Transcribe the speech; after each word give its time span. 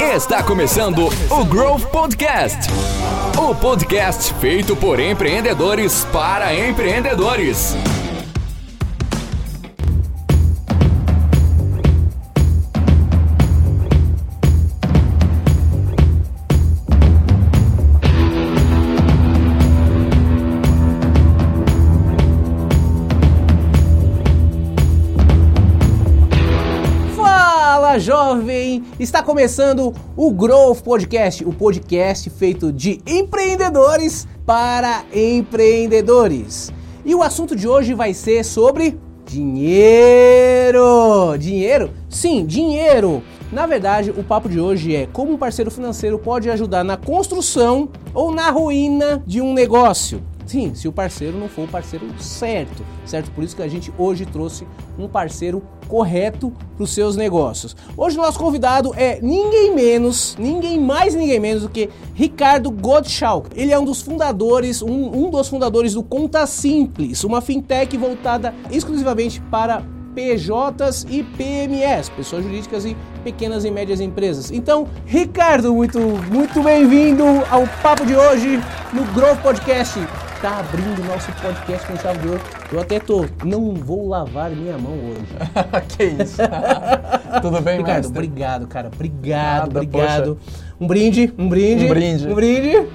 Está 0.00 0.42
começando 0.42 1.08
o 1.30 1.44
Growth 1.44 1.84
Podcast. 1.90 2.70
O 3.38 3.54
podcast 3.54 4.32
feito 4.34 4.74
por 4.74 4.98
empreendedores 4.98 6.04
para 6.12 6.54
empreendedores. 6.54 7.76
Jovem! 28.06 28.84
Está 29.00 29.20
começando 29.20 29.92
o 30.16 30.30
Growth 30.30 30.80
Podcast, 30.80 31.44
o 31.44 31.52
podcast 31.52 32.30
feito 32.30 32.72
de 32.72 33.00
empreendedores 33.04 34.28
para 34.46 35.02
empreendedores. 35.12 36.72
E 37.04 37.16
o 37.16 37.22
assunto 37.24 37.56
de 37.56 37.66
hoje 37.66 37.94
vai 37.94 38.14
ser 38.14 38.44
sobre 38.44 38.96
dinheiro. 39.26 40.84
Dinheiro? 41.36 41.90
Sim, 42.08 42.46
dinheiro. 42.46 43.24
Na 43.50 43.66
verdade, 43.66 44.12
o 44.12 44.22
papo 44.22 44.48
de 44.48 44.60
hoje 44.60 44.94
é 44.94 45.08
como 45.12 45.32
um 45.32 45.36
parceiro 45.36 45.72
financeiro 45.72 46.16
pode 46.16 46.48
ajudar 46.48 46.84
na 46.84 46.96
construção 46.96 47.88
ou 48.14 48.30
na 48.30 48.50
ruína 48.50 49.20
de 49.26 49.40
um 49.40 49.52
negócio. 49.52 50.22
Sim, 50.46 50.74
se 50.74 50.86
o 50.86 50.92
parceiro 50.92 51.36
não 51.36 51.48
for 51.48 51.64
o 51.64 51.68
parceiro 51.68 52.06
certo, 52.20 52.84
certo? 53.04 53.32
Por 53.32 53.42
isso 53.42 53.56
que 53.56 53.62
a 53.62 53.68
gente 53.68 53.92
hoje 53.98 54.24
trouxe 54.24 54.64
um 54.96 55.08
parceiro 55.08 55.60
correto 55.88 56.52
para 56.76 56.84
os 56.84 56.94
seus 56.94 57.16
negócios. 57.16 57.74
Hoje 57.96 58.16
nosso 58.16 58.38
convidado 58.38 58.94
é 58.96 59.20
ninguém 59.20 59.74
menos, 59.74 60.36
ninguém 60.38 60.78
mais, 60.78 61.14
ninguém 61.14 61.40
menos 61.40 61.62
do 61.62 61.68
que 61.68 61.90
Ricardo 62.14 62.70
Gottschalk. 62.70 63.50
Ele 63.56 63.72
é 63.72 63.78
um 63.78 63.84
dos 63.84 64.00
fundadores, 64.00 64.82
um, 64.82 65.26
um 65.26 65.30
dos 65.30 65.48
fundadores 65.48 65.94
do 65.94 66.02
Conta 66.02 66.46
Simples, 66.46 67.24
uma 67.24 67.40
fintech 67.40 67.96
voltada 67.96 68.54
exclusivamente 68.70 69.40
para 69.50 69.82
PJs 70.16 71.06
e 71.10 71.22
PMS, 71.22 72.10
pessoas 72.10 72.42
jurídicas 72.42 72.86
e 72.86 72.96
pequenas 73.22 73.66
e 73.66 73.70
médias 73.70 74.00
empresas. 74.00 74.50
Então, 74.50 74.88
Ricardo, 75.04 75.74
muito, 75.74 76.00
muito 76.00 76.62
bem-vindo 76.62 77.22
ao 77.50 77.66
papo 77.82 78.06
de 78.06 78.16
hoje 78.16 78.58
no 78.94 79.04
Growth 79.12 79.42
Podcast. 79.42 80.00
Tá 80.40 80.60
abrindo 80.60 81.02
o 81.02 81.04
nosso 81.04 81.30
podcast 81.32 81.86
com 81.86 81.96
chave 81.98 82.18
de 82.20 82.28
ouro. 82.28 82.40
Eu 82.72 82.80
até 82.80 82.98
tô, 82.98 83.26
não 83.44 83.74
vou 83.74 84.08
lavar 84.08 84.50
minha 84.50 84.78
mão 84.78 84.94
hoje. 84.94 85.26
que 85.96 86.04
isso? 86.04 86.38
Tudo 87.42 87.60
bem, 87.60 87.78
Ricardo, 87.78 88.04
mestre? 88.04 88.18
obrigado, 88.18 88.66
cara. 88.66 88.90
Obrigado, 88.94 89.74
Nada, 89.74 89.80
obrigado. 89.80 90.38
Um 90.80 90.86
brinde, 90.86 91.34
um 91.36 91.48
brinde. 91.48 91.84
Um 91.84 91.88
brinde. 91.88 92.28
Um 92.28 92.34
brinde. 92.34 92.88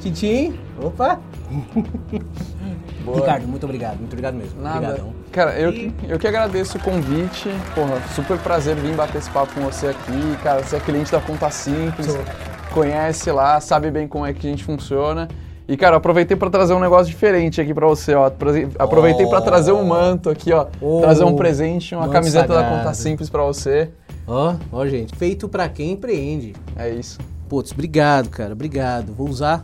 Tintim. 0.00 0.54
Opa. 0.82 1.18
Boa. 3.04 3.20
Ricardo, 3.20 3.48
muito 3.48 3.64
obrigado, 3.64 3.98
muito 3.98 4.12
obrigado 4.12 4.34
mesmo. 4.34 4.60
Nada. 4.60 4.88
Obrigadão. 4.88 5.25
Cara, 5.36 5.52
eu, 5.60 5.70
que- 5.70 5.92
eu 6.08 6.18
que 6.18 6.26
agradeço 6.26 6.78
o 6.78 6.80
convite. 6.80 7.50
Porra, 7.74 8.00
super 8.14 8.38
prazer 8.38 8.74
vir 8.74 8.94
bater 8.94 9.18
esse 9.18 9.28
papo 9.30 9.52
com 9.52 9.60
você 9.60 9.88
aqui. 9.88 10.36
Cara, 10.42 10.62
você 10.62 10.76
é 10.76 10.80
cliente 10.80 11.12
da 11.12 11.20
Conta 11.20 11.50
Simples, 11.50 12.06
Sou. 12.06 12.24
conhece 12.72 13.30
lá, 13.30 13.60
sabe 13.60 13.90
bem 13.90 14.08
como 14.08 14.24
é 14.24 14.32
que 14.32 14.46
a 14.46 14.50
gente 14.50 14.64
funciona. 14.64 15.28
E, 15.68 15.76
cara, 15.76 15.96
aproveitei 15.96 16.38
para 16.38 16.48
trazer 16.48 16.72
um 16.72 16.80
negócio 16.80 17.06
diferente 17.08 17.60
aqui 17.60 17.74
para 17.74 17.86
você, 17.86 18.14
ó. 18.14 18.30
Aproveitei 18.78 19.26
para 19.26 19.42
trazer 19.42 19.72
um 19.72 19.84
manto 19.84 20.30
aqui, 20.30 20.54
ó. 20.54 20.68
Oh. 20.80 21.00
trazer 21.02 21.24
um 21.24 21.36
presente, 21.36 21.94
uma 21.94 22.02
Manto 22.04 22.12
camiseta 22.14 22.48
da 22.48 22.54
sagrado. 22.62 22.78
Conta 22.78 22.94
Simples 22.94 23.28
para 23.28 23.42
você. 23.42 23.90
Ó, 24.26 24.54
ó, 24.72 24.86
gente. 24.86 25.14
Feito 25.16 25.50
pra 25.50 25.68
quem 25.68 25.92
empreende. 25.92 26.54
É 26.78 26.88
isso. 26.88 27.18
Putz, 27.46 27.72
obrigado, 27.72 28.30
cara. 28.30 28.54
Obrigado. 28.54 29.12
Vou 29.12 29.28
usar. 29.28 29.62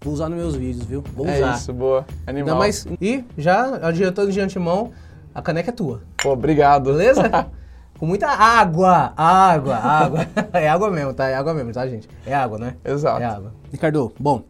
Vou 0.00 0.14
usar 0.14 0.28
nos 0.28 0.38
meus 0.38 0.54
vídeos, 0.54 0.84
viu? 0.84 1.02
Vou 1.14 1.26
É 1.28 1.36
usar. 1.38 1.56
isso, 1.56 1.72
boa. 1.72 2.04
Ainda 2.24 2.40
Animal. 2.40 2.58
mais. 2.58 2.86
E 3.00 3.24
já 3.36 3.80
adiantando 3.82 4.30
de 4.30 4.40
antemão, 4.40 4.92
a 5.38 5.42
caneca 5.42 5.70
é 5.70 5.72
tua. 5.72 6.02
Pô, 6.22 6.32
obrigado. 6.32 6.84
Beleza? 6.92 7.22
Com 7.98 8.06
muita 8.06 8.28
água, 8.28 9.12
água, 9.16 9.76
água. 9.76 10.26
É 10.52 10.68
água 10.68 10.90
mesmo, 10.90 11.12
tá? 11.14 11.28
É 11.28 11.34
água 11.34 11.52
mesmo, 11.54 11.72
tá, 11.72 11.86
gente? 11.88 12.08
É 12.24 12.34
água, 12.34 12.58
né? 12.58 12.76
Exato. 12.84 13.20
É 13.20 13.24
água. 13.24 13.52
Ricardo, 13.72 14.12
bom, 14.18 14.42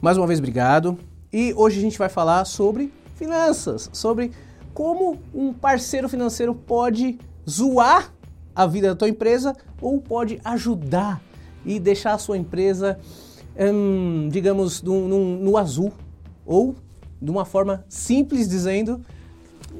mais 0.00 0.16
uma 0.16 0.26
vez 0.26 0.38
obrigado. 0.40 0.98
E 1.32 1.52
hoje 1.56 1.78
a 1.78 1.82
gente 1.82 1.98
vai 1.98 2.08
falar 2.08 2.44
sobre 2.44 2.92
finanças, 3.14 3.88
sobre 3.92 4.32
como 4.72 5.18
um 5.32 5.52
parceiro 5.52 6.08
financeiro 6.08 6.52
pode 6.54 7.18
zoar 7.48 8.12
a 8.54 8.66
vida 8.66 8.88
da 8.88 8.96
tua 8.96 9.08
empresa 9.08 9.54
ou 9.80 10.00
pode 10.00 10.40
ajudar 10.44 11.20
e 11.64 11.78
deixar 11.78 12.14
a 12.14 12.18
sua 12.18 12.36
empresa, 12.36 12.98
hum, 13.56 14.28
digamos, 14.32 14.82
no, 14.82 15.06
no- 15.08 15.38
no 15.38 15.56
azul 15.56 15.92
ou 16.44 16.74
de 17.22 17.30
uma 17.30 17.44
forma 17.44 17.84
simples 17.88 18.48
dizendo, 18.48 19.00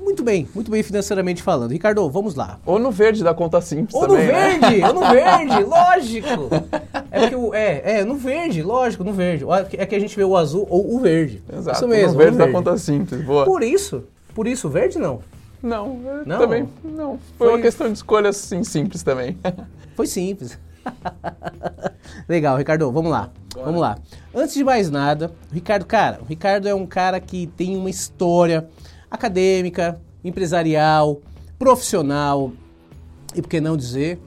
muito 0.02 0.22
bem, 0.22 0.48
muito 0.54 0.70
bem 0.70 0.82
financeiramente 0.82 1.42
falando. 1.42 1.70
Ricardo, 1.72 2.08
vamos 2.10 2.34
lá. 2.34 2.58
Ou 2.64 2.78
no 2.78 2.90
verde 2.90 3.22
da 3.24 3.32
Conta 3.34 3.60
Simples 3.60 3.94
Ou 3.94 4.06
também, 4.08 4.26
no 4.26 4.32
né? 4.32 4.58
verde, 4.58 4.84
ou 4.84 4.94
no 4.94 5.00
verde, 5.10 5.62
lógico. 5.64 6.28
É 7.10 7.20
porque 7.20 7.36
o, 7.36 7.54
é, 7.54 7.98
é, 8.00 8.04
no 8.04 8.16
verde, 8.16 8.62
lógico, 8.62 9.04
no 9.04 9.12
verde. 9.12 9.44
É 9.78 9.86
que 9.86 9.94
a 9.94 9.98
gente 10.00 10.16
vê 10.16 10.24
o 10.24 10.36
azul 10.36 10.66
ou 10.70 10.94
o 10.94 11.00
verde. 11.00 11.42
Exato, 11.52 11.78
Isso 11.78 11.88
mesmo, 11.88 12.12
no 12.12 12.18
verde 12.18 12.38
no 12.38 12.46
da 12.46 12.52
Conta 12.52 12.76
Simples. 12.78 13.22
Boa. 13.24 13.44
Por 13.44 13.62
isso, 13.62 14.04
por 14.34 14.46
isso, 14.46 14.68
verde 14.68 14.98
não. 14.98 15.20
Não, 15.62 15.98
eu 16.04 16.26
Não? 16.26 16.38
também 16.38 16.68
não. 16.84 17.18
Foi, 17.38 17.46
Foi- 17.46 17.56
uma 17.56 17.58
questão 17.62 17.86
de 17.86 17.94
escolha 17.94 18.28
assim 18.30 18.62
simples 18.64 19.02
também. 19.02 19.38
Foi 19.96 20.06
simples. 20.06 20.58
Legal, 22.28 22.56
Ricardo, 22.56 22.90
vamos 22.92 23.10
lá. 23.10 23.30
Vamos 23.54 23.80
lá. 23.80 23.96
Antes 24.34 24.54
de 24.54 24.64
mais 24.64 24.90
nada, 24.90 25.32
Ricardo, 25.52 25.86
cara, 25.86 26.18
o 26.20 26.24
Ricardo 26.24 26.68
é 26.68 26.74
um 26.74 26.84
cara 26.86 27.20
que 27.20 27.46
tem 27.46 27.76
uma 27.76 27.88
história 27.88 28.68
acadêmica, 29.14 30.00
empresarial, 30.22 31.20
profissional 31.58 32.52
e 33.34 33.40
por 33.42 33.48
que 33.48 33.60
não 33.60 33.76
dizer, 33.76 34.18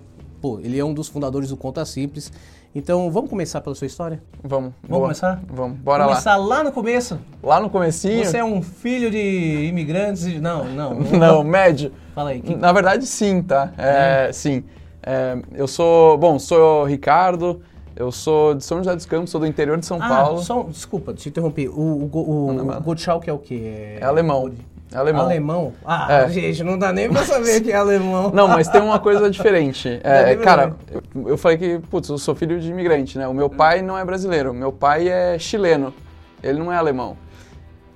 pô, 0.42 0.60
ele 0.60 0.78
é 0.80 0.84
um 0.84 0.94
dos 0.94 1.08
fundadores 1.08 1.50
do 1.50 1.58
Conta 1.58 1.86
Simples. 1.86 2.32
Então, 2.76 3.10
vamos 3.10 3.30
começar 3.30 3.62
pela 3.62 3.74
sua 3.76 3.88
história? 3.88 4.22
Vamos. 4.44 4.72
Vamos 4.84 4.90
boa. 4.90 5.02
começar? 5.04 5.42
Vamos, 5.48 5.78
bora 5.80 6.04
começar 6.06 6.36
lá. 6.36 6.64
no 6.64 6.72
começo. 6.72 7.20
lá. 7.42 7.56
Lá 7.56 7.60
no 7.60 7.70
comecinho. 7.70 8.24
Você 8.24 8.38
é 8.38 8.44
um 8.44 8.62
filho 8.62 9.10
de 9.10 9.66
imigrantes? 9.68 10.26
e- 10.26 10.40
Não, 10.40 10.66
não. 10.66 10.94
Não, 11.18 11.44
médio. 11.44 11.92
Fala 12.14 12.32
aí. 12.32 12.42
que- 12.42 12.56
Na 12.56 12.72
verdade, 12.72 13.06
sim, 13.08 13.42
tá? 13.42 13.74
É, 13.78 14.30
Sim. 14.32 14.64
É, 15.02 15.38
eu 15.56 15.68
sou, 15.68 16.18
bom, 16.18 16.38
sou 16.38 16.82
o 16.82 16.86
Ricardo, 16.86 17.62
eu 17.96 18.12
sou 18.12 18.54
de 18.54 18.64
São 18.66 18.80
José 18.80 18.94
dos 18.94 19.06
Campos, 19.06 19.30
sou 19.32 19.40
do 19.40 19.48
interior 19.48 19.78
de 19.80 19.86
São 19.86 19.98
Ah, 20.02 20.08
Paulo. 20.10 20.40
só, 20.44 20.64
desculpa, 20.64 21.14
te 21.14 21.30
interrompi. 21.30 21.68
O, 21.70 21.72
o, 21.72 22.10
o, 22.14 22.50
o 22.50 22.64
bala. 22.66 22.80
Gottschalk 22.82 23.28
é 23.28 23.34
o 23.34 23.40
quê? 23.40 23.98
É 24.02 24.04
alemão. 24.04 24.50
É 24.50 24.52
alemão. 24.94 25.22
Alemão? 25.26 25.74
Ah, 25.86 26.08
É. 26.24 26.30
gente, 26.30 26.64
não 26.64 26.78
dá 26.78 26.94
nem 26.94 27.10
pra 27.10 27.24
saber 27.24 27.62
que 27.62 27.72
é 27.72 27.76
alemão. 27.76 28.32
Não, 28.34 28.48
mas 28.48 28.68
tem 28.68 28.82
uma 28.82 29.00
coisa 29.00 29.30
diferente. 29.30 30.00
É 30.04 30.36
cara, 30.38 30.76
eu, 30.92 31.30
eu 31.30 31.38
falei 31.38 31.58
que, 31.58 31.80
putz, 31.90 32.10
eu 32.10 32.18
sou 32.18 32.34
filho 32.36 32.60
de 32.60 32.70
imigrante, 32.70 33.18
né? 33.18 33.28
O 33.28 33.34
meu 33.34 33.50
pai 33.50 33.82
não 33.82 33.98
é 33.98 34.06
brasileiro, 34.06 34.54
meu 34.54 34.72
pai 34.72 35.10
é 35.10 35.38
chileno, 35.38 35.94
ele 36.42 36.60
não 36.60 36.72
é 36.72 36.78
alemão. 36.78 37.18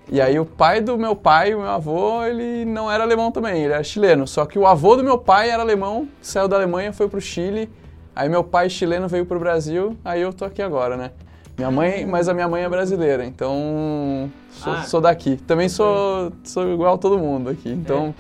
E 0.09 0.19
aí 0.19 0.37
o 0.37 0.45
pai 0.45 0.81
do 0.81 0.97
meu 0.97 1.15
pai, 1.15 1.53
o 1.55 1.59
meu 1.59 1.69
avô, 1.69 2.25
ele 2.25 2.65
não 2.65 2.91
era 2.91 3.03
alemão 3.03 3.31
também, 3.31 3.63
ele 3.63 3.73
era 3.73 3.83
chileno. 3.83 4.27
Só 4.27 4.45
que 4.45 4.59
o 4.59 4.67
avô 4.67 4.97
do 4.97 5.03
meu 5.03 5.17
pai 5.17 5.49
era 5.49 5.61
alemão, 5.63 6.07
saiu 6.21 6.49
da 6.49 6.57
Alemanha, 6.57 6.91
foi 6.91 7.07
pro 7.07 7.21
Chile. 7.21 7.69
Aí 8.13 8.27
meu 8.27 8.43
pai 8.43 8.69
chileno 8.69 9.07
veio 9.07 9.25
pro 9.25 9.39
Brasil, 9.39 9.95
aí 10.03 10.21
eu 10.21 10.33
tô 10.33 10.43
aqui 10.43 10.61
agora, 10.61 10.97
né? 10.97 11.11
Minha 11.61 11.69
mãe, 11.71 12.05
mas 12.07 12.27
a 12.27 12.33
minha 12.33 12.47
mãe 12.47 12.63
é 12.63 12.69
brasileira, 12.69 13.23
então 13.23 14.31
sou, 14.49 14.73
Ah. 14.73 14.81
sou 14.83 14.99
daqui. 14.99 15.37
Também 15.45 15.69
sou, 15.69 16.31
sou 16.43 16.73
igual 16.73 16.95
a 16.95 16.97
todo 16.97 17.19
mundo 17.19 17.51
aqui, 17.51 17.69
então 17.69 18.15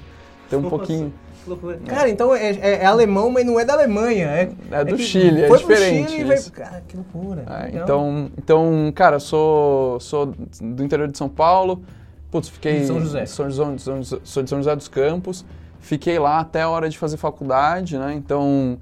tem 0.47 0.59
um 0.59 0.63
pouquinho. 0.69 1.11
loucura. 1.47 1.79
Cara, 1.87 2.07
então 2.07 2.35
é, 2.35 2.51
é- 2.51 2.83
é 2.83 2.85
alemão, 2.85 3.31
mas 3.31 3.43
não 3.43 3.59
é 3.59 3.65
da 3.65 3.73
Alemanha. 3.73 4.27
É, 4.27 4.51
É 4.69 4.85
do 4.85 4.95
que 4.95 5.01
Chile, 5.01 5.41
é 5.41 5.49
diferente 5.49 6.11
Chile 6.11 6.23
veio... 6.25 6.51
Cara, 6.51 6.83
que 6.87 6.95
loucura. 6.95 7.43
É, 7.49 7.65
Legal. 7.65 7.83
então, 7.83 8.31
então, 8.37 8.91
cara, 8.93 9.19
sou, 9.19 9.99
sou 9.99 10.27
do 10.61 10.83
interior 10.83 11.07
de 11.07 11.17
São 11.17 11.27
Paulo. 11.27 11.81
Putz, 12.29 12.47
fiquei. 12.47 12.81
De 12.81 12.85
São 12.85 13.01
José. 13.01 13.23
De 13.23 13.29
São, 13.31 13.51
São- 13.79 14.03
sou 14.23 14.43
de 14.43 14.49
São 14.51 14.59
José 14.59 14.75
dos 14.75 14.87
Campos. 14.87 15.43
Fiquei 15.79 16.19
lá 16.19 16.39
até 16.41 16.61
a 16.61 16.69
hora 16.69 16.87
de 16.87 16.95
fazer 16.97 17.17
faculdade, 17.17 17.97
né? 17.97 18.13
Então, 18.13 18.77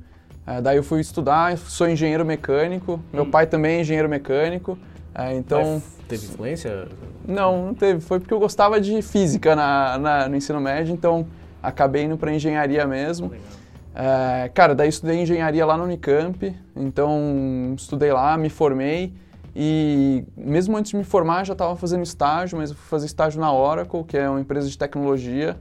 é, 0.50 0.62
daí 0.62 0.78
eu 0.78 0.84
fui 0.84 1.00
estudar, 1.00 1.58
sou 1.58 1.88
engenheiro 1.90 2.26
mecânico. 2.26 3.00
Meu 3.14 3.26
pai 3.26 3.46
também 3.46 3.78
é 3.78 3.82
engenheiro 3.82 4.10
mecânico. 4.10 4.78
é, 5.14 5.36
então, 5.36 5.62
Mas 5.76 6.00
Teve 6.08 6.26
influência? 6.26 6.88
não, 7.28 7.68
não 7.68 7.74
teve. 7.76 8.00
Foi 8.02 8.20
porque 8.20 8.34
eu 8.34 8.40
gostava 8.40 8.82
de 8.82 9.00
física 9.04 9.56
na, 9.56 9.98
na- 10.00 10.28
no 10.30 10.36
ensino 10.36 10.60
médio, 10.60 10.92
então 10.94 11.28
acabei 11.62 12.04
indo 12.06 12.18
para 12.18 12.34
engenharia 12.34 12.88
mesmo. 12.88 13.32
É, 13.94 14.50
cara, 14.54 14.74
daí 14.74 14.90
estudei 14.90 15.22
engenharia 15.22 15.66
lá 15.66 15.78
no 15.78 15.84
Unicamp, 15.84 16.56
então 16.76 17.74
estudei 17.78 18.12
lá, 18.14 18.38
me 18.38 18.50
formei 18.50 19.14
e 19.56 20.24
mesmo 20.38 20.78
antes 20.78 20.92
de 20.92 20.98
me 20.98 21.04
formar 21.04 21.44
já 21.44 21.54
estava 21.54 21.76
fazendo 21.76 22.04
estágio, 22.04 22.58
mas 22.58 22.70
eu 22.70 22.76
fui 22.78 22.88
fazer 22.88 23.08
estágio 23.08 23.42
na 23.42 23.52
Oracle, 23.52 24.04
que 24.04 24.16
é 24.18 24.30
uma 24.30 24.40
empresa 24.40 24.70
de 24.70 24.78
tecnologia, 24.78 25.58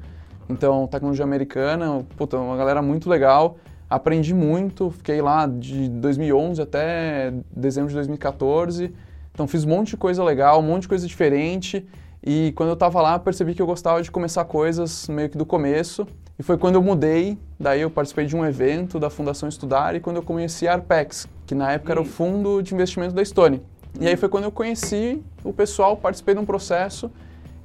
então 0.48 0.86
tecnologia 0.86 1.24
americana, 1.24 2.04
puta, 2.16 2.36
uma 2.38 2.56
galera 2.56 2.80
muito 2.80 3.08
legal. 3.10 3.56
Aprendi 3.90 4.34
muito, 4.34 4.90
fiquei 4.90 5.22
lá 5.22 5.46
de 5.46 5.88
2011 5.88 6.60
até 6.60 7.32
dezembro 7.50 7.88
de 7.88 7.94
2014. 7.94 8.92
Então 9.32 9.46
fiz 9.46 9.64
um 9.64 9.68
monte 9.68 9.90
de 9.90 9.96
coisa 9.96 10.22
legal, 10.22 10.60
um 10.60 10.62
monte 10.62 10.82
de 10.82 10.88
coisa 10.88 11.06
diferente. 11.06 11.86
E 12.22 12.52
quando 12.54 12.68
eu 12.68 12.74
estava 12.74 13.00
lá, 13.00 13.18
percebi 13.18 13.54
que 13.54 13.62
eu 13.62 13.66
gostava 13.66 14.02
de 14.02 14.10
começar 14.10 14.44
coisas 14.44 15.08
meio 15.08 15.30
que 15.30 15.38
do 15.38 15.46
começo. 15.46 16.06
E 16.38 16.42
foi 16.42 16.58
quando 16.58 16.74
eu 16.74 16.82
mudei, 16.82 17.38
daí 17.58 17.80
eu 17.80 17.90
participei 17.90 18.26
de 18.26 18.36
um 18.36 18.44
evento 18.44 19.00
da 19.00 19.08
Fundação 19.08 19.48
Estudar 19.48 19.94
e 19.96 20.00
quando 20.00 20.16
eu 20.16 20.22
conheci 20.22 20.68
a 20.68 20.74
Arpex, 20.74 21.26
que 21.46 21.54
na 21.54 21.72
época 21.72 21.92
era 21.92 22.00
o 22.00 22.04
fundo 22.04 22.62
de 22.62 22.74
investimento 22.74 23.14
da 23.14 23.24
Stone. 23.24 23.62
E 23.98 24.06
aí 24.06 24.16
foi 24.16 24.28
quando 24.28 24.44
eu 24.44 24.52
conheci 24.52 25.22
o 25.42 25.52
pessoal, 25.52 25.96
participei 25.96 26.34
de 26.34 26.40
um 26.40 26.44
processo 26.44 27.10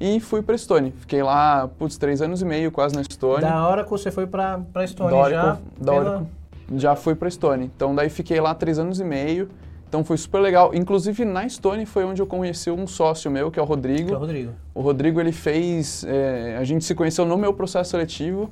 e 0.05 0.19
fui 0.19 0.41
para 0.41 0.57
Stone. 0.57 0.91
Fiquei 0.99 1.23
lá, 1.23 1.67
putz, 1.79 1.97
três 1.97 2.21
anos 2.21 2.41
e 2.41 2.45
meio 2.45 2.71
quase 2.71 2.95
na 2.95 3.03
Stone. 3.03 3.41
Da 3.41 3.67
hora 3.67 3.83
que 3.83 3.89
você 3.89 4.11
foi 4.11 4.27
para 4.27 4.59
Stone 4.85 5.09
da 5.11 5.15
hora 5.15 5.33
já? 5.33 5.57
da 5.79 5.93
hora 5.93 6.03
pela- 6.03 6.27
eu- 6.71 6.79
já 6.79 6.95
fui 6.95 7.15
para 7.15 7.29
Stone. 7.29 7.71
Então 7.75 7.93
daí 7.95 8.09
fiquei 8.09 8.39
lá 8.41 8.53
três 8.53 8.77
anos 8.79 8.99
e 8.99 9.03
meio. 9.03 9.49
Então 9.87 10.03
foi 10.03 10.17
super 10.17 10.39
legal. 10.39 10.73
Inclusive 10.73 11.23
na 11.23 11.47
Stone 11.47 11.85
foi 11.85 12.03
onde 12.03 12.21
eu 12.21 12.25
conheci 12.25 12.71
um 12.71 12.87
sócio 12.87 13.29
meu, 13.29 13.51
que 13.51 13.59
é 13.59 13.61
o 13.61 13.65
Rodrigo. 13.65 14.07
Que 14.07 14.13
é 14.13 14.17
o 14.17 14.19
Rodrigo. 14.19 14.51
O 14.73 14.81
Rodrigo 14.81 15.19
ele 15.21 15.31
fez, 15.31 16.03
é, 16.07 16.57
a 16.59 16.63
gente 16.63 16.83
se 16.83 16.95
conheceu 16.95 17.25
no 17.25 17.37
meu 17.37 17.53
processo 17.53 17.91
seletivo. 17.91 18.49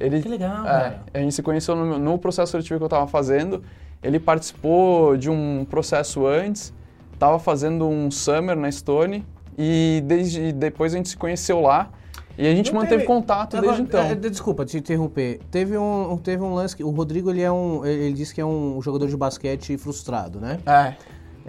Ele, 0.00 0.22
Que 0.22 0.28
legal, 0.28 0.64
é, 0.64 0.68
cara. 0.68 1.00
a 1.12 1.18
gente 1.18 1.34
se 1.34 1.42
conheceu 1.42 1.76
no, 1.76 1.98
no 1.98 2.18
processo 2.18 2.52
seletivo 2.52 2.78
que 2.78 2.84
eu 2.84 2.86
estava 2.86 3.06
fazendo. 3.06 3.62
Ele 4.02 4.18
participou 4.18 5.16
de 5.16 5.28
um 5.28 5.66
processo 5.68 6.26
antes, 6.26 6.72
estava 7.12 7.38
fazendo 7.38 7.86
um 7.86 8.10
summer 8.10 8.56
na 8.56 8.70
Stone 8.70 9.26
e 9.58 10.00
desde 10.06 10.52
depois 10.52 10.94
a 10.94 10.96
gente 10.96 11.08
se 11.08 11.16
conheceu 11.16 11.60
lá 11.60 11.90
e 12.38 12.46
a 12.46 12.54
gente 12.54 12.72
Não 12.72 12.80
manteve 12.80 12.98
teve- 13.02 13.06
contato 13.06 13.56
Agora, 13.56 13.72
desde 13.76 13.82
então. 13.82 14.00
é, 14.04 14.14
desculpa 14.14 14.64
te 14.64 14.78
interromper. 14.78 15.40
Teve 15.50 15.76
um, 15.76 16.16
teve 16.22 16.40
um 16.42 16.54
lance 16.54 16.76
que 16.76 16.84
o 16.84 16.90
Rodrigo 16.90 17.30
ele 17.30 17.42
é 17.42 17.50
um, 17.50 17.84
ele 17.84 18.12
disse 18.12 18.32
que 18.32 18.40
é 18.40 18.46
um 18.46 18.80
jogador 18.80 19.08
de 19.08 19.16
basquete 19.16 19.76
frustrado, 19.76 20.38
né? 20.40 20.60
É, 20.64 20.94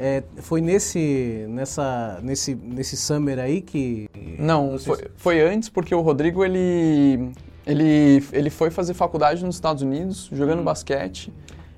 É, 0.02 0.24
foi 0.38 0.62
nesse, 0.62 1.46
nessa, 1.50 2.20
nesse, 2.24 2.56
nesse 2.56 2.96
summer 2.98 3.38
aí 3.38 3.60
que 3.62 4.10
Não, 4.40 4.80
foi, 4.80 4.98
foi 5.18 5.42
antes 5.42 5.68
porque 5.70 5.94
o 5.94 6.00
Rodrigo 6.02 6.44
ele, 6.44 7.32
ele, 7.68 8.24
ele 8.32 8.50
foi 8.50 8.72
fazer 8.72 8.94
faculdade 8.94 9.44
nos 9.46 9.56
Estados 9.56 9.84
Unidos 9.84 10.30
jogando 10.32 10.64
basquete, 10.64 11.32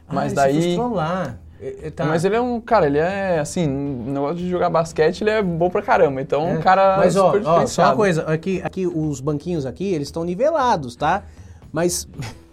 Ah, 0.07 0.13
mas 0.13 0.31
ele 0.33 0.61
se 0.61 0.67
daí 0.77 0.77
lá. 0.77 1.37
É, 1.61 1.87
é, 1.87 1.91
tá. 1.91 2.05
Mas 2.05 2.25
ele 2.25 2.35
é 2.35 2.41
um, 2.41 2.59
cara, 2.59 2.87
ele 2.87 2.97
é 2.97 3.39
assim, 3.39 3.67
no 3.67 4.11
negócio 4.13 4.37
de 4.37 4.49
jogar 4.49 4.69
basquete, 4.69 5.21
ele 5.21 5.29
é 5.29 5.43
bom 5.43 5.69
pra 5.69 5.81
caramba. 5.81 6.19
Então, 6.19 6.47
É. 6.47 6.53
um 6.53 6.61
cara 6.61 6.97
Mas 6.97 7.15
ó, 7.15 7.33
ó, 7.45 7.65
só 7.67 7.83
uma 7.83 7.95
coisa, 7.95 8.23
aqui, 8.23 8.61
aqui 8.63 8.87
os 8.87 9.21
banquinhos 9.21 9.65
aqui, 9.65 9.93
eles 9.93 10.07
estão 10.07 10.23
nivelados, 10.23 10.95
tá? 10.95 11.23
Mas 11.71 12.07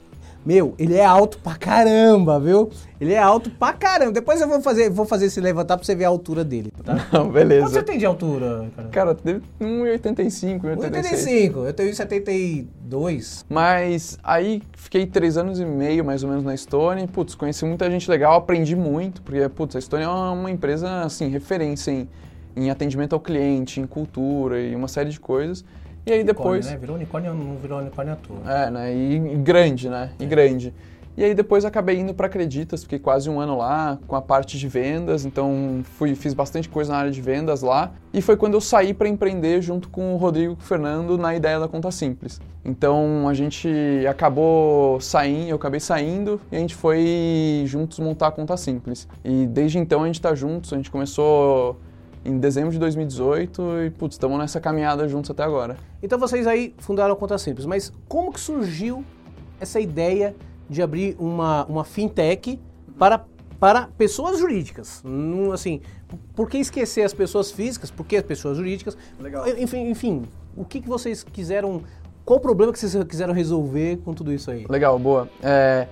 meu, 0.48 0.74
ele 0.78 0.94
é 0.94 1.04
alto 1.04 1.36
pra 1.40 1.56
caramba, 1.56 2.40
viu? 2.40 2.70
Ele 2.98 3.12
é 3.12 3.18
alto 3.18 3.50
pra 3.50 3.74
caramba. 3.74 4.12
Depois 4.12 4.40
eu 4.40 4.48
vou 4.48 4.62
fazer, 4.62 4.88
vou 4.88 5.04
fazer 5.04 5.26
esse 5.26 5.42
levantar 5.42 5.76
pra 5.76 5.84
você 5.84 5.94
ver 5.94 6.06
a 6.06 6.08
altura 6.08 6.42
dele, 6.42 6.72
tá? 6.82 6.94
Não, 7.12 7.24
Quanto 7.26 7.32
beleza. 7.32 7.68
você 7.68 7.82
tem 7.82 7.98
de 7.98 8.06
altura, 8.06 8.66
cara? 8.74 8.88
Cara, 8.88 9.14
teve 9.14 9.42
1,85, 9.60 10.60
1,86. 10.62 10.84
85, 10.84 11.58
eu 11.66 11.72
tenho 11.74 11.94
72. 11.94 13.44
Mas 13.46 14.18
aí 14.24 14.62
fiquei 14.72 15.04
três 15.04 15.36
anos 15.36 15.60
e 15.60 15.66
meio, 15.66 16.02
mais 16.02 16.24
ou 16.24 16.30
menos, 16.30 16.42
na 16.42 16.56
Stone. 16.56 17.06
Putz, 17.08 17.34
conheci 17.34 17.66
muita 17.66 17.90
gente 17.90 18.10
legal, 18.10 18.36
aprendi 18.36 18.74
muito, 18.74 19.20
porque, 19.20 19.46
putz, 19.50 19.76
a 19.76 19.80
Stone 19.82 20.04
é 20.04 20.08
uma, 20.08 20.32
uma 20.32 20.50
empresa, 20.50 21.02
assim, 21.02 21.28
referência 21.28 21.90
em, 21.90 22.08
em 22.56 22.70
atendimento 22.70 23.12
ao 23.12 23.20
cliente, 23.20 23.82
em 23.82 23.86
cultura 23.86 24.58
e 24.58 24.74
uma 24.74 24.88
série 24.88 25.10
de 25.10 25.20
coisas. 25.20 25.62
E 26.08 26.12
aí 26.12 26.24
depois... 26.24 26.66
Unicórnio, 26.66 26.70
né? 26.70 26.78
Virou 26.78 26.96
unicórnio, 26.96 27.34
não 27.34 27.56
virou 27.56 27.78
unicórnio 27.80 28.12
à 28.14 28.16
toa. 28.16 28.52
É, 28.52 28.70
né? 28.70 28.94
E, 28.94 29.16
e 29.16 29.36
grande, 29.36 29.88
né? 29.88 30.10
E 30.18 30.26
grande. 30.26 30.74
E 31.18 31.24
aí 31.24 31.34
depois 31.34 31.64
acabei 31.64 31.98
indo 31.98 32.14
para 32.14 32.28
Acreditas, 32.28 32.84
fiquei 32.84 33.00
quase 33.00 33.28
um 33.28 33.40
ano 33.40 33.58
lá 33.58 33.98
com 34.06 34.14
a 34.14 34.22
parte 34.22 34.56
de 34.56 34.68
vendas, 34.68 35.24
então 35.24 35.80
fui 35.82 36.14
fiz 36.14 36.32
bastante 36.32 36.68
coisa 36.68 36.92
na 36.92 36.98
área 37.00 37.10
de 37.10 37.20
vendas 37.20 37.60
lá. 37.60 37.90
E 38.14 38.22
foi 38.22 38.36
quando 38.36 38.54
eu 38.54 38.60
saí 38.60 38.94
para 38.94 39.08
empreender 39.08 39.60
junto 39.60 39.88
com 39.88 40.14
o 40.14 40.16
Rodrigo 40.16 40.52
e 40.52 40.54
com 40.56 40.62
o 40.62 40.64
Fernando 40.64 41.18
na 41.18 41.34
ideia 41.34 41.58
da 41.58 41.66
conta 41.66 41.90
simples. 41.90 42.40
Então 42.64 43.28
a 43.28 43.34
gente 43.34 43.68
acabou 44.08 45.00
saindo, 45.00 45.48
eu 45.48 45.56
acabei 45.56 45.80
saindo 45.80 46.40
e 46.52 46.56
a 46.56 46.60
gente 46.60 46.76
foi 46.76 47.64
juntos 47.66 47.98
montar 47.98 48.28
a 48.28 48.30
conta 48.30 48.56
simples. 48.56 49.08
E 49.24 49.44
desde 49.44 49.76
então 49.76 50.04
a 50.04 50.06
gente 50.06 50.20
está 50.20 50.36
juntos, 50.36 50.72
a 50.72 50.76
gente 50.76 50.88
começou 50.88 51.80
em 52.24 52.38
dezembro 52.38 52.70
de 52.70 52.78
2018 52.78 53.62
e 53.86 53.90
putz, 53.90 54.14
estamos 54.14 54.38
nessa 54.38 54.60
caminhada 54.60 55.08
juntos 55.08 55.30
até 55.30 55.42
agora. 55.42 55.76
Então 56.02 56.18
vocês 56.18 56.46
aí 56.46 56.74
fundaram 56.78 57.12
a 57.12 57.16
Conta 57.16 57.38
Simples, 57.38 57.66
mas 57.66 57.92
como 58.08 58.32
que 58.32 58.40
surgiu 58.40 59.04
essa 59.60 59.80
ideia 59.80 60.34
de 60.68 60.82
abrir 60.82 61.16
uma, 61.18 61.64
uma 61.66 61.84
fintech 61.84 62.60
para, 62.98 63.24
para 63.58 63.88
pessoas 63.96 64.38
jurídicas? 64.38 65.02
Não, 65.04 65.52
assim, 65.52 65.80
por 66.34 66.48
que 66.48 66.58
esquecer 66.58 67.02
as 67.02 67.14
pessoas 67.14 67.50
físicas? 67.50 67.90
Por 67.90 68.04
que 68.06 68.16
as 68.16 68.24
pessoas 68.24 68.56
jurídicas? 68.56 68.96
Legal. 69.18 69.48
Enfim, 69.58 69.88
enfim 69.88 70.24
o 70.56 70.64
que, 70.64 70.80
que 70.80 70.88
vocês 70.88 71.22
quiseram... 71.22 71.82
Qual 72.24 72.38
o 72.38 72.42
problema 72.42 72.72
que 72.72 72.78
vocês 72.78 73.02
quiseram 73.04 73.32
resolver 73.32 73.98
com 74.04 74.12
tudo 74.12 74.32
isso 74.32 74.50
aí? 74.50 74.66
Legal, 74.68 74.98
boa. 74.98 75.30
É, 75.42 75.88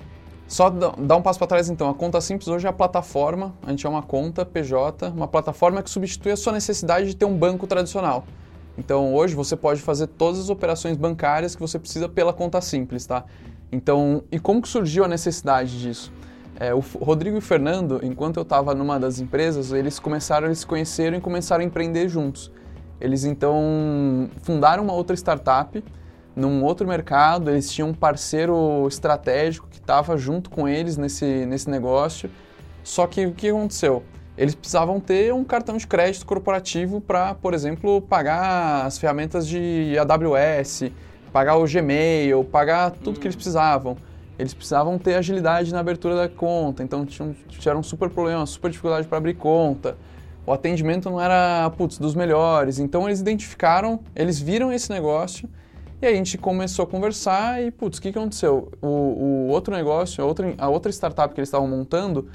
só 0.49 0.71
dar 0.71 1.17
um 1.17 1.23
passo 1.23 1.39
para 1.39 1.49
trás 1.49 1.69
então. 1.69 1.89
A 1.91 1.95
conta 1.95 2.21
simples 2.21 2.49
hoje 2.49 2.67
é 2.67 2.71
a 2.71 2.73
plataforma, 2.73 3.55
a 3.67 3.71
gente 3.71 3.87
é 3.87 3.89
uma 3.89 4.03
conta 4.03 4.45
PJ, 4.45 5.09
uma 5.09 5.27
plataforma 5.27 5.83
que 5.83 5.91
substitui 5.91 6.33
a 6.33 6.37
sua 6.37 6.53
necessidade 6.53 7.09
de 7.09 7.17
ter 7.17 7.25
um 7.25 7.37
banco 7.37 7.67
tradicional. 7.67 8.25
Então 8.79 9.15
hoje 9.15 9.35
você 9.35 9.57
pode 9.57 9.81
fazer 9.81 10.07
todas 10.07 10.39
as 10.41 10.49
operações 10.49 10.97
bancárias 10.97 11.55
que 11.55 11.61
você 11.61 11.79
precisa 11.79 12.09
pela 12.09 12.33
conta 12.33 12.61
simples, 12.61 13.07
tá? 13.07 13.25
Então, 13.73 14.23
e 14.31 14.39
como 14.39 14.63
que 14.63 14.69
surgiu 14.69 15.05
a 15.05 15.09
necessidade 15.09 15.81
disso? 15.81 16.13
É, 16.59 16.73
o 16.73 16.79
Rodrigo 16.79 17.37
e 17.37 17.39
o 17.39 17.43
Fernando, 17.43 18.01
enquanto 18.03 18.37
eu 18.37 18.43
estava 18.43 18.75
numa 18.75 18.99
das 18.99 19.19
empresas, 19.19 19.73
eles 19.73 19.99
começaram, 19.99 20.47
eles 20.47 20.61
se 20.61 20.67
conheceram 20.67 21.19
e 21.19 21.21
começaram 21.21 21.63
a 21.63 21.67
empreender 21.67 22.09
juntos. 22.09 22.51
Eles 23.01 23.25
então 23.25 24.31
fundaram 24.43 24.85
uma 24.85 24.95
outra 24.95 25.15
startup 25.17 25.83
num 26.37 26.63
outro 26.63 26.87
mercado, 26.87 27.51
eles 27.51 27.73
tinham 27.73 27.89
um 27.89 27.95
parceiro 27.95 28.87
estratégico 28.87 29.67
que 29.69 29.79
estava 29.79 30.19
junto 30.19 30.51
com 30.51 30.69
eles 30.69 30.99
nesse, 30.99 31.47
nesse 31.47 31.71
negócio. 31.71 32.31
Só 32.85 33.07
que 33.07 33.25
o 33.25 33.33
que 33.33 33.49
aconteceu? 33.49 34.03
Eles 34.37 34.55
precisavam 34.55 35.01
ter 35.01 35.33
um 35.33 35.43
cartão 35.43 35.79
de 35.79 35.87
crédito 35.87 36.27
corporativo 36.27 37.01
para, 37.01 37.35
por 37.35 37.55
exemplo, 37.55 38.03
pagar 38.03 38.85
as 38.85 38.99
ferramentas 38.99 39.49
de 39.49 39.97
AWS, 39.99 40.93
pagar 41.33 41.57
o 41.57 41.65
Gmail, 41.65 42.45
pagar 42.45 42.91
tudo 42.91 43.19
que 43.19 43.27
eles 43.27 43.35
precisavam. 43.35 43.97
Eles 44.39 44.53
precisavam 44.53 44.99
ter 44.99 45.15
agilidade 45.15 45.73
na 45.73 45.81
abertura 45.81 46.15
da 46.15 46.29
conta, 46.29 46.83
então 46.83 47.07
tinham, 47.07 47.35
tiveram 47.49 47.81
um 47.81 47.83
super 47.83 48.11
problema, 48.11 48.45
super 48.45 48.71
dificuldade 48.71 49.09
para 49.09 49.17
abrir 49.17 49.33
conta. 49.35 49.97
O 50.45 50.53
atendimento 50.53 51.09
não 51.09 51.19
era, 51.19 51.71
putz, 51.71 51.97
dos 51.97 52.15
melhores. 52.15 52.79
Então 52.79 53.09
eles 53.09 53.21
identificaram, 53.21 54.01
eles 54.15 54.39
viram 54.39 54.71
esse 54.71 54.91
negócio 54.91 55.49
e 56.01 56.07
aí 56.07 56.13
a 56.13 56.17
gente 56.17 56.37
começou 56.37 56.83
a 56.85 56.87
conversar 56.87 57.63
e, 57.63 57.71
putz, 57.71 57.99
o 57.99 58.03
que, 58.03 58.13
que 58.13 58.19
aconteceu? 58.19 58.71
O, 58.83 58.87
o 58.87 59.49
outro 59.49 59.75
negócio, 59.75 60.23
a 60.23 60.27
outra, 60.27 60.55
a 60.59 60.69
outra 60.69 60.93
startup 60.93 61.33
que 61.33 61.41
eles 61.41 61.49
estavam 61.49 61.67
montando, 61.67 62.29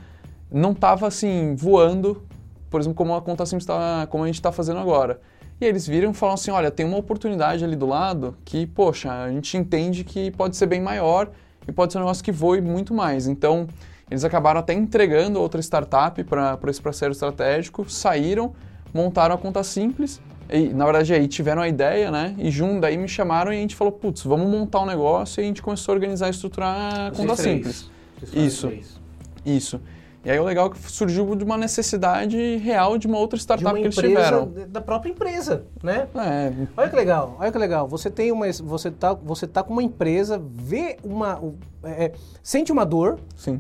não 0.52 0.72
estava 0.72 1.08
assim, 1.08 1.56
voando, 1.56 2.24
por 2.72 2.82
exemplo, 2.82 2.96
como 2.96 3.14
a 3.16 3.22
conta 3.22 3.46
simples 3.46 3.66
tá, 3.66 4.08
como 4.10 4.24
a 4.24 4.28
gente 4.28 4.36
está 4.36 4.52
fazendo 4.52 4.80
agora. 4.80 5.22
E 5.60 5.66
eles 5.66 5.88
viram 5.88 6.10
e 6.10 6.14
falaram 6.14 6.34
assim, 6.34 6.50
olha, 6.50 6.72
tem 6.72 6.88
uma 6.88 6.98
oportunidade 6.98 7.64
ali 7.64 7.76
do 7.76 7.86
lado 7.86 8.36
que, 8.44 8.66
poxa, 8.66 9.12
a 9.12 9.30
gente 9.30 9.56
entende 9.56 10.04
que 10.04 10.32
pode 10.32 10.58
ser 10.58 10.66
bem 10.66 10.82
maior 10.82 11.30
e 11.68 11.72
pode 11.72 11.94
ser 11.94 12.00
um 12.00 12.02
negócio 12.02 12.24
que 12.24 12.32
voe 12.32 12.60
muito 12.62 12.96
mais. 12.96 13.28
Então, 13.28 13.68
eles 14.10 14.24
acabaram 14.24 14.60
até 14.60 14.74
entregando 14.74 15.40
outra 15.40 15.62
startup 15.62 16.24
para 16.24 16.58
esse 16.68 16.82
parceiro 16.82 17.12
estratégico, 17.12 17.88
saíram, 17.88 18.56
montaram 18.92 19.36
a 19.36 19.38
conta 19.38 19.64
simples 19.64 20.20
e, 20.52 20.74
na 20.74 20.84
verdade, 20.86 21.14
aí 21.14 21.28
tiveram 21.28 21.62
a 21.62 21.68
ideia, 21.68 22.12
né? 22.12 22.36
E 22.38 22.52
junto 22.52 22.82
daí 22.82 22.98
me 22.98 23.08
chamaram 23.08 23.54
e 23.54 23.58
a 23.58 23.60
gente 23.60 23.76
falou, 23.76 23.92
putz, 23.92 24.24
vamos 24.24 24.50
montar 24.50 24.82
um 24.82 24.86
negócio 24.86 25.40
e 25.40 25.44
a 25.44 25.48
gente 25.48 25.62
começou 25.62 25.94
a 25.94 25.96
organizar 25.96 26.28
e 26.28 26.32
estruturar 26.32 27.08
a 27.08 27.12
conta 27.12 27.36
simples. 27.36 27.90
Isso. 28.34 28.68
três. 28.68 29.00
Isso. 29.46 29.82
E 30.24 30.30
aí 30.30 30.40
o 30.40 30.44
legal 30.44 30.68
é 30.68 30.70
que 30.70 30.92
surgiu 30.92 31.36
de 31.36 31.44
uma 31.44 31.58
necessidade 31.58 32.38
real 32.58 32.96
de 32.96 33.08
uma 33.08 33.18
outra 33.18 33.38
De 33.38 33.42
startup 33.42 33.68
uma 33.68 33.80
que 33.80 33.86
eles 33.86 33.96
tiveram. 33.96 34.54
da 34.68 34.80
própria 34.80 35.10
empresa, 35.10 35.64
né? 35.82 36.08
É, 36.14 36.54
Olha 36.78 36.90
que 36.90 36.96
legal, 36.96 37.38
olha 37.40 37.52
que 37.52 37.58
legal. 37.58 37.88
Você 37.88 38.12
tem 38.12 38.32
uma, 38.32 38.46
você 38.52 38.92
tá, 38.92 39.14
você 39.14 39.48
tá 39.48 39.64
com 39.64 39.74
uma 39.74 39.82
empresa, 39.82 40.40
vê 40.40 40.98
uma, 41.04 41.42
é, 41.84 42.06
é, 42.06 42.14
sente 42.44 42.72
uma 42.72 42.86
dor, 42.86 43.18
sim. 43.36 43.60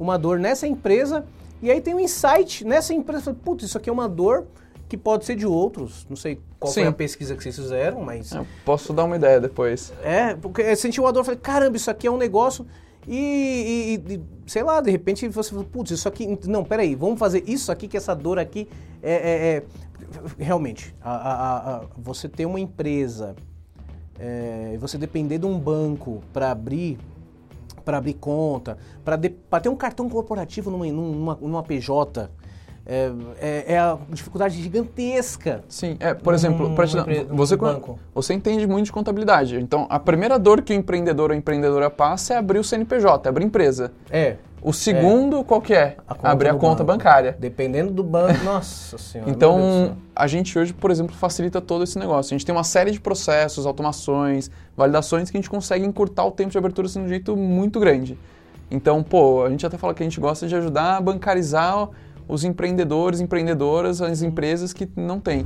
uma 0.00 0.18
dor 0.18 0.40
nessa 0.40 0.66
empresa 0.66 1.24
e 1.62 1.70
aí 1.70 1.80
tem 1.80 1.94
um 1.94 2.00
insight 2.00 2.64
nessa 2.64 2.92
empresa. 2.92 3.32
Putz, 3.32 3.66
isso 3.66 3.78
aqui 3.78 3.88
é 3.88 3.92
uma 3.92 4.08
dor 4.08 4.46
que 4.90 4.96
pode 4.96 5.24
ser 5.24 5.36
de 5.36 5.46
outros. 5.46 6.04
Não 6.10 6.16
sei 6.16 6.40
qual 6.58 6.72
foi 6.72 6.82
Sim. 6.82 6.88
a 6.88 6.92
pesquisa 6.92 7.36
que 7.36 7.42
vocês 7.44 7.54
fizeram, 7.56 8.00
mas 8.02 8.32
Eu 8.32 8.44
posso 8.64 8.92
dar 8.92 9.04
uma 9.04 9.14
ideia 9.14 9.40
depois. 9.40 9.92
é 10.02 10.34
porque 10.34 10.60
eu 10.62 10.76
senti 10.76 11.00
uma 11.00 11.12
dor. 11.12 11.24
Falei, 11.24 11.38
caramba, 11.40 11.76
isso 11.76 11.88
aqui 11.88 12.08
é 12.08 12.10
um 12.10 12.16
negócio 12.16 12.66
e, 13.06 14.00
e- 14.08 14.14
e, 14.14 14.20
sei 14.46 14.64
lá, 14.64 14.80
de 14.80 14.90
repente 14.90 15.26
você 15.28 15.50
falou, 15.50 15.64
putz, 15.64 15.92
isso 15.92 16.08
aqui, 16.08 16.36
não, 16.48 16.64
peraí, 16.64 16.96
vamos 16.96 17.18
fazer 17.20 17.44
isso 17.46 17.70
aqui 17.70 17.86
que 17.86 17.96
essa 17.96 18.14
dor 18.14 18.36
aqui 18.38 18.68
é, 19.00 19.12
é- 19.14 19.56
é- 19.56 19.62
realmente. 20.38 20.92
a- 21.00 21.10
a- 21.16 21.76
a- 21.76 21.82
você 21.96 22.28
ter 22.28 22.44
uma 22.46 22.58
empresa 22.58 23.36
é, 24.18 24.76
você 24.80 24.98
depender 24.98 25.38
de 25.38 25.46
um 25.46 25.56
banco 25.58 26.20
para 26.32 26.50
abrir 26.50 26.98
para 27.84 27.96
abrir 27.96 28.12
conta, 28.14 28.76
para 29.04 29.16
ter 29.60 29.68
um 29.70 29.74
cartão 29.76 30.08
corporativo 30.08 30.70
numa, 30.70 30.84
numa, 30.86 31.34
numa 31.40 31.62
PJ. 31.62 32.28
É, 32.92 33.12
é, 33.40 33.74
é, 33.74 33.78
a 33.78 33.96
dificuldade 34.08 34.60
gigantesca. 34.60 35.62
Sim, 35.68 35.96
é, 36.00 36.12
por 36.12 36.34
exemplo, 36.34 36.74
pra 36.74 36.88
te 36.88 36.96
dar- 36.96 37.06
você, 37.28 37.56
você 38.12 38.34
entende 38.34 38.66
muito 38.66 38.86
de 38.86 38.92
contabilidade. 38.92 39.60
Então, 39.60 39.86
a 39.88 40.00
primeira 40.00 40.40
dor 40.40 40.60
que 40.60 40.72
o 40.72 40.76
empreendedor 40.76 41.30
ou 41.30 41.34
a 41.34 41.38
empreendedora 41.38 41.88
passa 41.88 42.34
é 42.34 42.36
abrir 42.36 42.58
o 42.58 42.64
CNPJ, 42.64 43.28
abrir 43.28 43.44
empresa. 43.44 43.92
É. 44.10 44.38
O 44.60 44.72
segundo, 44.72 45.44
qual 45.44 45.60
que 45.60 45.72
é? 45.72 45.96
A 46.06 46.14
conta 46.16 46.28
abrir 46.28 46.48
a 46.48 46.54
conta 46.54 46.82
banco. 46.82 46.98
bancária. 46.98 47.36
Dependendo 47.38 47.92
do 47.92 48.02
banco, 48.02 48.42
nossa 48.44 48.98
senhora. 48.98 49.30
Então, 49.30 49.96
a 50.14 50.26
gente 50.26 50.58
hoje, 50.58 50.72
por 50.74 50.90
exemplo, 50.90 51.14
facilita 51.14 51.60
todo 51.60 51.84
esse 51.84 51.96
negócio. 51.96 52.34
A 52.34 52.36
gente 52.36 52.44
tem 52.44 52.52
uma 52.54 52.64
série 52.64 52.90
de 52.90 53.00
processos, 53.00 53.66
automações, 53.66 54.50
validações 54.76 55.30
que 55.30 55.36
a 55.36 55.40
gente 55.40 55.48
consegue 55.48 55.86
encurtar 55.86 56.24
o 56.24 56.32
tempo 56.32 56.50
de 56.50 56.58
abertura 56.58 56.88
assim, 56.88 56.98
de 56.98 57.06
um 57.06 57.08
jeito 57.08 57.36
muito 57.36 57.78
grande. 57.78 58.18
Então, 58.68 59.00
pô, 59.02 59.44
a 59.44 59.50
gente 59.50 59.64
até 59.64 59.78
fala 59.78 59.94
que 59.94 60.02
a 60.02 60.06
gente 60.06 60.20
gosta 60.20 60.46
de 60.46 60.54
ajudar 60.56 60.96
a 60.96 61.00
bancarizar 61.00 61.88
os 62.30 62.44
empreendedores, 62.44 63.20
empreendedoras, 63.20 64.00
as 64.00 64.22
empresas 64.22 64.72
que 64.72 64.88
não 64.96 65.18
têm. 65.18 65.44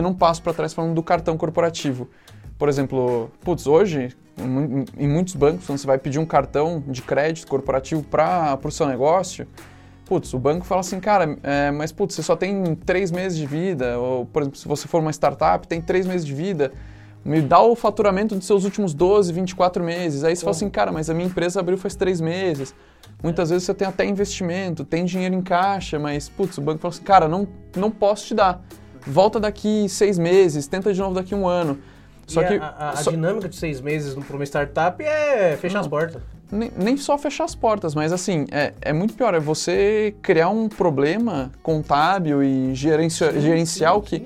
Dando 0.00 0.08
um 0.08 0.14
passo 0.14 0.42
para 0.42 0.52
trás 0.52 0.72
falando 0.72 0.94
do 0.94 1.02
cartão 1.02 1.36
corporativo. 1.36 2.08
Por 2.58 2.68
exemplo, 2.68 3.30
putz, 3.42 3.66
hoje, 3.66 4.16
em 4.38 4.46
mu- 4.46 4.84
em 4.98 5.08
muitos 5.08 5.34
bancos, 5.34 5.66
quando 5.66 5.78
você 5.78 5.86
vai 5.86 5.98
pedir 5.98 6.18
um 6.18 6.26
cartão 6.26 6.82
de 6.86 7.02
crédito 7.02 7.46
corporativo 7.46 8.02
para 8.02 8.58
o 8.62 8.70
seu 8.70 8.86
negócio, 8.86 9.46
putz, 10.04 10.34
o 10.34 10.38
banco 10.38 10.64
fala 10.66 10.80
assim, 10.80 11.00
cara, 11.00 11.38
é, 11.42 11.70
mas 11.70 11.92
putz, 11.92 12.14
você 12.14 12.22
só 12.22 12.36
tem 12.36 12.74
três 12.74 13.10
meses 13.10 13.38
de 13.38 13.46
vida, 13.46 13.98
ou, 13.98 14.26
por 14.26 14.42
exemplo, 14.42 14.58
se 14.58 14.66
você 14.66 14.88
for 14.88 15.00
uma 15.00 15.10
startup, 15.12 15.66
tem 15.66 15.80
três 15.80 16.06
meses 16.06 16.26
de 16.26 16.34
vida, 16.34 16.72
me 17.24 17.40
dá 17.40 17.60
o 17.60 17.74
faturamento 17.76 18.34
dos 18.34 18.46
seus 18.46 18.64
últimos 18.64 18.94
12, 18.94 19.32
24 19.32 19.84
meses. 19.84 20.24
Aí 20.24 20.34
você 20.34 20.40
fala 20.42 20.56
assim, 20.56 20.70
cara, 20.70 20.90
mas 20.90 21.08
a 21.10 21.14
minha 21.14 21.28
empresa 21.28 21.60
abriu 21.60 21.76
faz 21.78 21.94
três 21.94 22.20
meses. 22.20 22.74
Muitas 23.22 23.50
vezes 23.50 23.64
você 23.64 23.74
tem 23.74 23.86
até 23.86 24.06
investimento, 24.06 24.84
tem 24.84 25.04
dinheiro 25.04 25.34
em 25.34 25.42
caixa, 25.42 25.98
mas, 25.98 26.28
putz, 26.28 26.56
o 26.56 26.62
banco 26.62 26.80
fala 26.80 26.94
assim, 26.94 27.02
cara, 27.02 27.28
não, 27.28 27.46
não 27.76 27.90
posso 27.90 28.26
te 28.26 28.34
dar. 28.34 28.62
Volta 29.06 29.38
daqui 29.40 29.88
seis 29.88 30.18
meses, 30.18 30.66
tenta 30.66 30.92
de 30.92 30.98
novo 31.00 31.14
daqui 31.14 31.34
um 31.34 31.46
ano. 31.48 31.78
Só 32.26 32.42
E 32.42 32.46
que 32.46 32.54
a, 32.54 32.64
a- 32.66 32.90
a 32.90 32.96
só- 32.96 33.10
dinâmica 33.10 33.48
de 33.48 33.56
seis 33.56 33.80
meses 33.80 34.14
para 34.14 34.36
uma 34.36 34.44
startup 34.44 35.02
é 35.02 35.56
fechar 35.60 35.80
as 35.80 35.88
portas. 35.88 36.22
nem, 36.52 36.70
nem 36.76 36.96
só 36.96 37.18
fechar 37.18 37.44
as 37.44 37.54
portas, 37.56 37.94
mas 37.94 38.12
assim, 38.12 38.46
é, 38.52 38.72
é 38.80 38.92
muito 38.92 39.14
pior, 39.14 39.34
é 39.34 39.40
você 39.40 40.14
criar 40.22 40.48
um 40.50 40.68
problema 40.68 41.50
contábil 41.62 42.42
e 42.42 42.74
gerencio- 42.74 43.32
gerencial 43.40 44.00
que. 44.00 44.24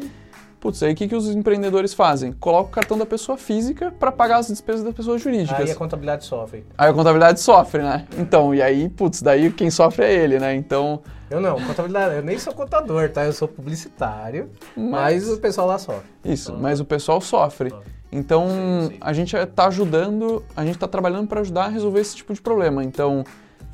Putz, 0.64 0.83
aí 0.83 0.94
o 0.94 0.97
que, 0.97 1.06
que 1.06 1.14
os 1.14 1.28
empreendedores 1.28 1.92
fazem? 1.92 2.33
Coloca 2.33 2.71
o 2.71 2.73
cartão 2.73 2.97
da 2.97 3.04
pessoa 3.04 3.37
física 3.37 3.92
para 4.00 4.11
pagar 4.11 4.38
as 4.38 4.47
despesas 4.49 4.83
das 4.83 4.94
pessoas 4.94 5.21
jurídicas. 5.21 5.61
Aí 5.61 5.71
a 5.71 5.75
contabilidade 5.76 6.25
sofre. 6.25 6.64
Aí 6.78 6.88
a 6.88 6.92
contabilidade 6.94 7.38
sofre, 7.38 7.83
né? 7.83 8.06
Então, 8.16 8.54
e 8.54 8.62
aí, 8.62 8.88
putz, 8.88 9.21
daí 9.21 9.52
quem 9.52 9.71
sofre 9.71 10.06
é 10.06 10.14
ele, 10.14 10.38
né? 10.38 10.54
Então, 10.54 11.02
Eu 11.28 11.38
não, 11.38 11.61
contabilidade, 11.61 12.14
eu 12.14 12.23
nem 12.23 12.38
sou 12.38 12.54
contador, 12.54 13.11
tá? 13.11 13.26
Eu 13.26 13.35
sou 13.35 13.47
publicitário, 13.47 14.49
Mas- 14.75 14.90
mas, 15.26 15.28
o 15.28 15.37
pessoal 15.37 15.66
lá 15.66 15.76
sofre. 15.76 16.09
isso, 16.25 16.56
mas 16.59 16.80
o 16.80 16.85
pessoal 16.87 17.21
sofre. 17.21 17.71
Então, 18.11 18.49
a 19.02 19.12
gente 19.12 19.37
está 19.37 19.66
ajudando, 19.66 20.42
a 20.56 20.64
gente 20.64 20.76
está 20.76 20.88
trabalhando 20.88 21.28
para 21.28 21.42
ajudar 21.42 21.64
a 21.66 21.68
resolver 21.68 22.00
esse 22.00 22.16
tipo 22.16 22.33
de 22.33 22.40
problema. 22.40 22.83
Então, 22.83 23.23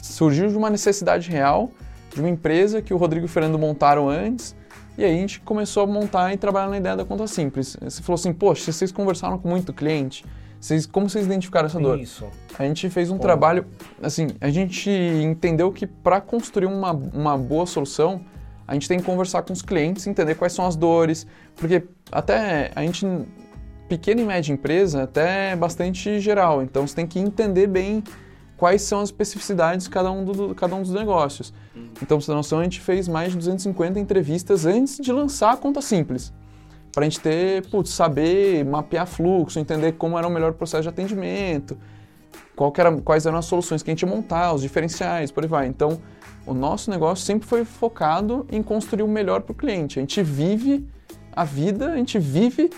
surgiu 0.02 0.49
de 0.49 0.56
uma 0.56 0.68
necessidade 0.68 1.30
real 1.30 1.70
de 2.12 2.18
uma 2.18 2.28
empresa 2.28 2.82
que 2.82 2.92
o 2.92 2.97
Rodrigo 2.97 3.26
e 3.26 3.28
o 3.28 3.28
Fernando 3.28 3.56
montaram 3.61 4.09
antes, 4.09 4.56
e 4.99 5.04
aí 5.04 5.14
a 5.14 5.16
gente 5.16 5.40
começou 5.40 5.85
a 5.85 5.87
montar 5.87 6.32
e 6.32 6.37
trabalhar 6.37 6.68
na 6.68 6.76
ideia 6.76 6.97
da 6.97 7.04
conta 7.04 7.26
simples. 7.26 7.76
Você 7.80 8.02
falou 8.02 8.16
assim, 8.16 8.32
poxa, 8.32 8.70
vocês 8.70 8.92
conversaram 8.92 9.38
com 9.38 9.49
muito 9.49 9.73
cliente, 9.73 10.25
vocês, 10.61 10.85
como 10.85 11.09
vocês 11.09 11.25
identificaram 11.25 11.66
essa 11.66 11.80
dor? 11.80 11.99
Isso. 11.99 12.26
A 12.59 12.64
gente 12.64 12.90
fez 12.90 13.11
um 13.11 13.16
trabalho, 13.16 13.64
assim, 14.02 14.28
a 14.40 14.50
gente 14.50 14.90
entendeu 14.90 15.73
que 15.73 15.87
para 15.87 16.20
construir 16.20 16.66
uma, 16.66 16.92
uma 16.92 17.38
boa 17.38 17.64
solução, 17.64 18.20
a 18.68 18.75
gente 18.75 18.87
tem 18.87 18.99
que 18.99 19.04
conversar 19.04 19.42
com 19.42 19.54
os 19.54 19.62
clientes, 19.62 20.06
entender 20.06 20.35
quais 20.35 20.52
são 20.52 20.66
as 20.66 20.76
dores, 20.76 21.26
porque 21.56 21.82
até 22.12 22.70
a 22.76 22.82
gente, 22.82 23.06
pequena 23.88 24.20
e 24.20 24.25
média 24.25 24.52
empresa, 24.52 25.04
até 25.04 25.52
é 25.52 25.56
bastante 25.56 26.20
geral, 26.20 26.62
então 26.62 26.87
você 26.87 26.94
tem 26.94 27.06
que 27.06 27.18
entender 27.18 27.66
bem 27.66 28.04
quais 28.61 28.83
são 28.83 29.00
as 29.00 29.09
especificidades 29.09 29.87
de 29.87 29.90
cada 29.90 30.12
um, 30.12 30.23
do, 30.23 30.55
cada 30.55 30.75
um 30.75 30.83
dos 30.83 30.93
negócios. 30.93 31.50
Então, 31.75 32.07
pra 32.07 32.17
você 32.17 32.26
ter 32.26 32.35
noção, 32.35 32.59
a 32.59 32.62
gente 32.62 32.79
fez 32.79 33.09
mais 33.09 33.33
de 33.33 33.38
250 33.38 33.99
entrevistas 33.99 34.67
antes 34.67 34.99
de 34.99 35.11
lançar 35.11 35.55
a 35.55 35.57
conta 35.57 35.81
simples. 35.81 36.31
Para 36.93 37.07
a 37.07 37.09
gente 37.09 37.21
ter, 37.21 37.67
putz, 37.71 37.88
saber 37.88 38.62
mapear 38.62 39.07
fluxo, 39.07 39.59
entender 39.59 39.93
como 39.93 40.19
era 40.19 40.29
o 40.29 40.31
melhor 40.31 40.52
processo 40.52 40.83
de 40.83 40.90
atendimento, 40.90 41.75
era, 42.76 42.93
quais 43.00 43.25
eram 43.25 43.38
as 43.38 43.47
soluções 43.47 43.83
que 43.83 43.90
a 43.90 43.93
gente 43.95 44.02
ia 44.02 44.09
montar, 44.09 44.52
os 44.52 44.61
diferenciais, 44.61 45.31
por 45.31 45.43
aí 45.43 45.49
vai. 45.49 45.67
Então, 45.67 45.99
o 46.45 46.52
nosso 46.52 46.90
negócio 46.90 47.25
sempre 47.25 47.49
foi 47.49 47.64
focado 47.64 48.47
em 48.52 48.62
construir 48.62 49.05
o 49.05 49.09
melhor 49.09 49.40
para 49.40 49.52
o 49.52 49.55
cliente. 49.55 49.99
A 49.99 50.02
gente 50.02 50.23
vive 50.23 50.87
a 51.33 51.45
vida, 51.45 51.95
a 51.95 51.97
gente 51.97 52.19
vive 52.19 52.69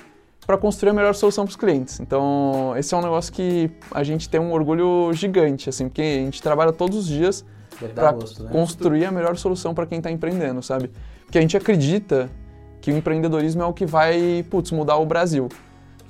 para 0.46 0.58
construir 0.58 0.90
a 0.90 0.92
melhor 0.92 1.14
solução 1.14 1.44
para 1.44 1.50
os 1.50 1.56
clientes. 1.56 2.00
Então, 2.00 2.74
esse 2.76 2.94
é 2.94 2.96
um 2.96 3.02
negócio 3.02 3.32
que 3.32 3.70
a 3.92 4.02
gente 4.02 4.28
tem 4.28 4.40
um 4.40 4.52
orgulho 4.52 5.12
gigante, 5.12 5.68
assim, 5.68 5.88
porque 5.88 6.02
a 6.02 6.24
gente 6.24 6.42
trabalha 6.42 6.72
todos 6.72 6.98
os 6.98 7.06
dias 7.06 7.44
para 7.94 8.12
né? 8.12 8.18
construir 8.50 9.04
a 9.04 9.12
melhor 9.12 9.36
solução 9.36 9.74
para 9.74 9.86
quem 9.86 9.98
está 9.98 10.10
empreendendo, 10.10 10.62
sabe? 10.62 10.90
Porque 11.24 11.38
a 11.38 11.40
gente 11.40 11.56
acredita 11.56 12.28
que 12.80 12.90
o 12.90 12.96
empreendedorismo 12.96 13.62
é 13.62 13.66
o 13.66 13.72
que 13.72 13.86
vai, 13.86 14.44
putz, 14.50 14.72
mudar 14.72 14.96
o 14.96 15.06
Brasil. 15.06 15.48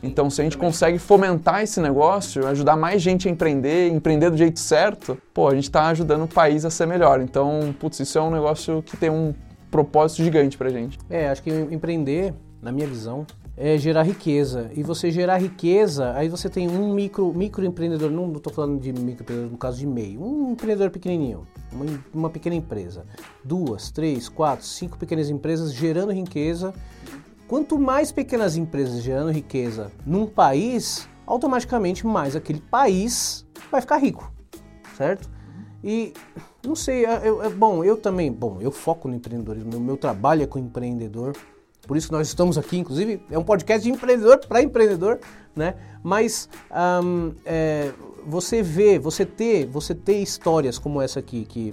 Então, 0.03 0.29
se 0.29 0.41
a 0.41 0.45
gente 0.45 0.59
consegue 0.59 0.99
fomentar 0.99 1.63
esse 1.63 1.81
negócio, 1.81 2.47
ajudar 2.49 2.77
mais 2.77 3.01
gente 3.01 3.29
a 3.29 3.31
empreender, 3.31 3.89
empreender 3.89 4.31
do 4.31 4.37
jeito 4.37 4.59
certo, 4.59 5.17
pô, 5.33 5.47
a 5.47 5.55
gente 5.55 5.65
está 5.65 5.87
ajudando 5.89 6.25
o 6.25 6.29
país 6.29 6.65
a 6.65 6.71
ser 6.71 6.87
melhor. 6.87 7.21
Então, 7.21 7.73
putz, 7.79 8.01
isso 8.01 8.19
é 8.19 8.21
um 8.21 8.31
negócio 8.31 8.83
que 8.83 8.97
tem 8.97 9.11
um 9.11 9.33
propósito 9.71 10.25
gigante 10.25 10.59
pra 10.59 10.71
gente. 10.71 10.99
É, 11.09 11.29
acho 11.29 11.43
que 11.43 11.51
empreender, 11.51 12.35
na 12.61 12.73
minha 12.73 12.87
visão, 12.87 13.25
é 13.57 13.77
gerar 13.77 14.03
riqueza. 14.03 14.71
E 14.75 14.83
você 14.83 15.11
gerar 15.11 15.39
riqueza, 15.39 16.13
aí 16.15 16.29
você 16.29 16.49
tem 16.49 16.69
um 16.69 16.95
micro, 16.95 17.33
microempreendedor, 17.33 18.11
não 18.11 18.33
estou 18.33 18.53
falando 18.53 18.81
de 18.81 18.93
microempreendedor 18.93 19.51
no 19.51 19.59
caso 19.59 19.79
de 19.79 19.87
meio, 19.87 20.23
um 20.23 20.53
empreendedor 20.53 20.91
pequenininho, 20.91 21.47
uma, 21.71 21.85
uma 22.13 22.31
pequena 22.31 22.57
empresa. 22.57 23.05
Duas, 23.45 23.91
três, 23.91 24.29
quatro, 24.29 24.65
cinco 24.65 24.99
pequenas 24.99 25.29
empresas 25.29 25.73
gerando 25.73 26.13
riqueza. 26.13 26.75
Quanto 27.47 27.79
mais 27.79 28.11
pequenas 28.11 28.57
empresas 28.57 29.03
gerando 29.03 29.31
riqueza 29.31 29.93
num 30.07 30.27
país, 30.27 31.07
automaticamente 31.27 32.07
mais 32.07 32.35
aquele 32.35 32.61
país 32.61 33.47
vai 33.71 33.81
ficar 33.81 33.99
rico, 33.99 34.33
certo? 34.97 35.31
E 35.85 36.15
não 36.65 36.75
sei, 36.75 37.05
é, 37.05 37.51
bom, 37.51 37.83
eu 37.85 37.97
também, 37.97 38.33
bom, 38.33 38.59
eu 38.61 38.71
foco 38.71 39.09
no 39.09 39.15
empreendedorismo, 39.15 39.69
meu, 39.71 39.81
meu 39.81 39.97
trabalho 39.97 40.43
é 40.43 40.47
com 40.47 40.59
empreendedor, 40.59 41.37
por 41.87 41.97
isso 41.97 42.13
nós 42.13 42.29
estamos 42.29 42.57
aqui, 42.57 42.79
inclusive, 42.79 43.21
é 43.31 43.39
um 43.39 43.43
podcast 43.43 43.83
de 43.83 43.91
empreendedor 43.91 44.39
para 44.47 44.63
empreendedor, 44.63 45.19
né? 45.55 45.75
Mas 46.03 46.49
ahm, 46.71 47.33
é, 47.45 47.93
você 48.27 48.63
vê, 48.63 48.99
você 48.99 49.27
ter, 49.27 49.67
você 49.67 49.95
ter 49.95 50.23
histórias 50.23 50.79
como 50.79 51.03
essa 51.03 51.19
aqui, 51.19 51.45
que, 51.45 51.73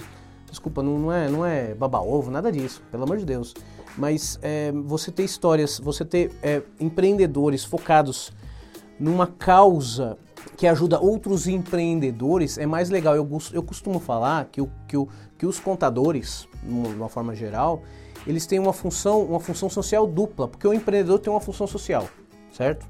desculpa, 0.50 0.82
não, 0.82 0.98
não 0.98 1.13
é, 1.13 1.30
não 1.30 1.46
é 1.46 1.75
baba-ovo, 1.75 2.32
nada 2.32 2.51
disso, 2.51 2.82
pelo 2.92 3.04
amor 3.04 3.18
de 3.18 3.25
Deus. 3.25 3.54
Mas 3.98 4.39
é, 4.42 4.72
você 4.72 5.12
ter 5.12 5.24
histórias, 5.24 5.80
você 5.80 6.04
ter 6.04 6.32
é, 6.42 6.62
empreendedores 6.80 7.63
focados 7.63 8.32
numa 9.00 9.28
causa 9.28 10.18
que 10.58 10.68
ajuda 10.68 11.00
outros 11.00 11.48
empreendedores 11.48 12.58
é 12.58 12.66
mais 12.66 12.89
legal. 12.89 13.16
Eu, 13.16 13.28
eu 13.54 13.63
costumo 13.63 14.00
falar 14.00 14.46
que, 14.46 14.62
o, 14.62 14.70
que, 14.88 14.98
o, 14.98 15.08
que 15.38 15.46
os 15.46 15.60
contadores, 15.60 16.48
de 16.63 16.74
uma 16.74 17.10
forma 17.10 17.36
geral, 17.36 17.84
eles 18.27 18.45
têm 18.45 18.59
uma 18.59 18.73
função, 18.73 19.23
uma 19.23 19.39
função 19.39 19.69
social 19.69 20.05
dupla, 20.07 20.47
porque 20.47 20.67
o 20.67 20.73
empreendedor 20.73 21.19
tem 21.19 21.31
uma 21.31 21.39
função 21.39 21.65
social, 21.67 22.07
certo? 22.51 22.85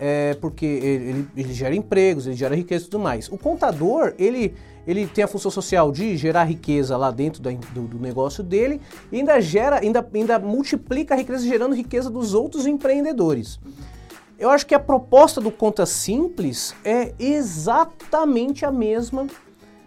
É 0.00 0.34
porque 0.40 0.66
ele, 0.66 1.04
ele, 1.10 1.28
ele 1.36 1.52
gera 1.52 1.74
empregos, 1.74 2.26
ele 2.26 2.34
gera 2.34 2.56
riqueza 2.56 2.84
e 2.86 2.88
tudo 2.88 3.00
mais. 3.02 3.28
O 3.28 3.38
contador, 3.38 4.14
ele, 4.18 4.52
ele 4.84 5.06
tem 5.06 5.22
a 5.22 5.28
função 5.28 5.50
social 5.50 5.92
de 5.92 6.16
gerar 6.16 6.42
riqueza 6.44 6.96
lá 6.96 7.10
dentro 7.12 7.40
da- 7.40 7.52
do, 7.52 7.82
do 7.82 7.98
negócio 8.00 8.42
dele 8.42 8.80
e 9.12 9.18
ainda 9.18 9.40
gera, 9.40 9.78
ainda, 9.80 10.04
ainda 10.12 10.38
multiplica 10.40 11.14
a 11.14 11.16
riqueza 11.16 11.46
gerando 11.46 11.74
riqueza 11.74 12.10
dos 12.10 12.34
outros 12.34 12.66
empreendedores. 12.66 13.60
Eu 14.36 14.50
acho 14.50 14.66
que 14.66 14.74
a 14.74 14.80
proposta 14.80 15.40
do 15.40 15.52
Conta 15.52 15.86
Simples 15.86 16.74
é 16.84 17.14
exatamente 17.16 18.64
a 18.64 18.72
mesma 18.72 19.26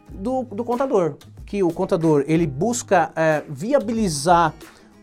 do, 0.10 0.44
do 0.44 0.64
contador. 0.64 1.16
Que 1.46 1.62
o 1.62 1.72
contador 1.72 2.24
ele 2.26 2.48
busca 2.48 3.12
é, 3.16 3.44
viabilizar 3.50 4.54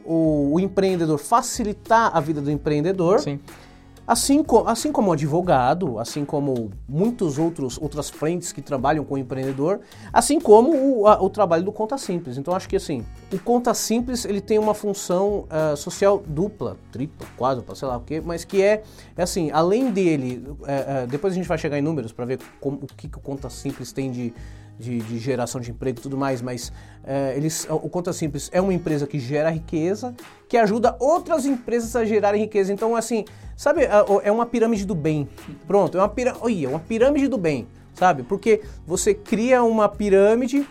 o, 0.05 0.55
o 0.55 0.61
empreendedor, 0.61 1.19
facilitar 1.19 2.17
a 2.17 2.21
vida 2.21 2.41
do 2.41 2.51
empreendedor. 2.51 3.21
Sim. 3.21 3.39
Assim, 4.05 4.43
co 4.43 4.67
assim 4.67 4.91
como 4.91 5.11
o 5.11 5.13
advogado, 5.13 5.97
assim 5.97 6.25
como 6.25 6.73
muitos 6.89 7.39
outros 7.39 7.79
outras 7.81 8.11
frentes 8.11 8.51
que 8.51 8.61
trabalham 8.61 9.05
com 9.05 9.15
o 9.15 9.19
empreendedor, 9.19 9.81
assim 10.13 10.41
como 10.41 10.75
o, 10.75 11.07
a, 11.07 11.23
o 11.23 11.31
trabalho 11.31 11.63
do 11.63 11.71
Conta 11.71 11.97
Simples. 11.97 12.37
Então 12.37 12.53
acho 12.53 12.69
que 12.69 12.75
assim, 12.75 13.05
o 13.33 13.39
Conta 13.39 13.73
Simples 13.73 14.25
ele 14.25 14.41
tem 14.41 14.59
uma 14.59 14.75
função 14.75 15.45
uh, 15.49 15.77
social 15.77 16.21
dupla, 16.27 16.77
tripla, 16.91 17.29
quádrupla, 17.39 17.77
sei 17.77 17.87
lá 17.87 17.97
o 17.97 18.01
que, 18.01 18.21
mas 18.21 18.45
que 18.45 18.61
é, 18.61 18.83
é 19.17 19.23
assim, 19.23 19.53
além 19.53 19.93
dele, 19.93 20.45
uh, 20.49 20.53
uh, 20.55 21.07
depois 21.07 21.33
a 21.33 21.37
gente 21.37 21.47
vai 21.47 21.57
chegar 21.57 21.79
em 21.79 21.83
números 21.83 22.13
para 22.13 22.25
ver 22.25 22.41
como, 22.61 22.79
o 22.79 22.87
que, 22.87 23.09
que 23.09 23.19
o 23.19 23.21
Conta 23.21 23.49
Simples 23.49 23.93
tem 23.93 24.11
de 24.11 24.35
de, 24.79 24.99
de, 25.01 25.19
geração 25.19 25.61
de 25.61 25.71
emprego 25.71 25.99
e 25.99 26.03
tudo 26.03 26.17
mais, 26.17 26.43
mas 26.43 26.73
é, 27.05 27.35
eles, 27.37 27.67
o 27.71 27.89
Conta 27.89 28.13
Simples 28.13 28.51
é 28.53 28.61
uma 28.61 28.75
empresa 28.75 29.07
que 29.07 29.19
gera 29.19 29.51
riqueza, 29.51 30.15
que 30.49 30.57
ajuda 30.57 30.97
outras 30.99 31.47
empresas 31.47 31.95
a 31.95 32.05
gerarem 32.05 32.41
riqueza. 32.41 32.73
Então, 32.73 32.97
assim, 32.97 33.25
sabe, 33.57 33.83
é 34.23 34.33
uma 34.33 34.47
pirâmide 34.47 34.85
do 34.85 34.95
bem. 34.95 35.29
Pronto, 35.67 35.97
é 35.97 36.01
uma, 36.01 36.09
pira, 36.09 36.35
Oi, 36.41 36.65
é 36.65 36.69
uma 36.69 36.81
pirâmide 36.81 37.29
do 37.29 37.39
bem, 37.39 37.67
sabe? 37.95 38.23
Porque 38.23 38.63
você 38.87 39.15
cria 39.15 39.63
uma 39.63 39.89
pirâmide 39.89 40.67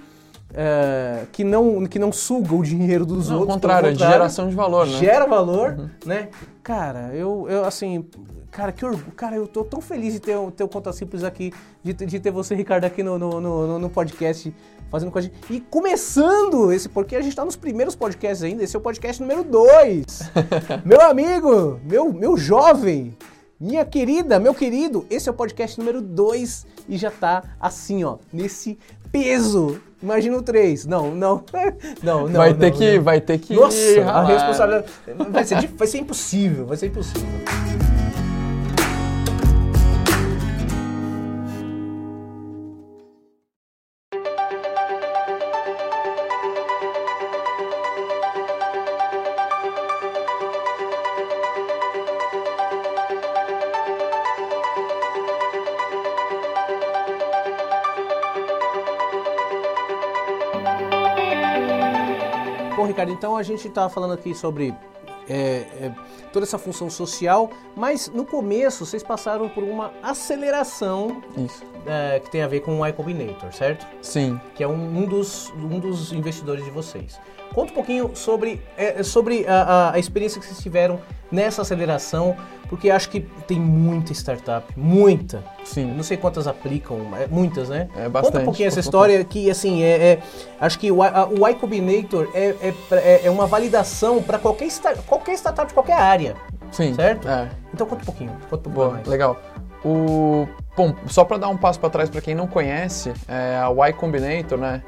é, 0.54 1.26
que, 1.32 1.44
não, 1.44 1.86
que 1.86 2.00
não 2.00 2.12
suga 2.12 2.54
o 2.54 2.64
dinheiro 2.64 3.06
dos 3.06 3.30
não, 3.30 3.40
outros. 3.40 3.56
Ao 3.56 3.56
contrário, 3.56 3.90
é 3.90 3.94
de 3.94 4.00
geração 4.00 4.50
de 4.50 4.56
valor, 4.56 4.86
né? 4.88 4.98
Gera 4.98 5.26
valor, 5.26 5.72
uhum. 5.78 5.90
né? 6.06 6.30
Cara, 6.64 7.12
eu, 7.14 7.48
eu 7.50 7.66
assim, 7.66 8.06
Cara, 8.52 8.74
que 8.74 8.86
orgulho. 8.86 9.14
Cara, 9.14 9.36
eu 9.38 9.48
tô 9.48 9.64
tão 9.64 9.80
feliz 9.80 10.14
de 10.14 10.20
ter, 10.20 10.36
o 10.36 10.52
Conta 10.68 10.92
Simples 10.92 11.24
aqui, 11.24 11.54
de, 11.82 11.94
de 11.94 12.20
ter 12.20 12.32
você, 12.32 12.54
Ricardo, 12.54 12.84
aqui 12.84 13.02
no, 13.02 13.18
no, 13.18 13.40
no, 13.40 13.80
no, 13.80 13.90
podcast, 13.90 14.54
fazendo 14.90 15.10
com 15.10 15.18
a 15.18 15.22
gente. 15.22 15.34
E 15.50 15.62
começando 15.62 16.70
esse, 16.70 16.90
porque 16.90 17.16
a 17.16 17.22
gente 17.22 17.34
tá 17.34 17.46
nos 17.46 17.56
primeiros 17.56 17.96
podcasts 17.96 18.44
ainda, 18.44 18.62
esse 18.62 18.76
é 18.76 18.80
o 18.80 18.82
podcast 18.82 19.22
número 19.22 19.46
2. 19.46 20.32
meu 20.84 21.00
amigo, 21.00 21.80
meu, 21.86 22.12
meu 22.12 22.36
jovem, 22.36 23.18
minha 23.58 23.86
querida, 23.86 24.38
meu 24.38 24.54
querido, 24.54 25.06
esse 25.10 25.30
é 25.30 25.32
o 25.32 25.36
podcast 25.36 25.80
número 25.80 26.02
2 26.02 26.68
e 26.90 26.98
já 26.98 27.10
tá 27.10 27.56
assim, 27.58 28.04
ó, 28.04 28.18
nesse 28.34 28.78
peso. 29.14 29.80
Imagina 30.02 30.38
o 30.38 30.42
3. 30.42 30.86
Não, 30.86 31.14
não. 31.14 31.44
Não, 32.02 32.28
não. 32.28 32.40
Vai 32.40 32.54
ter 32.54 32.72
não, 32.72 32.78
que. 32.78 32.98
Não. 32.98 33.04
Vai 33.04 33.22
ter 33.22 33.38
que. 33.38 33.54
Nossa, 33.54 34.02
a 34.06 34.26
responsabilidade. 34.26 34.92
Vai 35.30 35.44
ser, 35.44 35.68
vai 35.68 35.88
ser 35.88 35.98
impossível. 36.00 36.66
Vai 36.66 36.78
ser 36.78 36.88
impossível. 36.88 37.30
Então 63.22 63.38
a 63.38 63.44
gente 63.44 63.68
está 63.68 63.88
falando 63.88 64.14
aqui 64.14 64.34
sobre 64.34 64.74
é, 65.30 65.36
é, 65.36 65.96
toda 66.34 66.44
essa 66.44 66.58
função 66.58 66.90
social, 66.90 67.52
mas 67.76 68.10
no 68.10 68.26
começo 68.26 68.84
vocês 68.84 69.04
passaram 69.04 69.48
por 69.48 69.64
uma 69.64 69.94
aceleração 70.02 71.22
é, 71.86 72.20
que 72.20 72.32
tem 72.32 72.42
a 72.42 72.48
ver 72.48 72.62
com 72.62 72.80
o 72.80 72.84
Y 72.84 72.92
Combinator, 72.94 73.54
certo? 73.54 73.86
Sim. 74.02 74.42
Que 74.56 74.64
é 74.64 74.68
um, 74.68 74.74
um, 74.74 75.06
dos, 75.06 75.52
um 75.52 75.80
dos 75.80 76.12
investidores 76.12 76.66
de 76.66 76.72
vocês. 76.72 77.20
Conta 77.54 77.72
um 77.72 77.76
pouquinho 77.76 78.10
sobre, 78.16 78.60
é, 78.76 79.04
sobre 79.04 79.46
a, 79.46 79.92
a, 79.92 80.00
experiência 80.00 80.40
que 80.40 80.48
vocês 80.48 80.60
tiveram 80.60 81.00
nessa 81.32 81.62
aceleração, 81.62 82.36
porque 82.68 82.90
acho 82.90 83.10
que 83.10 83.22
tem 83.48 83.60
muita 83.60 84.12
startup, 84.14 84.66
muita. 84.78 85.44
Sim. 85.64 85.94
Não 85.94 86.04
sei 86.04 86.18
quantas 86.18 86.48
aplicam, 86.48 86.98
é, 87.18 87.28
muitas, 87.28 87.70
né? 87.70 87.90
É 87.96 88.08
bastante. 88.08 88.32
Conta 88.32 88.42
um 88.42 88.46
pouquinho 88.46 88.68
essa 88.68 88.80
história 88.80 89.24
que, 89.24 89.50
assim, 89.50 89.84
é, 89.84 90.14
é 90.14 90.20
acho 90.60 90.80
que 90.80 90.92
o, 90.92 91.02
a, 91.04 91.28
o 91.28 91.48
Y 91.48 91.56
Combinator 91.56 92.30
é, 92.34 92.56
é, 92.62 92.74
é, 92.92 93.22
é 93.26 93.30
uma 93.30 93.46
validação 93.46 94.22
para 94.22 94.40
qualquer, 94.40 94.70
qualquer 95.06 95.34
startup 95.34 95.68
de 95.68 95.74
qualquer 95.74 95.98
área. 95.98 96.36
Sim. 96.72 96.94
Certo? 96.94 97.28
É. 97.28 97.50
Então 97.74 97.86
conta 97.86 98.02
um 98.02 98.06
pouquinho. 98.06 98.32
Conta 98.50 98.70
um 98.70 98.72
Boa, 98.72 98.92
mais. 98.92 99.08
legal. 99.08 99.38
O, 99.84 100.48
bom, 100.76 100.96
só 101.08 101.26
para 101.26 101.38
dar 101.38 101.50
um 101.50 101.58
passo 101.58 101.80
para 101.80 101.90
trás 101.90 102.10
para 102.10 102.22
quem 102.22 102.36
não 102.36 102.48
conhece, 102.48 103.12
é 103.28 103.58
a 103.58 103.70
Y 103.70 103.94
Combinator, 103.94 104.58
né? 104.58 104.82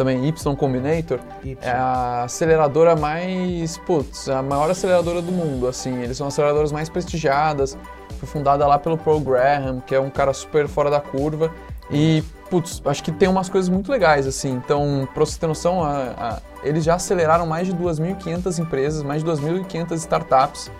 Também 0.00 0.26
Y 0.26 0.56
Combinator, 0.56 1.20
y. 1.44 1.58
é 1.60 1.70
a 1.70 2.24
aceleradora 2.24 2.96
mais, 2.96 3.76
putz, 3.76 4.30
a 4.30 4.40
maior 4.40 4.70
aceleradora 4.70 5.20
do 5.20 5.30
mundo, 5.30 5.68
assim, 5.68 6.02
eles 6.02 6.16
são 6.16 6.26
aceleradoras 6.26 6.72
mais 6.72 6.88
prestigiadas, 6.88 7.76
foi 8.18 8.26
fundada 8.26 8.66
lá 8.66 8.78
pelo 8.78 8.96
Paul 8.96 9.20
Graham, 9.20 9.82
que 9.86 9.94
é 9.94 10.00
um 10.00 10.08
cara 10.08 10.32
super 10.32 10.66
fora 10.68 10.90
da 10.90 11.02
curva, 11.02 11.52
e, 11.90 12.24
putz, 12.48 12.80
acho 12.86 13.04
que 13.04 13.12
tem 13.12 13.28
umas 13.28 13.50
coisas 13.50 13.68
muito 13.68 13.92
legais, 13.92 14.26
assim, 14.26 14.52
então, 14.52 15.06
pra 15.12 15.22
você 15.22 15.38
ter 15.38 15.46
noção, 15.46 15.84
a, 15.84 16.14
a, 16.16 16.38
eles 16.62 16.82
já 16.82 16.94
aceleraram 16.94 17.44
mais 17.44 17.66
de 17.66 17.74
2.500 17.74 18.58
empresas, 18.58 19.02
mais 19.02 19.22
de 19.22 19.30
2.500 19.30 19.92
startups, 19.96 20.70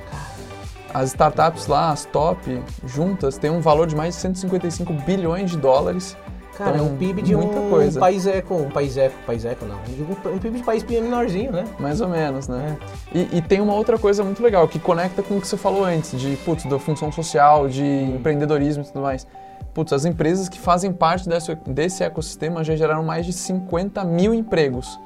as 0.95 1.09
startups 1.09 1.67
lá, 1.67 1.91
as 1.91 2.07
top, 2.07 2.59
juntas, 2.87 3.37
têm 3.37 3.51
um 3.51 3.61
valor 3.61 3.87
de 3.87 3.95
mais 3.95 4.15
de 4.15 4.23
155 4.23 4.95
bilhões 4.95 5.51
de 5.51 5.59
dólares, 5.59 6.17
Cara, 6.57 6.77
então, 6.77 6.87
é 6.87 6.91
um 6.91 6.97
PIB 6.97 7.23
de 7.23 7.35
um 7.35 7.71
coisa. 7.71 7.99
país 7.99 8.27
eco, 8.27 8.55
um 8.55 8.71
país 8.71 8.97
eco, 8.97 9.15
país 9.27 9.45
eco 9.45 9.65
não, 9.65 9.77
um, 9.77 10.35
um 10.35 10.39
PIB 10.39 10.59
de 10.59 10.65
país 10.65 10.85
menorzinho, 10.85 11.53
né? 11.53 11.65
Mais 11.79 12.01
ou 12.01 12.09
menos, 12.09 12.49
né? 12.49 12.77
É. 13.15 13.19
E, 13.19 13.39
e, 13.39 13.43
tem 13.43 13.61
uma 13.61 13.75
outra 13.75 13.99
coisa 13.99 14.23
muito 14.23 14.43
legal, 14.43 14.67
que 14.69 14.79
conecta 14.79 15.23
com 15.23 15.39
o 15.39 15.41
que 15.41 15.47
você 15.47 15.57
falou 15.57 15.85
antes, 15.85 16.19
de, 16.19 16.37
putz, 16.45 16.65
da 16.65 16.79
função 16.79 17.11
social, 17.11 17.69
de 17.69 17.83
hum. 17.83 18.17
empreendedorismo 18.17 18.83
e 18.83 18.87
tudo 18.87 19.01
mais. 19.01 19.27
Putz, 19.73 19.93
as 19.93 20.05
empresas 20.05 20.49
que 20.49 20.59
fazem 20.59 20.93
parte 20.93 21.29
desse, 21.29 21.55
desse 21.67 22.03
ecossistema 22.03 22.65
já 22.65 22.75
geraram 22.75 23.05
mais 23.05 23.25
de 23.25 23.33
50 23.33 24.05
mil 24.05 24.35
empregos. 24.35 24.99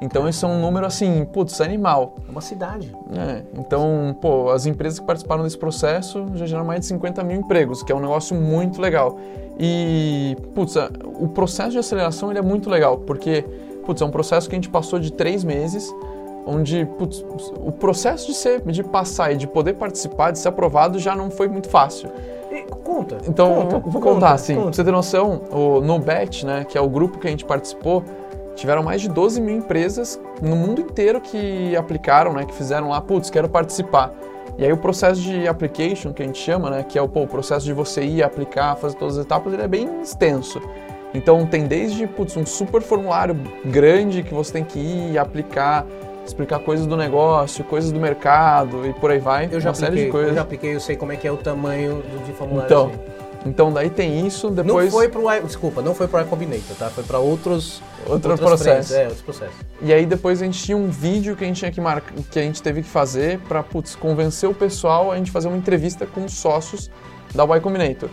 Então 0.00 0.28
isso 0.28 0.44
é 0.44 0.48
um 0.48 0.60
número 0.60 0.86
assim, 0.86 1.24
putz, 1.24 1.60
animal. 1.60 2.14
É 2.28 2.30
uma 2.30 2.40
cidade. 2.40 2.94
É, 3.14 3.42
então, 3.58 4.16
pô, 4.20 4.50
as 4.50 4.66
empresas 4.66 4.98
que 4.98 5.06
participaram 5.06 5.42
desse 5.42 5.56
processo 5.56 6.26
já 6.34 6.46
geraram 6.46 6.66
mais 6.66 6.80
de 6.80 6.86
50 6.86 7.24
mil 7.24 7.38
empregos, 7.38 7.82
que 7.82 7.90
é 7.90 7.94
um 7.94 8.00
negócio 8.00 8.36
muito 8.36 8.80
legal. 8.80 9.18
E, 9.58 10.36
putz, 10.54 10.76
o 11.18 11.28
processo 11.28 11.70
de 11.70 11.78
aceleração 11.78 12.30
ele 12.30 12.38
é 12.38 12.42
muito 12.42 12.68
legal, 12.68 12.98
porque, 12.98 13.42
putz, 13.86 14.02
é 14.02 14.04
um 14.04 14.10
processo 14.10 14.48
que 14.48 14.54
a 14.54 14.58
gente 14.58 14.68
passou 14.68 14.98
de 14.98 15.10
três 15.10 15.42
meses, 15.42 15.94
onde, 16.46 16.84
putz, 16.98 17.24
o 17.58 17.72
processo 17.72 18.26
de, 18.26 18.34
ser, 18.34 18.60
de 18.60 18.84
passar 18.84 19.32
e 19.32 19.36
de 19.36 19.46
poder 19.46 19.74
participar, 19.74 20.30
de 20.30 20.38
ser 20.38 20.48
aprovado, 20.48 20.98
já 20.98 21.16
não 21.16 21.30
foi 21.30 21.48
muito 21.48 21.70
fácil. 21.70 22.10
E, 22.52 22.62
conta. 22.84 23.16
Então, 23.26 23.62
conta, 23.62 23.78
vou 23.78 24.02
contar, 24.02 24.14
conta, 24.14 24.28
assim, 24.28 24.54
conta. 24.54 24.66
pra 24.66 24.76
você 24.76 24.84
ter 24.84 24.90
noção, 24.90 25.40
o 25.50 25.80
NoBet, 25.80 26.44
né, 26.44 26.64
que 26.68 26.76
é 26.76 26.80
o 26.80 26.88
grupo 26.88 27.18
que 27.18 27.26
a 27.26 27.30
gente 27.30 27.44
participou, 27.46 28.04
tiveram 28.56 28.82
mais 28.82 29.00
de 29.00 29.08
12 29.08 29.40
mil 29.40 29.56
empresas 29.56 30.20
no 30.42 30.56
mundo 30.56 30.80
inteiro 30.80 31.20
que 31.20 31.76
aplicaram, 31.76 32.32
né, 32.32 32.44
que 32.44 32.54
fizeram 32.54 32.88
lá, 32.88 33.00
putz, 33.00 33.30
quero 33.30 33.48
participar. 33.48 34.12
E 34.58 34.64
aí 34.64 34.72
o 34.72 34.76
processo 34.76 35.20
de 35.20 35.46
application, 35.46 36.12
que 36.12 36.22
a 36.22 36.26
gente 36.26 36.38
chama, 36.38 36.70
né, 36.70 36.82
que 36.82 36.98
é 36.98 37.02
o, 37.02 37.08
pô, 37.08 37.22
o 37.22 37.28
processo 37.28 37.64
de 37.64 37.72
você 37.72 38.02
ir 38.02 38.22
aplicar, 38.22 38.74
fazer 38.76 38.96
todas 38.96 39.18
as 39.18 39.24
etapas, 39.24 39.52
ele 39.52 39.62
é 39.62 39.68
bem 39.68 40.00
extenso. 40.00 40.60
Então 41.14 41.46
tem 41.46 41.66
desde 41.66 42.06
putz, 42.06 42.36
um 42.36 42.44
super 42.44 42.82
formulário 42.82 43.38
grande 43.64 44.22
que 44.22 44.34
você 44.34 44.52
tem 44.52 44.64
que 44.64 44.78
ir 44.78 45.18
aplicar, 45.18 45.86
explicar 46.26 46.58
coisas 46.58 46.86
do 46.86 46.96
negócio, 46.96 47.64
coisas 47.64 47.92
do 47.92 48.00
mercado 48.00 48.86
e 48.86 48.92
por 48.94 49.10
aí 49.10 49.18
vai. 49.18 49.48
Eu 49.50 49.60
já 49.60 49.70
uma 49.70 49.72
apliquei, 49.72 49.94
série 49.94 50.06
de 50.06 50.10
coisas. 50.10 50.30
Eu 50.30 50.34
já 50.34 50.42
apliquei, 50.42 50.74
eu 50.74 50.80
sei 50.80 50.96
como 50.96 51.12
é 51.12 51.16
que 51.16 51.26
é 51.26 51.32
o 51.32 51.36
tamanho 51.36 52.02
de 52.24 52.32
formulário. 52.32 52.66
Então, 52.66 52.92
então 53.46 53.72
daí 53.72 53.88
tem 53.88 54.26
isso, 54.26 54.50
depois... 54.50 54.92
Não 54.92 54.98
foi 55.00 55.08
pro 55.08 55.30
I, 55.30 55.40
desculpa, 55.40 55.80
não 55.80 55.94
foi 55.94 56.08
pro 56.08 56.20
iCombinator, 56.20 56.76
tá? 56.76 56.90
Foi 56.90 57.04
para 57.04 57.18
outros... 57.18 57.80
Outro 58.06 58.36
processo. 58.36 58.94
É, 58.94 59.04
outros 59.04 59.22
processos. 59.22 59.54
E 59.80 59.92
aí 59.92 60.06
depois 60.06 60.40
a 60.40 60.44
gente 60.44 60.62
tinha 60.62 60.76
um 60.76 60.88
vídeo 60.88 61.34
que 61.36 61.44
a 61.44 61.46
gente 61.46 61.58
tinha 61.58 61.72
que 61.72 61.80
marcar, 61.80 62.12
que 62.30 62.38
a 62.38 62.42
gente 62.42 62.62
teve 62.62 62.82
que 62.82 62.88
fazer 62.88 63.40
para 63.40 63.62
putz, 63.62 63.94
convencer 63.94 64.48
o 64.48 64.54
pessoal 64.54 65.10
a 65.10 65.16
gente 65.16 65.30
fazer 65.30 65.48
uma 65.48 65.56
entrevista 65.56 66.06
com 66.06 66.24
os 66.24 66.34
sócios 66.34 66.90
da 67.34 67.44
Y 67.44 67.60
Combinator. 67.60 68.08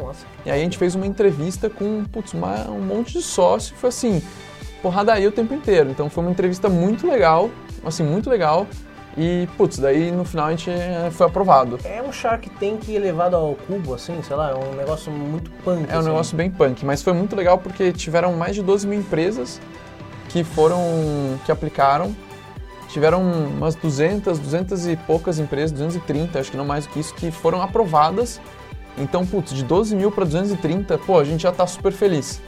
Nossa. 0.00 0.26
E 0.44 0.50
aí 0.50 0.60
a 0.60 0.64
gente 0.64 0.78
fez 0.78 0.94
uma 0.94 1.06
entrevista 1.06 1.70
com 1.70 2.04
putz, 2.04 2.32
uma, 2.34 2.68
um 2.70 2.80
monte 2.80 3.14
de 3.14 3.22
sócio, 3.22 3.74
foi 3.76 3.88
assim, 3.88 4.22
porradaria 4.80 5.28
o 5.28 5.32
tempo 5.32 5.54
inteiro. 5.54 5.90
Então 5.90 6.10
foi 6.10 6.24
uma 6.24 6.30
entrevista 6.30 6.68
muito 6.68 7.06
legal, 7.06 7.50
assim, 7.84 8.02
muito 8.02 8.28
legal. 8.28 8.66
E, 9.16 9.46
putz, 9.58 9.78
daí 9.78 10.10
no 10.10 10.24
final 10.24 10.46
a 10.46 10.50
gente 10.50 10.70
eh, 10.70 11.10
foi 11.10 11.26
aprovado. 11.26 11.78
É 11.84 12.02
um 12.02 12.10
Shark 12.10 12.48
Tank 12.50 12.88
elevado 12.88 13.36
ao 13.36 13.54
cubo, 13.54 13.94
assim, 13.94 14.22
sei 14.22 14.34
lá, 14.34 14.50
é 14.50 14.54
um 14.54 14.74
negócio 14.74 15.12
muito 15.12 15.50
punk. 15.62 15.90
É 15.90 15.96
um 15.96 15.98
assim. 15.98 16.08
negócio 16.08 16.36
bem 16.36 16.50
punk, 16.50 16.84
mas 16.84 17.02
foi 17.02 17.12
muito 17.12 17.36
legal 17.36 17.58
porque 17.58 17.92
tiveram 17.92 18.32
mais 18.32 18.54
de 18.54 18.62
12 18.62 18.86
mil 18.86 18.98
empresas 18.98 19.60
que 20.30 20.42
foram, 20.42 20.80
que 21.44 21.52
aplicaram. 21.52 22.14
Tiveram 22.88 23.22
umas 23.22 23.74
200, 23.74 24.38
200 24.38 24.86
e 24.86 24.96
poucas 24.96 25.38
empresas, 25.38 25.72
230, 25.72 26.38
acho 26.38 26.50
que 26.50 26.56
não 26.56 26.64
mais 26.64 26.86
do 26.86 26.92
que 26.92 27.00
isso, 27.00 27.14
que 27.14 27.30
foram 27.30 27.62
aprovadas. 27.62 28.40
Então, 28.98 29.26
putz, 29.26 29.52
de 29.52 29.64
12 29.64 29.96
mil 29.96 30.10
para 30.10 30.24
230, 30.24 30.98
pô, 30.98 31.18
a 31.18 31.24
gente 31.24 31.42
já 31.42 31.52
tá 31.52 31.66
super 31.66 31.92
feliz. 31.92 32.40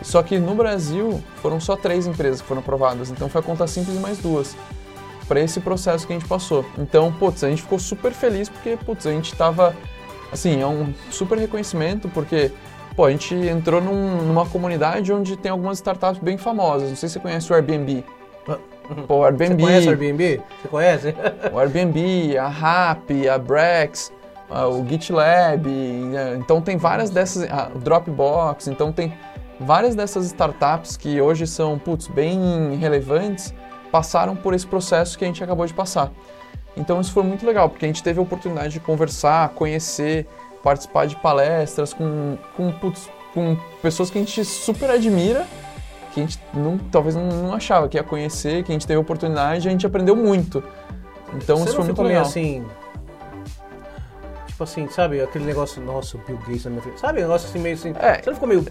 Só 0.00 0.22
que 0.22 0.38
no 0.38 0.54
Brasil 0.54 1.22
foram 1.42 1.60
só 1.60 1.76
três 1.76 2.06
empresas 2.06 2.40
que 2.40 2.46
foram 2.46 2.60
aprovadas, 2.60 3.10
então 3.10 3.28
foi 3.28 3.40
a 3.40 3.44
conta 3.44 3.66
simples 3.66 3.96
e 3.96 4.00
mais 4.00 4.18
duas. 4.18 4.56
Para 5.28 5.38
esse 5.40 5.60
processo 5.60 6.06
que 6.06 6.12
a 6.12 6.18
gente 6.18 6.26
passou. 6.28 6.64
Então, 6.78 7.12
putz, 7.12 7.44
a 7.44 7.50
gente 7.50 7.62
ficou 7.62 7.78
super 7.78 8.12
feliz 8.12 8.48
porque, 8.48 8.76
putz, 8.84 9.06
a 9.06 9.10
gente 9.12 9.34
tava, 9.36 9.76
assim, 10.32 10.60
é 10.62 10.66
um 10.66 10.92
super 11.10 11.36
reconhecimento 11.38 12.08
porque, 12.08 12.50
pô, 12.96 13.04
a 13.04 13.10
gente 13.10 13.34
entrou 13.34 13.80
num, 13.80 14.22
numa 14.22 14.46
comunidade 14.46 15.12
onde 15.12 15.36
tem 15.36 15.52
algumas 15.52 15.78
startups 15.78 16.20
bem 16.20 16.38
famosas. 16.38 16.88
Não 16.88 16.96
sei 16.96 17.08
se 17.08 17.14
você 17.14 17.20
conhece 17.20 17.52
o 17.52 17.54
Airbnb. 17.54 18.02
Pô, 19.06 19.18
o 19.18 19.24
Airbnb. 19.24 19.56
Você 19.56 19.62
conhece 19.66 19.86
o 19.86 19.90
Airbnb? 19.90 20.40
Você 20.62 20.68
conhece? 20.68 21.14
o 21.52 21.58
Airbnb, 21.58 22.38
a 22.38 22.48
Rappi, 22.48 23.28
a 23.28 23.36
Brex, 23.38 24.10
a- 24.50 24.66
o 24.66 24.82
GitLab, 24.88 25.68
né? 25.68 26.36
então 26.38 26.62
tem 26.62 26.78
várias 26.78 27.10
dessas, 27.10 27.42
a 27.50 27.66
Dropbox, 27.74 28.66
então 28.68 28.90
tem 28.90 29.12
várias 29.60 29.94
dessas 29.94 30.24
startups 30.24 30.96
que 30.96 31.20
hoje 31.20 31.46
são, 31.46 31.78
putz, 31.78 32.06
bem 32.08 32.76
relevantes, 32.80 33.52
passaram 33.90 34.36
por 34.36 34.54
esse 34.54 34.66
processo 34.66 35.18
que 35.18 35.24
a 35.24 35.26
gente 35.26 35.42
acabou 35.42 35.66
de 35.66 35.74
passar. 35.74 36.10
Então 36.76 37.00
isso 37.00 37.12
foi 37.12 37.22
muito 37.22 37.44
legal, 37.44 37.68
porque 37.68 37.84
a 37.84 37.88
gente 37.88 38.02
teve 38.02 38.18
a 38.18 38.22
oportunidade 38.22 38.74
de 38.74 38.80
conversar, 38.80 39.48
conhecer, 39.50 40.26
participar 40.62 41.06
de 41.06 41.16
palestras 41.16 41.92
com, 41.92 42.38
com, 42.56 42.70
putz, 42.72 43.10
com 43.34 43.56
pessoas 43.82 44.10
que 44.10 44.18
a 44.18 44.20
gente 44.20 44.44
super 44.44 44.90
admira, 44.90 45.46
que 46.12 46.20
a 46.20 46.22
gente 46.24 46.38
não, 46.54 46.78
talvez 46.78 47.14
não, 47.16 47.26
não 47.26 47.54
achava 47.54 47.88
que 47.88 47.96
ia 47.96 48.04
conhecer, 48.04 48.62
que 48.62 48.70
a 48.70 48.74
gente 48.74 48.86
teve 48.86 48.96
a 48.96 49.00
oportunidade 49.00 49.66
e 49.66 49.68
a 49.68 49.72
gente 49.72 49.86
aprendeu 49.86 50.14
muito. 50.14 50.62
Então 51.34 51.58
Você 51.58 51.64
isso 51.64 51.76
foi 51.76 51.84
muito 51.84 51.96
ficou 51.96 52.04
meio 52.04 52.18
legal. 52.18 52.30
assim... 52.30 52.64
Tipo 54.46 54.64
assim, 54.64 54.88
sabe? 54.88 55.20
Aquele 55.20 55.44
negócio, 55.44 55.80
nossa, 55.80 56.16
o 56.16 56.20
Bill 56.20 56.36
Gates 56.38 56.64
na 56.64 56.70
minha 56.70 56.82
frente. 56.82 56.98
Sabe? 56.98 57.20
Um 57.20 57.22
negócio 57.22 57.48
assim, 57.48 57.58
meio 57.60 57.74
assim... 57.74 57.92
É. 57.96 58.20
Você 58.20 58.26
não 58.26 58.34
ficou 58.34 58.48
meio... 58.48 58.64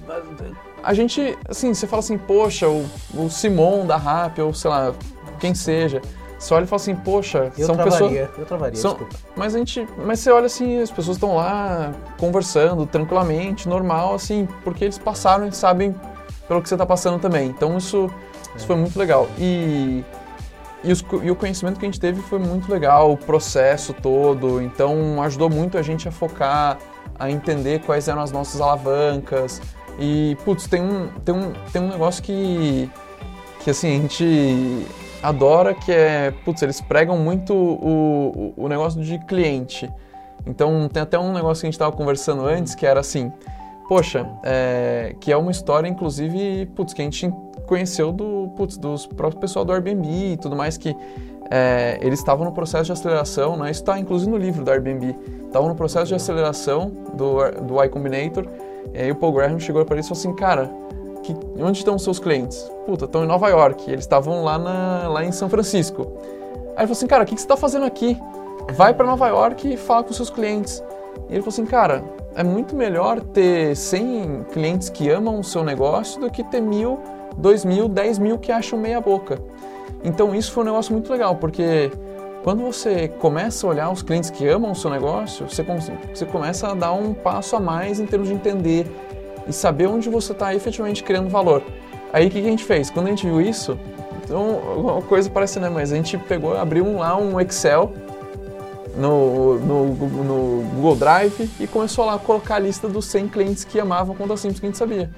A 0.87 0.93
gente, 0.93 1.37
assim, 1.49 1.73
você 1.73 1.85
fala 1.85 1.99
assim, 1.99 2.17
poxa, 2.17 2.65
o, 2.69 2.85
o 3.13 3.29
Simon 3.29 3.85
da 3.85 3.97
Rap, 3.97 4.39
ou 4.39 4.53
sei 4.53 4.69
lá, 4.71 4.93
quem 5.37 5.53
seja. 5.53 6.01
Você 6.39 6.53
olha 6.53 6.63
e 6.63 6.67
fala 6.67 6.81
assim, 6.81 6.95
poxa, 6.95 7.51
Eu 7.57 7.65
são 7.65 7.75
travaria, 7.75 8.27
pessoas. 8.27 8.37
eu 8.39 8.45
travaria, 8.45 8.79
São, 8.79 8.91
desculpa. 8.91 9.15
mas 9.35 9.53
a 9.53 9.57
gente, 9.57 9.85
mas 9.97 10.21
você 10.21 10.31
olha 10.31 10.45
assim, 10.45 10.79
as 10.79 10.89
pessoas 10.89 11.17
estão 11.17 11.35
lá 11.35 11.91
conversando 12.17 12.85
tranquilamente, 12.85 13.67
normal, 13.67 14.13
assim, 14.15 14.47
porque 14.63 14.85
eles 14.85 14.97
passaram 14.97 15.45
e 15.45 15.51
sabem 15.51 15.93
pelo 16.47 16.61
que 16.61 16.69
você 16.69 16.75
está 16.75 16.85
passando 16.85 17.19
também. 17.19 17.49
Então 17.49 17.77
isso, 17.77 18.09
isso 18.55 18.65
foi 18.65 18.77
muito 18.77 18.97
legal. 18.97 19.27
E, 19.37 20.05
e, 20.85 20.89
os 20.89 21.03
e 21.21 21.29
o 21.29 21.35
conhecimento 21.35 21.81
que 21.81 21.85
a 21.85 21.89
gente 21.89 21.99
teve 21.99 22.21
foi 22.21 22.39
muito 22.39 22.71
legal, 22.71 23.11
o 23.11 23.17
processo 23.17 23.91
todo. 23.91 24.61
Então 24.61 25.21
ajudou 25.23 25.49
muito 25.49 25.77
a 25.77 25.81
gente 25.81 26.07
a 26.07 26.11
focar, 26.11 26.77
a 27.19 27.29
entender 27.29 27.81
quais 27.81 28.07
eram 28.07 28.21
as 28.21 28.31
nossas 28.31 28.61
alavancas. 28.61 29.61
E, 29.99 30.37
putz, 30.45 30.67
tem 30.67 30.81
um, 30.81 31.07
tem 31.25 31.33
um, 31.33 31.53
tem 31.71 31.81
um 31.81 31.89
negócio 31.89 32.21
que, 32.23 32.89
que 33.63 33.69
assim, 33.69 33.97
a 33.97 34.01
gente 34.01 34.85
adora, 35.21 35.73
que 35.73 35.91
é, 35.91 36.31
putz, 36.45 36.61
eles 36.61 36.79
pregam 36.81 37.17
muito 37.17 37.53
o, 37.53 38.53
o, 38.57 38.65
o 38.65 38.67
negócio 38.67 39.01
de 39.01 39.17
cliente. 39.19 39.91
Então, 40.45 40.87
tem 40.87 41.03
até 41.03 41.17
um 41.17 41.33
negócio 41.33 41.61
que 41.61 41.67
a 41.67 41.69
gente 41.69 41.75
estava 41.75 41.91
conversando 41.91 42.45
antes, 42.45 42.75
que 42.75 42.85
era 42.85 42.99
assim, 42.99 43.31
poxa, 43.87 44.29
é, 44.43 45.15
que 45.19 45.31
é 45.31 45.37
uma 45.37 45.51
história, 45.51 45.87
inclusive, 45.87 46.67
putz, 46.75 46.93
que 46.93 47.01
a 47.01 47.05
gente 47.05 47.29
conheceu 47.65 48.11
do, 48.11 48.49
putz, 48.55 48.77
dos 48.77 49.05
próprios 49.05 49.41
pessoal 49.41 49.65
do 49.65 49.73
Airbnb 49.73 50.07
e 50.07 50.37
tudo 50.37 50.55
mais, 50.55 50.77
que 50.77 50.95
é, 51.49 51.97
eles 52.01 52.19
estavam 52.19 52.45
no 52.45 52.51
processo 52.51 52.85
de 52.85 52.91
aceleração, 52.91 53.57
né? 53.57 53.71
Isso 53.71 53.81
está 53.81 53.99
inclusive 53.99 54.29
no 54.29 54.37
livro 54.37 54.63
do 54.63 54.71
Airbnb. 54.71 55.15
Estavam 55.45 55.69
no 55.69 55.75
processo 55.75 56.07
de 56.07 56.15
aceleração 56.15 56.91
do, 57.13 57.51
do 57.61 57.83
Y 57.83 57.89
Combinator, 57.89 58.45
e 58.93 58.99
aí 58.99 59.11
o 59.11 59.15
Paul 59.15 59.33
Graham 59.33 59.59
chegou 59.59 59.83
para 59.85 59.95
eles 59.95 60.05
e 60.05 60.09
falou 60.09 60.19
assim, 60.19 60.33
cara, 60.33 60.71
que, 61.23 61.35
onde 61.61 61.79
estão 61.79 61.95
os 61.95 62.03
seus 62.03 62.19
clientes? 62.19 62.69
Puta, 62.85 63.05
estão 63.05 63.23
em 63.23 63.27
Nova 63.27 63.49
York. 63.49 63.89
Eles 63.89 64.05
estavam 64.05 64.43
lá, 64.43 64.57
na, 64.57 65.07
lá 65.07 65.23
em 65.23 65.31
São 65.31 65.49
Francisco. 65.49 66.07
Aí 66.75 66.83
ele 66.83 66.87
falou 66.87 66.91
assim, 66.91 67.07
cara, 67.07 67.23
o 67.23 67.25
que, 67.25 67.35
que 67.35 67.41
você 67.41 67.45
está 67.45 67.57
fazendo 67.57 67.85
aqui? 67.85 68.17
Vai 68.73 68.93
para 68.93 69.05
Nova 69.05 69.27
York 69.27 69.73
e 69.73 69.77
fala 69.77 70.03
com 70.03 70.13
seus 70.13 70.29
clientes. 70.29 70.83
E 71.29 71.33
ele 71.33 71.41
falou 71.41 71.49
assim, 71.49 71.65
cara, 71.65 72.03
é 72.35 72.43
muito 72.43 72.75
melhor 72.75 73.19
ter 73.19 73.75
100 73.75 74.45
clientes 74.51 74.89
que 74.89 75.09
amam 75.09 75.39
o 75.39 75.43
seu 75.43 75.63
negócio 75.63 76.21
do 76.21 76.29
que 76.29 76.43
ter 76.43 76.61
mil, 76.61 76.99
dois 77.35 77.65
mil, 77.65 77.87
dez 77.87 78.19
mil 78.19 78.37
que 78.37 78.51
acham 78.51 78.77
meia 78.79 79.01
boca. 79.01 79.39
Então 80.03 80.35
isso 80.35 80.51
foi 80.51 80.63
um 80.63 80.67
negócio 80.67 80.93
muito 80.93 81.11
legal, 81.11 81.35
porque 81.35 81.91
quando 82.47 82.63
você 82.63 83.09
começa 83.09 83.67
a 83.67 83.69
olhar 83.69 83.89
os 83.89 84.01
clientes 84.01 84.29
que 84.29 84.47
amam 84.47 84.71
o 84.71 84.75
seu 84.75 84.89
negócio, 84.89 85.49
você, 85.49 85.65
você 86.13 86.25
começa 86.25 86.69
a 86.69 86.73
dar 86.73 86.93
um 86.93 87.13
passo 87.13 87.57
a 87.57 87.59
mais 87.59 87.99
em 87.99 88.05
termos 88.05 88.29
de 88.29 88.33
entender 88.33 88.87
e 89.45 89.51
saber 89.51 89.87
onde 89.87 90.09
você 90.09 90.31
está 90.31 90.55
efetivamente 90.55 91.03
criando 91.03 91.27
valor. 91.27 91.61
Aí 92.13 92.25
o 92.25 92.29
que, 92.31 92.39
que 92.39 92.47
a 92.47 92.49
gente 92.49 92.63
fez? 92.63 92.89
Quando 92.89 93.07
a 93.07 93.09
gente 93.09 93.25
viu 93.25 93.41
isso, 93.41 93.77
então, 94.23 94.59
uma 94.77 95.01
coisa 95.01 95.29
parece, 95.29 95.59
né? 95.59 95.67
Mas 95.67 95.91
a 95.91 95.97
gente 95.97 96.17
pegou, 96.17 96.55
abriu 96.55 96.99
lá 96.99 97.17
um 97.17 97.37
Excel 97.41 97.91
no, 98.95 99.59
no, 99.59 99.85
no 99.87 100.69
Google 100.73 100.95
Drive 100.95 101.49
e 101.59 101.67
começou 101.67 102.05
lá 102.05 102.13
a 102.13 102.17
colocar 102.17 102.55
a 102.55 102.59
lista 102.59 102.87
dos 102.87 103.03
100 103.07 103.27
clientes 103.27 103.65
que 103.65 103.77
amavam 103.77 104.15
conta 104.15 104.37
simples 104.37 104.61
que 104.61 104.67
a 104.67 104.69
gente 104.69 104.77
sabia. 104.77 105.09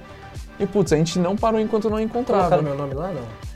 E 0.58 0.66
putz, 0.66 0.92
a 0.92 0.96
gente 0.96 1.16
não 1.20 1.36
parou 1.36 1.60
enquanto 1.60 1.88
não 1.88 2.00
encontrava. 2.00 2.56
Colocaram 2.56 2.62
meu 2.64 2.74
nome 2.74 2.94
lá, 2.94 3.12
não? 3.12 3.49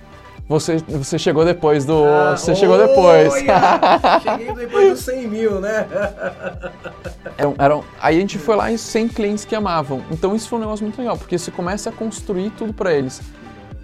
Você, 0.46 0.76
você 0.76 1.18
chegou 1.18 1.42
depois 1.44 1.86
do. 1.86 2.04
Ah, 2.04 2.36
você 2.36 2.54
chegou 2.54 2.76
depois. 2.76 3.32
olha! 3.32 4.20
Cheguei 4.22 4.52
depois 4.54 4.90
dos 4.90 5.00
100 5.00 5.26
mil, 5.28 5.60
né? 5.60 5.86
Eram, 7.38 7.54
eram- 7.58 7.84
aí 8.00 8.16
a 8.18 8.20
gente 8.20 8.38
foi 8.38 8.54
lá 8.54 8.70
e 8.70 8.76
100 8.78 9.08
clientes 9.08 9.44
que 9.44 9.54
amavam. 9.56 10.02
Então 10.10 10.36
isso 10.36 10.48
foi 10.48 10.58
um 10.58 10.60
negócio 10.62 10.84
muito 10.84 10.98
legal, 10.98 11.16
porque 11.16 11.36
você 11.38 11.50
começa 11.50 11.88
a 11.88 11.92
construir 11.92 12.50
tudo 12.50 12.72
para 12.74 12.92
eles. 12.92 13.20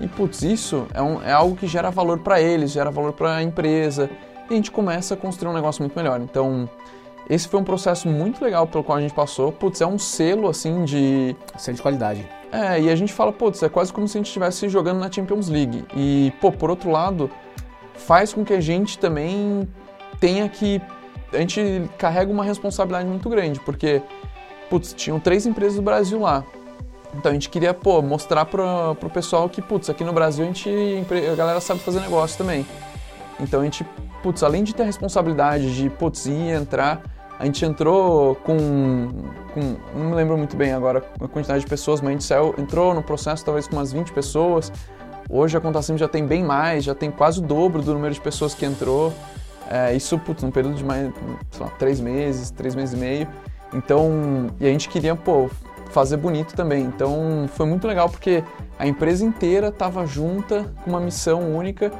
E 0.01 0.07
putz, 0.07 0.42
isso 0.42 0.87
é, 0.94 1.01
um- 1.03 1.23
é 1.23 1.33
algo 1.33 1.57
que 1.57 1.66
gera 1.66 1.90
valor 1.90 2.18
para 2.18 2.40
eles, 2.40 2.70
gera 2.70 2.90
valor 2.90 3.12
para 3.12 3.37
a 3.37 3.42
empresa. 3.42 4.09
E 4.49 4.53
a 4.53 4.57
gente 4.57 4.70
começa 4.70 5.14
a 5.14 5.16
construir 5.16 5.51
um 5.51 5.55
negócio 5.55 5.83
muito 5.83 5.96
melhor. 5.96 6.20
Então, 6.20 6.68
esse 7.30 7.46
foi 7.46 7.60
um 7.60 7.64
processo 7.64 8.08
muito 8.08 8.44
legal 8.44 8.66
pelo 8.66 8.82
qual 8.82 8.98
a 8.98 9.00
gente 9.00 9.14
passou. 9.14 9.52
Putz, 9.52 9.80
é 9.80 9.86
um 9.86 10.00
selo 10.00 10.48
assim 10.48 10.84
de. 10.84 11.36
Ser 11.56 11.74
de 11.74 11.80
qualidade. 11.80 12.28
É, 12.50 12.80
e 12.80 12.90
a 12.90 12.96
gente 12.96 13.12
fala, 13.12 13.32
putz, 13.32 13.62
é 13.62 13.68
quase 13.68 13.92
como 13.92 14.08
se 14.08 14.18
a 14.18 14.18
gente 14.18 14.26
estivesse 14.26 14.68
jogando 14.68 14.98
na 14.98 15.10
Champions 15.10 15.48
League. 15.48 15.84
E, 15.94 16.32
pô, 16.40 16.50
por 16.50 16.70
outro 16.70 16.90
lado, 16.90 17.30
faz 17.94 18.32
com 18.32 18.44
que 18.44 18.52
a 18.52 18.60
gente 18.60 18.98
também 18.98 19.68
tenha 20.18 20.48
que. 20.48 20.82
A 21.32 21.38
gente 21.38 21.88
carrega 21.96 22.32
uma 22.32 22.42
responsabilidade 22.42 23.08
muito 23.08 23.30
grande, 23.30 23.60
porque, 23.60 24.02
putz, 24.68 24.92
tinham 24.92 25.20
três 25.20 25.46
empresas 25.46 25.76
do 25.76 25.82
Brasil 25.82 26.18
lá. 26.18 26.42
Então 27.14 27.30
a 27.30 27.32
gente 27.32 27.48
queria, 27.48 27.72
pô, 27.72 28.02
mostrar 28.02 28.44
pro, 28.46 28.96
pro 28.98 29.08
pessoal 29.08 29.48
que, 29.48 29.62
putz, 29.62 29.88
aqui 29.88 30.02
no 30.02 30.12
Brasil 30.12 30.42
a 30.44 30.48
gente. 30.48 30.68
A 31.30 31.36
galera 31.36 31.60
sabe 31.60 31.78
fazer 31.78 32.00
negócio 32.00 32.36
também. 32.36 32.66
Então 33.38 33.60
a 33.60 33.64
gente, 33.64 33.86
putz, 34.20 34.42
além 34.42 34.64
de 34.64 34.74
ter 34.74 34.82
a 34.82 34.86
responsabilidade 34.86 35.76
de, 35.76 35.88
putz, 35.88 36.26
ir 36.26 36.50
entrar, 36.52 37.00
a 37.40 37.46
gente 37.46 37.64
entrou 37.64 38.35
com, 38.35 39.09
com. 39.55 39.76
Não 39.98 40.11
me 40.11 40.14
lembro 40.14 40.37
muito 40.37 40.55
bem 40.59 40.72
agora 40.72 41.03
a 41.18 41.26
quantidade 41.26 41.61
de 41.61 41.66
pessoas, 41.66 42.03
mas 42.03 42.11
a 42.11 42.12
gente 42.12 42.24
saiu, 42.24 42.55
entrou 42.59 42.92
no 42.92 43.03
processo 43.03 43.42
talvez 43.42 43.66
com 43.66 43.76
umas 43.76 43.90
20 43.90 44.12
pessoas. 44.12 44.70
Hoje 45.26 45.57
a 45.57 45.61
Conta 45.61 45.81
Simples 45.81 46.00
já 46.00 46.09
tem 46.09 46.26
bem 46.26 46.44
mais, 46.44 46.85
já 46.85 46.94
tem 46.94 47.11
quase 47.11 47.38
o 47.38 47.42
dobro 47.42 47.81
do 47.81 47.94
número 47.94 48.12
de 48.12 48.20
pessoas 48.20 48.53
que 48.53 48.66
entrou. 48.66 49.11
É, 49.70 49.94
isso, 49.94 50.18
putz, 50.18 50.42
num 50.42 50.50
período 50.50 50.76
de 50.76 50.85
mais, 50.85 51.11
sei 51.50 51.64
lá, 51.64 51.72
três 51.79 51.98
meses, 51.98 52.50
três 52.50 52.74
meses 52.74 52.92
e 52.94 52.98
meio. 52.98 53.26
Então, 53.72 54.50
e 54.61 54.66
a 54.66 54.70
gente 54.70 54.90
queria, 54.90 55.16
pô, 55.16 55.48
fazer 55.92 56.18
bonito 56.18 56.55
também. 56.55 56.85
Então, 56.85 57.48
foi 57.55 57.64
muito 57.64 57.88
legal 57.88 58.11
porque 58.11 58.44
a 58.79 58.87
empresa 58.87 59.24
inteira 59.24 59.68
estava 59.68 60.05
junta 60.05 60.70
com 60.85 60.90
uma 60.90 61.00
missão 61.00 61.57
única 61.57 61.90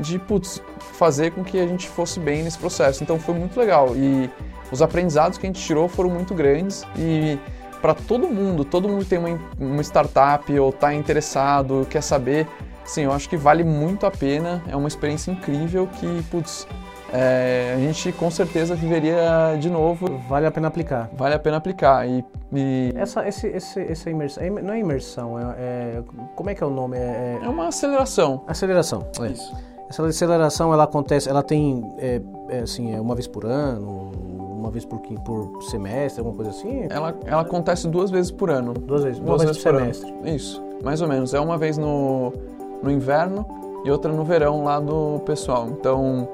de, 0.00 0.18
putz, 0.18 0.62
fazer 0.94 1.30
com 1.32 1.44
que 1.44 1.58
a 1.60 1.66
gente 1.66 1.88
fosse 1.88 2.18
bem 2.18 2.42
nesse 2.42 2.58
processo. 2.58 3.02
Então, 3.04 3.18
foi 3.18 3.34
muito 3.34 3.58
legal. 3.58 3.94
E 3.96 4.28
os 4.72 4.80
aprendizados 4.82 5.38
que 5.38 5.46
a 5.46 5.48
gente 5.48 5.60
tirou 5.60 5.88
foram 5.88 6.10
muito 6.10 6.34
grandes 6.34 6.84
e 6.96 7.38
para 7.80 7.94
todo 7.94 8.28
mundo, 8.28 8.64
todo 8.64 8.88
mundo 8.88 9.04
tem 9.04 9.18
uma, 9.18 9.38
uma 9.58 9.82
startup 9.82 10.58
ou 10.58 10.68
está 10.70 10.92
interessado, 10.94 11.86
quer 11.88 12.02
saber, 12.02 12.46
sim, 12.84 13.02
eu 13.04 13.12
acho 13.12 13.28
que 13.28 13.36
vale 13.36 13.64
muito 13.64 14.04
a 14.06 14.10
pena. 14.10 14.62
É 14.68 14.76
uma 14.76 14.86
experiência 14.88 15.30
incrível 15.30 15.86
que, 15.98 16.22
putz, 16.30 16.66
é, 17.12 17.72
a 17.76 17.80
gente 17.80 18.12
com 18.12 18.30
certeza 18.30 18.74
viveria 18.74 19.56
de 19.58 19.70
novo. 19.70 20.18
Vale 20.28 20.46
a 20.46 20.50
pena 20.50 20.68
aplicar. 20.68 21.08
Vale 21.14 21.34
a 21.34 21.38
pena 21.38 21.56
aplicar. 21.56 22.06
E, 22.06 22.22
e 22.52 22.92
Essa, 22.94 23.26
esse, 23.26 23.46
esse, 23.48 23.80
essa 23.80 24.10
imersão, 24.10 24.44
é- 24.44 24.50
não 24.50 24.74
é 24.74 24.78
imersão, 24.78 25.38
é, 25.38 25.42
é- 25.58 26.02
como 26.36 26.50
é 26.50 26.54
que 26.54 26.62
é 26.62 26.66
o 26.66 26.70
nome? 26.70 26.98
É, 26.98 27.38
é 27.42 27.44
é 27.44 27.48
uma 27.48 27.68
aceleração. 27.68 28.44
aceleração. 28.46 29.06
é. 29.20 29.26
Isso. 29.28 29.56
Essa 29.90 30.06
aceleração, 30.06 30.72
ela 30.72 30.84
acontece, 30.84 31.28
ela 31.28 31.42
tem, 31.42 31.92
é, 31.98 32.20
é 32.48 32.58
assim, 32.60 32.94
é 32.94 33.00
uma 33.00 33.14
vez 33.16 33.26
por 33.26 33.44
ano, 33.44 34.12
uma 34.56 34.70
vez 34.70 34.84
por, 34.84 35.00
por 35.00 35.62
semestre, 35.64 36.20
alguma 36.20 36.36
coisa 36.36 36.52
assim? 36.52 36.86
Ela, 36.88 37.12
ela 37.26 37.42
acontece 37.42 37.88
duas 37.88 38.08
vezes 38.08 38.30
por 38.30 38.50
ano. 38.50 38.72
Duas 38.72 39.02
vezes, 39.02 39.18
Duas 39.18 39.42
vez 39.42 39.50
vezes 39.50 39.62
por 39.64 39.74
semestre. 39.76 40.10
ano. 40.12 40.28
Isso, 40.28 40.62
mais 40.84 41.02
ou 41.02 41.08
menos. 41.08 41.34
É 41.34 41.40
uma 41.40 41.58
vez 41.58 41.76
no, 41.76 42.32
no 42.80 42.88
inverno 42.90 43.44
e 43.84 43.90
outra 43.90 44.12
no 44.12 44.22
verão 44.24 44.62
lá 44.62 44.78
do 44.78 45.20
pessoal. 45.26 45.66
Então, 45.70 46.28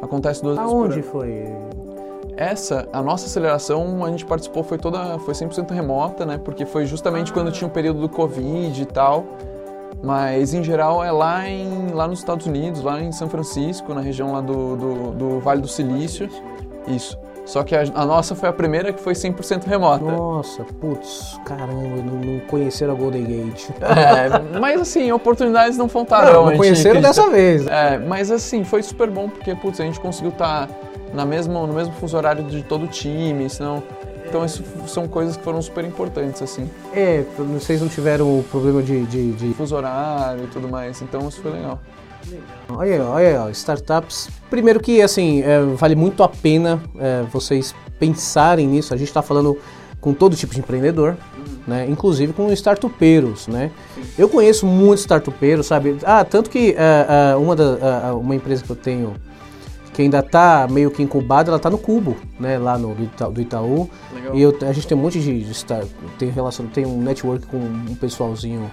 acontece 0.00 0.42
duas 0.42 0.56
vezes 0.56 0.72
por 0.72 0.78
Aonde 0.80 0.94
ano. 1.00 1.02
foi? 1.02 1.44
Essa, 2.34 2.88
a 2.94 3.02
nossa 3.02 3.26
aceleração, 3.26 4.04
a 4.06 4.10
gente 4.10 4.24
participou, 4.24 4.62
foi 4.62 4.78
toda, 4.78 5.18
foi 5.18 5.34
100% 5.34 5.70
remota, 5.72 6.24
né? 6.24 6.38
Porque 6.42 6.64
foi 6.64 6.86
justamente 6.86 7.30
Ah. 7.30 7.34
quando 7.34 7.52
tinha 7.52 7.68
o 7.68 7.70
período 7.70 8.00
do 8.00 8.08
Covid 8.08 8.80
e 8.80 8.86
tal. 8.86 9.24
Mas 10.02 10.52
em 10.52 10.64
geral 10.64 11.04
é 11.04 11.12
lá, 11.12 11.48
em, 11.48 11.92
lá 11.92 12.08
nos 12.08 12.18
Estados 12.18 12.46
Unidos, 12.46 12.82
lá 12.82 13.00
em 13.00 13.12
São 13.12 13.28
Francisco, 13.28 13.94
na 13.94 14.00
região 14.00 14.32
lá 14.32 14.40
do, 14.40 14.76
do, 14.76 15.10
do 15.12 15.40
Vale 15.40 15.60
do 15.60 15.68
Silício. 15.68 16.28
Isso. 16.88 17.16
Só 17.44 17.62
que 17.62 17.74
a, 17.74 17.82
a, 17.94 18.06
nossa 18.06 18.34
foi 18.34 18.48
a 18.48 18.52
primeira 18.52 18.92
que 18.92 19.00
foi 19.00 19.14
100% 19.14 19.64
remota. 19.64 20.04
Nossa, 20.04 20.64
putz, 20.80 21.40
caramba, 21.44 21.72
não, 21.72 22.14
não 22.20 22.40
conheceram 22.40 22.92
a 22.92 22.96
Golden 22.96 23.24
Gate. 23.24 23.68
É, 23.80 24.58
mas 24.58 24.80
assim, 24.80 25.10
oportunidades 25.10 25.76
não 25.76 25.88
faltaram. 25.88 26.32
Não, 26.32 26.50
não 26.50 26.56
conheceram 26.56 27.00
dessa 27.00 27.28
vez. 27.30 27.66
É, 27.66 27.98
mas 27.98 28.30
assim, 28.30 28.64
foi 28.64 28.82
super 28.82 29.10
bom 29.10 29.28
porque, 29.28 29.54
putz, 29.54 29.80
a 29.80 29.84
gente 29.84 29.98
conseguiu 29.98 30.30
estar 30.30 30.68
tá 30.68 30.74
na 31.12 31.24
mesma, 31.24 31.66
no 31.66 31.72
mesmo 31.72 31.92
fuso 31.94 32.16
horário 32.16 32.44
de 32.44 32.62
todo 32.62 32.84
o 32.84 32.88
time, 32.88 33.48
senão... 33.50 33.82
Então, 34.32 34.46
isso 34.46 34.64
são 34.86 35.06
coisas 35.06 35.36
que 35.36 35.44
foram 35.44 35.60
super 35.60 35.84
importantes, 35.84 36.40
assim. 36.40 36.70
É, 36.94 37.22
vocês 37.36 37.82
não 37.82 37.88
tiveram 37.88 38.42
problema 38.50 38.82
de, 38.82 39.04
de, 39.04 39.32
de... 39.32 39.52
Fuso 39.52 39.76
horário 39.76 40.44
e 40.44 40.46
tudo 40.46 40.70
mais, 40.70 41.02
então 41.02 41.28
isso 41.28 41.42
foi 41.42 41.50
legal. 41.50 41.78
Olha 42.70 43.04
olha 43.04 43.50
startups. 43.50 44.30
Primeiro 44.48 44.80
que, 44.80 45.02
assim, 45.02 45.42
é, 45.42 45.60
vale 45.76 45.94
muito 45.94 46.22
a 46.22 46.30
pena 46.30 46.82
é, 46.98 47.24
vocês 47.30 47.74
pensarem 47.98 48.66
nisso. 48.66 48.94
A 48.94 48.96
gente 48.96 49.08
está 49.08 49.20
falando 49.20 49.58
com 50.00 50.14
todo 50.14 50.34
tipo 50.34 50.54
de 50.54 50.60
empreendedor, 50.60 51.14
uhum. 51.36 51.44
né? 51.66 51.86
Inclusive 51.86 52.32
com 52.32 52.50
startupeiros, 52.52 53.48
né? 53.48 53.70
Sim. 53.94 54.02
Eu 54.16 54.30
conheço 54.30 54.64
muitos 54.64 55.02
startupeiros, 55.02 55.66
sabe? 55.66 55.98
Ah, 56.04 56.24
tanto 56.24 56.48
que 56.48 56.70
uh, 56.70 57.36
uh, 57.36 57.42
uma, 57.42 57.54
da, 57.54 58.14
uh, 58.14 58.18
uma 58.18 58.34
empresa 58.34 58.64
que 58.64 58.70
eu 58.70 58.76
tenho 58.76 59.14
que 59.92 60.02
ainda 60.02 60.20
está 60.20 60.66
meio 60.70 60.90
que 60.90 61.02
incubada, 61.02 61.50
ela 61.50 61.58
está 61.58 61.68
no 61.68 61.78
Cubo, 61.78 62.16
né? 62.40 62.58
Lá 62.58 62.78
no 62.78 62.94
do 62.94 63.02
Itaú. 63.02 63.32
Do 63.32 63.40
Itaú. 63.40 63.90
E 64.32 64.40
eu, 64.40 64.56
a 64.62 64.72
gente 64.72 64.86
tem 64.86 64.96
um 64.96 65.00
monte 65.00 65.20
de, 65.20 65.44
de 65.44 65.52
start, 65.52 65.86
tem 66.18 66.30
relação, 66.30 66.66
tem 66.66 66.86
um 66.86 67.00
network 67.00 67.46
com 67.46 67.58
um 67.58 67.94
pessoalzinho 67.94 68.70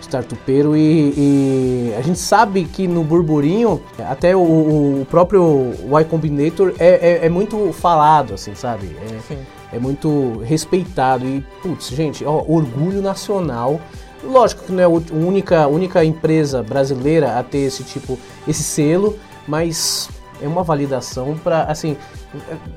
startupeiro 0.00 0.76
e, 0.76 1.14
e, 1.16 1.94
a 1.96 2.02
gente 2.02 2.18
sabe 2.18 2.64
que 2.64 2.88
no 2.88 3.04
burburinho 3.04 3.80
até 4.08 4.34
o, 4.34 4.40
o 4.40 5.06
próprio 5.10 5.72
Y 5.84 6.04
Combinator 6.04 6.74
é, 6.78 6.88
é, 6.88 7.26
é, 7.26 7.28
muito 7.28 7.72
falado, 7.72 8.34
assim, 8.34 8.54
sabe? 8.54 8.96
É, 9.30 9.76
é, 9.76 9.78
muito 9.78 10.38
respeitado 10.44 11.26
e, 11.26 11.44
putz, 11.62 11.88
gente, 11.88 12.24
ó, 12.24 12.42
orgulho 12.46 13.00
nacional. 13.00 13.80
Lógico 14.22 14.64
que 14.64 14.72
não 14.72 14.80
é 14.80 14.84
a 14.84 14.88
única, 14.88 15.66
única 15.66 16.04
empresa 16.04 16.62
brasileira 16.62 17.38
a 17.38 17.42
ter 17.42 17.60
esse 17.60 17.84
tipo, 17.84 18.18
esse 18.46 18.62
selo, 18.62 19.18
mas 19.46 20.08
é 20.42 20.48
uma 20.48 20.62
validação 20.62 21.38
para, 21.42 21.64
assim, 21.64 21.96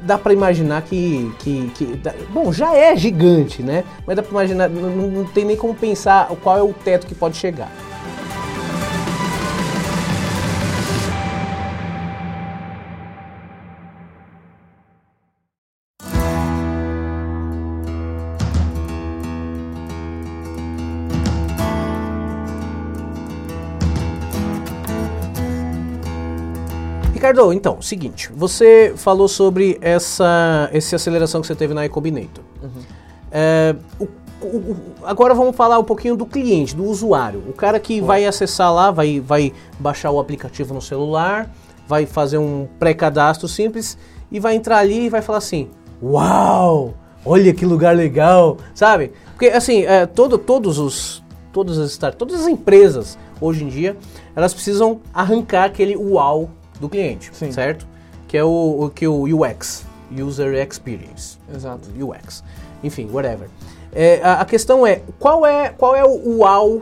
dá 0.01 0.17
para 0.17 0.33
imaginar 0.33 0.81
que, 0.81 1.31
que, 1.39 1.71
que, 1.75 1.85
bom, 2.31 2.51
já 2.51 2.75
é 2.75 2.95
gigante, 2.95 3.61
né? 3.61 3.83
Mas 4.05 4.15
dá 4.15 4.23
para 4.23 4.31
imaginar, 4.31 4.69
não, 4.69 5.07
não 5.07 5.25
tem 5.25 5.45
nem 5.45 5.55
como 5.55 5.73
pensar 5.73 6.27
qual 6.41 6.57
é 6.57 6.63
o 6.63 6.73
teto 6.73 7.07
que 7.07 7.15
pode 7.15 7.37
chegar. 7.37 7.71
Ricardo, 27.33 27.51
então, 27.51 27.81
seguinte, 27.81 28.31
você 28.35 28.93
falou 28.95 29.27
sobre 29.27 29.77
essa, 29.81 30.69
essa 30.71 30.95
aceleração 30.95 31.41
que 31.41 31.47
você 31.47 31.55
teve 31.55 31.73
na 31.73 31.83
iCombinator. 31.85 32.43
Uhum. 32.61 32.69
É, 33.31 33.75
o, 33.99 34.05
o, 34.45 34.77
agora 35.03 35.33
vamos 35.33 35.55
falar 35.55 35.79
um 35.79 35.83
pouquinho 35.83 36.15
do 36.15 36.27
cliente, 36.27 36.75
do 36.75 36.85
usuário. 36.85 37.43
O 37.49 37.53
cara 37.53 37.79
que 37.79 37.99
vai 37.99 38.25
acessar 38.25 38.71
lá, 38.71 38.91
vai, 38.91 39.19
vai 39.19 39.51
baixar 39.79 40.11
o 40.11 40.19
aplicativo 40.19 40.75
no 40.75 40.81
celular, 40.81 41.51
vai 41.87 42.05
fazer 42.05 42.37
um 42.37 42.67
pré-cadastro 42.77 43.47
simples 43.47 43.97
e 44.31 44.39
vai 44.39 44.55
entrar 44.55 44.77
ali 44.77 45.05
e 45.05 45.09
vai 45.09 45.23
falar 45.23 45.39
assim: 45.39 45.69
Uau! 46.01 46.93
Olha 47.25 47.53
que 47.53 47.65
lugar 47.65 47.95
legal, 47.95 48.57
sabe? 48.75 49.11
Porque 49.31 49.47
assim, 49.47 49.85
é, 49.85 50.05
todo, 50.05 50.37
todos 50.37 50.77
os, 50.77 51.23
todas 51.51 51.79
as 51.79 51.97
todas 52.15 52.41
as 52.41 52.47
empresas 52.47 53.17
hoje 53.41 53.63
em 53.63 53.69
dia, 53.69 53.97
elas 54.35 54.53
precisam 54.53 54.99
arrancar 55.13 55.63
aquele 55.63 55.95
uau 55.95 56.49
do 56.83 56.89
cliente, 56.89 57.31
Sim. 57.33 57.51
certo? 57.51 57.87
Que 58.27 58.37
é 58.37 58.43
o, 58.43 58.83
o, 58.83 58.89
que 58.89 59.07
o 59.07 59.23
UX, 59.23 59.85
User 60.11 60.53
Experience. 60.55 61.37
Exato. 61.53 61.89
UX. 61.97 62.43
Enfim, 62.83 63.09
whatever. 63.09 63.49
É, 63.93 64.19
a, 64.21 64.41
a, 64.41 64.45
questão 64.45 64.85
é, 64.85 65.01
qual 65.17 65.45
é, 65.45 65.69
qual 65.69 65.95
é 65.95 66.03
o 66.03 66.39
UAU, 66.39 66.81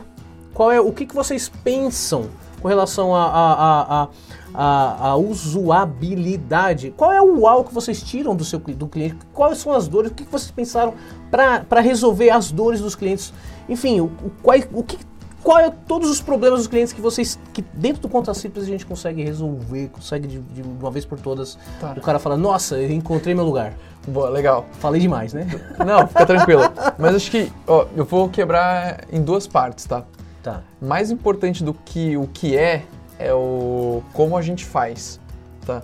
qual 0.52 0.72
é, 0.72 0.80
o 0.80 0.90
que, 0.92 1.06
que 1.06 1.14
vocês 1.14 1.48
pensam 1.62 2.28
com 2.60 2.66
relação 2.66 3.14
a, 3.14 3.24
a, 3.24 4.02
a, 4.02 4.08
a, 4.54 5.08
a 5.10 5.16
usabilidade? 5.16 6.92
Qual 6.96 7.12
é 7.12 7.20
o 7.20 7.40
UAU 7.40 7.64
que 7.64 7.74
vocês 7.74 8.02
tiram 8.02 8.34
do 8.34 8.44
seu 8.44 8.58
do 8.58 8.88
cliente? 8.88 9.18
Quais 9.32 9.58
são 9.58 9.72
as 9.72 9.86
dores? 9.86 10.10
O 10.10 10.14
que, 10.14 10.24
que 10.24 10.32
vocês 10.32 10.50
pensaram 10.50 10.94
para 11.30 11.80
resolver 11.80 12.30
as 12.30 12.50
dores 12.50 12.80
dos 12.80 12.96
clientes? 12.96 13.32
Enfim, 13.68 14.00
o, 14.00 14.06
o, 14.06 14.32
qual, 14.42 14.58
o 14.72 14.82
que 14.82 14.98
qual 15.42 15.58
é 15.58 15.70
todos 15.70 16.08
os 16.10 16.20
problemas 16.20 16.60
dos 16.60 16.68
clientes 16.68 16.92
que 16.92 17.00
vocês, 17.00 17.38
que 17.52 17.62
dentro 17.74 18.02
do 18.02 18.08
Conta 18.08 18.32
Simples 18.32 18.64
a 18.64 18.68
gente 18.68 18.86
consegue 18.86 19.22
resolver, 19.22 19.88
consegue 19.88 20.26
de, 20.26 20.38
de 20.38 20.62
uma 20.62 20.90
vez 20.90 21.04
por 21.04 21.18
todas. 21.18 21.58
Tá. 21.80 21.94
O 21.96 22.00
cara 22.00 22.18
fala, 22.18 22.36
nossa, 22.36 22.76
eu 22.76 22.90
encontrei 22.90 23.34
meu 23.34 23.44
lugar. 23.44 23.74
Boa, 24.06 24.28
legal. 24.28 24.66
Falei 24.78 25.00
demais, 25.00 25.32
né? 25.32 25.46
Não, 25.84 26.06
fica 26.06 26.26
tranquilo. 26.26 26.62
Mas 26.98 27.14
acho 27.14 27.30
que, 27.30 27.52
ó, 27.66 27.86
eu 27.96 28.04
vou 28.04 28.28
quebrar 28.28 29.04
em 29.12 29.22
duas 29.22 29.46
partes, 29.46 29.84
tá? 29.84 30.04
Tá. 30.42 30.62
Mais 30.80 31.10
importante 31.10 31.62
do 31.62 31.72
que 31.72 32.16
o 32.16 32.26
que 32.26 32.56
é, 32.56 32.84
é 33.18 33.32
o 33.32 34.02
como 34.12 34.36
a 34.36 34.42
gente 34.42 34.64
faz, 34.64 35.20
tá? 35.64 35.82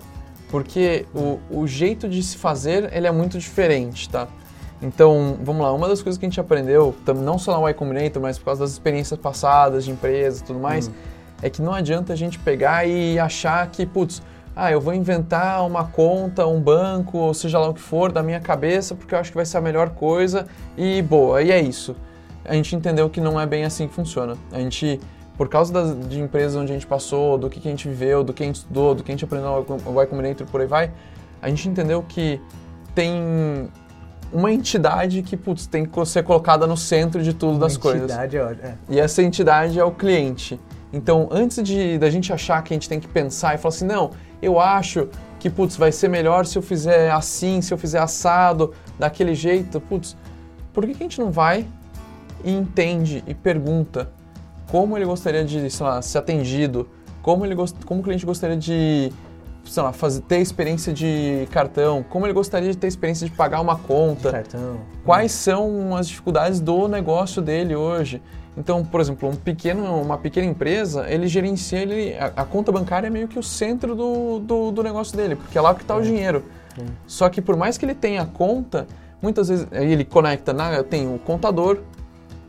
Porque 0.49 1.05
o, 1.13 1.39
o 1.49 1.67
jeito 1.67 2.09
de 2.09 2.21
se 2.23 2.37
fazer, 2.37 2.91
ele 2.93 3.07
é 3.07 3.11
muito 3.11 3.37
diferente, 3.37 4.09
tá? 4.09 4.27
Então, 4.81 5.37
vamos 5.43 5.61
lá, 5.61 5.73
uma 5.73 5.89
das 5.89 6.01
coisas 6.01 6.17
que 6.17 6.25
a 6.25 6.29
gente 6.29 6.39
aprendeu, 6.39 6.95
não 7.17 7.37
só 7.37 7.59
na 7.59 7.69
Y 7.69 7.73
Combinator, 7.73 8.21
mas 8.21 8.37
por 8.37 8.45
causa 8.45 8.61
das 8.61 8.71
experiências 8.71 9.19
passadas 9.19 9.83
de 9.83 9.91
empresas 9.91 10.39
e 10.39 10.43
tudo 10.43 10.59
mais, 10.59 10.87
hum. 10.87 10.91
é 11.41 11.49
que 11.49 11.61
não 11.61 11.73
adianta 11.73 12.13
a 12.13 12.15
gente 12.15 12.39
pegar 12.39 12.85
e 12.87 13.19
achar 13.19 13.67
que, 13.67 13.85
putz, 13.85 14.21
ah, 14.55 14.71
eu 14.71 14.79
vou 14.79 14.93
inventar 14.93 15.65
uma 15.65 15.85
conta, 15.85 16.45
um 16.47 16.61
banco, 16.61 17.17
ou 17.17 17.33
seja 17.33 17.59
lá 17.59 17.69
o 17.69 17.73
que 17.73 17.81
for, 17.81 18.11
da 18.11 18.23
minha 18.23 18.39
cabeça, 18.39 18.95
porque 18.95 19.13
eu 19.13 19.19
acho 19.19 19.31
que 19.31 19.35
vai 19.35 19.45
ser 19.45 19.57
a 19.57 19.61
melhor 19.61 19.89
coisa 19.91 20.47
e 20.77 21.01
boa, 21.01 21.41
e 21.41 21.51
é 21.51 21.61
isso. 21.61 21.95
A 22.45 22.53
gente 22.53 22.75
entendeu 22.75 23.09
que 23.09 23.19
não 23.21 23.39
é 23.39 23.45
bem 23.45 23.63
assim 23.63 23.87
que 23.87 23.93
funciona. 23.93 24.35
A 24.51 24.59
gente, 24.59 24.99
por 25.37 25.49
causa 25.49 25.71
das, 25.71 26.07
de 26.07 26.19
empresas 26.19 26.55
onde 26.55 26.71
a 26.71 26.73
gente 26.73 26.87
passou, 26.87 27.37
do 27.37 27.49
que, 27.49 27.59
que 27.59 27.67
a 27.67 27.71
gente 27.71 27.87
viveu, 27.87 28.23
do 28.23 28.33
que 28.33 28.43
a 28.43 28.45
gente 28.45 28.55
estudou, 28.55 28.95
do 28.95 29.03
que 29.03 29.11
a 29.11 29.13
gente 29.13 29.23
aprendeu 29.25 29.65
no 29.67 30.01
Y 30.01 30.07
Combinator 30.07 30.47
por 30.47 30.61
aí 30.61 30.67
vai, 30.67 30.91
a 31.41 31.49
gente 31.49 31.67
entendeu 31.67 32.03
que 32.07 32.41
tem 32.95 33.69
uma 34.31 34.51
entidade 34.51 35.21
que 35.21 35.35
putz, 35.35 35.65
tem 35.65 35.85
que 35.85 36.05
ser 36.05 36.23
colocada 36.23 36.67
no 36.67 36.77
centro 36.77 37.23
de 37.23 37.33
tudo 37.33 37.53
uma 37.53 37.59
das 37.59 37.77
coisas. 37.77 38.11
É, 38.11 38.25
é. 38.63 38.75
E 38.89 38.99
essa 38.99 39.21
entidade 39.21 39.79
é 39.79 39.83
o 39.83 39.91
cliente. 39.91 40.59
Então, 40.91 41.27
antes 41.31 41.61
de 41.63 41.97
da 41.97 42.09
gente 42.09 42.33
achar 42.33 42.63
que 42.63 42.73
a 42.73 42.75
gente 42.75 42.89
tem 42.89 42.99
que 42.99 43.07
pensar 43.07 43.55
e 43.55 43.57
falar 43.57 43.73
assim, 43.75 43.85
não, 43.85 44.11
eu 44.41 44.59
acho 44.59 45.07
que 45.39 45.49
putz, 45.49 45.75
vai 45.75 45.91
ser 45.91 46.09
melhor 46.09 46.45
se 46.45 46.57
eu 46.57 46.61
fizer 46.61 47.11
assim, 47.11 47.61
se 47.61 47.73
eu 47.73 47.77
fizer 47.77 47.99
assado, 47.99 48.73
daquele 48.97 49.33
jeito, 49.33 49.79
putz, 49.79 50.15
por 50.73 50.85
que, 50.85 50.93
que 50.93 51.03
a 51.03 51.05
gente 51.05 51.19
não 51.19 51.31
vai 51.31 51.65
e 52.43 52.51
entende 52.51 53.23
e 53.27 53.33
pergunta 53.33 54.09
como 54.67 54.97
ele 54.97 55.05
gostaria 55.05 55.43
de, 55.43 55.69
sei 55.69 55.85
lá, 55.85 56.01
ser 56.01 56.19
atendido, 56.19 56.87
como 57.21 57.45
ele 57.45 57.55
como 57.85 58.01
o 58.01 58.03
cliente 58.03 58.25
gostaria 58.25 58.57
de 58.57 59.11
sei 59.69 59.83
lá, 59.83 59.93
fazer, 59.93 60.21
ter 60.21 60.39
experiência 60.39 60.91
de 60.91 61.47
cartão, 61.51 62.03
como 62.09 62.25
ele 62.25 62.33
gostaria 62.33 62.71
de 62.71 62.77
ter 62.77 62.87
experiência 62.87 63.27
de 63.27 63.33
pagar 63.33 63.61
uma 63.61 63.77
conta, 63.77 64.31
cartão. 64.31 64.77
quais 65.05 65.31
são 65.31 65.95
as 65.95 66.07
dificuldades 66.07 66.59
do 66.59 66.87
negócio 66.87 67.41
dele 67.41 67.75
hoje. 67.75 68.21
Então, 68.57 68.83
por 68.83 68.99
exemplo, 68.99 69.29
um 69.29 69.35
pequeno, 69.35 70.01
uma 70.01 70.17
pequena 70.17 70.47
empresa, 70.47 71.05
ele 71.07 71.27
gerencia, 71.27 71.79
ele, 71.79 72.13
a, 72.15 72.41
a 72.41 72.45
conta 72.45 72.71
bancária 72.71 73.07
é 73.07 73.09
meio 73.09 73.27
que 73.27 73.39
o 73.39 73.43
centro 73.43 73.95
do, 73.95 74.39
do, 74.39 74.71
do 74.71 74.83
negócio 74.83 75.15
dele, 75.15 75.35
porque 75.35 75.57
é 75.57 75.61
lá 75.61 75.73
que 75.73 75.81
está 75.81 75.93
é. 75.93 75.97
o 75.97 76.01
dinheiro. 76.01 76.43
É. 76.77 76.83
Só 77.05 77.29
que 77.29 77.41
por 77.41 77.55
mais 77.55 77.77
que 77.77 77.85
ele 77.85 77.95
tenha 77.95 78.23
a 78.23 78.25
conta, 78.25 78.87
muitas 79.21 79.47
vezes 79.49 79.67
ele 79.71 80.03
conecta, 80.03 80.51
na, 80.51 80.83
tem 80.83 81.07
o 81.07 81.19
contador, 81.19 81.79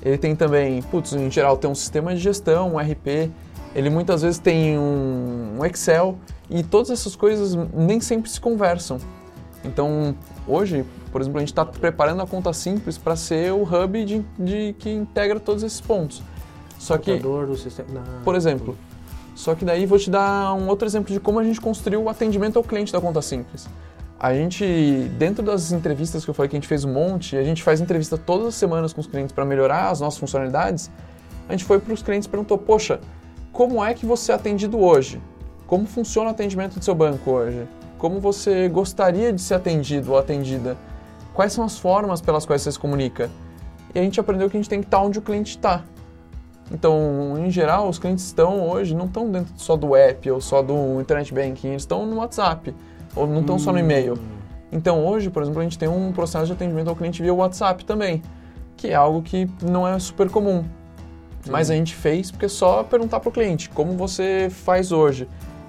ele 0.03 0.17
tem 0.17 0.35
também, 0.35 0.83
putz, 0.83 1.13
em 1.13 1.31
geral 1.31 1.57
tem 1.57 1.71
um 1.71 1.75
sistema 1.75 2.15
de 2.15 2.21
gestão, 2.21 2.75
um 2.75 2.79
RP, 2.79 3.31
ele 3.75 3.91
muitas 3.91 4.23
vezes 4.23 4.39
tem 4.39 4.79
um, 4.79 5.59
um 5.59 5.65
Excel, 5.65 6.19
e 6.49 6.63
todas 6.63 6.91
essas 6.91 7.15
coisas 7.15 7.55
nem 7.73 8.01
sempre 8.01 8.29
se 8.29 8.41
conversam. 8.41 8.99
Então, 9.65 10.15
hoje, 10.49 10.85
por 11.13 11.21
exemplo, 11.21 11.39
a 11.39 11.41
gente 11.41 11.53
está 11.53 11.65
preparando 11.65 12.23
a 12.23 12.27
conta 12.27 12.53
simples 12.53 12.99
para 12.99 13.15
ser 13.15 13.53
o 13.53 13.63
hub 13.63 14.05
de, 14.05 14.25
de, 14.39 14.75
que 14.79 14.91
integra 14.91 15.39
todos 15.39 15.63
esses 15.63 15.81
pontos. 15.81 16.23
Só 16.79 16.97
que, 16.97 17.19
do 17.19 17.57
sistema... 17.57 18.03
por 18.25 18.35
exemplo, 18.35 18.77
só 19.35 19.55
que 19.55 19.65
daí 19.65 19.87
vou 19.87 19.99
te 19.99 20.11
dar 20.11 20.55
um 20.55 20.67
outro 20.67 20.89
exemplo 20.89 21.13
de 21.13 21.21
como 21.21 21.39
a 21.39 21.45
gente 21.45 21.61
construiu 21.61 22.03
o 22.03 22.09
atendimento 22.09 22.57
ao 22.57 22.65
cliente 22.65 22.93
da 22.93 23.01
conta 23.01 23.21
simples. 23.21 23.69
A 24.19 24.35
gente, 24.35 24.65
dentro 25.19 25.43
das 25.43 25.73
entrevistas 25.73 26.25
que 26.25 26.31
eu 26.31 26.35
falei 26.35 26.49
que 26.49 26.57
a 26.57 26.59
gente 26.59 26.69
fez 26.69 26.85
um 26.85 26.93
monte, 26.93 27.37
a 27.37 27.43
gente 27.43 27.63
faz 27.63 27.81
entrevista 27.81 28.19
todas 28.19 28.49
as 28.49 28.55
semanas 28.55 28.93
com 28.93 29.01
os 29.01 29.07
clientes 29.07 29.33
para 29.33 29.45
melhorar 29.45 29.91
as 29.91 30.01
nossas 30.01 30.19
funcionalidades. 30.19 30.91
a 31.49 31.53
gente 31.53 31.65
foi 31.65 31.79
para 31.81 31.95
os 31.95 32.03
clientes 32.03 32.27
e 32.27 32.31
perguntou, 32.31 32.59
poxa, 32.59 33.01
como 33.53 33.85
é 33.85 33.95
que 33.95 34.07
você 34.07 34.33
é 34.33 34.35
atendido 34.35 34.79
hoje? 34.79 35.21
Como 35.67 35.87
funciona 35.87 36.29
o 36.29 36.33
atendimento 36.33 36.79
do 36.79 36.85
seu 36.85 36.95
banco 36.95 37.31
hoje? 37.31 37.67
Como 37.99 38.21
você 38.21 38.69
gostaria 38.69 39.33
de 39.33 39.41
ser 39.41 39.55
atendido 39.55 40.13
ou 40.13 40.19
atendida? 40.19 40.77
Quais 41.35 41.53
são 41.53 41.65
as 41.65 41.79
formas 41.79 42.21
pelas 42.21 42.47
quais 42.47 42.63
você 42.63 42.73
se 42.73 42.79
comunica? 42.79 43.31
E 43.95 43.99
a 43.99 44.03
gente 44.03 44.19
aprendeu 44.21 44.49
que 44.49 44.57
a 44.57 44.61
gente 44.61 44.69
tem 44.69 44.81
que 44.81 44.87
estar 44.87 45.01
onde 45.01 45.19
o 45.19 45.23
cliente 45.23 45.51
está. 45.51 45.85
Então, 46.73 47.35
em 47.39 47.51
geral, 47.51 47.89
os 47.89 47.99
clientes 47.99 48.25
estão 48.25 48.69
hoje, 48.69 48.95
não 48.95 49.07
estão 49.07 49.29
dentro 49.29 49.53
só 49.57 49.77
do 49.77 49.97
app 49.97 50.31
ou 50.31 50.41
só 50.41 50.63
do 50.63 51.01
internet 51.01 51.35
banking, 51.35 51.69
eles 51.69 51.83
estão 51.83 52.07
no 52.07 52.17
WhatsApp, 52.17 52.73
ou 53.17 53.27
não 53.27 53.41
estão 53.41 53.59
só 53.59 53.73
no 53.73 53.79
e-mail. 53.79 54.17
Então, 54.71 55.05
hoje, 55.05 55.29
por 55.31 55.43
exemplo, 55.43 55.61
a 55.61 55.65
gente 55.65 55.77
tem 55.77 55.89
um 55.89 56.13
processo 56.13 56.47
de 56.47 56.53
atendimento 56.53 56.89
ao 56.89 56.95
cliente 56.95 57.21
via 57.21 57.35
WhatsApp 57.35 57.85
também, 57.85 58.23
que 58.77 58.89
é 58.89 58.95
algo 58.95 59.21
que 59.21 59.51
não 59.61 59.87
é 59.87 59.99
super 59.99 60.31
comum. 60.31 60.65
Mas 61.49 61.71
a 61.71 61.75
gente 61.75 61.95
fez 61.95 62.31
porque 62.31 62.47
é 62.47 62.49
só 62.49 62.83
perguntar 62.83 63.21
para 63.21 63.29
o 63.29 63.33
cliente 63.33 63.71
como 63.71 63.93
você 63.95 64.49
faz 64.51 64.93
hoje, 64.93 65.29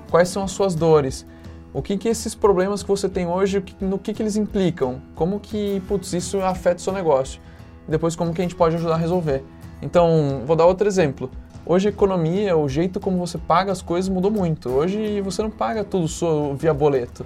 quais 0.09 0.29
são 0.29 0.43
as 0.43 0.51
suas 0.51 0.75
dores, 0.75 1.25
o 1.73 1.81
que 1.81 1.97
que 1.97 2.09
esses 2.09 2.35
problemas 2.35 2.83
que 2.83 2.89
você 2.89 3.07
tem 3.07 3.25
hoje, 3.27 3.63
no 3.79 3.97
que 3.97 4.13
que 4.13 4.21
eles 4.21 4.35
implicam, 4.35 5.01
como 5.15 5.39
que, 5.39 5.81
putz, 5.87 6.11
isso 6.13 6.41
afeta 6.41 6.77
o 6.77 6.81
seu 6.81 6.91
negócio, 6.91 7.39
e 7.87 7.91
depois 7.91 8.15
como 8.15 8.33
que 8.33 8.41
a 8.41 8.43
gente 8.43 8.55
pode 8.55 8.75
ajudar 8.75 8.95
a 8.95 8.97
resolver. 8.97 9.43
Então, 9.81 10.41
vou 10.45 10.55
dar 10.55 10.65
outro 10.65 10.87
exemplo. 10.87 11.31
Hoje 11.65 11.87
a 11.87 11.91
economia, 11.91 12.57
o 12.57 12.67
jeito 12.67 12.99
como 12.99 13.17
você 13.17 13.37
paga 13.37 13.71
as 13.71 13.81
coisas 13.81 14.09
mudou 14.09 14.29
muito. 14.31 14.69
Hoje 14.69 15.21
você 15.21 15.41
não 15.41 15.49
paga 15.49 15.83
tudo 15.83 16.07
só 16.07 16.53
via 16.53 16.73
boleto. 16.73 17.25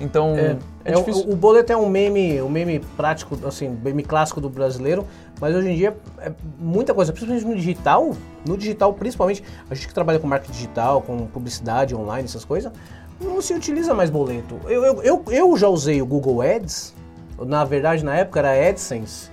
Então, 0.00 0.34
É, 0.36 0.56
é, 0.84 0.92
é 0.92 0.98
o- 0.98 1.32
o, 1.32 1.36
boleto 1.36 1.72
é 1.72 1.76
um 1.76 1.88
meme, 1.88 2.40
um 2.42 2.48
meme 2.48 2.80
prático, 2.96 3.38
assim, 3.46 3.68
meme 3.68 4.02
clássico 4.02 4.40
do 4.40 4.48
brasileiro, 4.48 5.06
mas 5.40 5.54
hoje 5.54 5.70
em 5.70 5.76
dia 5.76 5.96
é 6.18 6.32
muita 6.58 6.94
coisa, 6.94 7.12
principalmente 7.12 7.46
no 7.46 7.56
digital, 7.56 8.16
no 8.46 8.56
digital 8.56 8.92
principalmente, 8.94 9.42
a 9.68 9.74
gente 9.74 9.88
que 9.88 9.94
trabalha 9.94 10.18
com 10.18 10.26
marketing 10.26 10.52
digital, 10.52 11.02
com 11.02 11.26
publicidade 11.26 11.94
online, 11.94 12.24
essas 12.24 12.44
coisas, 12.44 12.72
não 13.20 13.40
se 13.40 13.54
utiliza 13.54 13.94
mais 13.94 14.10
boleto. 14.10 14.58
Eu, 14.64 14.84
eu, 14.84 15.02
eu, 15.02 15.24
eu 15.28 15.56
já 15.56 15.68
usei 15.68 16.00
o 16.00 16.06
Google 16.06 16.42
Ads, 16.42 16.94
na 17.46 17.64
verdade 17.64 18.04
na 18.04 18.16
época 18.16 18.40
era 18.40 18.68
AdSense, 18.68 19.30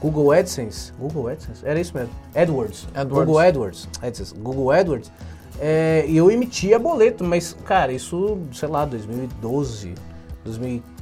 Google 0.00 0.32
AdSense, 0.32 0.92
Google 0.98 1.28
AdSense, 1.28 1.60
era 1.64 1.80
isso 1.80 1.96
mesmo, 1.96 2.10
AdWords, 2.34 2.88
AdWords. 2.94 3.26
Google 3.26 3.38
AdWords, 3.38 3.88
AdSense, 4.02 4.34
Google 4.34 4.70
AdWords, 4.70 5.10
é, 5.60 6.04
e 6.06 6.16
eu 6.16 6.30
emitia 6.30 6.78
boleto, 6.78 7.24
mas, 7.24 7.56
cara, 7.64 7.92
isso, 7.92 8.38
sei 8.52 8.68
lá, 8.68 8.84
2012, 8.84 9.94
2015, 10.44 10.97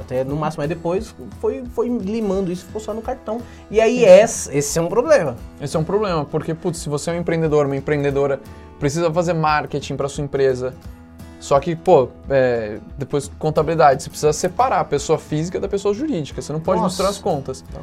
até 0.00 0.24
no 0.24 0.36
máximo. 0.36 0.62
Aí 0.62 0.68
depois 0.68 1.14
foi, 1.40 1.64
foi 1.74 1.88
limando 1.88 2.50
isso, 2.52 2.64
ficou 2.66 2.80
só 2.80 2.92
no 2.92 3.02
cartão. 3.02 3.40
E 3.70 3.80
aí 3.80 4.04
esse, 4.04 4.56
esse 4.56 4.78
é 4.78 4.82
um 4.82 4.88
problema. 4.88 5.36
Esse 5.60 5.76
é 5.76 5.80
um 5.80 5.84
problema, 5.84 6.24
porque, 6.24 6.54
putz, 6.54 6.78
se 6.78 6.88
você 6.88 7.10
é 7.10 7.14
um 7.14 7.16
empreendedor, 7.16 7.66
uma 7.66 7.76
empreendedora, 7.76 8.40
precisa 8.78 9.12
fazer 9.12 9.32
marketing 9.32 9.96
para 9.96 10.08
sua 10.08 10.24
empresa. 10.24 10.74
Só 11.40 11.60
que, 11.60 11.76
pô, 11.76 12.08
é, 12.30 12.78
depois 12.96 13.30
contabilidade, 13.38 14.02
você 14.02 14.08
precisa 14.08 14.32
separar 14.32 14.80
a 14.80 14.84
pessoa 14.84 15.18
física 15.18 15.60
da 15.60 15.68
pessoa 15.68 15.92
jurídica, 15.92 16.40
você 16.40 16.52
não 16.54 16.60
pode 16.60 16.80
Nossa. 16.80 16.92
misturar 16.92 17.10
as 17.10 17.18
contas. 17.18 17.62
Então, 17.68 17.82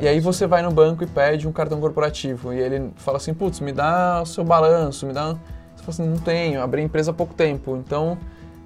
E 0.00 0.08
aí 0.08 0.18
você 0.18 0.46
vai 0.46 0.62
no 0.62 0.70
banco 0.70 1.04
e 1.04 1.06
pede 1.06 1.46
um 1.46 1.52
cartão 1.52 1.78
corporativo. 1.78 2.54
E 2.54 2.58
ele 2.58 2.90
fala 2.96 3.18
assim, 3.18 3.34
putz, 3.34 3.60
me 3.60 3.70
dá 3.70 4.22
o 4.22 4.26
seu 4.26 4.42
balanço, 4.42 5.06
me 5.06 5.12
dá... 5.12 5.36
Você 5.76 5.82
fala 5.82 5.88
assim, 5.88 6.08
não 6.08 6.16
tenho, 6.16 6.62
abri 6.62 6.80
a 6.80 6.84
empresa 6.84 7.10
há 7.10 7.14
pouco 7.14 7.34
tempo. 7.34 7.76
Então, 7.76 8.16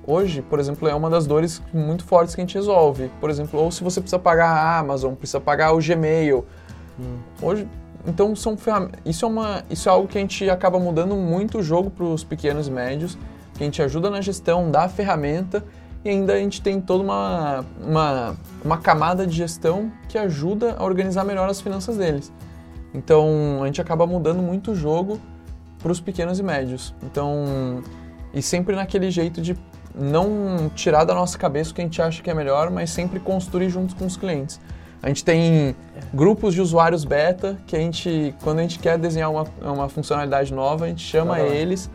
hoje, 0.06 0.42
por 0.42 0.58
exemplo, 0.58 0.88
é 0.88 0.94
uma 0.94 1.10
das 1.10 1.26
dores 1.26 1.62
muito 1.72 2.04
fortes 2.04 2.34
que 2.34 2.40
a 2.40 2.44
gente 2.44 2.54
resolve. 2.54 3.10
Por 3.20 3.28
exemplo, 3.28 3.60
ou 3.60 3.70
se 3.70 3.82
você 3.82 4.00
precisa 4.00 4.18
pagar 4.18 4.48
a 4.48 4.78
Amazon, 4.78 5.14
precisa 5.14 5.40
pagar 5.40 5.72
o 5.72 5.78
Gmail. 5.78 6.44
Hoje, 7.42 7.68
então 8.06 8.34
são. 8.36 8.56
Isso 9.04 9.24
é 9.24 9.28
uma, 9.28 9.64
isso 9.68 9.88
é 9.88 9.92
algo 9.92 10.06
que 10.08 10.16
a 10.16 10.20
gente 10.20 10.48
acaba 10.48 10.78
mudando 10.78 11.16
muito 11.16 11.58
o 11.58 11.62
jogo 11.62 11.90
para 11.90 12.04
os 12.04 12.22
pequenos 12.22 12.68
e 12.68 12.70
médios, 12.70 13.18
que 13.54 13.62
a 13.62 13.66
gente 13.66 13.82
ajuda 13.82 14.08
na 14.08 14.20
gestão 14.20 14.70
da 14.70 14.88
ferramenta 14.88 15.64
e 16.04 16.08
ainda 16.08 16.34
a 16.34 16.38
gente 16.38 16.62
tem 16.62 16.80
toda 16.80 17.02
uma, 17.02 17.64
uma, 17.84 18.36
uma 18.64 18.78
camada 18.78 19.26
de 19.26 19.34
gestão 19.34 19.90
que 20.08 20.16
ajuda 20.16 20.76
a 20.78 20.84
organizar 20.84 21.24
melhor 21.24 21.48
as 21.48 21.60
finanças 21.60 21.96
deles. 21.96 22.32
Então 22.94 23.60
a 23.62 23.66
gente 23.66 23.80
acaba 23.80 24.06
mudando 24.06 24.40
muito 24.40 24.70
o 24.70 24.74
jogo 24.74 25.20
para 25.78 25.90
os 25.90 26.00
pequenos 26.00 26.38
e 26.38 26.44
médios. 26.44 26.94
Então, 27.02 27.82
e 28.32 28.40
sempre 28.40 28.76
naquele 28.76 29.10
jeito 29.10 29.40
de 29.40 29.56
não 29.96 30.70
tirar 30.74 31.04
da 31.04 31.14
nossa 31.14 31.38
cabeça 31.38 31.70
o 31.70 31.74
que 31.74 31.80
a 31.80 31.84
gente 31.84 32.00
acha 32.02 32.22
que 32.22 32.30
é 32.30 32.34
melhor, 32.34 32.70
mas 32.70 32.90
sempre 32.90 33.18
construir 33.18 33.70
juntos 33.70 33.94
com 33.94 34.06
os 34.06 34.16
clientes. 34.16 34.60
A 35.02 35.08
gente 35.08 35.24
tem 35.24 35.76
grupos 36.12 36.54
de 36.54 36.60
usuários 36.60 37.04
beta 37.04 37.56
que 37.66 37.76
a 37.76 37.78
gente, 37.78 38.34
quando 38.42 38.58
a 38.58 38.62
gente 38.62 38.78
quer 38.78 38.98
desenhar 38.98 39.30
uma, 39.30 39.46
uma 39.62 39.88
funcionalidade 39.88 40.52
nova, 40.52 40.86
a 40.86 40.88
gente 40.88 41.02
chama 41.02 41.32
lá. 41.32 41.40
eles, 41.40 41.90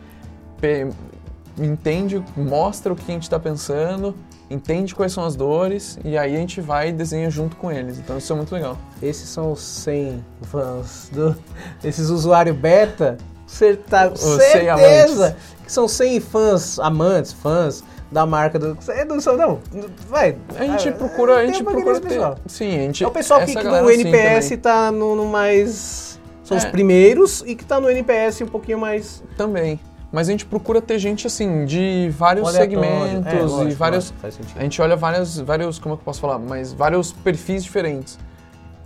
entende, 1.58 2.22
mostra 2.36 2.92
o 2.92 2.96
que 2.96 3.10
a 3.10 3.14
gente 3.14 3.24
está 3.24 3.38
pensando, 3.38 4.14
entende 4.50 4.94
quais 4.94 5.12
são 5.12 5.24
as 5.24 5.34
dores 5.34 5.98
e 6.04 6.16
aí 6.16 6.34
a 6.34 6.38
gente 6.38 6.60
vai 6.60 6.90
e 6.90 6.92
desenha 6.92 7.30
junto 7.30 7.56
com 7.56 7.70
eles. 7.70 7.98
Então 7.98 8.16
isso 8.16 8.32
é 8.32 8.36
muito 8.36 8.54
legal. 8.54 8.78
Esses 9.02 9.28
são 9.28 9.52
os 9.52 9.60
100 9.60 10.24
fãs 10.42 11.10
do, 11.12 11.36
esses 11.82 12.08
usuários 12.08 12.56
beta. 12.56 13.18
Certa, 13.52 14.10
Os 14.10 14.20
100 14.20 14.38
certeza 14.38 15.36
que 15.64 15.70
são 15.70 15.86
100 15.86 16.20
fãs, 16.20 16.78
amantes, 16.78 17.32
fãs 17.34 17.84
da 18.10 18.24
marca 18.24 18.58
do. 18.58 18.76
é 18.88 19.04
do 19.04 19.16
não, 19.36 19.60
vai. 20.08 20.36
A 20.58 20.64
gente 20.64 20.90
procura, 20.92 21.36
a 21.36 21.46
gente 21.46 21.62
procura 21.62 22.00
ter. 22.00 22.08
pessoal. 22.08 22.36
Sim, 22.46 22.74
a 22.76 22.80
gente 22.82 23.04
É 23.04 23.06
o 23.06 23.10
pessoal 23.10 23.40
que, 23.40 23.46
que 23.46 23.52
sim 23.52 23.92
NPS 23.92 24.56
tá 24.60 24.90
no, 24.90 25.14
no 25.14 25.26
mais. 25.26 26.18
São 26.44 26.56
os 26.56 26.64
É. 26.64 26.70
primeiros 26.70 27.42
e 27.46 27.54
que 27.54 27.64
tá 27.64 27.78
no 27.78 27.90
NPS 27.90 28.40
um 28.42 28.46
pouquinho 28.46 28.78
mais. 28.78 29.22
também. 29.36 29.78
Mas 30.10 30.28
a 30.28 30.32
gente 30.32 30.44
procura 30.44 30.80
ter 30.82 30.98
gente 30.98 31.26
assim 31.26 31.64
de 31.64 32.10
vários 32.10 32.46
aleatório. 32.48 32.80
segmentos 32.80 33.32
É, 33.32 33.36
e 33.36 33.42
lógico, 33.42 33.78
vários 33.78 34.14
lógico. 34.22 34.42
A 34.56 34.62
gente 34.62 34.82
olha 34.82 34.94
várias, 34.94 35.38
vários, 35.38 35.78
como 35.78 35.94
é 35.94 35.96
que 35.96 36.02
eu 36.02 36.04
posso 36.04 36.20
falar, 36.20 36.38
mas 36.38 36.72
vários 36.72 37.12
perfis 37.12 37.64
diferentes. 37.64 38.18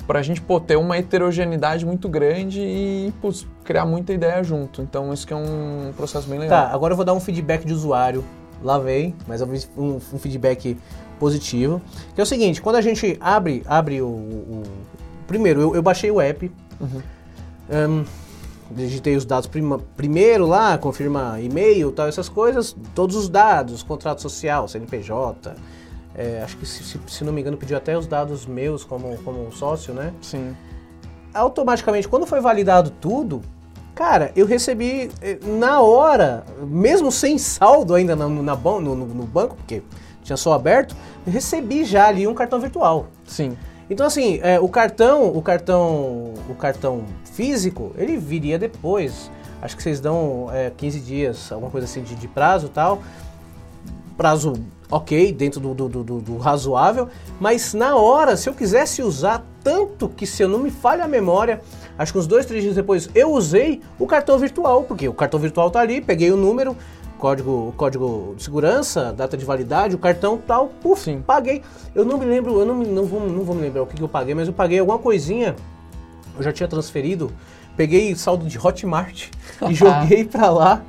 Pra 0.07 0.23
gente 0.23 0.41
pô, 0.41 0.61
ter 0.61 0.77
uma 0.77 0.97
heterogeneidade 0.97 1.85
muito 1.85 2.09
grande 2.09 2.61
e 2.61 3.13
putz, 3.21 3.45
criar 3.65 3.85
muita 3.85 4.13
ideia 4.13 4.43
junto. 4.45 4.81
Então 4.81 5.13
isso 5.13 5.27
que 5.27 5.33
é 5.33 5.37
um 5.37 5.93
processo 5.97 6.29
bem 6.29 6.39
legal. 6.39 6.67
Tá, 6.69 6.73
agora 6.75 6.93
eu 6.93 6.97
vou 6.97 7.05
dar 7.05 7.13
um 7.15 7.21
feedback 7.21 7.65
de 7.65 7.73
usuário. 7.73 8.25
Lá 8.63 8.79
vem, 8.79 9.15
mas 9.27 9.43
um, 9.43 9.97
um 10.13 10.19
feedback 10.19 10.79
positivo. 11.19 11.83
Que 12.15 12.21
é 12.21 12.25
o 12.25 12.27
seguinte, 12.27 12.63
quando 12.63 12.77
a 12.77 12.81
gente 12.81 13.17
abre, 13.21 13.63
abre 13.67 14.01
o. 14.01 14.07
o- 14.07 14.63
primeiro, 15.27 15.61
eu, 15.61 15.75
eu 15.75 15.83
baixei 15.83 16.11
o 16.11 16.21
app. 16.21 16.51
Ahn, 17.71 18.05
digitei 18.71 19.17
os 19.17 19.25
dados 19.25 19.47
prima- 19.49 19.81
primeiro 19.97 20.47
lá, 20.47 20.79
confirma 20.79 21.39
e-mail, 21.41 21.91
tal, 21.93 22.07
essas 22.07 22.29
coisas, 22.29 22.77
todos 22.95 23.17
os 23.17 23.29
dados, 23.29 23.83
contrato 23.83 24.23
social, 24.23 24.69
CNPJ. 24.69 25.55
É, 26.17 26.41
acho 26.43 26.57
que 26.57 26.67
se, 26.67 26.83
se- 27.07 27.25
não 27.25 27.33
me 27.33 27.41
engano 27.41 27.57
pediu 27.57 27.77
até 27.77 27.97
os 27.97 28.07
dados 28.07 28.47
meus 28.47 28.83
como, 28.85 29.17
como 29.19 29.51
sócio, 29.53 29.93
né? 29.95 30.13
Sim. 30.23 30.57
automaticamente, 31.35 32.09
quando 32.09 32.27
foi 32.27 32.41
validado 32.41 32.91
tudo, 32.91 33.43
cara, 33.95 34.33
eu 34.35 34.47
recebi 34.47 35.11
eh, 35.21 35.39
na 35.45 35.81
hora, 35.81 36.45
mesmo 36.67 37.13
sem 37.13 37.37
saldo 37.39 37.95
ainda 37.95 38.17
na, 38.17 38.27
na 38.29 38.57
no, 38.57 38.81
no- 38.81 39.07
no 39.07 39.23
banco, 39.27 39.55
porque 39.57 39.83
tinha 40.23 40.37
só 40.37 40.55
aberto, 40.55 40.97
recebi 41.27 41.85
já 41.85 42.07
ali 42.09 42.27
um 42.27 42.35
cartão 42.35 42.59
virtual. 42.59 43.07
Sim. 43.27 43.57
Então 43.89 44.07
assim, 44.07 44.41
eh, 44.43 44.59
o 44.59 44.69
cartão, 44.69 45.29
o 45.29 45.41
cartão, 45.43 46.35
o 46.49 46.55
cartão 46.59 47.05
físico, 47.33 47.93
ele 47.97 48.17
viria 48.17 48.59
depois. 48.59 49.31
Acho 49.63 49.77
que 49.77 49.83
vocês 49.83 50.01
dão 50.01 50.49
eh, 50.53 50.73
15 50.77 51.01
dias, 51.01 51.53
alguma 51.53 51.71
coisa 51.71 51.85
assim 51.87 52.03
de, 52.03 52.15
de 52.15 52.27
prazo 52.29 52.67
e 52.67 52.71
tal. 52.71 53.01
Prazo 54.17 54.55
ok, 54.91 55.33
dentro 55.33 55.61
do, 55.61 55.75
do- 55.75 55.89
do- 55.89 56.21
do- 56.21 56.37
razoável, 56.39 57.09
mas 57.41 57.75
na 57.75 57.97
hora, 57.97 58.37
se 58.37 58.49
eu 58.49 58.55
quisesse 58.55 59.03
usar, 59.03 59.45
tanto 59.65 60.09
que 60.09 60.27
se 60.27 60.43
eu 60.43 60.49
não 60.49 60.59
me 60.61 60.71
falha 60.71 61.05
a 61.05 61.09
memória, 61.09 61.61
acho 61.99 62.13
que 62.13 62.19
uns 62.19 62.27
dois, 62.27 62.47
três 62.47 62.63
dias 62.63 62.77
depois, 62.77 63.09
eu 63.15 63.33
usei 63.33 63.81
o 63.99 64.07
cartão 64.07 64.39
virtual, 64.39 64.85
porque 64.85 65.09
o 65.09 65.13
cartão 65.15 65.41
virtual 65.41 65.71
tá 65.71 65.81
ali, 65.81 66.01
peguei 66.01 66.31
o 66.31 66.37
número, 66.37 66.77
código, 67.19 67.75
código 67.77 68.35
de 68.37 68.43
segurança, 68.45 69.13
data 69.13 69.37
de 69.37 69.45
validade, 69.45 69.95
o 69.95 69.99
cartão 69.99 70.39
tal, 70.39 70.69
puf, 70.81 71.03
Sim. 71.03 71.23
paguei. 71.27 71.63
Eu 71.95 72.05
não 72.05 72.19
me 72.19 72.25
lembro, 72.27 72.61
eu 72.61 72.65
não, 72.67 72.75
me- 72.77 72.87
não, 72.87 73.05
vou, 73.05 73.21
não 73.21 73.43
vou 73.43 73.55
me 73.57 73.63
lembrar 73.63 73.83
o 73.83 73.87
que, 73.87 73.97
que 73.97 74.03
eu 74.03 74.09
paguei, 74.09 74.35
mas 74.35 74.47
eu 74.47 74.55
paguei 74.55 74.79
alguma 74.79 74.99
coisinha, 74.99 75.57
eu 76.37 76.43
já 76.45 76.53
tinha 76.53 76.69
transferido, 76.69 77.33
peguei 77.77 78.15
saldo 78.15 78.47
de 78.47 78.59
Hotmart 78.59 79.29
e 79.69 79.73
joguei 79.75 80.25
pra 80.25 80.49
lá. 80.51 80.83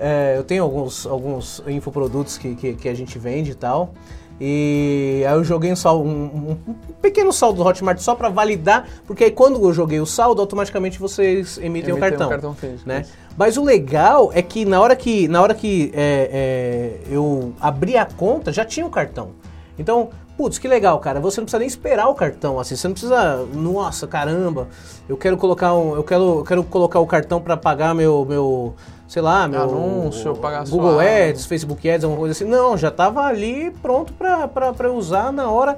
É, 0.00 0.34
eu 0.36 0.42
tenho 0.42 0.64
alguns, 0.64 1.06
alguns 1.06 1.62
infoprodutos 1.66 2.38
que, 2.38 2.54
que, 2.54 2.72
que 2.74 2.88
a 2.88 2.94
gente 2.94 3.18
vende 3.18 3.50
e 3.50 3.54
tal. 3.54 3.92
E 4.40 5.22
aí 5.28 5.34
eu 5.34 5.44
joguei 5.44 5.70
um, 5.70 5.90
um, 5.90 6.56
um- 6.66 6.74
pequeno 7.02 7.30
saldo 7.30 7.62
do 7.62 7.68
Hotmart 7.68 7.98
só 7.98 8.14
pra 8.14 8.30
validar, 8.30 8.88
porque 9.06 9.24
aí 9.24 9.30
quando 9.30 9.62
eu 9.62 9.72
joguei 9.72 10.00
o 10.00 10.06
saldo, 10.06 10.40
automaticamente 10.40 10.98
vocês 10.98 11.58
emitem 11.58 11.92
o 11.92 11.96
Emitem 11.98 12.00
cartão. 12.10 12.26
um 12.26 12.30
cartão 12.30 12.54
físico, 12.54 12.88
né? 12.88 13.04
Mas 13.36 13.58
o 13.58 13.62
legal 13.64 14.30
é 14.32 14.40
que 14.40 14.64
na 14.64 14.80
hora 14.80 14.96
que, 14.96 15.28
na 15.28 15.42
hora 15.42 15.54
que 15.54 15.92
é, 15.94 16.30
é, 16.32 17.14
eu 17.14 17.52
abri 17.60 17.98
a 17.98 18.06
conta, 18.06 18.50
já 18.50 18.64
tinha 18.64 18.86
o 18.86 18.90
cartão. 18.90 19.32
Então, 19.78 20.08
Putz, 20.40 20.56
que 20.58 20.66
legal, 20.66 20.98
cara. 21.00 21.20
Você 21.20 21.38
não 21.38 21.44
precisa 21.44 21.58
nem 21.58 21.68
esperar 21.68 22.08
o 22.08 22.14
cartão, 22.14 22.58
assim. 22.58 22.74
Você 22.74 22.88
não 22.88 22.94
precisa, 22.94 23.44
nossa, 23.52 24.06
caramba. 24.06 24.68
Eu 25.06 25.14
quero 25.18 25.36
colocar 25.36 25.74
um, 25.74 25.94
eu 25.94 26.02
quero, 26.02 26.38
eu 26.38 26.44
quero 26.44 26.64
colocar 26.64 26.98
o 26.98 27.06
cartão 27.06 27.42
para 27.42 27.58
pagar 27.58 27.94
meu, 27.94 28.24
meu, 28.24 28.74
sei 29.10 29.20
lá, 29.20 29.48
meu 29.48 29.60
Anúncio, 29.60 30.36
pagar 30.36 30.64
Google 30.68 30.92
sua- 30.92 31.02
Ads, 31.02 31.44
Facebook 31.46 31.90
Ads, 31.90 32.04
alguma 32.04 32.20
coisa 32.20 32.30
assim. 32.32 32.48
Não, 32.48 32.78
já 32.78 32.92
tava 32.92 33.22
ali 33.22 33.72
pronto 33.82 34.12
para 34.14 34.92
usar 34.92 35.32
na 35.32 35.50
hora. 35.50 35.76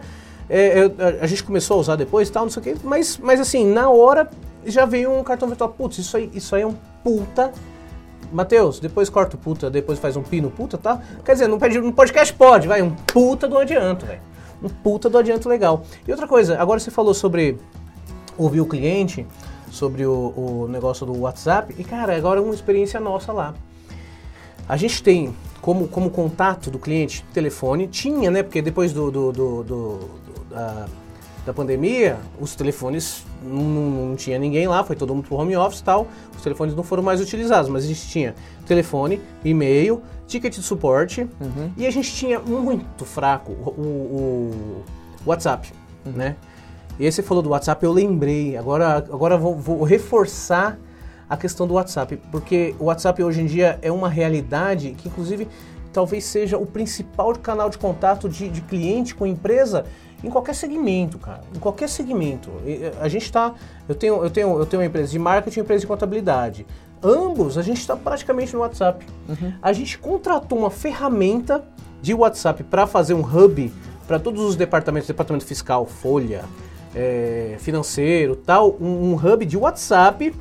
É, 0.51 0.85
eu- 0.85 0.93
a, 1.23 1.27
gente 1.27 1.43
começou 1.43 1.79
a 1.79 1.81
usar 1.81 1.97
depois 1.97 2.29
e 2.29 2.33
tal, 2.33 2.43
não 2.43 2.51
sei 2.51 2.61
o 2.61 2.65
quê, 2.65 2.77
mas, 2.85 3.17
mas 3.17 3.41
assim, 3.41 3.65
na 3.65 3.89
hora 3.89 4.29
já 4.67 4.85
veio 4.85 5.11
um 5.11 5.25
cartão 5.25 5.49
virtual. 5.49 5.71
Putz, 5.71 5.97
isso 5.97 6.15
aí, 6.15 6.31
isso 6.35 6.55
aí 6.55 6.61
é 6.61 6.67
um 6.67 6.75
puta. 7.03 7.51
Matheus, 8.31 8.79
depois 8.79 9.09
corta 9.09 9.35
o 9.35 9.39
puta, 9.39 9.71
depois 9.71 9.99
faz 9.99 10.15
um 10.15 10.23
pino 10.23 10.51
puta, 10.51 10.77
tá? 10.77 11.01
Quer 11.25 11.33
dizer, 11.33 11.59
pede- 11.59 11.81
no 11.81 11.93
podcast 11.93 12.35
pode, 12.35 12.69
vai, 12.69 12.83
um 12.83 12.91
puta 12.91 13.49
do 13.49 13.57
adianto, 13.57 14.05
velho. 14.05 14.21
Um 14.63 14.69
puta 14.69 15.09
do 15.09 15.17
adianto 15.17 15.49
legal. 15.49 15.85
E 16.07 16.11
outra 16.11 16.27
coisa, 16.29 16.61
agora 16.61 16.79
você 16.79 16.91
falou 16.91 17.15
sobre 17.15 17.59
ouvir 18.37 18.61
o 18.61 18.67
cliente, 18.67 19.27
sobre 19.73 20.05
o, 20.05 20.13
o 20.37 20.69
negócio 20.69 21.07
do 21.07 21.19
WhatsApp, 21.21 21.75
e 21.79 21.83
cara, 21.83 22.15
agora 22.17 22.39
é 22.39 22.43
uma 22.43 22.55
experiência 22.55 23.01
nossa 23.01 23.33
lá. 23.33 23.55
A 24.69 24.77
gente 24.77 25.03
tem 25.03 25.35
como, 25.61 25.89
como 25.89 26.11
contato 26.11 26.71
do 26.71 26.79
cliente 26.79 27.25
telefone, 27.33 27.87
tinha, 27.89 28.31
né? 28.31 28.43
Porque 28.43 28.61
depois 28.63 28.93
do, 28.93 29.11
do- 29.11 29.33
do- 29.33 29.63
do- 29.65 30.11
da, 30.51 30.87
da 31.47 31.53
pandemia, 31.55 32.19
os 32.41 32.55
telefones 32.55 33.25
não, 33.43 33.63
não- 33.63 34.17
tinha 34.17 34.39
ninguém 34.39 34.69
lá, 34.69 34.85
foi 34.85 34.95
todo 34.95 35.15
mundo 35.15 35.27
pro 35.27 35.37
home 35.37 35.57
office 35.57 35.81
e 35.81 35.85
tal, 35.85 36.07
os 36.37 36.43
telefones 36.43 36.75
não 36.75 36.83
foram 36.85 37.03
mais 37.03 37.21
utilizados, 37.21 37.71
mas 37.71 37.85
a 37.85 37.87
gente 37.87 38.07
tinha 38.09 38.35
telefone, 38.67 39.21
e-mail, 39.45 40.03
ticket 40.27 40.55
de 40.55 40.63
suporte 40.63 41.27
e 41.77 41.87
a 41.87 41.91
gente 41.91 42.13
tinha 42.15 42.39
muito 42.39 43.05
fraco 43.05 43.53
o, 43.53 43.81
o- 43.81 44.83
o 45.25 45.29
WhatsApp, 45.31 45.73
né? 46.05 46.37
E 46.99 47.07
aí 47.07 47.13
você 47.13 47.23
falou 47.23 47.43
do 47.43 47.51
WhatsApp, 47.51 47.85
eu 47.85 47.93
lembrei, 47.93 48.57
agora, 48.57 48.97
agora 48.97 49.37
vou, 49.37 49.57
vou 49.57 49.83
reforçar 49.83 50.79
a 51.29 51.37
questão 51.37 51.67
do 51.67 51.75
WhatsApp, 51.75 52.21
porque 52.31 52.75
o 52.79 52.85
WhatsApp 52.85 53.23
hoje 53.23 53.41
em 53.41 53.47
dia 53.47 53.79
é 53.81 53.91
uma 53.91 54.09
realidade 54.09 54.95
que, 54.99 55.09
inclusive, 55.09 55.49
talvez 55.93 56.25
seja 56.25 56.59
o 56.59 56.67
principal 56.67 57.35
canal 57.35 57.71
de 57.71 57.79
contato 57.79 58.29
de, 58.29 58.49
de 58.49 58.61
cliente 58.61 59.15
com 59.15 59.27
empresa 59.27 59.87
em 60.23 60.31
qualquer 60.31 60.55
segmento, 60.55 61.19
cara. 61.19 61.41
Em 61.55 61.59
qualquer 61.59 61.89
segmento. 61.89 62.51
A 63.01 63.09
gente 63.09 63.25
está. 63.25 63.55
Eu 63.89 63.95
tenho, 63.95 64.23
eu, 64.23 64.31
tenho, 64.31 64.59
eu 64.59 64.67
tenho 64.67 64.81
uma 64.83 64.87
empresa 64.87 65.11
de 65.11 65.19
marketing 65.19 65.59
e 65.59 65.61
uma 65.61 65.65
empresa 65.65 65.81
de 65.81 65.87
contabilidade. 65.87 66.67
Ambos, 67.03 67.59
a 67.59 67.63
gente 67.63 67.81
está 67.81 67.97
praticamente 67.97 68.55
no 68.55 68.61
WhatsApp. 68.61 69.05
A 69.61 69.73
gente 69.73 69.99
contratou 69.99 70.59
uma 70.59 70.71
ferramenta 70.71 71.65
de 72.01 72.15
WhatsApp 72.15 72.63
para 72.63 72.87
fazer 72.87 73.15
um 73.15 73.21
hub 73.21 73.73
para 74.07 74.19
todos 74.19 74.43
os 74.43 74.55
departamentos, 74.55 75.09
departamento 75.09 75.45
fiscal, 75.45 75.87
folha, 75.87 76.45
eh, 76.95 77.57
financeiro, 77.59 78.37
tal, 78.37 78.77
um, 78.81 79.13
um 79.13 79.15
hub 79.15 79.45
de 79.45 79.57
WhatsApp 79.57 80.35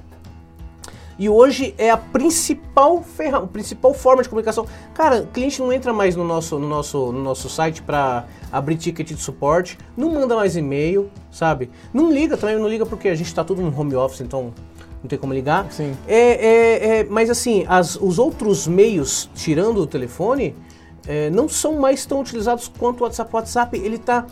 e 1.19 1.29
hoje 1.29 1.75
é 1.77 1.91
a 1.91 1.97
principal 1.97 3.03
ferra, 3.03 3.37
a 3.39 3.47
principal 3.47 3.93
forma 3.93 4.23
de 4.23 4.29
comunicação. 4.29 4.65
Cara, 4.93 5.21
o 5.21 5.27
cliente 5.27 5.59
não 5.61 5.71
entra 5.71 5.93
mais 5.93 6.15
no 6.15 6.23
nosso, 6.23 6.57
no 6.57 6.67
nosso, 6.67 7.11
no 7.11 7.21
nosso 7.21 7.47
site 7.47 7.81
para 7.83 8.25
abrir 8.51 8.75
ticket 8.77 9.07
de 9.09 9.21
suporte, 9.21 9.77
não 9.95 10.11
manda 10.11 10.35
mais 10.35 10.55
e-mail, 10.55 11.11
sabe? 11.31 11.69
Não 11.93 12.11
liga 12.11 12.35
também, 12.37 12.57
não 12.57 12.67
liga 12.67 12.87
porque 12.87 13.07
a 13.07 13.13
gente 13.15 13.27
está 13.27 13.43
tudo 13.43 13.61
no 13.61 13.79
home 13.79 13.95
office, 13.95 14.21
então 14.21 14.51
não 15.03 15.07
tem 15.07 15.19
como 15.19 15.31
ligar. 15.31 15.71
Sim. 15.71 15.95
É, 16.07 16.17
é, 16.17 16.99
é, 16.99 17.03
mas 17.03 17.29
assim, 17.29 17.65
as- 17.67 17.97
os 18.01 18.17
outros 18.17 18.65
meios, 18.67 19.29
tirando 19.35 19.77
o 19.81 19.85
telefone, 19.85 20.55
é, 21.07 21.29
não 21.29 21.47
são 21.47 21.73
mais 21.79 22.03
tão 22.03 22.19
utilizados 22.21 22.67
quanto 22.79 23.01
o 23.01 23.03
WhatsApp. 23.03 23.29
O 23.31 23.35
WhatsApp, 23.35 23.77
ele 23.77 23.99
tá, 23.99 24.25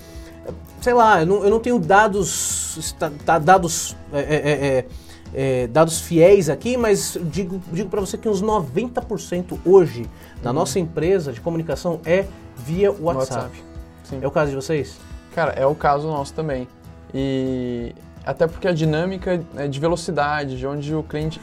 sei 0.81 0.93
lá, 0.93 1.21
eu 1.21 1.25
não, 1.25 1.43
eu 1.43 1.49
não 1.49 1.59
tenho 1.59 1.77
dados, 1.79 2.93
tá- 3.25 3.39
dados, 3.39 3.95
é, 4.13 4.19
é, 4.19 4.51
é, 4.51 4.85
é, 5.33 5.67
dados 5.67 5.99
fiéis 6.01 6.49
aqui, 6.49 6.77
mas 6.77 7.17
digo, 7.25 7.61
digo 7.71 7.89
para 7.89 7.99
você 8.01 8.17
que 8.17 8.27
uns 8.29 8.41
90% 8.41 9.59
hoje 9.65 10.09
da 10.41 10.51
nossa 10.53 10.79
empresa 10.79 11.31
de 11.33 11.41
comunicação 11.41 11.99
é 12.05 12.25
via 12.57 12.91
WhatsApp. 12.91 13.33
WhatsApp. 13.33 13.63
Sim. 14.03 14.19
É 14.21 14.27
o 14.27 14.31
caso 14.31 14.49
de 14.51 14.55
vocês? 14.55 14.97
Cara, 15.35 15.51
é 15.51 15.65
o 15.65 15.75
caso 15.75 16.07
nosso 16.07 16.33
também. 16.33 16.67
E 17.13 17.93
até 18.25 18.47
porque 18.47 18.67
a 18.67 18.71
dinâmica 18.71 19.43
é 19.55 19.67
de 19.67 19.79
velocidade, 19.79 20.57
de 20.57 20.65
onde 20.67 20.93
o 20.95 21.03
cliente. 21.03 21.39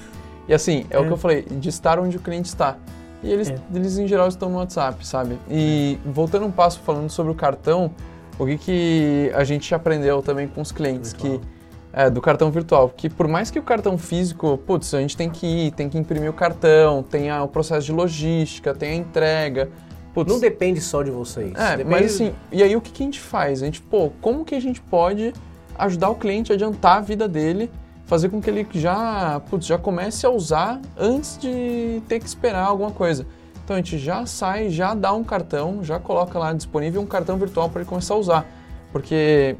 E 0.48 0.54
assim, 0.54 0.86
é, 0.90 0.98
o 0.98 1.02
É. 1.04 1.06
que 1.06 1.12
eu 1.12 1.16
falei, 1.16 1.42
de 1.42 1.68
estar 1.68 1.98
onde 1.98 2.16
o 2.16 2.20
cliente 2.20 2.48
está. 2.48 2.76
E 3.22 3.30
eles, 3.32 3.48
É. 3.50 3.58
eles 3.74 3.98
em 3.98 4.06
geral 4.06 4.28
estão 4.28 4.48
no 4.48 4.58
WhatsApp, 4.58 5.06
sabe? 5.06 5.38
E 5.50 5.98
voltando 6.04 6.46
um 6.46 6.50
passo 6.50 6.80
falando 6.80 7.08
sobre 7.10 7.32
o 7.32 7.34
cartão, 7.34 7.90
o 8.38 8.46
que, 8.46 8.58
que 8.58 9.32
a 9.34 9.44
gente 9.44 9.74
aprendeu 9.74 10.22
também 10.22 10.46
com 10.48 10.60
os 10.60 10.70
clientes, 10.72 11.12
Virtual. 11.12 11.38
que 11.40 11.46
é, 11.92 12.10
do 12.10 12.20
cartão 12.20 12.50
virtual, 12.50 12.90
que 12.90 13.08
por 13.08 13.26
mais 13.26 13.50
que 13.50 13.58
o 13.58 13.62
cartão 13.62 13.96
físico, 13.96 14.58
putz, 14.66 14.92
a 14.92 15.00
gente 15.00 15.16
tem 15.16 15.30
que 15.30 15.46
ir, 15.46 15.70
tem 15.72 15.88
que 15.88 15.96
imprimir 15.96 16.28
o 16.28 16.32
cartão, 16.34 17.02
tem 17.02 17.30
a- 17.30 17.42
o 17.42 17.48
processo 17.48 17.86
de 17.86 17.92
logística, 17.92 18.74
tem 18.74 18.90
a 18.90 18.94
entrega. 18.96 19.70
Putz, 20.12 20.30
Não 20.30 20.38
depende 20.40 20.80
só 20.80 21.02
de 21.02 21.10
vocês. 21.10 21.52
é, 21.56 21.76
Depende- 21.78 21.90
mas 21.90 22.14
assim, 22.14 22.34
e 22.52 22.62
aí 22.62 22.76
o 22.76 22.80
que, 22.82 22.90
que 22.90 23.02
a 23.02 23.06
gente 23.06 23.20
faz? 23.20 23.62
A 23.62 23.66
gente, 23.66 23.80
pô, 23.80 24.10
como 24.20 24.44
que 24.44 24.54
a 24.54 24.60
gente 24.60 24.80
pode 24.80 25.32
ajudar 25.78 26.10
o 26.10 26.14
cliente 26.14 26.52
a 26.52 26.54
adiantar 26.54 26.98
a 26.98 27.00
vida 27.00 27.26
dele, 27.26 27.70
fazer 28.04 28.28
com 28.28 28.40
que 28.42 28.48
ele 28.50 28.66
já, 28.72 29.40
putz, 29.50 29.66
já 29.66 29.76
comece 29.78 30.24
a 30.26 30.30
usar 30.30 30.80
antes 30.98 31.38
de 31.38 32.02
ter 32.08 32.18
que 32.20 32.26
esperar 32.26 32.66
alguma 32.66 32.90
coisa. 32.90 33.26
Então 33.66 33.74
a 33.74 33.80
gente 33.80 33.98
já 33.98 34.24
sai, 34.26 34.70
já 34.70 34.94
dá 34.94 35.12
um 35.12 35.24
cartão, 35.24 35.82
já 35.82 35.98
coloca 35.98 36.38
lá 36.38 36.52
disponível 36.52 37.02
um 37.02 37.06
cartão 37.06 37.36
virtual 37.36 37.68
para 37.68 37.80
ele 37.80 37.88
começar 37.88 38.14
a 38.14 38.16
usar. 38.16 38.46
Porque 38.92 39.56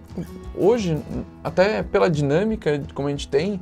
hoje, 0.54 0.96
até 1.42 1.82
pela 1.82 2.08
dinâmica 2.08 2.80
como 2.94 3.08
a 3.08 3.10
gente 3.10 3.26
tem, 3.26 3.60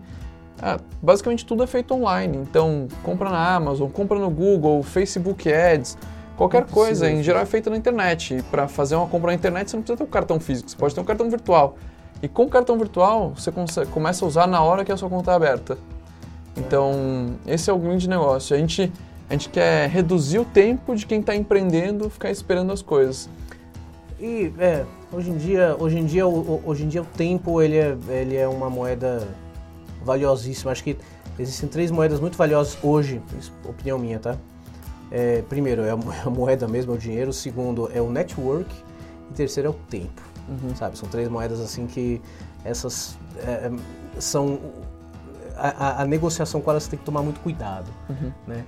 ah, 0.61 0.79
basicamente 1.01 1.47
tudo 1.47 1.63
é 1.63 1.67
feito 1.67 1.95
online. 1.95 2.37
Então, 2.37 2.89
compra 3.03 3.31
na 3.31 3.55
Amazon, 3.55 3.89
compra 3.89 4.19
no 4.19 4.29
Google, 4.29 4.83
Facebook 4.83 5.51
Ads, 5.51 5.97
qualquer 6.37 6.67
coisa, 6.67 7.11
em 7.11 7.23
geral 7.23 7.41
é 7.41 7.47
feita 7.47 7.71
na 7.71 7.79
internet. 7.79 8.45
Para 8.51 8.69
fazer 8.69 8.97
uma 8.97 9.07
compra 9.07 9.29
na 9.29 9.35
internet, 9.35 9.71
você 9.71 9.77
não 9.77 9.83
precisa 9.83 9.97
ter 9.97 10.05
um 10.05 10.13
cartão 10.13 10.39
físico, 10.39 10.69
você 10.69 10.77
pode 10.77 10.95
ter 10.95 11.01
um 11.01 11.05
cartão 11.05 11.31
virtual. 11.31 11.79
E 12.23 12.29
com 12.29 12.43
o 12.43 12.49
cartão 12.51 12.77
virtual, 12.77 13.33
você 13.35 13.51
começa 13.87 14.27
a 14.27 14.29
usar 14.29 14.47
na 14.47 14.63
hora 14.63 14.85
que 14.85 14.93
a 14.93 14.97
sua 14.99 15.09
conta 15.09 15.33
é 15.33 15.35
aberta. 15.37 15.79
Então, 16.55 17.35
esse 17.47 17.71
é 17.71 17.73
o 17.73 17.79
grande 17.79 18.07
negócio. 18.07 18.55
A 18.55 18.59
gente, 18.59 18.93
a 19.29 19.33
gente 19.33 19.49
quer 19.49 19.89
reduzir 19.89 20.39
o 20.39 20.45
tempo 20.45 20.95
de 20.95 21.07
quem 21.07 21.21
está 21.21 21.35
empreendendo 21.35 22.09
ficar 22.11 22.31
esperando 22.31 22.73
as 22.73 22.83
coisas. 22.83 23.29
E 24.21 24.53
é, 24.59 24.85
hoje 25.13 25.31
em 25.31 25.37
dia, 25.37 25.77
hoje 25.79 25.99
em 25.99 26.05
dia, 26.07 26.27
hoje 26.27 26.85
em 26.85 26.89
dia 26.89 27.03
o 27.03 27.07
tempo 27.07 27.61
ele 27.61 27.77
é, 27.77 27.97
ele 28.09 28.37
é 28.37 28.47
uma 28.47 28.71
moeda 28.71 29.27
valiosíssima. 30.05 30.71
Acho 30.73 30.85
que 30.85 30.97
existem 31.39 31.69
três 31.69 31.91
moedas 31.91 32.21
muito 32.21 32.37
valiosas 32.37 32.79
hoje, 32.83 33.21
é 33.65 33.69
opinião 33.69 33.99
minha, 33.99 34.19
tá? 34.19 34.37
É, 35.11 35.43
primeiro 35.49 35.83
é 35.83 35.91
a, 35.91 35.97
mo- 35.97 36.13
a 36.25 36.31
moeda 36.31 36.69
mesmo, 36.69 36.93
é 36.93 36.95
o 36.95 36.99
dinheiro. 36.99 37.33
Segundo 37.33 37.91
é 37.93 38.01
o 38.01 38.11
network 38.11 38.73
e 39.31 39.35
terceiro 39.35 39.69
é 39.69 39.71
o 39.71 39.75
tempo, 39.91 40.23
sabe? 40.77 40.97
São 40.99 41.09
três 41.09 41.29
moedas 41.29 41.61
assim 41.61 41.87
que 41.87 42.21
essas 42.65 43.19
é, 43.39 43.51
é, 43.51 43.73
são 44.21 44.59
a, 45.57 45.69
a- 45.99 46.03
a 46.03 46.05
negociação 46.07 46.61
com 46.61 46.71
elas 46.71 46.87
tem 46.87 46.99
que 46.99 47.05
tomar 47.05 47.23
muito 47.23 47.41
cuidado, 47.41 47.91
né? 48.47 48.65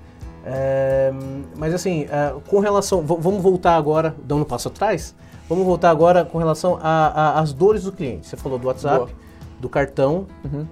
É, 0.48 1.12
mas 1.56 1.74
assim, 1.74 2.06
é, 2.08 2.32
com 2.48 2.60
relação, 2.60 3.02
vamos 3.02 3.42
voltar 3.42 3.74
agora, 3.76 4.14
dando 4.22 4.42
um 4.42 4.44
passo 4.44 4.68
atrás, 4.68 5.12
vamos 5.48 5.66
voltar 5.66 5.90
agora 5.90 6.24
com 6.24 6.38
relação 6.38 6.78
às 6.80 7.52
dores 7.52 7.82
do 7.82 7.90
cliente. 7.90 8.28
Você 8.28 8.36
falou 8.36 8.56
do 8.56 8.68
WhatsApp, 8.68 8.96
Boa. 9.06 9.10
do 9.58 9.68
cartão, 9.68 10.26
Uhum. 10.44 10.64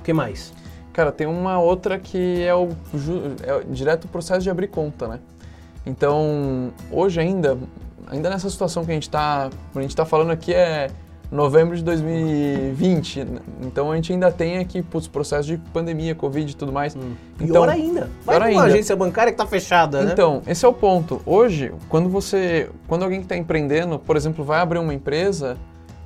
o 0.00 0.02
que 0.02 0.12
mais? 0.12 0.52
Cara, 0.92 1.12
tem 1.12 1.28
uma 1.28 1.60
outra 1.60 1.96
que 1.96 2.42
é 2.42 2.52
o, 2.52 2.70
é 3.46 3.54
o 3.54 3.64
direto 3.72 4.08
processo 4.08 4.40
de 4.40 4.50
abrir 4.50 4.66
conta, 4.66 5.06
né? 5.06 5.20
Então, 5.86 6.72
hoje 6.90 7.20
ainda, 7.20 7.56
ainda 8.08 8.28
nessa 8.28 8.50
situação 8.50 8.84
que 8.84 8.90
a 8.90 8.94
gente 8.94 9.04
está, 9.04 9.48
tá 9.94 10.04
falando 10.04 10.32
aqui 10.32 10.52
é 10.52 10.90
novembro 11.30 11.76
de 11.76 11.84
2020, 11.84 13.24
né? 13.24 13.40
então 13.60 13.92
a 13.92 13.96
gente 13.96 14.12
ainda 14.12 14.32
tem 14.32 14.58
aqui 14.58 14.82
putz, 14.82 15.06
processo 15.06 15.46
de 15.46 15.58
pandemia, 15.72 16.14
covid 16.14 16.50
e 16.50 16.56
tudo 16.56 16.72
mais. 16.72 16.94
Pior 16.94 17.04
Então, 17.40 17.64
ainda. 17.64 18.10
Vai 18.24 18.36
pior 18.36 18.46
ainda. 18.48 18.62
agência 18.62 18.96
bancária 18.96 19.30
que 19.30 19.38
tá 19.38 19.46
fechada, 19.46 20.02
né? 20.02 20.12
Então, 20.12 20.42
esse 20.46 20.64
é 20.64 20.68
o 20.68 20.72
ponto. 20.72 21.20
Hoje, 21.26 21.72
quando 21.88 22.08
você, 22.08 22.70
quando 22.86 23.02
alguém 23.02 23.20
que 23.20 23.26
está 23.26 23.36
empreendendo, 23.36 23.98
por 23.98 24.16
exemplo, 24.16 24.44
vai 24.44 24.60
abrir 24.60 24.78
uma 24.78 24.94
empresa, 24.94 25.58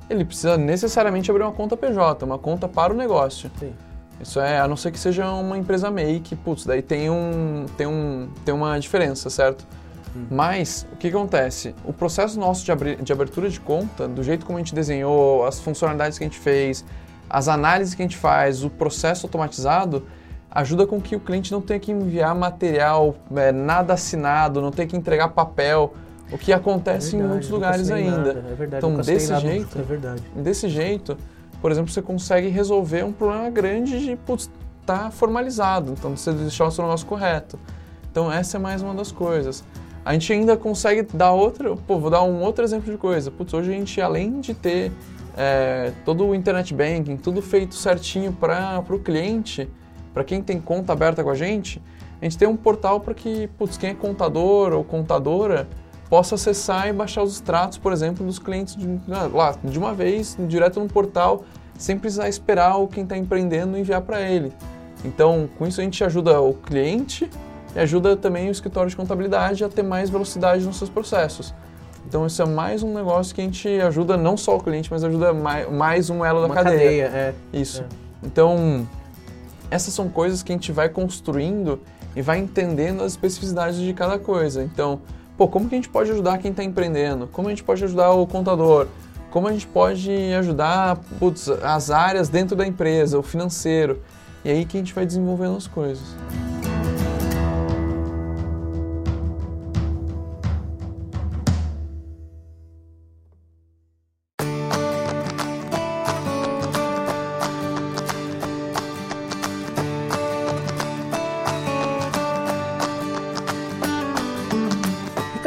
ele 0.09 0.25
precisa 0.25 0.57
necessariamente 0.57 1.31
abrir 1.31 1.43
uma 1.43 1.53
conta 1.53 1.77
PJ, 1.77 2.25
uma 2.25 2.37
conta 2.37 2.67
para 2.67 2.93
o 2.93 2.95
negócio. 2.95 3.49
Sim. 3.59 3.73
Isso 4.21 4.39
é, 4.39 4.59
a 4.59 4.67
não 4.67 4.77
ser 4.77 4.91
que 4.91 4.99
seja 4.99 5.29
uma 5.31 5.57
empresa 5.57 5.89
MEI, 5.89 6.19
que, 6.19 6.35
putz, 6.35 6.65
daí 6.65 6.81
tem, 6.81 7.09
um, 7.09 7.65
tem, 7.77 7.87
um, 7.87 8.29
tem 8.45 8.53
uma 8.53 8.77
diferença, 8.79 9.29
certo? 9.29 9.65
Mas, 10.29 10.87
o 10.91 10.95
que 10.95 11.07
acontece? 11.07 11.73
O 11.85 11.91
processo 11.93 12.39
nosso 12.39 12.63
de, 12.63 12.71
abri- 12.71 12.95
de 12.97 13.11
abertura 13.11 13.49
de 13.49 13.59
conta, 13.59 14.07
do 14.07 14.21
jeito 14.23 14.45
como 14.45 14.57
a 14.57 14.61
gente 14.61 14.73
desenhou, 14.75 15.45
as 15.45 15.59
funcionalidades 15.59 16.17
que 16.17 16.23
a 16.23 16.27
gente 16.27 16.39
fez, 16.39 16.85
as 17.29 17.47
análises 17.47 17.95
que 17.95 18.01
a 18.01 18.05
gente 18.05 18.17
faz, 18.17 18.63
o 18.63 18.69
processo 18.69 19.25
automatizado, 19.25 20.05
ajuda 20.51 20.85
com 20.85 21.01
que 21.01 21.15
o 21.15 21.19
cliente 21.19 21.51
não 21.51 21.61
tenha 21.61 21.79
que 21.79 21.91
enviar 21.91 22.35
material, 22.35 23.15
é, 23.35 23.51
nada 23.51 23.93
assinado, 23.93 24.61
não 24.61 24.71
tenha 24.71 24.87
que 24.87 24.95
entregar 24.95 25.29
papel. 25.29 25.93
o 26.31 26.37
que 26.37 26.53
acontece 26.53 27.07
É 27.07 27.09
em 27.09 27.11
verdade, 27.21 27.31
muitos 27.33 27.49
nunca 27.49 27.65
lugares 27.65 27.91
ainda. 27.91 28.17
nada, 28.33 28.45
É 28.51 28.55
verdade, 28.55 28.85
Então, 28.85 28.97
desse 29.01 29.35
jeito- 29.39 29.79
É 29.79 29.81
verdade. 29.81 30.23
Desse 30.35 30.69
jeito, 30.69 31.17
por 31.61 31.71
exemplo, 31.71 31.91
você 31.91 32.01
consegue 32.01 32.47
resolver 32.49 33.03
um 33.03 33.11
problema 33.11 33.49
grande 33.49 33.99
de, 34.03 34.15
putz, 34.15 34.49
tá 34.85 35.09
formalizado, 35.11 35.93
então 35.93 36.15
você 36.15 36.31
deixar 36.33 36.65
o 36.65 36.71
seu 36.71 36.83
negócio 36.83 37.05
correto. 37.07 37.59
Então 38.11 38.31
essa 38.31 38.57
é 38.57 38.59
mais 38.59 38.81
uma 38.81 38.93
das 38.93 39.11
coisas. 39.11 39.63
A 40.05 40.11
gente 40.13 40.33
ainda 40.33 40.57
consegue 40.57 41.03
dar 41.13 41.31
outra, 41.31 41.75
pô, 41.75 41.97
vou 41.97 42.09
dar 42.09 42.23
um 42.23 42.41
outro 42.41 42.63
exemplo 42.63 42.91
de 42.91 42.97
coisa. 42.97 43.31
Putz, 43.31 43.53
hoje 43.53 43.71
a 43.71 43.73
gente, 43.73 44.01
além 44.01 44.41
de 44.41 44.53
ter 44.53 44.91
é, 45.37 45.93
todo 46.03 46.25
o 46.25 46.35
internet 46.35 46.73
banking, 46.73 47.15
tudo 47.15 47.41
feito 47.41 47.73
certinho 47.73 48.33
para 48.33 48.83
o 48.89 48.99
cliente, 48.99 49.69
para 50.13 50.23
quem 50.23 50.41
tem 50.41 50.59
conta 50.59 50.91
aberta 50.91 51.23
com 51.23 51.29
a 51.29 51.35
gente, 51.35 51.81
a 52.21 52.25
gente 52.25 52.37
tem 52.37 52.47
um 52.47 52.55
portal 52.55 52.99
para 52.99 53.13
que, 53.13 53.47
putz, 53.57 53.77
quem 53.77 53.91
é 53.91 53.93
contador 53.93 54.73
ou 54.73 54.83
contadora 54.83 55.67
possa 56.09 56.35
acessar 56.35 56.87
e 56.87 56.93
baixar 56.93 57.23
os 57.23 57.35
extratos, 57.35 57.77
por 57.77 57.93
exemplo, 57.93 58.25
dos 58.25 58.39
clientes 58.39 58.75
de, 58.75 58.87
ah, 59.09 59.29
lá, 59.33 59.55
de 59.63 59.79
uma 59.79 59.93
vez, 59.93 60.37
direto 60.47 60.79
no 60.79 60.87
portal, 60.87 61.45
sem 61.77 61.97
precisar 61.97 62.27
esperar 62.27 62.75
o 62.77 62.87
quem 62.87 63.03
está 63.03 63.17
empreendendo 63.17 63.77
enviar 63.77 64.01
para 64.01 64.21
ele. 64.21 64.51
Então, 65.03 65.49
com 65.57 65.65
isso 65.65 65.81
a 65.81 65.83
gente 65.83 66.03
ajuda 66.03 66.39
o 66.39 66.53
cliente 66.53 67.29
e 67.75 67.79
ajuda 67.79 68.15
também 68.15 68.49
o 68.49 68.51
escritório 68.51 68.89
de 68.89 68.95
contabilidade 68.95 69.63
a 69.63 69.69
ter 69.69 69.83
mais 69.83 70.09
velocidade 70.09 70.65
nos 70.65 70.77
seus 70.77 70.89
processos. 70.89 71.53
Então, 72.07 72.27
isso 72.27 72.41
é 72.41 72.45
mais 72.45 72.83
um 72.83 72.93
negócio 72.93 73.33
que 73.33 73.41
a 73.41 73.43
gente 73.43 73.67
ajuda 73.67 74.17
não 74.17 74.35
só 74.35 74.57
o 74.57 74.59
cliente, 74.61 74.91
mas 74.91 75.03
ajuda 75.03 75.33
mais, 75.33 75.71
mais 75.71 76.09
um 76.09 76.23
elo 76.23 76.41
da 76.41 76.47
Uma 76.47 76.55
cadeia. 76.55 77.05
cadeia, 77.05 77.05
é. 77.05 77.33
Isso. 77.51 77.81
É. 77.81 77.85
Então, 78.23 78.87
essas 79.71 79.93
são 79.93 80.09
coisas 80.09 80.43
que 80.43 80.51
a 80.51 80.55
gente 80.55 80.71
vai 80.71 80.89
construindo 80.89 81.79
e 82.15 82.21
vai 82.21 82.37
entendendo 82.37 83.01
as 83.03 83.13
especificidades 83.13 83.79
de 83.79 83.93
cada 83.93 84.19
coisa. 84.19 84.63
Então, 84.63 85.01
pô, 85.37 85.47
como 85.47 85.67
que 85.67 85.75
a 85.75 85.77
gente 85.77 85.89
pode 85.89 86.11
ajudar 86.11 86.37
quem 86.37 86.51
está 86.51 86.63
empreendendo? 86.63 87.27
Como 87.31 87.47
a 87.47 87.51
gente 87.51 87.63
pode 87.63 87.83
ajudar 87.83 88.11
o 88.11 88.27
contador? 88.27 88.87
Como 89.31 89.47
a 89.47 89.51
gente 89.51 89.65
pode 89.65 90.11
ajudar 90.37 90.97
putz, 91.17 91.49
as 91.49 91.89
áreas 91.89 92.29
dentro 92.29 92.55
da 92.55 92.67
empresa, 92.67 93.17
o 93.17 93.23
financeiro? 93.23 93.99
E 94.45 94.51
aí 94.51 94.65
que 94.65 94.77
a 94.77 94.79
gente 94.79 94.93
vai 94.93 95.05
desenvolvendo 95.05 95.57
as 95.57 95.65
coisas. 95.65 96.03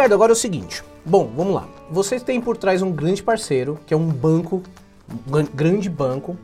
Ricardo, 0.07 0.15
agora 0.15 0.33
é 0.33 0.35
o 0.35 0.37
seguinte. 0.37 0.85
Bom, 1.05 1.29
vamos 1.37 1.55
lá. 1.55 1.69
Vocês 1.91 2.23
têm 2.23 2.41
por 2.41 2.57
trás 2.57 2.81
um 2.81 2.93
grande 2.93 3.23
parceiro, 3.23 3.77
que 3.85 3.93
é 3.93 3.97
um 3.97 4.07
banco, 4.07 4.63
um 5.11 5.31
gran- 5.31 5.49
grande 5.53 5.91
banco, 5.91 6.37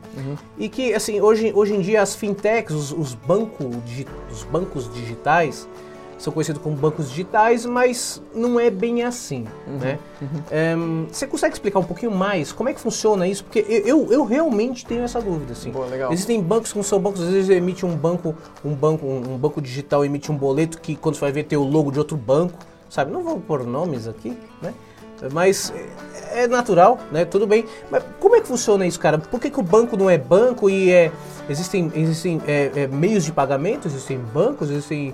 e 0.57 0.67
que, 0.67 0.93
assim, 0.93 1.21
hoje, 1.21 1.53
hoje 1.55 1.73
em 1.73 1.79
dia 1.79 2.01
as 2.01 2.13
fintechs, 2.13 2.75
os, 2.75 2.91
os, 2.91 3.13
banco, 3.13 3.69
os 4.29 4.43
bancos 4.43 4.93
digitais, 4.93 5.67
são 6.17 6.31
conhecidos 6.31 6.61
como 6.61 6.75
bancos 6.75 7.09
digitais, 7.09 7.65
mas 7.65 8.21
não 8.33 8.59
é 8.59 8.69
bem 8.69 9.03
assim, 9.03 9.45
né? 9.81 9.99
Ehm, 10.51 11.05
você 11.11 11.27
consegue 11.27 11.53
explicar 11.53 11.79
um 11.79 11.83
pouquinho 11.83 12.11
mais 12.11 12.51
como 12.51 12.69
é 12.69 12.73
que 12.73 12.79
funciona 12.79 13.27
isso? 13.27 13.43
Porque 13.43 13.59
eu, 13.59 14.11
eu, 14.11 14.23
realmente 14.23 14.85
tenho 14.85 15.03
essa 15.03 15.21
dúvida, 15.21 15.51
assim. 15.51 15.71
Boa. 15.71 15.87
Existem 16.11 16.41
bancos 16.41 16.71
que 16.71 16.77
não 16.77 16.83
são 16.83 16.99
bancos, 16.99 17.21
às 17.21 17.29
vezes 17.29 17.49
emite 17.49 17.85
um 17.85 17.95
banco, 17.95 18.35
um 18.63 18.73
banco, 18.73 19.05
um, 19.05 19.33
um 19.33 19.37
banco 19.37 19.61
digital 19.61 20.05
emite 20.05 20.31
um 20.31 20.37
boleto 20.37 20.79
que 20.79 20.95
quando 20.95 21.15
você 21.15 21.21
vai 21.21 21.31
ver 21.31 21.43
tem 21.43 21.57
o 21.57 21.63
logo 21.63 21.91
de 21.91 21.99
outro 21.99 22.15
banco, 22.15 22.57
sabe? 22.93 23.11
Não 23.11 23.23
vou 23.23 23.39
pôr 23.39 23.63
nomes 23.63 24.07
aqui, 24.07 24.37
né? 24.61 24.73
Mas 25.31 25.71
é 25.71 26.13
é 26.33 26.47
natural, 26.47 26.99
né? 27.11 27.23
Tudo 27.23 27.45
bem. 27.45 27.65
Mas 27.89 28.03
como 28.19 28.35
é 28.35 28.41
que 28.41 28.47
funciona 28.47 28.85
isso, 28.85 28.99
cara? 28.99 29.17
Por 29.17 29.39
que, 29.39 29.49
que 29.49 29.59
o 29.59 29.63
banco 29.63 29.95
não 29.95 30.09
é 30.09 30.17
banco 30.17 30.69
e 30.69 30.91
é, 30.91 31.11
existem, 31.47 31.91
existem 31.95 32.41
é, 32.47 32.71
é, 32.75 32.87
meios 32.87 33.23
de 33.23 33.31
pagamento, 33.31 33.87
existem 33.87 34.17
bancos, 34.17 34.69
existem. 34.69 35.13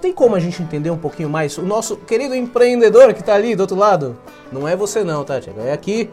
Tem 0.00 0.12
como 0.12 0.36
a 0.36 0.40
gente 0.40 0.62
entender 0.62 0.90
um 0.90 0.98
pouquinho 0.98 1.28
mais? 1.28 1.58
O 1.58 1.62
nosso 1.62 1.96
querido 1.96 2.34
empreendedor 2.34 3.12
que 3.14 3.20
está 3.20 3.34
ali 3.34 3.56
do 3.56 3.60
outro 3.60 3.76
lado, 3.76 4.16
não 4.52 4.68
é 4.68 4.76
você 4.76 5.02
não, 5.02 5.24
tá, 5.24 5.40
Tiago? 5.40 5.60
É 5.60 5.72
aqui. 5.72 6.10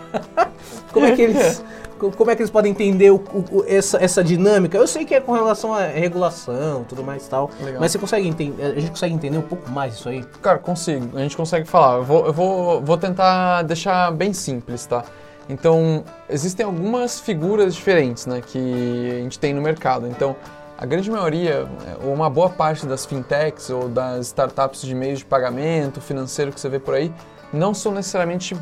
como 0.92 1.06
é 1.06 1.12
que 1.14 1.22
eles. 1.22 1.62
co- 1.98 2.10
Como 2.12 2.30
é 2.30 2.36
que 2.36 2.42
eles 2.42 2.50
podem 2.50 2.70
entender 2.72 3.10
o- 3.10 3.16
o- 3.52 3.64
essa, 3.66 4.02
essa 4.02 4.22
dinâmica? 4.22 4.76
Eu 4.76 4.86
sei 4.86 5.04
que 5.04 5.14
é 5.14 5.20
com 5.20 5.32
relação 5.32 5.72
à 5.74 5.82
regulação, 5.86 6.84
tudo 6.88 7.02
mais 7.02 7.26
e 7.26 7.30
tal. 7.30 7.50
Legal. 7.60 7.80
Mas 7.80 7.92
você 7.92 7.98
consegue 7.98 8.26
entender, 8.28 8.62
a 8.64 8.74
gente 8.80 8.90
consegue 8.90 9.14
entender 9.14 9.38
um 9.38 9.42
pouco 9.42 9.70
mais 9.70 9.94
isso 9.94 10.08
aí? 10.08 10.24
Cara, 10.42 10.58
consigo. 10.58 11.16
A 11.16 11.20
gente 11.20 11.36
consegue 11.36 11.66
falar. 11.68 11.96
Eu 11.98 12.04
vou, 12.04 12.26
eu 12.26 12.32
vou, 12.32 12.80
vou 12.82 12.96
tentar 12.96 13.62
deixar 13.62 14.10
bem 14.12 14.32
simples, 14.32 14.86
tá? 14.86 15.04
Então, 15.48 16.04
existem 16.28 16.64
algumas 16.64 17.20
figuras 17.20 17.74
diferentes, 17.74 18.24
né, 18.26 18.40
que 18.40 19.10
a 19.10 19.22
gente 19.22 19.38
tem 19.38 19.52
no 19.52 19.60
mercado. 19.60 20.06
Então, 20.06 20.34
a 20.78 20.86
grande 20.86 21.10
maioria, 21.10 21.68
é, 21.86 22.06
ou 22.06 22.14
uma 22.14 22.30
boa 22.30 22.48
parte 22.48 22.86
das 22.86 23.04
fintechs 23.04 23.68
ou 23.70 23.88
das 23.88 24.26
startups 24.28 24.80
de 24.82 24.94
meios 24.94 25.18
de 25.18 25.24
pagamento 25.26 26.00
financeiro 26.00 26.50
que 26.50 26.58
você 26.58 26.68
vê 26.68 26.78
por 26.78 26.94
aí, 26.94 27.12
não 27.52 27.74
são 27.74 27.92
necessariamente 27.92 28.56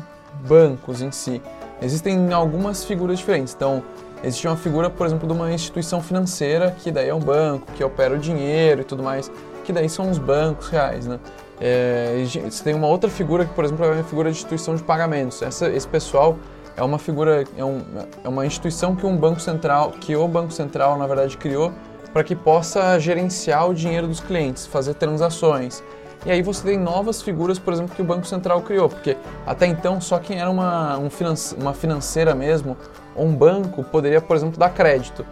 bancos 0.45 1.01
em 1.01 1.09
si. 1.11 1.41
Existem 1.83 2.31
algumas 2.31 2.85
figuras 2.85 3.19
diferentes. 3.19 3.53
Então, 3.53 3.83
existe 4.23 4.47
uma 4.47 4.55
figura, 4.55 4.89
por 4.89 5.05
exemplo, 5.05 5.27
de 5.27 5.33
uma 5.33 5.51
instituição 5.51 6.01
financeira, 6.01 6.71
que 6.71 6.91
daí 6.91 7.09
é 7.09 7.13
um 7.13 7.19
banco, 7.19 7.71
que 7.73 7.83
opera 7.83 8.15
o 8.15 8.17
dinheiro 8.17 8.81
e 8.81 8.83
tudo 8.83 9.03
mais, 9.03 9.29
que 9.63 9.73
daí 9.73 9.89
são 9.89 10.09
os 10.09 10.17
bancos 10.17 10.69
reais, 10.69 11.05
né? 11.05 11.19
É, 11.59 12.23
você 12.49 12.63
tem 12.63 12.73
uma 12.73 12.87
outra 12.87 13.09
figura 13.09 13.45
que, 13.45 13.53
por 13.53 13.63
exemplo, 13.63 13.85
é 13.85 13.91
uma 13.91 14.03
figura 14.03 14.31
de 14.31 14.37
instituição 14.37 14.75
de 14.75 14.83
pagamentos. 14.83 15.41
Essa, 15.41 15.69
esse 15.69 15.87
pessoal 15.87 16.37
é 16.75 16.83
uma 16.83 16.97
figura, 16.97 17.43
é, 17.55 17.63
um, 17.63 17.81
é 18.23 18.27
uma 18.27 18.45
instituição 18.45 18.95
que 18.95 19.05
um 19.05 19.15
banco 19.15 19.39
central, 19.39 19.91
que 19.91 20.15
o 20.15 20.27
banco 20.27 20.51
central, 20.51 20.97
na 20.97 21.05
verdade, 21.05 21.37
criou 21.37 21.71
para 22.11 22.23
que 22.23 22.35
possa 22.35 22.99
gerenciar 22.99 23.69
o 23.69 23.73
dinheiro 23.73 24.07
dos 24.07 24.19
clientes, 24.19 24.65
fazer 24.65 24.93
transações. 24.95 25.83
E 26.25 26.31
aí 26.31 26.41
você 26.41 26.63
tem 26.63 26.77
novas 26.79 27.21
figuras, 27.21 27.59
por 27.59 27.73
exemplo, 27.73 27.93
que 27.95 28.01
o 28.01 28.05
Banco 28.05 28.25
Central 28.25 28.61
criou, 28.61 28.87
porque 28.87 29.17
até 29.45 29.65
então 29.67 29.99
só 29.99 30.19
quem 30.19 30.39
era 30.39 30.49
uma, 30.49 30.97
um 30.97 31.09
finance- 31.09 31.53
uma 31.55 31.73
financeira 31.73 32.33
mesmo, 32.33 32.77
ou 33.15 33.25
um 33.25 33.35
banco, 33.35 33.83
poderia, 33.83 34.21
por 34.21 34.35
exemplo, 34.37 34.57
dar 34.57 34.69
crédito. 34.69 35.25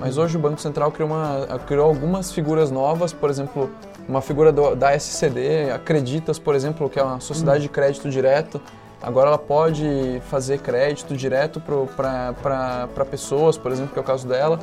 Mas 0.00 0.16
hoje 0.16 0.36
o 0.36 0.40
Banco 0.40 0.60
Central 0.60 0.90
criou, 0.92 1.10
uma, 1.10 1.58
criou 1.66 1.84
algumas 1.86 2.32
figuras 2.32 2.70
novas, 2.70 3.12
por 3.12 3.28
exemplo, 3.28 3.70
uma 4.08 4.22
figura 4.22 4.50
do- 4.50 4.74
da 4.74 4.92
SCD, 4.94 5.70
Acreditas, 5.70 6.38
por 6.38 6.54
exemplo, 6.54 6.88
que 6.88 6.98
é 6.98 7.02
uma 7.02 7.20
sociedade 7.20 7.62
de 7.62 7.68
crédito 7.68 8.08
direto. 8.08 8.60
Agora 9.02 9.28
ela 9.28 9.38
pode 9.38 10.22
fazer 10.30 10.58
crédito 10.60 11.14
direto 11.16 11.60
para 11.60 13.04
pessoas, 13.10 13.58
por 13.58 13.70
exemplo, 13.70 13.92
que 13.92 13.98
é 13.98 14.02
o 14.02 14.04
caso 14.04 14.26
dela. 14.26 14.58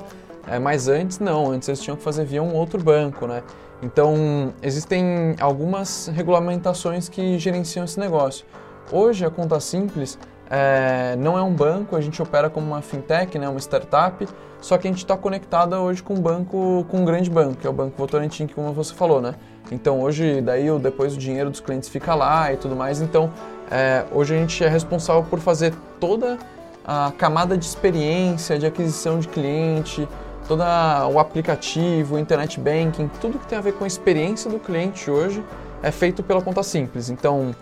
É, 0.47 0.59
mas 0.59 0.87
antes 0.87 1.19
não, 1.19 1.51
antes 1.51 1.67
eles 1.67 1.81
tinham 1.81 1.95
que 1.97 2.03
fazer 2.03 2.23
via 2.23 2.41
um 2.41 2.53
outro 2.53 2.81
banco, 2.81 3.25
né? 3.27 3.41
Então 3.81 4.53
existem 4.61 5.35
algumas 5.39 6.07
regulamentações 6.07 7.09
que 7.09 7.37
gerenciam 7.37 7.85
esse 7.85 7.99
negócio. 7.99 8.45
Hoje 8.91 9.25
a 9.25 9.29
Conta 9.29 9.59
Simples 9.59 10.17
é, 10.49 11.15
não 11.17 11.37
é 11.37 11.41
um 11.41 11.53
banco, 11.53 11.95
a 11.95 12.01
gente 12.01 12.21
opera 12.21 12.49
como 12.49 12.67
uma 12.67 12.81
fintech, 12.81 13.37
né, 13.37 13.49
uma 13.49 13.59
startup, 13.59 14.27
só 14.61 14.77
que 14.77 14.87
a 14.87 14.91
gente 14.91 14.99
está 14.99 15.17
conectada 15.17 15.79
hoje 15.79 16.01
com 16.01 16.13
um 16.13 16.21
banco, 16.21 16.85
com 16.89 16.97
um 16.97 17.05
grande 17.05 17.29
banco, 17.29 17.55
que 17.55 17.67
é 17.67 17.69
o 17.69 17.73
Banco 17.73 17.97
Votorantim, 17.97 18.47
que 18.47 18.53
como 18.53 18.71
você 18.73 18.93
falou, 18.93 19.21
né? 19.21 19.35
Então 19.71 20.01
hoje 20.01 20.41
daí 20.41 20.67
depois 20.79 21.15
o 21.15 21.17
dinheiro 21.17 21.49
dos 21.49 21.59
clientes 21.59 21.89
fica 21.89 22.13
lá 22.13 22.53
e 22.53 22.57
tudo 22.57 22.75
mais. 22.75 23.01
Então 23.01 23.31
é, 23.71 24.05
hoje 24.11 24.35
a 24.35 24.37
gente 24.37 24.63
é 24.63 24.67
responsável 24.67 25.23
por 25.23 25.39
fazer 25.39 25.73
toda 25.99 26.37
a 26.85 27.11
camada 27.17 27.57
de 27.57 27.65
experiência, 27.65 28.59
de 28.59 28.65
aquisição 28.65 29.19
de 29.19 29.27
cliente, 29.27 30.07
todo 30.47 30.63
o 31.11 31.19
aplicativo, 31.19 32.15
o 32.15 32.19
internet 32.19 32.59
banking, 32.59 33.09
tudo 33.19 33.39
que 33.39 33.47
tem 33.47 33.57
a 33.57 33.61
ver 33.61 33.73
com 33.73 33.83
a 33.83 33.87
experiência 33.87 34.49
do 34.49 34.59
cliente 34.59 35.09
hoje 35.09 35.43
é 35.81 35.91
feito 35.91 36.23
pela 36.23 36.41
conta 36.41 36.63
simples. 36.63 37.09
Então, 37.09 37.55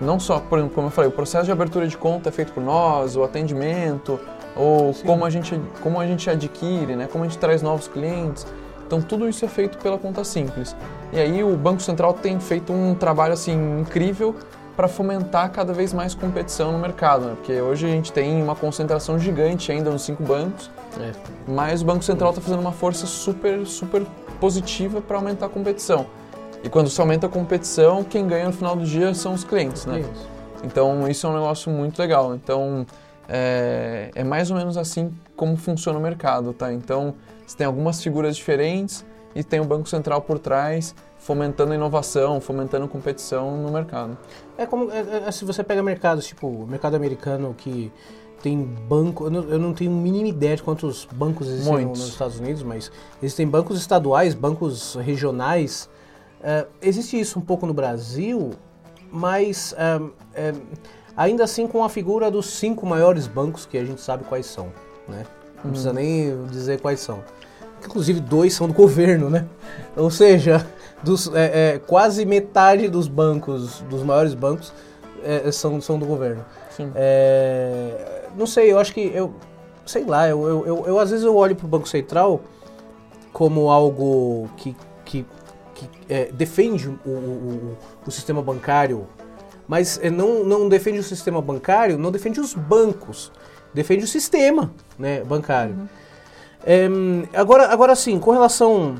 não 0.00 0.20
só, 0.20 0.38
por 0.38 0.58
exemplo, 0.58 0.74
como 0.74 0.86
eu 0.88 0.90
falei, 0.90 1.08
o 1.08 1.12
processo 1.12 1.46
de 1.46 1.52
abertura 1.52 1.86
de 1.86 1.96
conta 1.96 2.28
é 2.28 2.32
feito 2.32 2.52
por 2.52 2.62
nós, 2.62 3.16
o 3.16 3.24
atendimento, 3.24 4.18
ou 4.54 4.94
como 4.94 5.24
a, 5.24 5.30
gente, 5.30 5.60
como 5.82 6.00
a 6.00 6.06
gente 6.06 6.28
adquire, 6.28 6.96
né? 6.96 7.08
como 7.10 7.24
a 7.24 7.28
gente 7.28 7.38
traz 7.38 7.62
novos 7.62 7.88
clientes. 7.88 8.46
Então, 8.86 9.02
tudo 9.02 9.28
isso 9.28 9.44
é 9.44 9.48
feito 9.48 9.76
pela 9.78 9.98
conta 9.98 10.24
simples. 10.24 10.74
E 11.12 11.18
aí 11.18 11.44
o 11.44 11.56
Banco 11.56 11.82
Central 11.82 12.14
tem 12.14 12.40
feito 12.40 12.72
um 12.72 12.94
trabalho 12.94 13.34
assim 13.34 13.80
incrível 13.80 14.34
para 14.76 14.88
fomentar 14.88 15.50
cada 15.50 15.72
vez 15.72 15.92
mais 15.92 16.14
competição 16.14 16.72
no 16.72 16.78
mercado, 16.78 17.26
né? 17.26 17.32
porque 17.34 17.60
hoje 17.60 17.86
a 17.86 17.90
gente 17.90 18.12
tem 18.12 18.40
uma 18.40 18.54
concentração 18.54 19.18
gigante 19.18 19.72
ainda 19.72 19.90
nos 19.90 20.02
cinco 20.02 20.22
bancos, 20.22 20.70
É. 20.98 21.12
mas 21.46 21.82
o 21.82 21.84
Banco 21.84 22.02
Central 22.02 22.30
está 22.30 22.40
fazendo 22.40 22.60
uma 22.60 22.72
força 22.72 23.06
super, 23.06 23.66
super 23.66 24.04
positiva 24.40 25.00
para 25.00 25.16
aumentar 25.16 25.46
a 25.46 25.48
competição. 25.48 26.06
E 26.62 26.68
quando 26.68 26.88
se 26.90 27.00
aumenta 27.00 27.26
a 27.26 27.30
competição, 27.30 28.02
quem 28.02 28.26
ganha 28.26 28.46
no 28.46 28.52
final 28.52 28.74
do 28.74 28.84
dia 28.84 29.14
são 29.14 29.34
os 29.34 29.44
clientes, 29.44 29.86
né? 29.86 30.04
Então 30.64 31.08
isso 31.08 31.26
é 31.26 31.30
um 31.30 31.34
negócio 31.34 31.70
muito 31.70 31.98
legal. 31.98 32.34
Então 32.34 32.84
é, 33.28 34.10
é 34.14 34.24
mais 34.24 34.50
ou 34.50 34.56
menos 34.56 34.76
assim 34.76 35.12
como 35.36 35.56
funciona 35.56 35.98
o 35.98 36.02
mercado, 36.02 36.52
tá? 36.52 36.72
Então 36.72 37.14
você 37.46 37.56
tem 37.56 37.66
algumas 37.66 38.02
figuras 38.02 38.36
diferentes 38.36 39.04
e 39.34 39.44
tem 39.44 39.60
o 39.60 39.64
Banco 39.64 39.88
Central 39.88 40.22
por 40.22 40.38
trás 40.38 40.94
fomentando 41.18 41.74
inovação, 41.74 42.40
fomentando 42.40 42.88
competição 42.88 43.56
no 43.56 43.70
mercado. 43.70 44.16
É 44.56 44.66
como 44.66 44.90
é, 44.90 45.24
é, 45.26 45.30
se 45.30 45.44
você 45.44 45.62
pega 45.62 45.82
mercados, 45.82 46.26
tipo, 46.26 46.46
o 46.46 46.66
mercado 46.66 46.94
americano 46.94 47.54
que 47.56 47.92
tem 48.42 48.62
banco, 48.62 49.24
eu 49.24 49.30
não, 49.30 49.42
eu 49.44 49.58
não 49.58 49.74
tenho 49.74 49.90
a 49.90 49.94
mínima 49.94 50.28
ideia 50.28 50.56
de 50.56 50.62
quantos 50.62 51.06
bancos 51.12 51.48
existem 51.48 51.86
nos 51.86 52.06
Estados 52.06 52.38
Unidos, 52.38 52.62
mas 52.62 52.90
existem 53.22 53.46
bancos 53.46 53.78
estaduais, 53.78 54.34
bancos 54.34 54.94
regionais. 54.94 55.88
É, 56.42 56.66
existe 56.80 57.18
isso 57.18 57.38
um 57.38 57.42
pouco 57.42 57.66
no 57.66 57.74
Brasil, 57.74 58.50
mas 59.10 59.74
é, 59.76 60.00
é, 60.34 60.54
ainda 61.16 61.44
assim 61.44 61.66
com 61.66 61.82
a 61.82 61.88
figura 61.88 62.30
dos 62.30 62.46
cinco 62.46 62.86
maiores 62.86 63.26
bancos 63.26 63.66
que 63.66 63.76
a 63.76 63.84
gente 63.84 64.00
sabe 64.00 64.24
quais 64.24 64.46
são, 64.46 64.72
né? 65.08 65.24
Não 65.64 65.72
precisa 65.72 65.92
nem 65.92 66.46
dizer 66.46 66.80
quais 66.80 67.00
são. 67.00 67.24
Inclusive 67.84 68.20
dois 68.20 68.54
são 68.54 68.68
do 68.68 68.74
governo, 68.74 69.28
né? 69.28 69.46
Ou 69.96 70.10
seja, 70.10 70.64
dos, 71.02 71.32
é, 71.34 71.74
é, 71.74 71.78
quase 71.80 72.24
metade 72.24 72.88
dos 72.88 73.08
bancos, 73.08 73.80
dos 73.90 74.04
maiores 74.04 74.34
bancos, 74.34 74.72
é, 75.24 75.50
são, 75.50 75.80
são 75.80 75.98
do 75.98 76.06
governo. 76.06 76.44
Sim. 76.70 76.92
É, 76.94 78.17
não 78.36 78.46
sei, 78.46 78.72
eu 78.72 78.78
acho 78.78 78.92
que 78.92 79.00
eu. 79.00 79.34
Sei 79.86 80.04
lá, 80.04 80.28
eu, 80.28 80.46
eu, 80.46 80.66
eu, 80.66 80.86
eu 80.86 80.98
às 80.98 81.10
vezes 81.10 81.24
eu 81.24 81.34
olho 81.34 81.56
para 81.56 81.64
o 81.64 81.68
Banco 81.68 81.88
Central 81.88 82.42
como 83.32 83.70
algo 83.70 84.48
que, 84.56 84.76
que, 85.04 85.24
que 85.74 85.88
é, 86.08 86.26
defende 86.32 86.88
o, 86.88 87.08
o, 87.08 87.76
o 88.06 88.10
sistema 88.10 88.42
bancário, 88.42 89.06
mas 89.66 89.98
é, 90.02 90.10
não, 90.10 90.44
não 90.44 90.68
defende 90.68 90.98
o 90.98 91.02
sistema 91.02 91.40
bancário, 91.40 91.96
não 91.96 92.10
defende 92.10 92.40
os 92.40 92.52
bancos, 92.52 93.32
defende 93.72 94.04
o 94.04 94.08
sistema 94.08 94.72
né, 94.98 95.22
bancário. 95.24 95.88
É, 96.66 96.88
agora, 97.32 97.68
agora 97.68 97.94
sim, 97.94 98.18
com 98.18 98.30
relação 98.30 98.96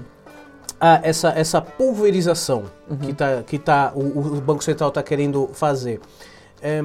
a 0.80 1.00
essa, 1.02 1.30
essa 1.30 1.60
pulverização 1.60 2.64
que, 3.00 3.12
tá, 3.12 3.42
que 3.42 3.58
tá, 3.58 3.92
o, 3.94 4.36
o 4.36 4.40
Banco 4.40 4.62
Central 4.62 4.90
está 4.90 5.02
querendo 5.02 5.50
fazer, 5.52 6.00
é, 6.62 6.80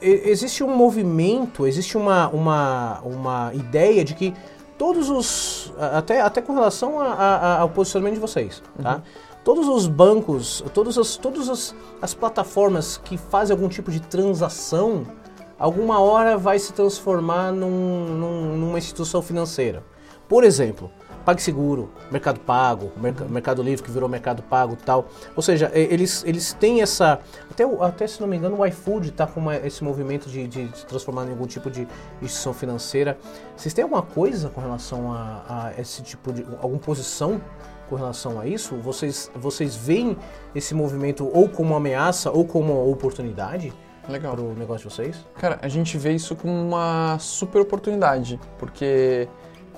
existe 0.00 0.62
um 0.64 0.74
movimento, 0.74 1.66
existe 1.66 1.96
uma, 1.96 2.28
uma, 2.28 3.00
uma 3.02 3.50
ideia 3.54 4.04
de 4.04 4.14
que 4.14 4.34
todos 4.76 5.10
os. 5.10 5.72
Até, 5.78 6.20
até 6.20 6.40
com 6.40 6.54
relação 6.54 7.00
a- 7.00 7.12
a- 7.14 7.58
ao 7.60 7.68
posicionamento 7.70 8.14
de 8.14 8.20
vocês, 8.20 8.62
tá? 8.82 9.02
Todos 9.44 9.66
os 9.66 9.86
bancos, 9.86 10.62
todas 10.74 10.98
as, 10.98 11.16
todas 11.16 11.48
as, 11.48 11.74
as 12.02 12.12
plataformas 12.12 12.98
que 13.02 13.16
fazem 13.16 13.54
algum 13.54 13.68
tipo 13.68 13.90
de 13.90 14.00
transação, 14.00 15.06
alguma 15.58 16.00
hora 16.00 16.36
vai 16.36 16.58
se 16.58 16.72
transformar 16.72 17.50
num- 17.52 18.06
num- 18.06 18.56
numa 18.56 18.78
instituição 18.78 19.22
financeira. 19.22 19.82
Por 20.28 20.44
exemplo, 20.44 20.90
PagSeguro, 21.32 21.90
Mercado 22.10 22.40
Pago, 22.40 22.90
Merc- 22.96 23.20
Mercado 23.28 23.62
Livre 23.62 23.84
que 23.84 23.90
virou 23.90 24.08
Mercado 24.08 24.42
Pago 24.42 24.72
e 24.80 24.82
tal. 24.82 25.08
Ou 25.36 25.42
seja, 25.42 25.70
eles, 25.74 26.24
eles 26.26 26.54
têm 26.54 26.80
essa. 26.80 27.20
Até, 27.50 27.64
até 27.84 28.06
se 28.06 28.18
não 28.18 28.26
me 28.26 28.36
engano, 28.38 28.58
o 28.58 28.64
iFood 28.64 29.10
está 29.10 29.26
com 29.26 29.38
uma- 29.40 29.56
esse 29.56 29.84
movimento 29.84 30.30
de, 30.30 30.46
de 30.48 30.70
se 30.74 30.86
transformar 30.86 31.26
em 31.26 31.30
algum 31.30 31.46
tipo 31.46 31.70
de 31.70 31.82
instituição 32.22 32.54
financeira. 32.54 33.18
Vocês 33.54 33.74
têm 33.74 33.82
alguma 33.82 34.00
coisa 34.00 34.48
com 34.48 34.60
relação 34.62 35.12
a, 35.12 35.42
a 35.76 35.80
esse 35.80 36.02
tipo 36.02 36.32
de. 36.32 36.46
alguma 36.62 36.78
posição 36.80 37.38
com 37.90 37.96
relação 37.96 38.40
a 38.40 38.46
isso? 38.46 38.74
Vocês, 38.76 39.30
vocês 39.34 39.76
veem 39.76 40.16
esse 40.54 40.74
movimento 40.74 41.28
ou 41.30 41.46
como 41.46 41.70
uma 41.70 41.76
ameaça 41.76 42.30
ou 42.30 42.44
como 42.46 42.72
uma 42.72 42.90
oportunidade 42.90 43.70
Legal. 44.08 44.32
para 44.34 44.42
o 44.44 44.54
negócio 44.54 44.88
de 44.88 44.94
vocês? 44.94 45.16
Cara, 45.38 45.58
a 45.60 45.68
gente 45.68 45.98
vê 45.98 46.12
isso 46.12 46.34
como 46.34 46.52
uma 46.54 47.18
super 47.18 47.60
oportunidade, 47.60 48.40
porque 48.58 49.28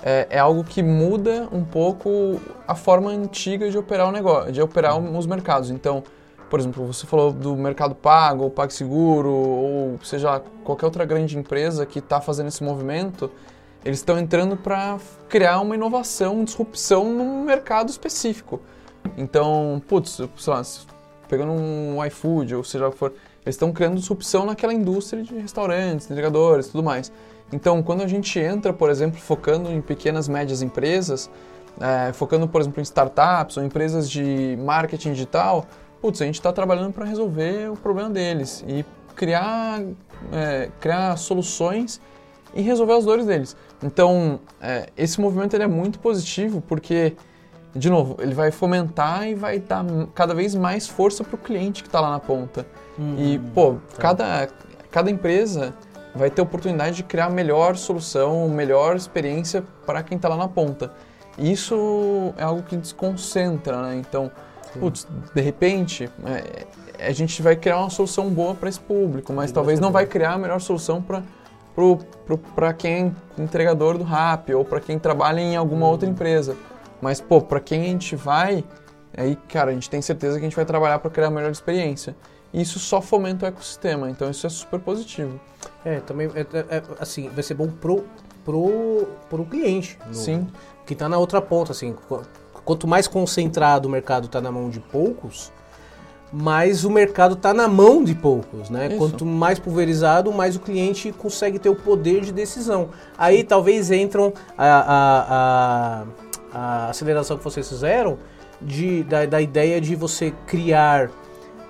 é, 0.03 0.27
é 0.29 0.39
algo 0.39 0.63
que 0.63 0.81
muda 0.81 1.47
um 1.51 1.63
pouco 1.63 2.39
a 2.67 2.75
forma 2.75 3.11
antiga 3.11 3.69
de 3.69 3.77
operar 3.77 4.07
o 4.07 4.11
negócio, 4.11 4.51
de 4.51 4.61
operar 4.61 4.97
os 4.99 5.25
mercados. 5.25 5.69
Então, 5.69 6.03
por 6.49 6.59
exemplo, 6.59 6.85
você 6.85 7.07
falou 7.07 7.31
do 7.31 7.55
Mercado 7.55 7.95
Pago, 7.95 8.43
ou 8.43 8.49
PagSeguro, 8.49 9.29
ou 9.29 9.99
seja 10.03 10.41
qualquer 10.63 10.85
outra 10.85 11.05
grande 11.05 11.37
empresa 11.37 11.85
que 11.85 11.99
está 11.99 12.19
fazendo 12.19 12.47
esse 12.47 12.63
movimento, 12.63 13.31
eles 13.85 13.99
estão 13.99 14.19
entrando 14.19 14.57
para 14.57 14.97
criar 15.29 15.59
uma 15.61 15.75
inovação, 15.75 16.43
disrupção 16.43 17.05
num 17.05 17.43
mercado 17.43 17.89
específico. 17.89 18.59
Então, 19.17 19.81
putz, 19.87 20.19
sei 20.37 20.53
lá, 20.53 20.61
pegando 21.27 21.53
um 21.53 22.03
iFood, 22.05 22.55
ou 22.55 22.63
seja 22.63 22.91
for, 22.91 23.13
eles 23.45 23.55
estão 23.55 23.71
criando 23.71 23.95
disrupção 23.95 24.45
naquela 24.45 24.73
indústria 24.73 25.23
de 25.23 25.33
restaurantes, 25.35 26.11
entregadores, 26.11 26.67
tudo 26.67 26.83
mais. 26.83 27.11
Então, 27.51 27.83
quando 27.83 28.01
a 28.01 28.07
gente 28.07 28.39
entra, 28.39 28.71
por 28.71 28.89
exemplo, 28.89 29.19
focando 29.19 29.69
em 29.69 29.81
pequenas 29.81 30.27
e 30.27 30.31
médias 30.31 30.61
empresas, 30.61 31.29
é, 31.79 32.13
focando, 32.13 32.47
por 32.47 32.61
exemplo, 32.61 32.79
em 32.79 32.83
startups 32.83 33.57
ou 33.57 33.63
empresas 33.63 34.09
de 34.09 34.57
marketing 34.59 35.13
digital, 35.13 35.65
putz, 36.01 36.21
a 36.21 36.25
gente 36.25 36.35
está 36.35 36.51
trabalhando 36.51 36.93
para 36.93 37.05
resolver 37.05 37.69
o 37.69 37.75
problema 37.75 38.09
deles 38.09 38.63
e 38.67 38.85
criar, 39.15 39.81
é, 40.31 40.69
criar 40.79 41.17
soluções 41.17 41.99
e 42.53 42.61
resolver 42.61 42.93
as 42.93 43.05
dores 43.05 43.25
deles. 43.25 43.55
Então, 43.83 44.39
é, 44.61 44.89
esse 44.97 45.19
movimento 45.19 45.53
ele 45.55 45.63
é 45.63 45.67
muito 45.67 45.99
positivo 45.99 46.61
porque, 46.61 47.15
de 47.75 47.89
novo, 47.89 48.17
ele 48.19 48.33
vai 48.33 48.51
fomentar 48.51 49.27
e 49.27 49.35
vai 49.35 49.59
dar 49.59 49.85
cada 50.13 50.33
vez 50.33 50.55
mais 50.55 50.87
força 50.87 51.23
para 51.23 51.35
o 51.35 51.37
cliente 51.37 51.81
que 51.81 51.89
está 51.89 51.99
lá 51.99 52.11
na 52.11 52.19
ponta. 52.19 52.65
E, 53.17 53.39
pô, 53.55 53.77
cada, 53.97 54.47
cada 54.91 55.09
empresa 55.09 55.73
vai 56.15 56.29
ter 56.29 56.41
oportunidade 56.41 56.97
de 56.97 57.03
criar 57.03 57.25
a 57.25 57.29
melhor 57.29 57.75
solução, 57.75 58.47
melhor 58.49 58.95
experiência 58.95 59.63
para 59.85 60.03
quem 60.03 60.15
está 60.15 60.27
lá 60.27 60.37
na 60.37 60.47
ponta. 60.47 60.91
E 61.37 61.51
isso 61.51 62.33
é 62.37 62.43
algo 62.43 62.61
que 62.63 62.75
desconcentra, 62.75 63.81
né? 63.81 63.95
Então, 63.95 64.29
putz, 64.79 65.07
de 65.33 65.41
repente, 65.41 66.09
é, 66.25 67.07
a 67.07 67.11
gente 67.11 67.41
vai 67.41 67.55
criar 67.55 67.79
uma 67.79 67.89
solução 67.89 68.29
boa 68.29 68.53
para 68.53 68.69
esse 68.69 68.79
público, 68.79 69.31
mas 69.33 69.51
talvez 69.51 69.79
não 69.79 69.91
vai 69.91 70.05
criar 70.05 70.33
a 70.33 70.37
melhor 70.37 70.59
solução 70.59 71.01
para 71.01 71.23
para 72.53 72.73
quem 72.73 73.15
é 73.37 73.41
entregador 73.41 73.97
do 73.97 74.03
Rap 74.03 74.53
ou 74.53 74.65
para 74.65 74.79
quem 74.81 74.99
trabalha 74.99 75.39
em 75.39 75.55
alguma 75.55 75.87
outra 75.87 76.07
empresa. 76.07 76.55
Mas, 77.01 77.19
pô, 77.21 77.41
para 77.41 77.59
quem 77.59 77.81
a 77.81 77.85
gente 77.85 78.15
vai, 78.15 78.63
aí, 79.17 79.35
cara, 79.47 79.71
a 79.71 79.73
gente 79.73 79.89
tem 79.89 80.01
certeza 80.01 80.37
que 80.37 80.45
a 80.45 80.47
gente 80.47 80.55
vai 80.55 80.65
trabalhar 80.65 80.99
para 80.99 81.09
criar 81.09 81.27
a 81.27 81.31
melhor 81.31 81.51
experiência. 81.51 82.15
E 82.53 82.61
isso 82.61 82.77
só 82.77 83.01
fomenta 83.01 83.45
o 83.45 83.47
ecossistema, 83.47 84.09
então 84.09 84.29
isso 84.29 84.45
é 84.45 84.49
super 84.49 84.79
positivo. 84.79 85.39
É, 85.83 85.99
também, 85.99 86.29
é, 86.35 86.41
é, 86.41 86.77
é, 86.77 86.83
assim, 86.99 87.29
vai 87.29 87.43
ser 87.43 87.53
bom 87.55 87.67
pro, 87.67 88.03
pro, 88.45 89.07
pro 89.29 89.45
cliente. 89.45 89.97
no- 90.07 90.13
Sim. 90.13 90.47
Que 90.85 90.95
tá 90.95 91.07
na 91.09 91.17
outra 91.17 91.41
ponta, 91.41 91.71
assim. 91.71 91.93
qu- 92.07 92.21
Quanto 92.65 92.87
mais 92.87 93.07
concentrado 93.07 93.87
o 93.87 93.91
mercado 93.91 94.27
tá 94.27 94.39
na 94.39 94.51
mão 94.51 94.69
de 94.69 94.79
poucos, 94.79 95.51
mais 96.31 96.85
o 96.85 96.89
mercado 96.91 97.35
tá 97.35 97.53
na 97.53 97.67
mão 97.67 98.03
de 98.03 98.13
poucos, 98.13 98.69
né? 98.69 98.87
Isso. 98.87 98.97
Quanto 98.97 99.25
mais 99.25 99.57
pulverizado, 99.59 100.31
mais 100.31 100.55
o 100.55 100.59
cliente 100.59 101.11
consegue 101.11 101.57
ter 101.59 101.69
o 101.69 101.75
poder 101.75 102.21
de 102.21 102.31
decisão. 102.31 102.89
Aí 103.17 103.43
talvez 103.43 103.89
entram 103.91 104.31
a, 104.57 104.65
a, 104.65 106.05
a, 106.53 106.85
a 106.85 106.89
aceleração 106.89 107.37
que 107.37 107.43
vocês 107.43 107.67
fizeram 107.67 108.17
de, 108.61 109.03
da, 109.03 109.25
da 109.25 109.41
ideia 109.41 109.81
de 109.81 109.95
você 109.95 110.31
criar 110.45 111.09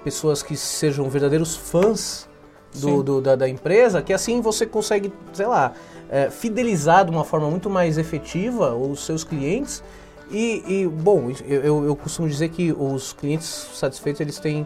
pessoas 0.03 0.43
que 0.43 0.55
sejam 0.57 1.09
verdadeiros 1.09 1.55
fãs 1.55 2.27
do, 2.75 3.03
do- 3.03 3.21
da, 3.21 3.35
da 3.35 3.49
empresa, 3.49 4.01
que 4.01 4.13
assim 4.13 4.41
você 4.41 4.65
consegue, 4.65 5.11
sei 5.33 5.45
lá, 5.45 5.73
é, 6.09 6.29
fidelizar 6.29 7.05
de 7.05 7.11
uma 7.11 7.23
forma 7.23 7.49
muito 7.49 7.69
mais 7.69 7.97
efetiva 7.97 8.75
os 8.75 9.05
seus 9.05 9.23
clientes. 9.23 9.83
E, 10.29 10.63
e, 10.65 10.87
bom, 10.87 11.31
eu, 11.45 11.85
eu, 11.85 11.95
costumo 11.95 12.27
dizer 12.27 12.49
que 12.49 12.71
os 12.71 13.11
clientes 13.11 13.67
satisfeitos, 13.73 14.21
eles 14.21 14.39
têm, 14.39 14.65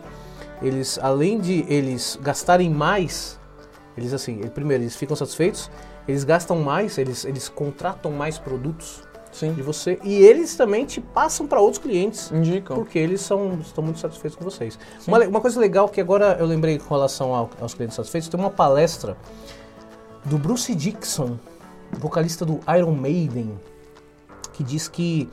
eles, 0.62 0.99
além 1.01 1.39
de 1.39 1.66
eles 1.68 2.20
gastarem 2.22 2.70
mais, 2.70 3.39
eles 3.97 4.14
assim, 4.14 4.38
primeiro, 4.53 4.84
eles 4.84 4.95
ficam 4.95 5.16
satisfeitos, 5.16 5.72
eles 6.08 6.24
gastam 6.24 6.60
mais, 6.60 6.99
eles, 6.99 7.26
eles 7.26 7.49
contratam 7.49 8.12
mais 8.12 8.38
produtos 8.38 9.01
Sim. 9.36 9.53
de 9.53 9.61
você 9.61 9.99
e 10.03 10.13
eles 10.15 10.55
também 10.55 10.86
te 10.86 10.99
passam 11.01 11.45
para 11.47 11.59
outros 11.59 11.81
clientes. 11.81 12.31
Indicam. 12.31 12.75
Porque 12.77 12.97
eles 12.97 13.21
são, 13.21 13.59
estão 13.59 13.83
muito 13.83 13.99
satisfeitos 13.99 14.38
com 14.38 14.43
vocês. 14.43 14.77
Uma, 15.07 15.19
uma 15.27 15.41
coisa 15.41 15.59
legal 15.59 15.89
que 15.89 15.99
agora 15.99 16.38
eu 16.39 16.45
lembrei 16.45 16.79
com 16.79 16.93
relação 16.93 17.33
ao- 17.36 17.49
aos 17.59 17.73
clientes 17.73 17.95
satisfeitos, 17.95 18.29
tem 18.29 18.39
uma 18.39 18.49
palestra 18.49 19.17
do 20.23 20.38
Bruce 20.38 20.73
Dixon, 20.73 21.38
vocalista 21.91 22.45
do 22.45 22.59
Iron 22.77 22.93
Maiden, 22.93 23.59
que 24.53 24.63
diz 24.63 24.88
que 24.88 25.29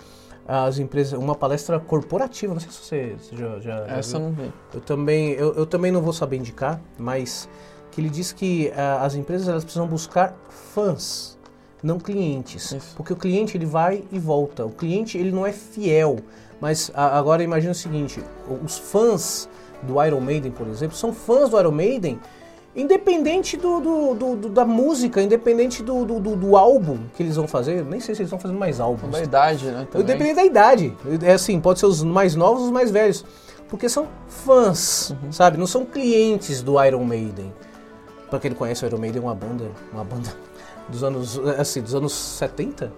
as 0.47 0.79
empresas, 0.79 1.19
uma 1.19 1.35
palestra 1.37 1.79
corporativa, 1.79 2.53
não 2.53 2.61
sei 2.61 2.71
se 2.71 2.79
você, 2.79 3.17
já, 3.33 3.61
já, 3.61 3.87
já 3.87 3.97
Essa 3.97 4.17
eu 4.17 4.21
não 4.21 4.33
vi. 4.33 4.53
Eu 4.75 4.81
também, 4.81 5.31
eu, 5.31 5.55
eu 5.55 5.65
também 5.65 5.93
não 5.93 6.03
vou 6.03 6.13
saber 6.13 6.37
indicar, 6.37 6.81
mas 6.99 7.49
que 7.93 8.01
ele 8.01 8.11
diz 8.11 8.33
que 8.33 8.73
ah, 8.77 9.05
as 9.05 9.15
empresas 9.15 9.49
elas 9.49 9.63
precisam 9.63 9.87
buscar 9.87 10.37
fãs, 10.51 11.39
não 11.83 11.99
clientes, 11.99 12.73
Isso. 12.73 12.95
porque 12.97 13.13
o 13.13 13.17
cliente 13.17 13.57
ele 13.57 13.67
vai 13.67 14.05
e 14.13 14.19
volta. 14.19 14.65
O 14.65 14.71
cliente 14.71 15.19
ele 15.19 15.33
não 15.33 15.47
é 15.47 15.53
fiel, 15.53 16.17
mas 16.61 16.91
a- 16.95 17.19
agora 17.19 17.43
imagine 17.43 17.73
o 17.73 17.75
seguinte: 17.75 18.23
os 18.65 18.79
fãs 18.79 19.49
do 19.83 20.03
Iron 20.05 20.21
Maiden, 20.21 20.53
por 20.53 20.67
exemplo, 20.69 20.97
são 20.97 21.13
fãs 21.13 21.51
do 21.51 21.59
Iron 21.59 21.73
Maiden 21.73 22.21
Independente 22.75 23.55
do, 23.59 23.81
do- 23.81 24.15
do- 24.15 24.37
do- 24.37 24.49
da 24.49 24.65
música, 24.65 25.21
independente 25.21 25.83
do, 25.83 26.07
do, 26.07 26.19
álbum 26.57 27.01
que 27.15 27.23
eles 27.23 27.37
vão 27.37 27.47
fazer, 27.47 27.85
nem 27.85 28.01
sei 28.01 28.15
se 28.15 28.23
eles 28.23 28.29
estão 28.29 28.39
fazendo 28.39 28.59
mais 28.59 28.81
álbuns. 28.81 29.11
Da 29.13 29.23
idade, 29.23 29.67
né? 29.67 29.87
Também. 29.91 30.03
Independente 30.07 30.37
da 30.37 30.45
idade. 30.47 30.97
É 31.23 31.35
assim, 31.35 31.61
pode 31.61 31.81
ser 31.81 31.85
os 31.85 32.03
mais 32.03 32.35
novos 32.35 32.61
ou 32.63 32.67
os 32.69 32.73
mais 32.73 32.91
velhos. 32.91 33.27
Porque 33.69 33.91
são 33.91 34.09
fãs, 34.27 35.15
sabe? 35.31 35.59
Não 35.59 35.67
são 35.67 35.85
clientes 35.85 36.63
do 36.63 36.83
Iron 36.83 37.05
Maiden. 37.05 37.53
Pra 38.31 38.41
quem 38.41 38.51
não 38.51 38.57
conhece, 38.57 38.83
o 38.85 38.87
Iron 38.87 38.97
Maiden 38.99 39.21
é 39.21 39.25
uma 39.27 39.35
banda, 39.35 39.71
uma 39.93 40.03
banda 40.05 40.31
dos 40.89 41.03
anos, 41.05 41.39
assim, 41.59 41.81
dos 41.81 41.95
anos 41.95 42.13
70? 42.13 42.93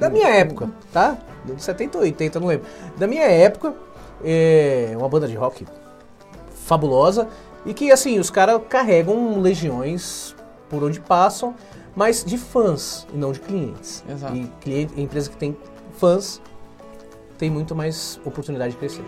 Da 0.00 0.08
minha 0.08 0.28
época, 0.28 0.70
tá? 0.92 1.18
De 1.44 1.62
70 1.62 1.98
ou 1.98 2.04
80, 2.04 2.40
não 2.40 2.48
lembro. 2.48 2.66
Da 2.96 3.06
minha 3.06 3.24
época, 3.24 3.74
é 4.24 4.94
uma 4.96 5.08
banda 5.08 5.28
de 5.28 5.34
rock 5.34 5.66
fabulosa 6.66 7.28
e 7.64 7.74
que, 7.74 7.90
assim, 7.90 8.18
os 8.18 8.30
caras 8.30 8.60
carregam 8.68 9.40
legiões 9.40 10.34
por 10.68 10.82
onde 10.82 11.00
passam, 11.00 11.54
mas 11.94 12.24
de 12.24 12.38
fãs 12.38 13.06
e 13.12 13.16
não 13.16 13.32
de 13.32 13.40
clientes. 13.40 14.04
Exato. 14.08 14.36
E 14.36 14.46
cliente, 14.60 15.00
empresa 15.00 15.30
que 15.30 15.36
tem 15.36 15.56
fãs 15.94 16.40
tem 17.36 17.50
muito 17.50 17.74
mais 17.74 18.20
oportunidade 18.24 18.72
de 18.72 18.78
crescer. 18.78 19.04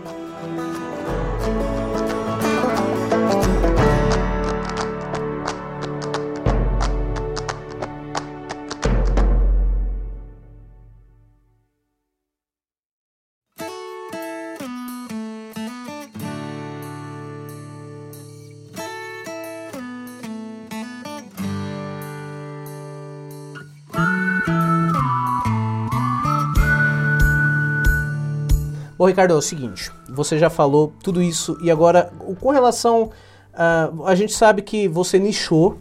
Bom, 29.01 29.07
Ricardo, 29.07 29.33
é 29.33 29.35
o 29.35 29.41
seguinte, 29.41 29.91
você 30.07 30.37
já 30.37 30.47
falou 30.47 30.93
tudo 31.01 31.23
isso 31.23 31.57
e 31.63 31.71
agora, 31.71 32.13
com 32.39 32.51
relação. 32.51 33.09
ah, 33.51 33.89
a 34.05 34.13
gente 34.13 34.31
sabe 34.31 34.61
que 34.61 34.87
você 34.87 35.17
nichou 35.17 35.79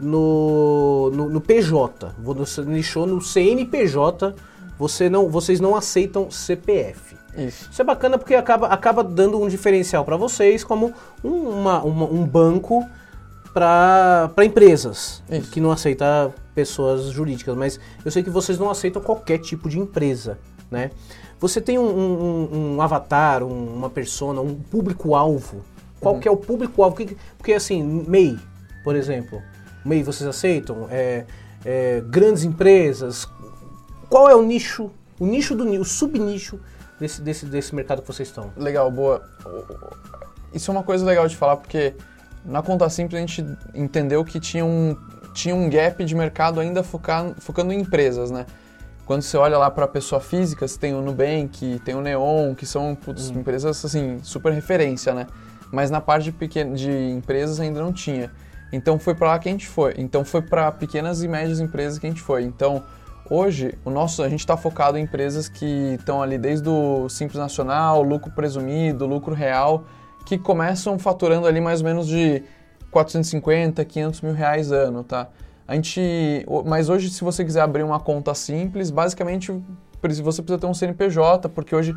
no, 0.00 1.10
no, 1.12 1.28
no 1.28 1.40
PJ, 1.40 2.14
você 2.22 2.62
nichou 2.62 3.08
no 3.08 3.20
CNPJ, 3.20 4.36
você 4.78 5.10
não, 5.10 5.28
vocês 5.28 5.58
não 5.58 5.74
aceitam 5.74 6.30
CPF. 6.30 7.16
Isso. 7.36 7.68
Isso 7.72 7.82
é 7.82 7.84
bacana 7.84 8.16
porque 8.16 8.36
acaba, 8.36 8.68
acaba 8.68 9.02
dando 9.02 9.40
um 9.42 9.48
diferencial 9.48 10.04
para 10.04 10.16
vocês 10.16 10.62
como 10.62 10.94
um, 11.24 11.28
uma- 11.48 11.82
uma- 11.82 12.06
um 12.06 12.24
banco 12.24 12.86
para 13.52 14.30
empresas 14.44 15.24
Isso. 15.28 15.50
que 15.50 15.60
não 15.60 15.72
aceita 15.72 16.32
pessoas 16.54 17.06
jurídicas, 17.06 17.56
mas 17.56 17.80
eu 18.04 18.12
sei 18.12 18.22
que 18.22 18.30
vocês 18.30 18.60
não 18.60 18.70
aceitam 18.70 19.02
qualquer 19.02 19.38
tipo 19.38 19.68
de 19.68 19.80
empresa, 19.80 20.38
né? 20.70 20.92
Você 21.42 21.60
tem 21.60 21.76
um, 21.76 21.82
um- 21.84 22.74
um- 22.76 22.80
avatar, 22.80 23.42
um- 23.42 23.74
uma 23.74 23.90
persona, 23.90 24.40
um 24.40 24.54
público-alvo. 24.54 25.64
Qual 26.00 26.20
que 26.20 26.28
é 26.28 26.30
o 26.30 26.36
público-alvo? 26.36 26.96
Que- 26.96 27.16
Porque 27.36 27.52
assim, 27.52 27.82
MEI, 27.82 28.38
por 28.84 28.94
exemplo, 28.94 29.42
MEI 29.84 30.04
vocês 30.04 30.28
aceitam? 30.28 30.86
É, 30.88 31.24
é, 31.64 32.00
grandes 32.06 32.44
empresas. 32.44 33.26
Qual 34.08 34.30
é 34.30 34.36
o 34.36 34.42
nicho, 34.42 34.88
o 35.18 35.26
nicho 35.26 35.56
do 35.56 35.64
o 35.64 35.84
subnicho 35.84 36.60
desse, 37.00 37.20
desse, 37.20 37.44
desse 37.46 37.74
mercado 37.74 38.02
que 38.02 38.06
vocês 38.06 38.28
estão? 38.28 38.52
Legal, 38.56 38.88
boa. 38.88 39.20
Isso 40.54 40.70
é 40.70 40.72
uma 40.74 40.84
coisa 40.84 41.04
legal 41.04 41.26
de 41.26 41.36
falar, 41.36 41.56
porque 41.56 41.92
na 42.44 42.62
Conta 42.62 42.88
Simples 42.88 43.18
a 43.18 43.26
gente 43.26 43.44
entendeu 43.74 44.24
que 44.24 44.38
tinha 44.38 44.64
um, 44.64 44.96
tinha 45.34 45.56
um 45.56 45.68
gap 45.68 46.04
de 46.04 46.14
mercado 46.14 46.60
ainda 46.60 46.84
focar, 46.84 47.34
focando 47.40 47.72
em 47.72 47.80
empresas, 47.80 48.30
né? 48.30 48.46
Quando 49.12 49.20
você 49.20 49.36
olha 49.36 49.58
lá 49.58 49.70
para 49.70 49.86
pessoa 49.86 50.22
física, 50.22 50.66
você 50.66 50.78
tem 50.78 50.94
o 50.94 51.02
Nubank, 51.02 51.78
tem 51.84 51.94
o 51.94 52.00
Neon, 52.00 52.54
que 52.54 52.64
são 52.64 52.94
putz, 52.94 53.28
empresas 53.28 53.84
assim, 53.84 54.18
super 54.22 54.50
referência, 54.54 55.12
né? 55.12 55.26
Mas 55.70 55.90
na 55.90 56.00
parte 56.00 56.24
de, 56.24 56.32
pequen 56.32 56.72
de 56.72 56.90
empresas 57.10 57.60
ainda 57.60 57.82
não 57.82 57.92
tinha. 57.92 58.30
Então 58.72 58.98
foi 58.98 59.14
para 59.14 59.28
lá 59.28 59.38
que 59.38 59.50
a 59.50 59.52
gente 59.52 59.68
foi. 59.68 59.92
Então 59.98 60.24
foi 60.24 60.40
para 60.40 60.72
pequenas 60.72 61.22
e 61.22 61.28
médias 61.28 61.60
empresas 61.60 61.98
que 61.98 62.06
a 62.06 62.08
gente 62.08 62.22
foi. 62.22 62.44
Então 62.44 62.82
hoje 63.28 63.74
o 63.84 63.90
nosso 63.90 64.22
a 64.22 64.30
gente 64.30 64.40
está 64.40 64.56
focado 64.56 64.96
em 64.96 65.02
empresas 65.02 65.46
que 65.46 65.96
estão 65.98 66.22
ali 66.22 66.38
desde 66.38 66.70
o 66.70 67.06
simples 67.10 67.38
nacional, 67.38 68.02
lucro 68.02 68.32
presumido, 68.32 69.04
lucro 69.04 69.34
real, 69.34 69.84
que 70.24 70.38
começam 70.38 70.98
faturando 70.98 71.46
ali 71.46 71.60
mais 71.60 71.82
ou 71.82 71.86
menos 71.86 72.06
de 72.06 72.42
450, 72.90 73.84
500 73.84 74.22
mil 74.22 74.32
reais 74.32 74.72
ano, 74.72 75.04
tá? 75.04 75.28
A 75.72 75.74
gente, 75.74 76.44
mas 76.66 76.90
hoje 76.90 77.08
se 77.08 77.24
você 77.24 77.42
quiser 77.42 77.62
abrir 77.62 77.82
uma 77.82 77.98
conta 77.98 78.34
simples, 78.34 78.90
basicamente 78.90 79.50
você 80.02 80.42
precisa 80.42 80.58
ter 80.58 80.66
um 80.66 80.74
CNPJ, 80.74 81.48
porque 81.48 81.74
hoje 81.74 81.96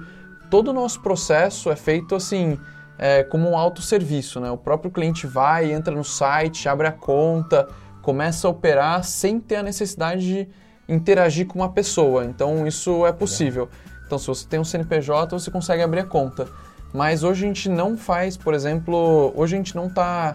todo 0.49 0.69
o 0.69 0.73
nosso 0.73 1.01
processo 1.01 1.69
é 1.69 1.75
feito 1.75 2.15
assim, 2.15 2.57
é, 2.97 3.21
como 3.23 3.49
um 3.49 3.57
autosserviço, 3.57 4.39
né? 4.39 4.49
O 4.49 4.55
próprio 4.55 4.89
cliente 4.89 5.27
vai, 5.27 5.73
entra 5.73 5.93
no 5.93 6.05
site, 6.05 6.69
abre 6.69 6.87
a 6.87 6.91
conta, 6.93 7.67
começa 8.01 8.47
a 8.47 8.51
operar 8.51 9.03
sem 9.03 9.41
ter 9.41 9.57
a 9.57 9.63
necessidade 9.63 10.25
de 10.25 10.47
interagir 10.87 11.45
com 11.45 11.59
uma 11.59 11.69
pessoa. 11.73 12.23
Então 12.23 12.65
isso 12.65 13.05
é 13.05 13.11
possível. 13.11 13.67
Então 14.05 14.17
se 14.17 14.25
você 14.25 14.47
tem 14.47 14.57
um 14.57 14.63
CNPJ, 14.63 15.37
você 15.37 15.51
consegue 15.51 15.83
abrir 15.83 15.99
a 15.99 16.05
conta. 16.05 16.47
Mas 16.93 17.23
hoje 17.23 17.43
a 17.43 17.47
gente 17.47 17.67
não 17.67 17.97
faz, 17.97 18.37
por 18.37 18.53
exemplo, 18.53 19.33
hoje 19.35 19.55
a 19.55 19.57
gente 19.57 19.75
não 19.75 19.87
está 19.87 20.33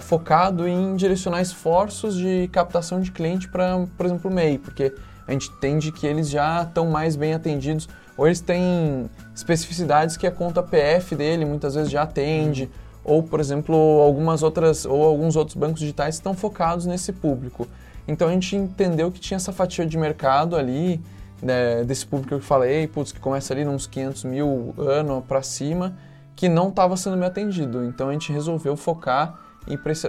focado 0.00 0.66
em 0.66 0.96
direcionar 0.96 1.40
esforços 1.40 2.16
de 2.16 2.48
captação 2.52 3.00
de 3.00 3.10
cliente 3.12 3.48
para, 3.48 3.86
por 3.96 4.06
exemplo, 4.06 4.30
o 4.30 4.34
MEI, 4.34 4.58
porque 4.58 4.92
a 5.26 5.32
gente 5.32 5.50
entende 5.50 5.92
que 5.92 6.06
eles 6.06 6.28
já 6.28 6.62
estão 6.62 6.86
mais 6.86 7.16
bem 7.16 7.34
atendidos, 7.34 7.88
ou 8.16 8.26
eles 8.26 8.40
têm 8.40 9.10
especificidades 9.34 10.16
que 10.16 10.26
a 10.26 10.30
conta 10.30 10.62
PF 10.62 11.14
dele 11.14 11.44
muitas 11.44 11.74
vezes 11.74 11.90
já 11.90 12.02
atende, 12.02 12.70
ou, 13.04 13.22
por 13.22 13.38
exemplo, 13.38 13.76
algumas 14.02 14.42
outras, 14.42 14.84
ou 14.84 15.04
alguns 15.04 15.36
outros 15.36 15.56
bancos 15.56 15.80
digitais 15.80 16.16
estão 16.16 16.34
focados 16.34 16.86
nesse 16.86 17.12
público. 17.12 17.68
Então 18.08 18.28
a 18.28 18.32
gente 18.32 18.56
entendeu 18.56 19.10
que 19.10 19.20
tinha 19.20 19.36
essa 19.36 19.52
fatia 19.52 19.86
de 19.86 19.96
mercado 19.98 20.56
ali, 20.56 21.00
né, 21.42 21.84
desse 21.84 22.06
público 22.06 22.28
que 22.28 22.34
eu 22.34 22.40
falei, 22.40 22.86
putz, 22.86 23.12
que 23.12 23.20
começa 23.20 23.52
ali 23.52 23.64
nos 23.64 23.86
500 23.86 24.24
mil 24.24 24.74
ano 24.78 25.22
para 25.26 25.42
cima, 25.42 25.96
que 26.34 26.48
não 26.48 26.68
estava 26.68 26.96
sendo 26.96 27.16
bem 27.16 27.26
atendido. 27.26 27.84
Então 27.84 28.08
a 28.08 28.12
gente 28.12 28.32
resolveu 28.32 28.76
focar 28.76 29.45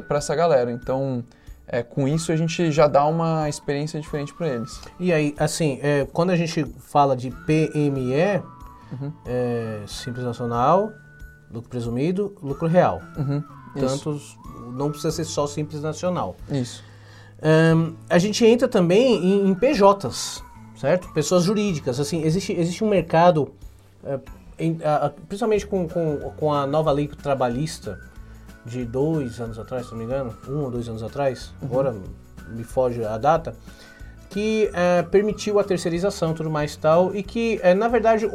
para 0.05 0.18
essa 0.18 0.36
galera. 0.36 0.72
Então, 0.72 1.24
é, 1.66 1.82
com 1.84 2.08
isso 2.08 2.32
a 2.32 2.36
gente 2.36 2.72
já 2.72 2.88
dá 2.88 3.05
uma 3.05 3.47
experiência 3.49 3.99
diferente 3.99 4.34
para 4.34 4.47
eles. 4.47 4.80
E 4.99 5.12
aí, 5.14 5.34
assim, 5.39 5.80
é, 5.82 6.05
quando 6.12 6.32
a 6.32 6.36
gente 6.36 6.66
fala 6.80 7.16
de 7.16 7.32
PME, 7.32 8.41
é, 9.26 9.82
Simples 9.88 10.26
Nacional, 10.26 10.91
lucro 11.51 11.70
presumido, 11.70 12.36
lucro 12.41 12.68
real. 12.68 13.01
Uhum, 13.18 13.43
não 14.74 14.89
precisa 14.89 15.12
ser 15.12 15.26
só 15.26 15.47
Simples 15.47 15.82
Nacional. 15.82 16.36
Isso. 16.51 16.84
Ahn, 17.41 17.93
a 18.10 18.18
gente 18.18 18.43
entra 18.45 18.68
também 18.68 19.16
em, 19.24 19.47
em 19.49 19.53
PJs, 19.53 20.43
certo? 20.76 21.12
Pessoas 21.14 21.43
jurídicas. 21.43 21.99
Assim, 21.99 22.24
existe, 22.24 22.51
existe 22.53 22.84
um 22.84 22.89
mercado, 22.89 23.53
é, 24.03 24.20
em- 24.58 24.80
a- 24.84 25.12
principalmente 25.28 25.68
com, 25.68 25.88
com, 25.88 26.18
com 26.36 26.51
a 26.53 26.66
nova 26.66 26.91
lei 26.91 27.08
trabalhista 27.08 27.99
de 28.68 28.86
dois 28.86 29.39
anos 29.39 29.57
atrás, 29.57 29.86
se 29.86 29.91
não 29.91 29.97
me 29.97 30.05
engano, 30.05 30.36
um 30.47 30.63
ou 30.63 30.72
dois 30.72 30.88
anos 30.88 31.01
atrás, 31.01 31.53
agora 31.61 31.95
me 32.49 32.63
foge 32.63 33.03
a 33.03 33.18
data, 33.18 33.55
que 34.30 34.70
é, 34.74 35.01
permitiu 35.03 35.57
a 35.57 35.63
terceirização 35.63 36.34
tudo 36.34 36.49
mais 36.49 36.76
tal, 36.76 37.15
e 37.15 37.24
que, 37.24 37.59
é, 37.63 37.74
na 37.74 37.88
verdade, 37.88 38.30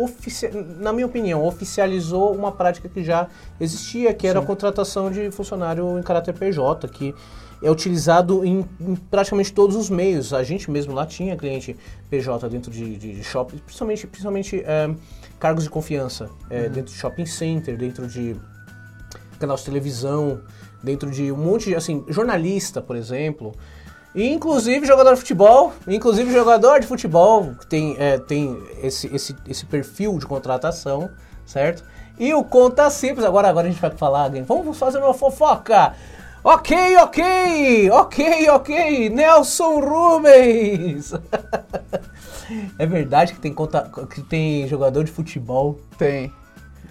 na 0.78 0.92
minha 0.92 1.06
opinião, 1.06 1.44
oficializou 1.44 2.34
uma 2.34 2.50
prática 2.50 2.88
que 2.88 3.04
já 3.04 3.28
existia, 3.60 4.12
que 4.14 4.26
era 4.26 4.40
a 4.40 4.42
contratação 4.42 5.10
de 5.10 5.30
funcionário 5.30 5.98
em 5.98 6.02
caráter 6.02 6.32
PJ, 6.32 6.88
que 6.88 7.14
é 7.62 7.70
utilizado 7.70 8.44
em, 8.44 8.66
em 8.80 8.96
praticamente 8.96 9.52
todos 9.52 9.76
os 9.76 9.88
meios. 9.88 10.32
A 10.34 10.42
gente 10.42 10.70
mesmo 10.70 10.92
lá 10.92 11.06
tinha 11.06 11.36
cliente 11.36 11.76
PJ 12.10 12.48
dentro 12.48 12.72
de, 12.72 12.96
de, 12.96 13.14
de 13.14 13.22
shopping, 13.22 13.58
principalmente, 13.58 14.06
principalmente 14.06 14.60
é, 14.66 14.92
cargos 15.38 15.64
de 15.64 15.70
confiança, 15.70 16.28
é, 16.50 16.68
dentro 16.68 16.92
de 16.92 16.98
shopping 16.98 17.26
center, 17.26 17.76
dentro 17.76 18.08
de 18.08 18.34
canal 19.42 19.56
de 19.56 19.64
televisão, 19.64 20.40
dentro 20.82 21.10
de 21.10 21.30
um 21.30 21.36
monte 21.36 21.66
de, 21.66 21.74
assim, 21.74 22.04
jornalista, 22.08 22.80
por 22.80 22.96
exemplo, 22.96 23.52
e 24.14 24.30
inclusive 24.30 24.86
jogador 24.86 25.14
de 25.14 25.20
futebol, 25.20 25.72
inclusive 25.86 26.32
jogador 26.32 26.80
de 26.80 26.86
futebol 26.86 27.54
que 27.58 27.66
tem, 27.66 27.96
é, 27.98 28.18
tem 28.18 28.58
esse, 28.82 29.06
esse, 29.14 29.34
esse 29.48 29.64
perfil 29.66 30.18
de 30.18 30.26
contratação, 30.26 31.10
certo? 31.46 31.82
E 32.18 32.34
o 32.34 32.44
Conta 32.44 32.90
Simples, 32.90 33.24
agora, 33.24 33.48
agora 33.48 33.68
a 33.68 33.70
gente 33.70 33.80
vai 33.80 33.90
falar, 33.90 34.30
vamos 34.46 34.78
fazer 34.78 34.98
uma 34.98 35.14
fofoca. 35.14 35.94
Ok, 36.44 36.96
ok, 36.96 37.90
ok, 37.90 38.50
ok, 38.50 39.10
Nelson 39.10 39.80
Rubens. 39.80 41.12
é 42.78 42.84
verdade 42.84 43.32
que 43.32 43.40
tem, 43.40 43.54
conta, 43.54 43.88
que 44.10 44.20
tem 44.22 44.66
jogador 44.66 45.04
de 45.04 45.12
futebol 45.12 45.78
Tem. 45.96 46.32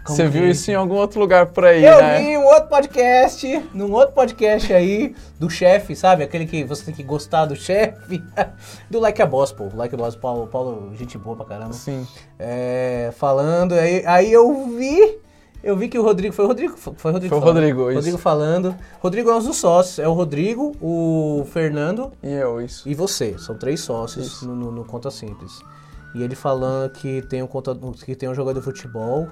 Como 0.03 0.15
Você 0.17 0.23
que- 0.23 0.29
viu 0.29 0.49
isso 0.49 0.71
em 0.71 0.73
algum 0.73 0.95
outro 0.95 1.19
lugar 1.19 1.45
por 1.47 1.63
aí, 1.63 1.85
Eu 1.85 2.01
né? 2.01 2.19
vi 2.19 2.37
um 2.37 2.43
outro 2.45 2.69
podcast, 2.69 3.65
num 3.73 3.91
outro 3.91 4.15
podcast 4.15 4.73
aí, 4.73 5.15
do 5.39 5.47
chefe, 5.49 5.95
sabe? 5.95 6.23
Aquele 6.23 6.45
que 6.47 6.63
você 6.63 6.85
tem 6.85 6.93
que 6.93 7.03
gostar 7.03 7.45
do 7.45 7.55
chefe. 7.55 8.23
Do 8.89 8.99
Like 8.99 9.21
a 9.21 9.25
Boss, 9.27 9.51
pô. 9.51 9.69
Like 9.75 9.93
a 9.93 9.97
Boss, 9.97 10.15
Paulo, 10.15 10.47
Paulo 10.47 10.91
gente 10.95 11.17
boa 11.19 11.35
pra 11.35 11.45
caramba. 11.45 11.73
Sim. 11.73 12.05
É, 12.39 13.11
falando, 13.15 13.73
aí, 13.73 14.03
aí 14.05 14.31
eu 14.33 14.67
vi. 14.75 15.19
Eu 15.63 15.77
vi 15.77 15.87
que 15.87 15.99
o 15.99 16.01
Rodrigo. 16.01 16.33
Foi 16.33 16.45
o 16.45 16.47
Rodrigo? 16.47 16.75
Foi 16.75 17.11
o 17.11 17.13
Rodrigo. 17.13 17.29
Foi 17.29 17.37
o 17.37 17.41
falando. 17.41 17.55
Rodrigo, 17.57 17.81
isso. 17.89 17.95
Rodrigo 17.97 18.17
falando. 18.17 18.75
Rodrigo 18.99 19.29
é 19.29 19.35
um 19.35 19.39
dos 19.43 19.57
sócios. 19.57 19.99
É 19.99 20.07
o 20.07 20.13
Rodrigo, 20.13 20.75
o 20.81 21.45
Fernando 21.51 22.11
E 22.23 22.31
eu, 22.31 22.59
isso. 22.59 22.89
e 22.89 22.95
você. 22.95 23.37
São 23.37 23.55
três 23.55 23.81
sócios 23.81 24.41
no, 24.41 24.55
no- 24.55 24.71
no 24.71 24.83
Conta 24.85 25.11
Simples. 25.11 25.51
E 26.15 26.23
ele 26.23 26.33
falando 26.35 26.89
que 26.93 27.21
tem 27.21 27.43
um, 27.43 27.47
conta, 27.47 27.77
que 28.03 28.15
tem 28.15 28.27
um 28.27 28.33
jogador 28.33 28.59
de 28.59 28.65
futebol. 28.65 29.27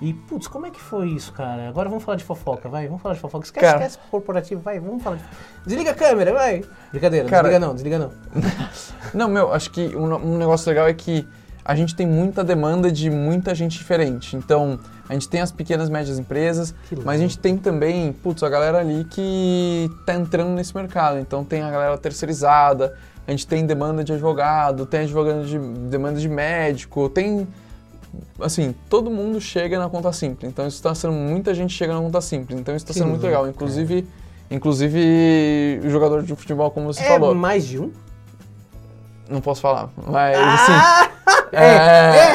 E, 0.00 0.14
putz, 0.14 0.48
como 0.48 0.64
é 0.66 0.70
que 0.70 0.80
foi 0.80 1.08
isso, 1.08 1.30
cara? 1.32 1.68
Agora 1.68 1.88
vamos 1.88 2.02
falar 2.02 2.16
de 2.16 2.24
fofoca, 2.24 2.68
vai. 2.70 2.86
Vamos 2.86 3.02
falar 3.02 3.14
de 3.14 3.20
fofoca. 3.20 3.44
Esquece, 3.44 3.66
Cara. 3.66 3.78
esquece 3.84 3.98
corporativo, 4.10 4.60
vai. 4.60 4.80
Vamos 4.80 5.02
falar 5.02 5.16
de... 5.16 5.24
Desliga 5.66 5.90
a 5.90 5.94
câmera, 5.94 6.32
vai. 6.32 6.64
Brincadeira, 6.90 7.28
Cara. 7.28 7.42
desliga 7.42 7.66
não, 7.66 7.74
desliga 7.74 7.98
não. 7.98 8.10
Não, 9.12 9.28
meu, 9.28 9.52
acho 9.52 9.70
que 9.72 9.94
um, 9.96 10.14
um 10.14 10.38
negócio 10.38 10.68
legal 10.68 10.86
é 10.86 10.94
que 10.94 11.26
a 11.64 11.74
gente 11.74 11.94
tem 11.94 12.06
muita 12.06 12.42
demanda 12.42 12.90
de 12.90 13.10
muita 13.10 13.54
gente 13.54 13.76
diferente. 13.76 14.36
Então, 14.36 14.78
a 15.08 15.12
gente 15.12 15.28
tem 15.28 15.40
as 15.40 15.52
pequenas 15.52 15.88
e 15.88 15.92
médias 15.92 16.18
empresas, 16.18 16.74
mas 17.04 17.20
a 17.20 17.22
gente 17.22 17.38
tem 17.38 17.58
também, 17.58 18.12
putz, 18.12 18.42
a 18.42 18.48
galera 18.48 18.78
ali 18.78 19.04
que 19.04 19.90
tá 20.06 20.14
entrando 20.14 20.50
nesse 20.50 20.74
mercado. 20.74 21.18
Então, 21.18 21.44
tem 21.44 21.62
a 21.62 21.70
galera 21.70 21.98
terceirizada, 21.98 22.96
a 23.26 23.30
gente 23.32 23.46
tem 23.46 23.66
demanda 23.66 24.02
de 24.02 24.12
advogado, 24.12 24.86
tem 24.86 25.00
advogado 25.00 25.44
de 25.44 25.58
demanda 25.58 26.18
de 26.18 26.28
médico, 26.28 27.08
tem 27.08 27.46
assim, 28.40 28.74
todo 28.88 29.10
mundo 29.10 29.40
chega 29.40 29.78
na 29.78 29.88
conta 29.88 30.12
simples. 30.12 30.50
Então 30.50 30.66
isso 30.66 30.76
está 30.76 30.94
sendo 30.94 31.12
muita 31.12 31.54
gente 31.54 31.72
chega 31.74 31.94
na 31.94 32.00
conta 32.00 32.20
simples. 32.20 32.58
Então 32.58 32.74
isso 32.74 32.84
está 32.84 32.94
sendo 32.94 33.10
muito 33.10 33.22
legal. 33.24 33.48
Inclusive, 33.48 34.06
inclusive 34.50 35.80
o 35.84 35.90
jogador 35.90 36.22
de 36.22 36.34
futebol, 36.34 36.70
como 36.70 36.92
você 36.92 37.02
é 37.02 37.08
falou. 37.08 37.34
mais 37.34 37.66
de 37.66 37.78
um? 37.78 37.92
Não 39.28 39.40
posso 39.40 39.60
falar, 39.60 39.88
mas 40.08 40.36
assim, 40.36 41.06
é, 41.52 41.64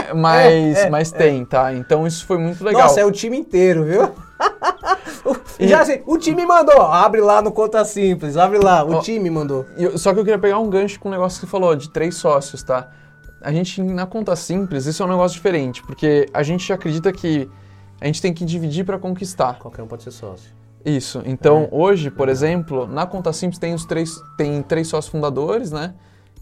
é, 0.10 0.14
mas, 0.14 0.78
é, 0.78 0.90
mas 0.90 1.12
é. 1.12 1.18
tem, 1.18 1.44
tá? 1.44 1.74
Então 1.74 2.08
isso 2.08 2.26
foi 2.26 2.38
muito 2.38 2.64
legal. 2.64 2.84
Nossa, 2.84 3.02
é 3.02 3.06
o 3.06 3.12
time 3.12 3.38
inteiro, 3.38 3.84
viu? 3.84 4.12
E- 5.58 5.68
Já 5.68 5.82
assim, 5.82 6.02
o 6.06 6.18
time 6.18 6.46
mandou. 6.46 6.82
Abre 6.82 7.22
lá 7.22 7.42
no 7.42 7.52
Conta 7.52 7.84
Simples, 7.86 8.38
abre 8.38 8.60
lá. 8.60 8.84
O 8.84 8.96
Ó. 8.96 9.00
time 9.02 9.30
mandou. 9.30 9.66
Eu- 9.78 9.98
só 9.98 10.14
que 10.14 10.20
eu 10.20 10.24
queria 10.24 10.38
pegar 10.38 10.60
um 10.60 10.70
gancho 10.70 11.00
com 11.00 11.08
o 11.08 11.12
negócio 11.12 11.40
que 11.40 11.46
você 11.46 11.52
falou, 11.52 11.76
de 11.76 11.90
três 11.90 12.16
sócios, 12.16 12.62
tá? 12.62 12.90
A 13.46 13.52
gente, 13.52 13.82
na 13.82 14.06
conta 14.08 14.36
simples, 14.36 14.86
isso 14.88 15.04
é 15.04 15.06
um 15.06 15.10
negócio 15.10 15.36
diferente, 15.36 15.84
porque 15.84 16.28
a 16.34 16.42
gente 16.42 16.74
acredita 16.74 17.12
que 17.14 17.48
a 18.02 18.06
gente 18.08 18.22
tem 18.22 18.34
que 18.34 18.44
dividir 18.44 18.84
para 18.84 18.98
conquistar. 18.98 19.60
Qualquer 19.60 19.84
um 19.84 19.88
pode 19.88 20.02
ser 20.04 20.12
sócio. 20.12 20.50
Isso. 20.84 21.22
Então, 21.26 21.64
É. 21.64 21.68
hoje, 21.72 22.10
por 22.10 22.28
exemplo, 22.28 22.88
na 22.88 23.06
conta 23.06 23.32
simples 23.32 23.60
tem 23.60 23.74
os 23.74 23.86
três, 23.86 24.16
tem 24.38 24.62
três 24.64 24.88
sócios 24.88 25.12
fundadores, 25.12 25.72
né? 25.72 25.94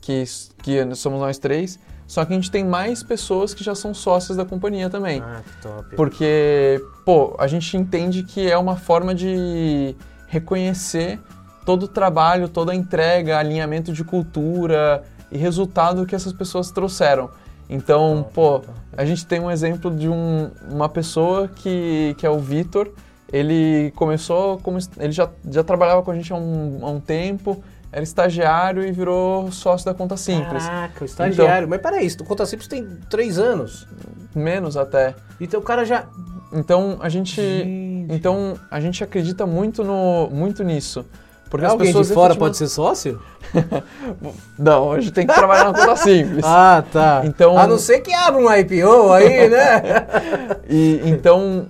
Que, 0.01 0.23
que 0.61 0.95
somos 0.95 1.19
nós 1.19 1.37
três. 1.37 1.77
Só 2.07 2.25
que 2.25 2.33
a 2.33 2.35
gente 2.35 2.51
tem 2.51 2.63
mais 2.65 3.01
pessoas 3.03 3.53
que 3.53 3.63
já 3.63 3.73
são 3.75 3.93
sócias 3.93 4.37
da 4.37 4.43
companhia 4.45 4.89
também. 4.89 5.21
Ah, 5.21 5.41
que 5.45 5.61
top. 5.61 5.95
Porque, 5.95 6.81
pô, 7.05 7.35
a 7.39 7.47
gente 7.47 7.75
entende 7.77 8.23
que 8.23 8.49
é 8.49 8.57
uma 8.57 8.75
forma 8.75 9.13
de 9.15 9.95
reconhecer 10.27 11.19
todo 11.65 11.83
o 11.83 11.87
trabalho, 11.87 12.49
toda 12.49 12.73
a 12.73 12.75
entrega, 12.75 13.37
alinhamento 13.37 13.93
de 13.93 14.03
cultura 14.03 15.03
e 15.33 15.37
resultado 15.37 16.05
que 16.05 16.15
essas 16.15 16.31
pessoas 16.33 16.71
trouxeram. 16.71 17.29
Então, 17.69 18.17
Top, 18.23 18.33
pô, 18.33 18.59
top. 18.59 18.67
a 18.95 19.05
gente 19.05 19.25
tem 19.25 19.39
um 19.39 19.49
exemplo 19.49 19.89
de 19.89 20.07
um- 20.07 20.51
uma 20.69 20.87
pessoa 20.89 21.47
que, 21.47 22.13
que 22.17 22.25
é 22.25 22.29
o 22.29 22.37
Vitor. 22.39 22.91
Ele 23.31 23.91
começou 23.95 24.59
como. 24.59 24.77
Ele 24.99 25.11
já, 25.11 25.27
já 25.49 25.63
trabalhava 25.63 26.03
com 26.03 26.11
a 26.11 26.15
gente 26.15 26.31
há 26.31 26.35
um, 26.35 26.79
há 26.83 26.89
um 26.89 26.99
tempo, 26.99 27.63
era 27.91 28.03
estagiário 28.03 28.85
e 28.85 28.91
virou 28.91 29.51
sócio 29.51 29.85
da 29.85 29.93
Conta 29.93 30.15
Simples. 30.17 30.63
Caraca, 30.65 31.03
o 31.03 31.05
estagiário. 31.05 31.65
Então- 31.65 31.69
Mas 31.69 31.81
peraí, 31.81 32.07
o 32.07 32.23
Conta 32.25 32.45
Simples 32.45 32.67
tem 32.67 32.85
três 33.09 33.39
anos. 33.39 33.87
Menos 34.35 34.77
até. 34.77 35.15
Então 35.41 35.59
o 35.59 35.63
cara 35.63 35.83
já. 35.85 36.05
Então 36.51 36.97
a 37.01 37.09
gente. 37.09 37.35
Gente. 37.41 38.07
Então 38.13 38.55
a 38.69 38.79
gente 38.79 39.03
acredita 39.03 39.45
muito, 39.47 39.83
no, 39.83 40.29
muito 40.29 40.63
nisso. 40.63 41.05
Porque 41.53 41.67
Alguém 41.67 41.81
as 41.81 41.87
pessoas 41.89 42.07
de 42.07 42.13
fora 42.15 42.35
pode 42.35 42.57
ser 42.57 42.67
sócio? 42.67 43.21
Não, 44.57 44.87
hoje 44.87 45.11
tem 45.11 45.27
que 45.27 45.35
trabalhar 45.35 45.65
na 45.65 45.79
conta 45.79 45.95
simples. 45.97 46.41
Ah, 46.49 46.83
tá. 46.91 47.21
Então- 47.25 47.55
A 47.55 47.67
não 47.67 47.77
ser 47.77 47.99
que 47.99 48.11
abra 48.11 48.41
um 48.41 48.51
IPO 48.51 49.11
aí, 49.13 49.49
né? 49.49 49.83
E 50.67 51.01
então 51.05 51.67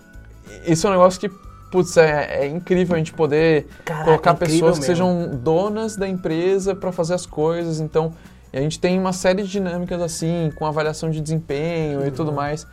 isso 0.66 0.88
é 0.88 0.90
um 0.90 0.94
negócio 0.94 1.20
que, 1.20 1.30
putz, 1.70 1.98
é, 1.98 2.44
é 2.44 2.48
incrível 2.48 2.96
a 2.96 2.98
gente 2.98 3.12
poder 3.12 3.68
Caraca, 3.84 4.06
colocar 4.06 4.32
incrível 4.36 4.54
pessoas 4.70 4.80
que 4.80 4.90
mesmo. 4.90 5.06
sejam 5.06 5.38
donas 5.44 5.98
da 5.98 6.08
empresa 6.08 6.74
para 6.74 6.94
fazer 6.94 7.16
as 7.16 7.26
coisas. 7.26 7.82
Então, 7.82 8.14
a 8.54 8.60
gente 8.62 8.80
tem 8.80 8.98
uma 8.98 9.12
série 9.12 9.44
de 9.44 9.50
dinâmicas 9.50 10.02
assim, 10.02 10.50
com 10.56 10.66
avaliação 10.66 11.10
de 11.10 11.20
desempenho 11.20 12.08
e 12.08 12.12
tudo 12.12 12.32
mais. 12.32 12.66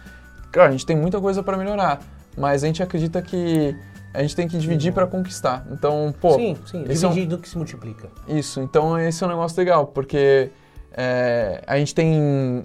Claro, 0.52 0.68
a 0.68 0.72
gente 0.72 0.86
tem 0.86 0.96
muita 0.96 1.20
coisa 1.20 1.42
para 1.42 1.56
melhorar, 1.56 1.98
mas 2.38 2.62
a 2.62 2.68
gente 2.68 2.80
acredita 2.84 3.20
que 3.20 3.74
a 4.12 4.22
gente 4.22 4.34
tem 4.36 4.48
que 4.48 4.58
dividir 4.58 4.92
para 4.92 5.06
conquistar. 5.06 5.66
Então, 5.70 6.12
pô, 6.20 6.34
sim, 6.34 6.56
sim. 6.66 6.84
esse 6.88 7.04
é 7.04 7.08
um- 7.08 7.12
Dividido 7.12 7.38
que 7.38 7.48
se 7.48 7.56
multiplica. 7.56 8.08
Isso, 8.28 8.60
então 8.60 8.98
esse 8.98 9.22
é 9.22 9.26
um 9.26 9.30
negócio 9.30 9.56
legal, 9.58 9.86
porque 9.86 10.50
é, 10.92 11.62
a 11.66 11.78
gente 11.78 11.94
tem 11.94 12.64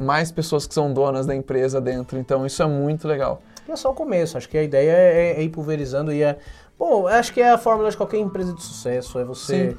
mais 0.00 0.32
pessoas 0.32 0.66
que 0.66 0.72
são 0.74 0.92
donas 0.92 1.26
da 1.26 1.34
empresa 1.34 1.80
dentro, 1.80 2.18
então 2.18 2.46
isso 2.46 2.62
é 2.62 2.66
muito 2.66 3.06
legal. 3.06 3.42
E 3.68 3.72
é 3.72 3.76
só 3.76 3.90
o 3.90 3.94
começo. 3.94 4.36
Acho 4.36 4.48
que 4.48 4.58
a 4.58 4.62
ideia 4.62 4.90
é, 4.90 5.32
é 5.38 5.42
ir 5.42 5.50
pulverizando 5.50 6.12
e 6.12 6.22
é. 6.22 6.38
Bom, 6.78 7.06
acho 7.06 7.32
que 7.32 7.40
é 7.40 7.50
a 7.50 7.58
fórmula 7.58 7.90
de 7.90 7.96
qualquer 7.96 8.18
empresa 8.18 8.52
de 8.52 8.62
sucesso. 8.62 9.18
É 9.18 9.24
você. 9.24 9.76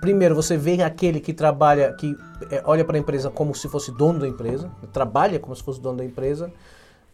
Primeiro, 0.00 0.34
você 0.34 0.56
vê 0.56 0.82
aquele 0.82 1.20
que 1.20 1.32
trabalha, 1.32 1.92
que 1.94 2.16
é, 2.50 2.60
olha 2.64 2.84
para 2.84 2.96
a 2.96 3.00
empresa 3.00 3.30
como 3.30 3.54
se 3.54 3.68
fosse 3.68 3.90
dono 3.92 4.18
da 4.20 4.28
empresa, 4.28 4.70
trabalha 4.92 5.38
como 5.38 5.54
se 5.54 5.62
fosse 5.62 5.80
dono 5.80 5.98
da 5.98 6.04
empresa 6.04 6.52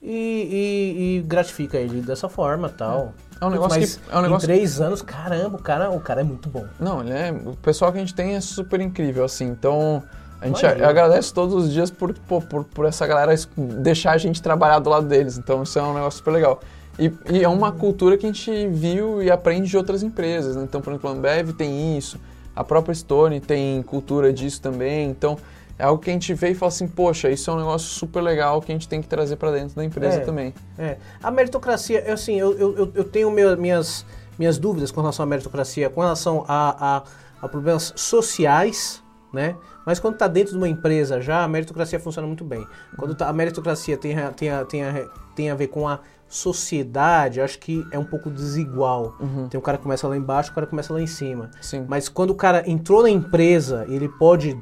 e, 0.02 0.10
e- 0.12 1.16
e 1.18 1.22
gratifica 1.22 1.76
ele 1.78 2.00
dessa 2.00 2.28
forma 2.28 2.68
tal. 2.68 3.12
É 3.40 3.44
um 3.44 3.50
negócio 3.50 3.78
Mas 3.80 3.96
que- 3.96 4.02
é 4.12 4.18
um 4.18 4.22
negócio 4.22 4.46
em 4.46 4.48
três 4.54 4.80
anos, 4.80 5.02
caramba, 5.02 5.56
o 5.58 5.62
cara, 5.62 5.90
o 5.90 6.00
cara 6.00 6.20
é 6.20 6.24
muito 6.24 6.48
bom. 6.48 6.66
Não, 6.78 7.00
ele 7.02 7.12
é, 7.12 7.30
o 7.32 7.56
pessoal 7.56 7.92
que 7.92 7.98
a 7.98 8.00
gente 8.00 8.14
tem 8.14 8.34
é 8.34 8.40
super 8.40 8.80
incrível, 8.80 9.24
assim, 9.24 9.46
então 9.46 10.02
a 10.40 10.46
gente 10.46 10.60
Imagino. 10.62 10.86
agradece 10.86 11.32
todos 11.34 11.54
os 11.54 11.72
dias 11.72 11.90
por, 11.90 12.12
pô, 12.14 12.40
por, 12.40 12.64
por 12.64 12.84
essa 12.86 13.06
galera 13.06 13.32
deixar 13.56 14.12
a 14.12 14.18
gente 14.18 14.40
trabalhar 14.42 14.78
do 14.80 14.90
lado 14.90 15.06
deles, 15.06 15.38
então 15.38 15.62
isso 15.62 15.78
é 15.78 15.82
um 15.82 15.94
negócio 15.94 16.18
super 16.18 16.32
legal. 16.32 16.60
E, 16.98 17.12
e 17.30 17.44
é 17.44 17.48
uma 17.48 17.70
cultura 17.70 18.16
que 18.18 18.26
a 18.26 18.28
gente 18.32 18.66
viu 18.68 19.22
e 19.22 19.30
aprende 19.30 19.68
de 19.68 19.76
outras 19.76 20.02
empresas, 20.02 20.56
né? 20.56 20.64
então, 20.64 20.80
por 20.80 20.90
exemplo, 20.90 21.08
a 21.10 21.12
Ambev 21.12 21.52
tem 21.52 21.96
isso, 21.96 22.18
a 22.56 22.64
própria 22.64 22.92
Stone 22.92 23.38
tem 23.40 23.80
cultura 23.84 24.32
disso 24.32 24.60
também, 24.60 25.08
então 25.10 25.36
é 25.78 25.84
algo 25.84 26.02
que 26.02 26.10
a 26.10 26.12
gente 26.12 26.34
vê 26.34 26.50
e 26.50 26.54
fala 26.54 26.68
assim, 26.68 26.88
poxa, 26.88 27.30
isso 27.30 27.50
é 27.50 27.54
um 27.54 27.58
negócio 27.58 27.88
super 27.88 28.20
legal 28.20 28.60
que 28.60 28.72
a 28.72 28.74
gente 28.74 28.88
tem 28.88 29.00
que 29.00 29.06
trazer 29.08 29.36
para 29.36 29.52
dentro 29.52 29.76
da 29.76 29.84
empresa 29.84 30.16
É. 30.18 30.20
também. 30.20 30.52
É. 30.76 30.96
A 31.22 31.30
meritocracia, 31.30 32.12
assim, 32.12 32.34
eu, 32.38 32.52
eu, 32.58 32.92
eu- 32.94 33.04
tenho 33.04 33.30
meu- 33.30 33.56
minhas, 33.56 34.04
minhas 34.38 34.58
dúvidas 34.58 34.90
com 34.90 35.00
relação 35.00 35.22
à 35.22 35.26
meritocracia, 35.26 35.88
com 35.88 36.00
relação 36.00 36.44
a, 36.48 36.96
a, 36.96 37.02
a 37.42 37.48
problemas 37.48 37.92
sociais, 37.96 39.02
né? 39.32 39.54
Mas 39.86 39.98
quando 39.98 40.14
está 40.14 40.26
dentro 40.28 40.52
de 40.52 40.58
uma 40.58 40.68
empresa 40.68 41.20
já, 41.20 41.42
a 41.44 41.48
meritocracia 41.48 41.98
funciona 41.98 42.26
muito 42.26 42.44
bem. 42.44 42.66
Quando 42.96 43.14
tá- 43.14 43.28
a 43.28 43.32
meritocracia 43.32 43.96
tem, 43.96 44.18
a- 44.18 44.30
tem, 44.32 44.50
a, 44.50 44.64
tem, 44.64 44.84
a, 44.84 45.06
tem 45.34 45.50
a 45.50 45.54
ver 45.54 45.68
com 45.68 45.86
a 45.88 46.00
sociedade, 46.28 47.40
acho 47.40 47.58
que 47.58 47.86
é 47.90 47.98
um 47.98 48.04
pouco 48.04 48.28
desigual. 48.30 49.14
Tem 49.48 49.58
um 49.58 49.62
cara 49.62 49.76
que 49.78 49.82
começa 49.82 50.06
lá 50.08 50.16
embaixo, 50.16 50.50
o 50.50 50.54
cara 50.54 50.66
começa 50.66 50.92
lá 50.92 51.00
em 51.00 51.06
cima. 51.06 51.50
Sim. 51.60 51.86
Mas 51.88 52.08
quando 52.08 52.30
o 52.30 52.34
cara 52.34 52.68
entrou 52.68 53.02
na 53.02 53.10
empresa, 53.10 53.86
ele 53.88 54.08
pode 54.08 54.58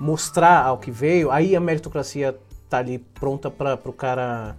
mostrar 0.00 0.64
ao 0.64 0.78
que 0.78 0.90
veio, 0.90 1.30
aí 1.30 1.54
a 1.54 1.60
meritocracia 1.60 2.36
tá 2.68 2.78
ali 2.78 2.98
pronta 2.98 3.50
para 3.50 3.78
o 3.84 3.92
cara 3.92 4.56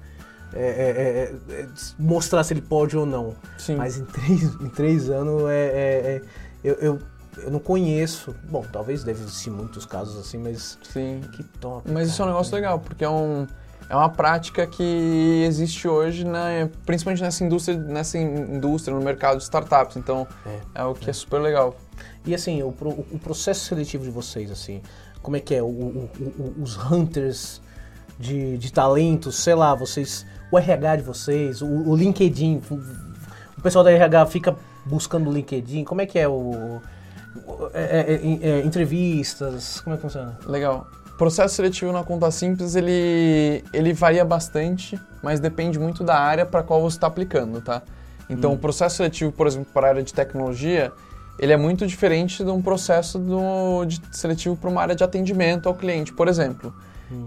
é, 0.54 0.60
é, 0.60 1.54
é, 1.56 1.62
é, 1.62 1.68
mostrar 1.98 2.44
se 2.44 2.54
ele 2.54 2.62
pode 2.62 2.96
ou 2.96 3.06
não. 3.06 3.36
Sim. 3.58 3.76
Mas 3.76 3.98
em 3.98 4.06
três, 4.06 4.44
em 4.62 4.70
três 4.70 5.10
anos 5.10 5.44
é, 5.50 5.66
é- 5.66 6.16
é- 6.18 6.22
eu, 6.64 6.74
eu, 6.76 7.00
eu 7.38 7.50
não 7.52 7.60
conheço. 7.60 8.36
Bom, 8.50 8.64
talvez 8.72 9.04
deve 9.04 9.22
existir 9.24 9.50
muitos 9.50 9.86
casos 9.86 10.18
assim, 10.20 10.38
mas 10.38 10.78
Sim. 10.84 11.22
que 11.36 11.44
top. 11.44 11.90
Mas 11.90 12.10
isso 12.10 12.22
é 12.22 12.26
um 12.26 12.28
cara. 12.28 12.32
negócio 12.38 12.54
legal, 12.56 12.80
porque 12.80 13.04
é, 13.04 13.10
um, 13.10 13.48
é 13.90 13.96
uma 13.96 14.10
prática 14.10 14.68
que 14.68 15.44
existe 15.48 15.88
hoje, 15.88 16.26
na, 16.26 16.70
principalmente 16.86 17.24
nessa 17.24 17.44
indústria, 17.44 17.78
nessa 17.78 18.18
in- 18.18 18.56
indústria, 18.58 18.94
no 18.96 19.02
mercado 19.04 19.38
de 19.38 19.44
startups. 19.44 19.96
Então, 19.96 20.28
é, 20.76 20.84
o 20.84 20.94
que 20.94 21.10
é. 21.10 21.14
super 21.14 21.40
legal. 21.40 21.76
E 22.26 22.36
assim, 22.36 22.62
o, 22.62 22.72
pro- 22.72 22.90
o 22.90 23.18
processo 23.18 23.66
seletivo 23.66 24.04
de 24.04 24.12
vocês, 24.12 24.52
assim, 24.52 24.82
como 25.22 25.36
é 25.38 25.40
que 25.40 25.56
é? 25.56 25.62
O- 25.62 25.66
o- 25.68 26.10
o- 26.40 26.64
os 26.64 26.78
hunters 26.92 27.62
de, 28.20 28.58
de 28.58 28.72
talentos, 28.72 29.36
sei 29.38 29.56
lá, 29.56 29.74
vocês. 29.76 30.26
O 30.52 30.58
RH 30.60 30.98
de 30.98 31.04
vocês, 31.04 31.62
o, 31.62 31.66
LinkedIn. 31.96 32.62
O, 32.70 32.76
pessoal 33.62 33.84
da 33.84 33.92
RH 33.92 34.26
fica 34.28 34.56
buscando 34.86 35.30
o 35.30 35.34
LinkedIn. 35.34 35.84
Como 35.84 36.02
é 36.02 36.06
que 36.06 36.20
é 36.20 36.28
o. 36.28 36.82
é- 37.74 37.82
é- 37.84 38.14
é- 38.14 38.50
é, 38.60 38.66
entrevistas, 38.66 39.80
como 39.82 39.94
é 39.94 39.98
que 39.98 40.02
funciona? 40.02 40.38
Legal. 40.46 40.86
processo 41.18 41.54
seletivo 41.56 41.92
na 41.92 42.04
conta 42.04 42.32
simples, 42.32 42.74
ele, 42.76 43.64
ele 43.72 43.94
varia 43.94 44.26
bastante, 44.26 45.00
mas 45.22 45.40
depende 45.40 45.78
muito 45.78 46.04
da 46.04 46.18
área 46.18 46.48
para 46.48 46.64
qual 46.64 46.82
você 46.82 46.98
está 46.98 47.06
aplicando, 47.06 47.62
tá? 47.62 47.84
Então, 48.28 48.54
o 48.54 48.58
processo 48.58 48.96
seletivo, 48.98 49.32
por 49.32 49.46
exemplo, 49.46 49.72
para 49.72 49.86
a 49.86 49.90
área 49.92 50.04
de 50.04 50.12
tecnologia, 50.16 50.92
ele 51.42 51.52
é 51.52 51.58
muito 51.58 51.88
diferente 51.88 52.44
de 52.44 52.52
um 52.52 52.62
processo 52.62 53.18
do, 53.18 53.84
de 53.86 54.00
seletivo 54.12 54.56
para 54.56 54.70
uma 54.70 54.82
área 54.82 54.96
de 54.96 55.04
atendimento 55.04 55.68
ao 55.68 55.74
cliente, 55.74 56.14
por 56.14 56.28
exemplo. 56.28 56.72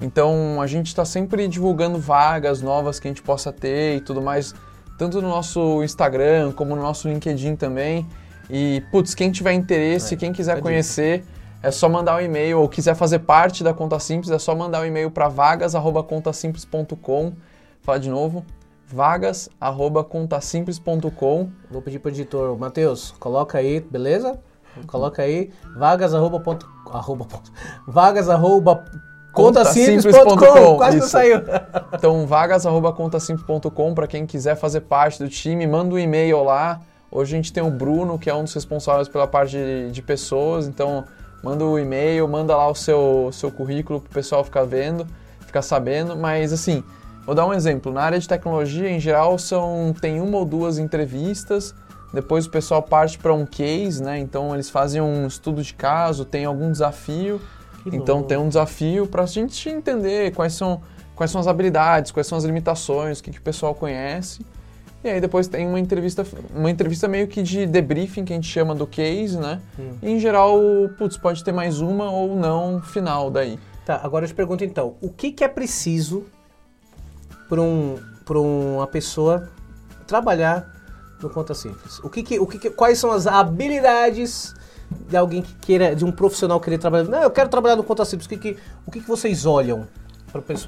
Então, 0.01 0.63
a 0.63 0.67
gente 0.67 0.87
está 0.87 1.05
sempre 1.05 1.47
divulgando 1.47 1.99
vagas 1.99 2.63
novas 2.63 2.99
que 2.99 3.07
a 3.07 3.11
gente 3.11 3.21
possa 3.21 3.53
ter 3.53 3.97
e 3.97 4.01
tudo 4.01 4.23
mais, 4.23 4.55
tanto 4.97 5.21
no 5.21 5.29
nosso 5.29 5.83
Instagram 5.83 6.53
como 6.53 6.75
no 6.75 6.81
nosso 6.81 7.07
LinkedIn 7.09 7.57
também. 7.57 8.07
E, 8.49 8.83
putz, 8.91 9.15
quem 9.15 9.31
tiver 9.31 9.53
interesse, 9.53 10.15
É, 10.15 10.17
quem 10.17 10.33
quiser 10.33 10.57
a 10.57 10.61
conhecer, 10.61 11.23
é 11.63 11.71
só 11.71 11.87
mandar 11.89 12.17
um 12.17 12.21
e-mail, 12.21 12.59
ou 12.61 12.69
quiser 12.69 12.95
fazer 12.95 13.19
parte 13.21 13.65
da 13.65 13.73
Conta 13.75 13.99
Simples, 13.99 14.31
é 14.31 14.39
só 14.39 14.55
mandar 14.55 14.83
um 14.83 14.87
e-mail 14.87 15.11
para 15.11 15.29
vagas.contasimples.com. 15.29 17.33
Fala 17.83 18.01
de 18.01 18.09
novo, 18.09 18.45
vagas.contasimples.com. 18.95 21.51
Vou 21.71 21.83
pedir 21.83 21.99
pro 21.99 22.11
editor, 22.11 22.57
Matheus, 22.57 23.13
coloca 23.19 23.59
aí, 23.59 23.81
beleza? 23.81 24.39
Coloca 24.87 25.23
aí, 25.23 25.51
vagas 25.77 26.15
arroba 26.15 26.39
ponto, 26.41 26.67
arroba 26.91 27.25
ponto, 27.25 27.53
vagas 27.87 28.29
arroba 28.29 28.85
contasimples.com, 29.33 30.77
quase 30.77 30.97
não 30.97 31.05
isso. 31.05 31.13
saiu. 31.13 31.41
Então, 31.93 32.27
vagas.contasimples.com 32.27 33.95
para 33.95 34.07
quem 34.07 34.27
quiser 34.27 34.57
fazer 34.57 34.83
parte 34.83 35.23
do 35.23 35.29
time, 35.29 35.67
manda 35.67 35.95
um 35.95 35.99
e-mail 35.99 36.43
lá. 36.43 36.81
Hoje 37.11 37.35
a 37.35 37.37
gente 37.37 37.53
tem 37.53 37.63
o 37.63 37.71
Bruno, 37.71 38.19
que 38.19 38.31
é 38.31 38.35
um 38.35 38.45
dos 38.45 38.55
responsáveis 38.55 39.09
pela 39.09 39.27
parte 39.27 39.53
de, 39.53 39.91
de 39.93 40.03
pessoas, 40.03 40.67
então 40.67 41.05
manda 41.43 41.65
o 41.65 41.79
e-mail, 41.79 42.27
manda 42.27 42.57
lá 42.57 42.69
o 42.69 42.75
seu, 42.75 43.31
seu 43.33 43.51
currículo 43.51 44.01
para 44.01 44.11
o 44.11 44.15
pessoal 44.15 44.43
ficar 44.43 44.65
vendo, 44.65 45.07
ficar 45.41 45.61
sabendo. 45.63 46.17
Mas 46.17 46.53
assim, 46.53 46.83
vou 47.27 47.35
dar 47.35 47.47
um 47.47 47.53
exemplo. 47.53 47.93
Na 47.93 48.03
área 48.03 48.19
de 48.19 48.29
tecnologia, 48.29 48.89
em 48.89 49.01
geral, 49.01 49.39
são 49.39 49.95
tem 50.01 50.21
uma 50.21 50.39
ou 50.39 50.45
duas 50.45 50.79
entrevistas. 50.79 51.75
Depois 52.13 52.47
o 52.47 52.51
pessoal 52.51 52.81
parte 52.81 53.19
para 53.19 53.35
um 53.35 53.45
case, 53.45 54.03
né? 54.03 54.19
Então 54.19 54.55
eles 54.55 54.71
fazem 54.71 55.01
um 55.01 55.27
estudo 55.27 55.63
de 55.63 55.75
caso, 55.75 56.25
tem 56.25 56.45
algum 56.45 56.71
desafio. 56.71 57.41
Que 57.83 57.97
Então 57.97 58.17
louco. 58.17 58.29
tem 58.29 58.39
um 58.39 58.49
desafio 58.49 59.07
para 59.07 59.25
a 59.25 59.27
gente 59.27 59.69
entender 59.69 60.33
quais 60.33 60.55
são, 60.55 60.81
quais 61.15 61.31
são 61.31 61.41
as 61.41 61.47
habilidades, 61.47 62.13
quais 62.13 62.27
são 62.27 62.39
as 62.39 62.45
limitações, 62.45 63.19
o 63.19 63.23
que, 63.23 63.31
que 63.31 63.39
o 63.39 63.43
pessoal 63.43 63.75
conhece. 63.75 64.45
E 65.03 65.09
aí 65.09 65.21
depois 65.21 65.47
tem 65.47 65.67
uma 65.67 65.79
entrevista, 65.79 66.25
uma 66.55 66.71
entrevista 66.71 67.07
meio 67.07 67.29
que 67.29 67.43
de 67.43 67.67
debriefing 67.67 68.25
que 68.25 68.33
a 68.33 68.37
gente 68.37 68.49
chama 68.49 68.75
do 68.75 68.87
case, 68.87 69.37
né? 69.37 69.61
Hum. 69.79 69.91
E 70.01 70.13
em 70.13 70.19
geral, 70.19 70.59
putz, 70.97 71.19
pode 71.19 71.45
ter 71.45 71.53
mais 71.53 71.81
uma 71.81 72.11
ou 72.11 72.35
não 72.35 72.81
final 72.81 73.31
daí. 73.31 73.59
Tá, 73.85 74.01
agora 74.03 74.25
eu 74.25 74.29
te 74.29 74.35
pergunto 74.35 74.65
então, 74.65 74.95
o 75.03 75.11
que, 75.11 75.31
que 75.31 75.45
é 75.45 75.49
preciso 75.49 76.25
para 77.49 77.61
um, 77.61 77.99
pra 78.25 78.39
uma 78.39 78.87
pessoa 78.87 79.49
trabalhar 80.07 80.67
no 81.21 81.31
Conta 81.31 81.55
Simples? 81.55 81.99
O 82.01 82.11
que 82.11 82.23
que, 82.23 82.39
o 82.39 82.47
que 82.47 82.59
que- 82.59 82.71
quais 82.71 82.99
são 82.99 83.11
as 83.11 83.27
habilidades 83.27 84.55
de 85.09 85.17
alguém 85.17 85.43
que 85.43 85.55
queira, 85.57 85.95
de 85.97 86.05
um 86.05 86.13
profissional 86.13 86.61
querer 86.61 86.79
trabalhar? 86.79 87.05
Não, 87.05 87.23
eu 87.23 87.31
quero 87.31 87.49
trabalhar 87.49 87.77
no 87.77 87.85
Conta 87.85 88.05
Simples. 88.05 88.27
O 88.27 88.29
que, 88.29 88.37
que, 88.37 88.57
o 88.87 88.91
que, 88.91 89.01
que 89.01 89.09
vocês 89.09 89.47
olham 89.47 89.87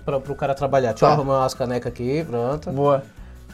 para 0.05 0.17
o 0.33 0.35
cara 0.35 0.55
trabalhar? 0.55 0.91
Deixa 0.91 1.05
eu 1.05 1.09
Tá. 1.09 1.15
arrumar 1.15 1.41
umas 1.41 1.55
canecas 1.55 1.93
aqui, 1.93 2.25
pronto. 2.25 2.71
Boa. 2.71 3.03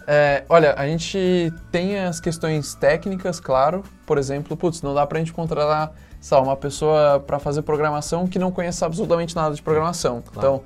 É, 0.06 0.44
olha, 0.48 0.74
a 0.76 0.84
gente 0.86 1.52
tem 1.70 1.98
as 2.00 2.18
questões 2.20 2.74
técnicas, 2.74 3.38
claro. 3.38 3.84
Por 4.04 4.18
exemplo, 4.18 4.56
putz, 4.56 4.82
não 4.82 4.94
dá 4.94 5.06
pra 5.06 5.18
gente 5.20 5.32
contratar, 5.32 5.92
sei 6.20 6.36
lá, 6.36 6.42
uma 6.42 6.56
pessoa 6.56 7.20
para 7.24 7.38
fazer 7.38 7.62
programação 7.62 8.26
que 8.26 8.38
não 8.38 8.50
conheça 8.50 8.84
absolutamente 8.84 9.34
nada 9.36 9.54
de 9.54 9.62
programação. 9.62 10.22
Então, 10.36 10.60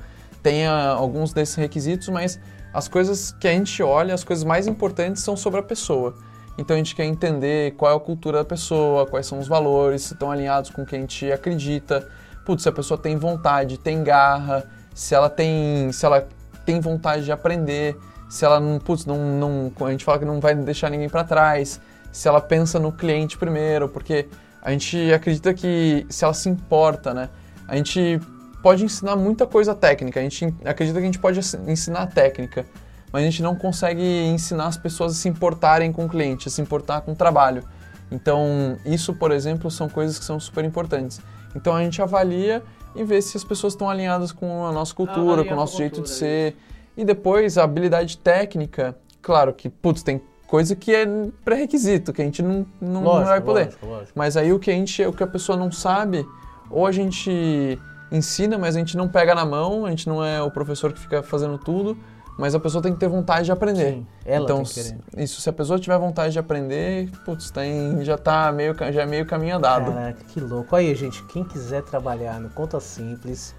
tem 0.46 0.64
ah, 0.64 0.90
alguns 0.90 1.32
desses 1.32 1.56
requisitos, 1.56 2.08
mas 2.08 2.38
as 2.72 2.86
coisas 2.86 3.32
que 3.32 3.48
a 3.48 3.50
gente 3.50 3.82
olha, 3.82 4.14
as 4.14 4.22
coisas 4.22 4.44
mais 4.44 4.68
importantes 4.68 5.20
são 5.20 5.36
sobre 5.36 5.58
a 5.58 5.62
pessoa. 5.62 6.14
Então 6.56 6.74
a 6.74 6.78
gente 6.78 6.94
quer 6.94 7.04
entender 7.04 7.72
qual 7.72 7.92
é 7.92 7.96
a 7.96 7.98
cultura 7.98 8.38
da 8.38 8.44
pessoa, 8.44 9.06
quais 9.06 9.26
são 9.26 9.40
os 9.40 9.48
valores, 9.48 10.02
se 10.02 10.12
estão 10.12 10.30
alinhados 10.30 10.70
com 10.70 10.82
o 10.82 10.86
que 10.86 10.94
a 10.94 11.00
gente 11.00 11.32
acredita. 11.32 12.08
Putz, 12.44 12.62
se 12.62 12.68
a 12.68 12.72
pessoa 12.72 12.96
tem 12.96 13.16
vontade, 13.16 13.76
tem 13.76 14.04
garra, 14.04 14.64
se 14.94 15.16
ela 15.16 15.28
tem, 15.28 15.90
se 15.90 16.06
ela 16.06 16.28
tem 16.64 16.78
vontade 16.78 17.24
de 17.24 17.32
aprender, 17.32 17.96
se 18.28 18.44
ela 18.44 18.60
não, 18.60 18.78
putz, 18.78 19.04
não, 19.04 19.18
não, 19.18 19.72
a 19.84 19.90
gente 19.90 20.04
fala 20.04 20.20
que 20.20 20.24
não 20.24 20.38
vai 20.38 20.54
deixar 20.54 20.88
ninguém 20.90 21.08
para 21.08 21.24
trás, 21.24 21.80
se 22.12 22.28
ela 22.28 22.40
pensa 22.40 22.78
no 22.78 22.92
cliente 22.92 23.36
primeiro, 23.36 23.88
porque 23.88 24.28
a 24.62 24.70
gente 24.70 25.12
acredita 25.12 25.52
que 25.52 26.06
se 26.08 26.24
ela 26.24 26.34
se 26.34 26.48
importa, 26.48 27.12
né? 27.12 27.30
A 27.66 27.74
gente 27.74 28.20
pode 28.62 28.84
ensinar 28.84 29.16
muita 29.16 29.46
coisa 29.46 29.74
técnica, 29.74 30.20
a 30.20 30.22
gente 30.22 30.54
acredita 30.64 30.98
que 30.98 31.04
a 31.04 31.06
gente 31.06 31.18
pode 31.18 31.40
ensinar 31.66 32.06
técnica, 32.06 32.66
mas 33.12 33.22
a 33.22 33.24
gente 33.24 33.42
não 33.42 33.54
consegue 33.54 34.02
ensinar 34.02 34.66
as 34.66 34.76
pessoas 34.76 35.12
a 35.12 35.14
se 35.14 35.28
importarem 35.28 35.92
com 35.92 36.06
o 36.06 36.08
cliente, 36.08 36.48
a 36.48 36.50
se 36.50 36.60
importar 36.60 37.00
com 37.02 37.12
o 37.12 37.16
trabalho. 37.16 37.62
Então, 38.10 38.76
isso, 38.84 39.14
por 39.14 39.32
exemplo, 39.32 39.70
são 39.70 39.88
coisas 39.88 40.18
que 40.18 40.24
são 40.24 40.38
super 40.38 40.64
importantes. 40.64 41.20
Então, 41.54 41.74
a 41.74 41.82
gente 41.82 42.00
avalia 42.00 42.62
e 42.94 43.04
vê 43.04 43.20
se 43.20 43.36
as 43.36 43.44
pessoas 43.44 43.72
estão 43.72 43.88
alinhadas 43.88 44.32
com 44.32 44.64
a 44.66 44.72
nossa 44.72 44.94
cultura, 44.94 45.20
Avalia 45.22 45.44
com 45.44 45.54
o 45.54 45.56
nosso 45.56 45.76
jeito 45.76 45.94
de 45.94 46.08
cultura, 46.08 46.18
ser. 46.18 46.56
E 46.96 47.04
depois, 47.04 47.58
a 47.58 47.64
habilidade 47.64 48.18
técnica, 48.18 48.96
claro 49.20 49.52
que, 49.52 49.68
putz, 49.68 50.02
tem 50.02 50.20
coisa 50.46 50.76
que 50.76 50.94
é 50.94 51.06
pré-requisito, 51.44 52.12
que 52.12 52.22
a 52.22 52.24
gente 52.24 52.42
não, 52.42 52.66
não, 52.80 53.02
não 53.02 53.24
vai 53.24 53.40
poder. 53.40 53.64
lógico, 53.64 53.86
lógico. 53.86 54.12
Mas 54.14 54.36
aí 54.36 54.52
o 54.52 54.58
que 54.58 54.70
a 54.70 54.74
gente, 54.74 55.04
o 55.04 55.12
que 55.12 55.22
a 55.22 55.26
pessoa 55.26 55.58
não 55.58 55.72
sabe, 55.72 56.24
ou 56.70 56.86
a 56.86 56.92
gente 56.92 57.78
ensina, 58.10 58.58
mas 58.58 58.76
a 58.76 58.78
gente 58.78 58.96
não 58.96 59.08
pega 59.08 59.34
na 59.34 59.44
mão, 59.44 59.86
a 59.86 59.90
gente 59.90 60.08
não 60.08 60.24
é 60.24 60.40
o 60.42 60.50
professor 60.50 60.92
que 60.92 61.00
fica 61.00 61.22
fazendo 61.22 61.58
tudo, 61.58 61.96
mas 62.38 62.54
a 62.54 62.60
pessoa 62.60 62.82
tem 62.82 62.92
que 62.92 63.00
ter 63.00 63.08
vontade 63.08 63.46
de 63.46 63.52
aprender. 63.52 63.94
Sim, 63.94 64.06
ela 64.24 64.44
então, 64.44 64.62
querer. 64.62 64.98
isso, 65.16 65.40
se 65.40 65.48
a 65.48 65.52
pessoa 65.52 65.78
tiver 65.78 65.98
vontade 65.98 66.32
de 66.32 66.38
aprender, 66.38 67.10
putz, 67.24 67.50
tem, 67.50 68.04
já 68.04 68.18
tá 68.18 68.52
meio, 68.52 68.74
já 68.92 69.02
é 69.02 69.06
meio 69.06 69.24
caminho 69.24 69.56
andado. 69.56 69.92
Caraca, 69.92 70.22
que 70.24 70.40
louco. 70.40 70.76
Aí, 70.76 70.94
gente, 70.94 71.22
quem 71.24 71.42
quiser 71.42 71.82
trabalhar 71.82 72.38
no 72.38 72.50
Conta 72.50 72.78
Simples, 72.78 73.54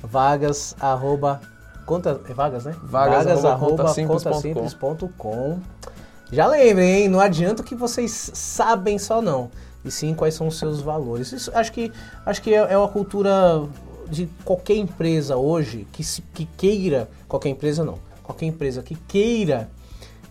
vagas, 0.00 0.76
arroba, 0.80 1.40
conta, 1.84 2.20
é 2.28 2.32
vagas, 2.32 2.64
né? 2.64 2.76
Vagas, 2.82 3.44
arroba, 3.44 3.82
contasimples.com. 3.84 4.30
contasimples.com. 4.30 5.60
Já 6.30 6.46
lembrem, 6.46 7.02
hein? 7.02 7.08
Não 7.08 7.20
adianta 7.20 7.62
que 7.62 7.74
vocês 7.74 8.30
sabem 8.32 8.98
só 8.98 9.20
não. 9.20 9.50
E 9.84 9.90
sim 9.90 10.14
quais 10.14 10.34
são 10.34 10.46
os 10.46 10.58
seus 10.58 10.80
valores. 10.80 11.32
Isso, 11.32 11.50
acho 11.54 11.72
que, 11.72 11.90
acho 12.24 12.40
que 12.42 12.54
é, 12.54 12.58
é 12.72 12.78
uma 12.78 12.88
cultura 12.88 13.66
de 14.08 14.28
qualquer 14.44 14.76
empresa 14.76 15.36
hoje 15.36 15.86
que, 15.92 16.04
se- 16.04 16.22
que 16.34 16.44
queira, 16.56 17.08
qualquer 17.26 17.48
empresa 17.48 17.82
não, 17.84 17.98
qualquer 18.22 18.46
empresa 18.46 18.82
que 18.82 18.94
queira 18.94 19.68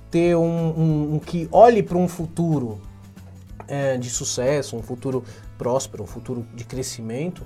ter 0.09 0.35
um, 0.35 0.41
um- 0.43 1.15
um 1.15 1.19
que 1.19 1.47
olhe 1.51 1.81
para 1.83 1.97
um 1.97 2.07
futuro 2.07 2.79
é, 3.67 3.97
de 3.97 4.09
sucesso, 4.09 4.75
um 4.75 4.81
futuro 4.81 5.23
próspero, 5.57 6.03
um 6.03 6.07
futuro 6.07 6.45
de 6.53 6.63
crescimento, 6.63 7.43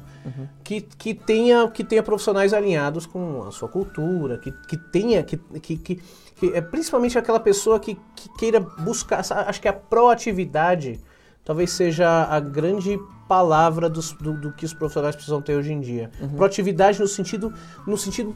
que, 0.64 0.82
que, 0.82 1.14
tenha, 1.14 1.70
que 1.70 1.84
tenha 1.84 2.02
profissionais 2.02 2.54
alinhados 2.54 3.06
com 3.06 3.44
a 3.44 3.52
sua 3.52 3.68
cultura, 3.68 4.38
que, 4.40 4.52
que 4.52 4.78
tenha, 4.78 5.22
que, 5.24 5.38
que, 5.38 5.78
que, 5.78 5.96
que 6.38 6.48
é 6.54 6.62
principalmente 6.62 7.18
aquela 7.18 7.40
pessoa 7.40 7.80
que, 7.80 7.96
que 8.16 8.30
queira 8.40 8.60
buscar, 8.60 9.20
acho 9.20 9.62
que 9.62 9.68
a 9.68 9.74
proatividade 9.74 11.00
talvez 11.46 11.72
seja 11.72 12.24
a 12.26 12.40
grande 12.40 13.00
palavra 13.28 13.88
dos- 13.90 14.12
do, 14.14 14.34
do 14.34 14.52
que 14.52 14.66
os 14.66 14.74
profissionais 14.74 15.16
precisam 15.16 15.42
ter 15.42 15.56
hoje 15.56 15.72
em 15.72 15.80
dia. 15.80 16.12
Proatividade 16.36 17.00
no 17.00 17.08
sentido, 17.08 17.54
no 17.88 17.98
sentido 17.98 18.36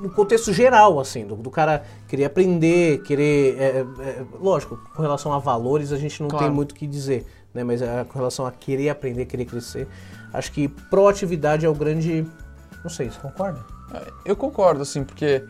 no 0.00 0.08
contexto 0.10 0.50
geral, 0.52 0.98
assim, 0.98 1.26
do, 1.26 1.36
do 1.36 1.50
cara 1.50 1.84
querer 2.08 2.24
aprender, 2.24 3.02
querer. 3.02 3.56
é, 3.58 3.86
é, 4.00 4.24
lógico, 4.40 4.78
com 4.96 5.02
relação 5.02 5.30
a 5.32 5.38
valores 5.38 5.92
a 5.92 5.98
gente 5.98 6.20
não 6.22 6.28
Claro. 6.28 6.46
tem 6.46 6.54
muito 6.54 6.72
o 6.72 6.74
que 6.74 6.86
dizer, 6.86 7.26
né? 7.52 7.62
Mas 7.62 7.82
é, 7.82 8.02
com 8.04 8.18
relação 8.18 8.46
a 8.46 8.50
querer 8.50 8.88
aprender, 8.88 9.26
querer 9.26 9.44
crescer, 9.44 9.86
acho 10.32 10.50
que 10.52 10.68
proatividade 10.68 11.66
é 11.66 11.68
o 11.68 11.74
grande. 11.74 12.26
Não 12.82 12.88
sei, 12.90 13.10
você 13.10 13.20
concorda? 13.20 13.60
Eu 14.24 14.34
concordo, 14.34 14.80
assim, 14.80 15.04
porque 15.04 15.44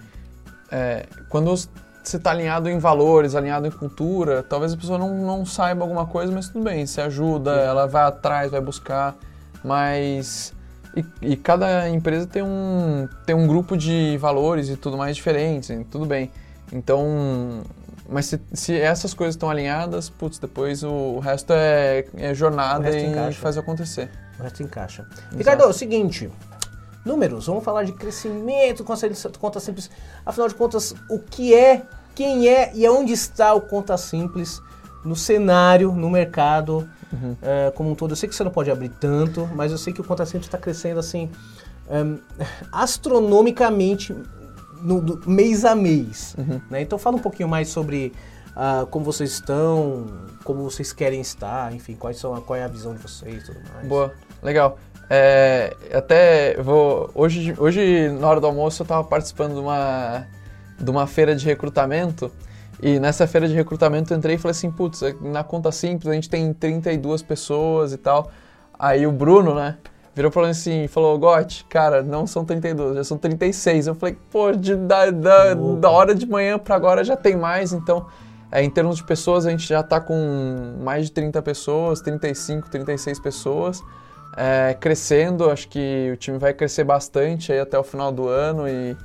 é, 0.72 1.06
quando 1.28 1.54
você 2.02 2.16
está 2.16 2.30
alinhado 2.30 2.68
em 2.68 2.78
valores, 2.78 3.34
alinhado 3.34 3.66
em 3.66 3.70
cultura, 3.70 4.42
talvez 4.42 4.72
a 4.72 4.76
pessoa 4.76 4.98
não, 4.98 5.14
não 5.18 5.44
saiba 5.44 5.82
alguma 5.82 6.06
coisa, 6.06 6.32
mas 6.32 6.48
tudo 6.48 6.64
bem, 6.64 6.86
você 6.86 7.00
ajuda, 7.00 7.52
ela 7.52 7.86
vai 7.86 8.02
atrás, 8.02 8.50
vai 8.50 8.60
buscar, 8.60 9.16
mas... 9.64 10.54
E, 10.96 11.04
e 11.22 11.36
cada 11.36 11.88
empresa 11.88 12.26
tem 12.26 12.42
um, 12.42 13.08
tem 13.24 13.36
um 13.36 13.46
grupo 13.46 13.76
de 13.76 14.18
valores 14.18 14.68
e 14.68 14.76
tudo 14.76 14.96
mais 14.96 15.14
diferentes, 15.14 15.70
tudo 15.88 16.04
bem. 16.04 16.32
Então, 16.72 17.62
mas 18.10 18.26
se, 18.26 18.40
se 18.52 18.76
essas 18.76 19.14
coisas 19.14 19.36
estão 19.36 19.48
alinhadas, 19.48 20.10
putz, 20.10 20.38
depois 20.38 20.82
o, 20.82 20.90
o 20.90 21.18
resto 21.20 21.52
é, 21.52 22.04
é 22.16 22.34
jornada 22.34 22.84
resto 22.84 22.98
e 22.98 23.06
encaixa. 23.06 23.40
faz 23.40 23.56
acontecer. 23.56 24.10
O 24.38 24.42
resto 24.42 24.62
encaixa. 24.64 25.06
Ricardo, 25.36 25.62
é 25.62 25.66
o 25.66 25.72
seguinte. 25.72 26.28
Números, 27.04 27.46
vamos 27.46 27.64
falar 27.64 27.84
de 27.84 27.92
crescimento, 27.92 28.84
conta 28.84 29.08
conta 29.38 29.60
simples. 29.60 29.90
Afinal 30.24 30.48
de 30.48 30.54
contas, 30.54 30.94
o 31.08 31.18
que 31.18 31.54
é, 31.54 31.82
quem 32.14 32.48
é 32.48 32.72
e 32.74 32.84
aonde 32.84 33.12
está 33.12 33.54
o 33.54 33.60
conta 33.60 33.96
simples 33.96 34.60
no 35.04 35.16
cenário, 35.16 35.92
no 35.92 36.10
mercado 36.10 36.88
Uhum. 37.12 37.36
eh, 37.42 37.72
como 37.74 37.90
um 37.90 37.94
todo. 37.96 38.12
Eu 38.12 38.16
sei 38.16 38.28
que 38.28 38.34
você 38.36 38.44
não 38.44 38.52
pode 38.52 38.70
abrir 38.70 38.88
tanto, 38.90 39.48
mas 39.52 39.72
eu 39.72 39.78
sei 39.78 39.92
que 39.92 40.00
o 40.00 40.04
conta 40.04 40.24
simples 40.24 40.46
está 40.46 40.56
crescendo 40.58 41.00
assim 41.00 41.28
ehm, 41.90 42.18
astronomicamente 42.70 44.14
no, 44.80 45.00
do- 45.00 45.28
mês 45.28 45.64
a 45.64 45.74
mês. 45.74 46.34
Uhum. 46.38 46.60
né? 46.70 46.82
Então 46.82 46.98
fala 46.98 47.16
um 47.16 47.20
pouquinho 47.20 47.48
mais 47.48 47.68
sobre 47.68 48.12
ah, 48.54 48.86
como 48.90 49.04
vocês 49.04 49.32
estão, 49.32 50.06
como 50.44 50.62
vocês 50.62 50.92
querem 50.92 51.20
estar, 51.20 51.74
enfim, 51.74 51.94
quais 51.96 52.16
são 52.18 52.34
a, 52.34 52.40
qual 52.40 52.56
é 52.56 52.62
a 52.64 52.68
visão 52.68 52.92
de 52.94 53.00
vocês 53.00 53.42
e 53.42 53.46
tudo 53.46 53.60
mais. 53.74 53.88
Boa, 53.88 54.12
legal. 54.42 54.78
É, 55.12 55.76
até 55.92 56.54
vou. 56.62 57.10
Hoje, 57.16 57.52
hoje, 57.58 58.08
na 58.10 58.28
hora 58.28 58.40
do 58.40 58.46
almoço, 58.46 58.80
eu 58.80 58.84
estava 58.84 59.02
participando 59.02 59.54
de 59.54 59.58
uma, 59.58 60.24
de 60.78 60.88
uma 60.88 61.04
feira 61.08 61.34
de 61.34 61.44
recrutamento. 61.44 62.30
E 62.80 63.00
nessa 63.00 63.26
feira 63.26 63.48
de 63.48 63.54
recrutamento 63.54 64.12
eu 64.12 64.18
entrei 64.18 64.36
e 64.36 64.38
falei 64.38 64.52
assim: 64.52 64.70
putz, 64.70 65.02
na 65.20 65.42
conta 65.42 65.72
simples 65.72 66.08
a 66.08 66.14
gente 66.14 66.30
tem 66.30 66.52
32 66.52 67.22
pessoas 67.22 67.92
e 67.92 67.98
tal. 67.98 68.30
Aí 68.78 69.04
o 69.04 69.10
Bruno, 69.10 69.52
né, 69.52 69.78
virou 70.14 70.30
pra 70.30 70.44
mim 70.44 70.50
assim 70.50 70.86
falou: 70.86 71.18
Gotti, 71.18 71.64
cara, 71.64 72.04
não 72.04 72.24
são 72.24 72.44
32, 72.44 72.94
já 72.94 73.02
são 73.02 73.18
36. 73.18 73.88
Eu 73.88 73.96
falei: 73.96 74.16
pô, 74.30 74.52
de, 74.52 74.76
da, 74.76 75.10
da, 75.10 75.54
da 75.54 75.90
hora 75.90 76.14
de 76.14 76.24
manhã 76.24 76.56
pra 76.56 76.76
agora 76.76 77.02
já 77.02 77.16
tem 77.16 77.36
mais. 77.36 77.72
Então, 77.72 78.06
é, 78.52 78.62
em 78.62 78.70
termos 78.70 78.96
de 78.96 79.02
pessoas, 79.02 79.44
a 79.44 79.50
gente 79.50 79.66
já 79.66 79.82
tá 79.82 80.00
com 80.00 80.76
mais 80.84 81.06
de 81.06 81.12
30 81.12 81.42
pessoas, 81.42 82.00
35, 82.00 82.70
36 82.70 83.18
pessoas 83.18 83.82
é, 84.36 84.74
crescendo. 84.78 85.50
Acho 85.50 85.68
que 85.68 86.10
o 86.12 86.16
time 86.16 86.38
vai 86.38 86.52
crescer 86.52 86.84
bastante 86.84 87.52
aí 87.52 87.60
até 87.60 87.78
o 87.78 87.82
final 87.84 88.10
do 88.12 88.28
ano 88.28 88.68
e, 88.68 88.96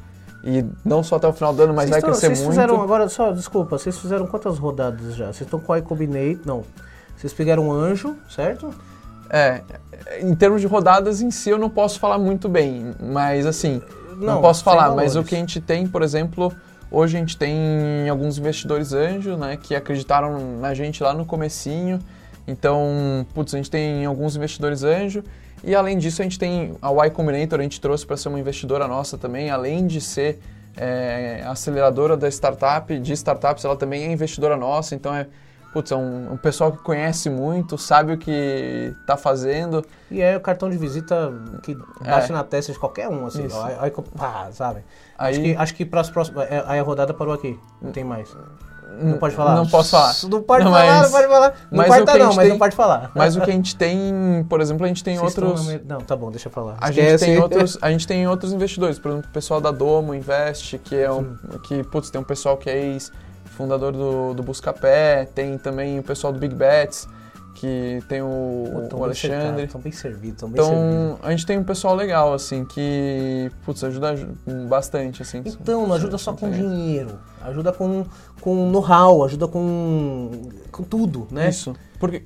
e 0.43 0.65
não 0.83 1.03
só 1.03 1.15
até 1.15 1.27
o 1.27 1.33
final 1.33 1.53
do 1.53 1.63
ano, 1.63 1.73
mas 1.73 1.89
Vocês 1.89 1.91
vai 1.91 1.99
estão- 1.99 2.11
crescer 2.11 2.27
vocês 2.27 2.39
muito. 2.39 2.51
fizeram 2.51 2.81
agora, 2.81 3.09
só, 3.09 3.31
desculpa, 3.31 3.77
vocês 3.77 3.97
fizeram 3.97 4.27
quantas 4.27 4.57
rodadas 4.57 5.15
já? 5.15 5.25
Vocês 5.27 5.41
estão 5.41 5.59
com 5.59 5.73
a 5.73 5.79
iCombinate? 5.79 6.41
Não. 6.45 6.63
Vocês 7.17 7.33
pegaram 7.33 7.67
um 7.67 7.71
anjo, 7.71 8.15
certo? 8.29 8.73
É, 9.29 9.61
em 10.21 10.35
termos 10.35 10.61
de 10.61 10.67
rodadas 10.67 11.19
em 11.21 11.31
si 11.31 11.49
eu 11.49 11.57
não 11.57 11.69
posso 11.69 11.99
falar 11.99 12.17
muito 12.19 12.47
bem, 12.47 12.93
mas 13.01 13.45
assim, 13.47 13.81
não, 14.17 14.35
Não, 14.35 14.41
posso 14.41 14.63
falar, 14.63 14.93
mas 14.95 15.15
o 15.15 15.23
que 15.23 15.33
a 15.33 15.37
gente 15.37 15.59
tem, 15.59 15.87
por 15.87 16.03
exemplo, 16.03 16.53
hoje 16.91 17.17
a 17.17 17.19
gente 17.19 17.35
tem 17.35 18.07
alguns 18.07 18.37
investidores 18.37 18.93
anjo, 18.93 19.35
né, 19.35 19.57
que 19.57 19.75
acreditaram 19.75 20.57
na 20.59 20.73
gente 20.75 21.01
lá 21.01 21.13
no 21.13 21.25
comecinho. 21.25 21.99
Então, 22.47 23.25
putz, 23.33 23.53
a 23.53 23.57
gente 23.57 23.71
tem 23.71 24.05
alguns 24.05 24.35
investidores 24.35 24.83
anjo 24.83 25.23
e 25.63 25.73
além 25.75 25.97
disso 25.97 26.21
a 26.21 26.23
gente 26.23 26.37
tem 26.37 26.75
a 26.81 26.91
Y 26.91 27.09
Combinator, 27.11 27.59
a 27.59 27.63
gente 27.63 27.81
trouxe 27.81 28.05
para 28.05 28.15
ser 28.17 28.29
uma 28.29 28.39
investidora 28.39 28.87
nossa 28.87 29.17
também, 29.17 29.49
além 29.49 29.87
de 29.87 29.99
ser 29.99 30.39
é, 30.77 31.41
aceleradora 31.47 32.15
da 32.15 32.27
startup, 32.29 32.97
de 32.99 33.13
startups, 33.13 33.65
ela 33.65 33.75
também 33.75 34.03
é 34.03 34.11
investidora 34.11 34.55
nossa, 34.57 34.93
então 34.95 35.13
é 35.15 35.27
Putz, 35.73 35.91
é 35.91 35.95
um, 35.97 36.31
um 36.31 36.37
pessoal 36.37 36.71
que 36.71 36.77
conhece 36.77 37.29
muito, 37.29 37.77
sabe 37.77 38.13
o 38.13 38.17
que 38.17 38.93
está 39.01 39.17
fazendo. 39.17 39.83
E 40.09 40.21
é 40.21 40.37
o 40.37 40.39
cartão 40.39 40.69
de 40.69 40.77
visita 40.77 41.33
que 41.63 41.75
bate 42.01 42.31
É. 42.31 42.33
na 42.33 42.45
testa 42.45 42.71
de 42.71 42.79
qualquer 42.79 43.09
um, 43.09 43.25
assim. 43.25 43.45
Aí, 43.51 43.75
aí, 43.81 43.91
pá, 44.17 44.47
sabe? 44.53 44.85
Aí- 45.17 45.31
Acho 45.33 45.41
que, 45.41 45.55
acho 45.57 45.75
que 45.75 45.85
para 45.85 45.99
as 45.99 46.09
próximas. 46.09 46.49
é, 46.49 46.63
Aí 46.65 46.79
a 46.79 46.81
rodada 46.81 47.13
parou 47.13 47.33
aqui. 47.33 47.59
Não 47.81 47.91
tem 47.91 48.05
mais. 48.05 48.33
Não 49.01 49.17
pode 49.17 49.35
falar? 49.35 49.55
Não 49.55 49.67
posso 49.67 49.91
falar. 49.91 50.13
Não 50.29 50.41
pode 50.41 50.63
Não, 50.63 50.71
falar, 50.71 50.85
mas- 50.85 51.03
não 51.03 51.11
pode 51.11 51.27
falar. 51.27 51.47
Não 51.71 51.77
mas 51.77 51.87
corta 51.87 52.11
a 52.11 52.17
não, 52.17 52.25
mas 52.27 52.35
tem- 52.37 52.49
não 52.49 52.57
pode 52.57 52.75
falar. 52.75 53.11
Mas 53.13 53.35
o 53.35 53.41
que 53.41 53.49
a 53.49 53.53
gente 53.53 53.75
tem, 53.75 54.45
por 54.49 54.61
exemplo, 54.61 54.85
a 54.85 54.87
gente 54.87 55.03
tem 55.03 55.17
Vocês 55.17 55.37
outros. 55.43 55.67
Não, 55.85 55.99
tá 55.99 56.15
bom, 56.15 56.31
deixa 56.31 56.47
eu 56.47 56.51
falar. 56.51 56.77
A 56.79 56.91
gente, 56.91 57.05
Esquece. 57.05 57.25
tem 57.25 57.37
outros, 57.39 57.77
a 57.81 57.91
gente 57.91 58.07
tem 58.07 58.27
outros 58.27 58.53
investidores, 58.53 58.97
por 58.97 59.11
exemplo, 59.11 59.29
o 59.29 59.33
pessoal 59.33 59.59
da 59.59 59.71
Domo 59.71 60.13
Invest, 60.15 60.77
que 60.79 60.95
é 60.95 61.11
um, 61.11 61.35
que, 61.67 61.83
putz, 61.83 62.09
tem 62.09 62.19
um 62.21 62.23
pessoal 62.23 62.55
que 62.57 62.69
é 62.69 62.77
ex-fundador 62.77 63.91
do, 63.91 64.33
do 64.33 64.43
Buscapé, 64.43 65.25
tem 65.33 65.57
também 65.57 65.99
o 65.99 66.03
pessoal 66.03 66.31
do 66.31 66.39
Big 66.39 66.53
Bets, 66.55 67.07
que 67.55 68.03
tem 68.07 68.21
o, 68.21 68.89
o 68.93 69.03
Alexandre. 69.03 69.63
Estão 69.63 69.81
bem 69.81 69.91
servidos, 69.91 70.35
estão 70.35 70.49
bem. 70.49 70.61
Então, 70.61 71.17
a 71.23 71.31
gente 71.31 71.45
tem 71.45 71.57
um 71.57 71.63
pessoal 71.63 71.95
legal, 71.95 72.33
assim, 72.33 72.65
que, 72.65 73.49
putz, 73.65 73.83
ajuda 73.83 74.15
bastante, 74.67 75.21
assim. 75.21 75.41
Então, 75.45 75.87
não 75.87 75.95
ajuda 75.95 76.17
só 76.17 76.33
com 76.33 76.51
dinheiro, 76.51 77.17
ajuda 77.41 77.71
com, 77.71 78.05
com 78.41 78.69
know-how, 78.69 79.23
ajuda 79.23 79.47
com, 79.47 80.49
com 80.71 80.83
tudo, 80.83 81.27
né? 81.31 81.49
Isso. 81.49 81.73
Porque 81.97 82.23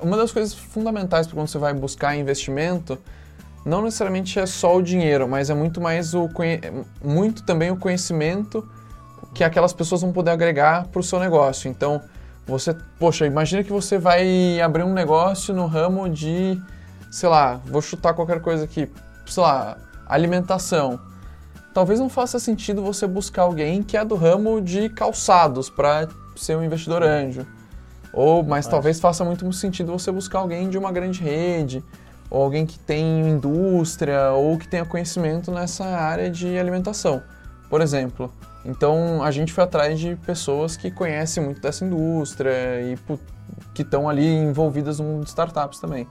uma 0.00 0.16
das 0.16 0.30
coisas 0.30 0.54
fundamentais 0.54 1.26
para 1.26 1.34
quando 1.34 1.48
você 1.48 1.58
vai 1.58 1.74
buscar 1.74 2.16
investimento 2.16 2.96
não 3.64 3.82
necessariamente 3.82 4.38
é 4.38 4.46
só 4.46 4.76
o 4.76 4.82
dinheiro, 4.82 5.28
mas 5.28 5.50
é 5.50 5.54
muito 5.54 5.80
mais 5.80 6.14
o 6.14 6.28
muito 7.04 7.42
também 7.42 7.70
o 7.70 7.76
conhecimento 7.76 8.66
que 9.34 9.42
aquelas 9.42 9.72
pessoas 9.72 10.00
vão 10.00 10.12
poder 10.12 10.30
agregar 10.30 10.86
para 10.86 11.00
o 11.00 11.02
seu 11.02 11.18
negócio. 11.18 11.68
Então, 11.68 12.00
você, 12.48 12.74
poxa, 12.98 13.26
imagina 13.26 13.62
que 13.62 13.70
você 13.70 13.98
vai 13.98 14.58
abrir 14.58 14.82
um 14.82 14.94
negócio 14.94 15.54
no 15.54 15.66
ramo 15.66 16.08
de, 16.08 16.58
sei 17.10 17.28
lá, 17.28 17.60
vou 17.66 17.82
chutar 17.82 18.14
qualquer 18.14 18.40
coisa 18.40 18.64
aqui, 18.64 18.90
sei 19.26 19.42
lá, 19.42 19.76
alimentação. 20.06 20.98
Talvez 21.74 22.00
não 22.00 22.08
faça 22.08 22.38
sentido 22.38 22.82
você 22.82 23.06
buscar 23.06 23.42
alguém 23.42 23.82
que 23.82 23.98
é 23.98 24.04
do 24.04 24.14
ramo 24.14 24.62
de 24.62 24.88
calçados 24.88 25.68
para 25.68 26.08
ser 26.36 26.56
um 26.56 26.64
investidor 26.64 27.02
anjo. 27.02 27.46
Ou, 28.14 28.42
mas 28.42 28.64
Faz. 28.64 28.68
talvez 28.68 28.98
faça 28.98 29.22
muito 29.26 29.52
sentido 29.52 29.92
você 29.92 30.10
buscar 30.10 30.38
alguém 30.38 30.70
de 30.70 30.78
uma 30.78 30.90
grande 30.90 31.22
rede, 31.22 31.84
ou 32.30 32.42
alguém 32.42 32.64
que 32.64 32.78
tem 32.78 33.28
indústria, 33.28 34.30
ou 34.32 34.56
que 34.56 34.66
tenha 34.66 34.86
conhecimento 34.86 35.52
nessa 35.52 35.84
área 35.84 36.30
de 36.30 36.58
alimentação, 36.58 37.22
por 37.68 37.82
exemplo. 37.82 38.32
Então, 38.68 39.22
a 39.22 39.30
gente 39.30 39.52
foi 39.52 39.64
atrás 39.64 39.98
de 39.98 40.14
pessoas 40.16 40.76
que 40.76 40.90
conhecem 40.90 41.42
muito 41.42 41.60
dessa 41.60 41.84
indústria 41.84 42.50
e 42.82 42.98
que 43.74 43.80
estão 43.82 44.08
ali 44.08 44.26
envolvidas 44.26 44.98
no 44.98 45.06
mundo 45.06 45.22
de 45.24 45.30
startups 45.30 45.80
também. 45.80 46.06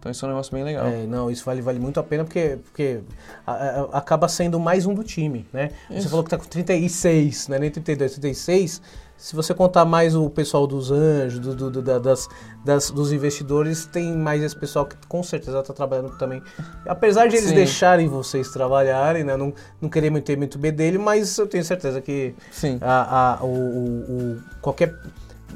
Então, 0.00 0.10
isso 0.10 0.24
é 0.24 0.28
um 0.28 0.32
negócio 0.32 0.52
bem 0.52 0.64
legal. 0.64 0.84
É, 0.88 1.06
não, 1.06 1.30
isso 1.30 1.44
vale, 1.44 1.62
vale 1.62 1.78
muito 1.78 2.00
a 2.00 2.02
pena 2.02 2.24
porque, 2.24 2.58
porque 2.64 3.00
a- 3.46 3.52
a- 3.52 3.98
acaba 3.98 4.26
sendo 4.26 4.58
mais 4.58 4.84
um 4.84 4.92
do 4.94 5.04
time, 5.04 5.46
né? 5.52 5.70
Você 5.88 5.98
Isso. 6.00 6.08
falou 6.08 6.24
que 6.24 6.30
tá 6.30 6.36
com 6.36 6.44
36, 6.44 7.46
né? 7.46 7.56
Nem 7.60 7.70
32, 7.70 8.10
36. 8.14 8.82
Se 9.22 9.36
você 9.36 9.54
contar 9.54 9.84
mais 9.84 10.16
o 10.16 10.28
pessoal 10.28 10.66
dos 10.66 10.90
anjos, 10.90 11.38
do, 11.38 11.54
do- 11.54 11.70
do- 11.70 11.80
da- 11.82 12.00
das, 12.00 12.28
das- 12.64 12.90
dos 12.90 13.12
investidores, 13.12 13.86
tem 13.86 14.16
mais 14.16 14.42
esse 14.42 14.56
pessoal 14.56 14.84
que 14.84 14.96
com 15.06 15.22
certeza 15.22 15.60
está 15.60 15.72
trabalhando 15.72 16.10
também. 16.18 16.42
Apesar 16.84 17.28
de 17.28 17.36
eles 17.36 17.50
Sim. 17.50 17.54
deixarem 17.54 18.08
vocês 18.08 18.50
trabalharem, 18.50 19.22
né? 19.22 19.36
Não, 19.36 19.54
não 19.80 19.88
querer 19.88 20.10
muito, 20.10 20.36
muito 20.36 20.58
B 20.58 20.72
dele, 20.72 20.98
mas 20.98 21.38
eu 21.38 21.46
tenho 21.46 21.64
certeza 21.64 22.00
que 22.00 22.34
Sim. 22.50 22.78
a, 22.80 23.34
a- 23.38 23.44
o, 23.44 23.46
o- 23.46 24.12
o- 24.32 24.40
qualquer, 24.60 24.92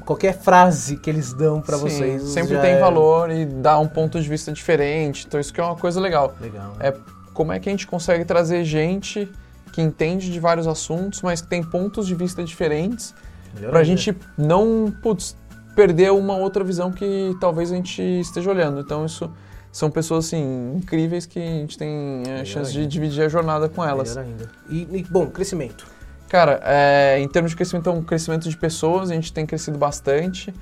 qualquer 0.05 0.37
frase 0.39 0.95
que 0.95 1.09
eles 1.09 1.33
dão 1.33 1.59
para 1.59 1.75
vocês 1.75 2.23
sempre 2.23 2.57
tem 2.61 2.71
é 2.75 2.79
valor 2.79 3.29
e 3.29 3.45
dá 3.45 3.77
um 3.79 3.87
ponto 3.89 4.17
de 4.21 4.29
vista 4.29 4.49
diferente. 4.49 5.25
Então, 5.27 5.41
isso 5.41 5.53
que 5.53 5.59
é 5.59 5.63
uma 5.65 5.75
coisa 5.75 5.99
legal. 5.99 6.33
Legal. 6.39 6.69
né? 6.79 6.87
É 6.87 6.97
como 7.33 7.51
é 7.51 7.59
que 7.59 7.67
a 7.67 7.71
gente 7.73 7.85
consegue 7.85 8.23
trazer 8.23 8.63
gente 8.63 9.29
que 9.73 9.81
entende 9.81 10.31
de 10.31 10.39
vários 10.39 10.67
assuntos, 10.67 11.21
mas 11.21 11.41
que 11.41 11.49
tem 11.49 11.61
pontos 11.61 12.07
de 12.07 12.15
vista 12.15 12.41
diferentes, 12.45 13.13
Melhor 13.57 13.71
pra 13.71 13.79
ainda. 13.79 13.85
gente 13.85 14.17
não, 14.37 14.93
putz, 15.01 15.35
perder 15.75 16.11
uma 16.11 16.35
outra 16.37 16.63
visão 16.63 16.91
que 16.91 17.35
talvez 17.39 17.71
a 17.71 17.75
gente 17.75 18.01
esteja 18.01 18.49
olhando. 18.49 18.79
Então, 18.79 19.05
isso 19.05 19.31
são 19.71 19.91
pessoas, 19.91 20.25
assim, 20.25 20.73
incríveis 20.75 21.25
que 21.25 21.37
a 21.37 21.41
gente 21.41 21.77
tem 21.77 22.23
a 22.25 22.29
Melhor 22.29 22.45
chance 22.45 22.71
de 22.71 22.79
ainda. 22.79 22.89
dividir 22.89 23.23
a 23.23 23.29
jornada 23.29 23.69
com 23.69 23.83
elas. 23.85 24.15
Melhor 24.15 24.25
ainda. 24.29 24.49
E, 24.69 24.97
e, 24.99 25.03
bom, 25.03 25.27
crescimento. 25.27 25.85
Cara, 26.29 26.59
é, 26.63 27.19
em 27.19 27.27
termos 27.27 27.51
de 27.51 27.55
crescimento, 27.57 27.89
então, 27.89 28.01
crescimento 28.03 28.49
de 28.49 28.57
pessoas, 28.57 29.11
a 29.11 29.13
gente 29.13 29.31
tem 29.31 29.45
crescido 29.45 29.77
bastante. 29.77 30.53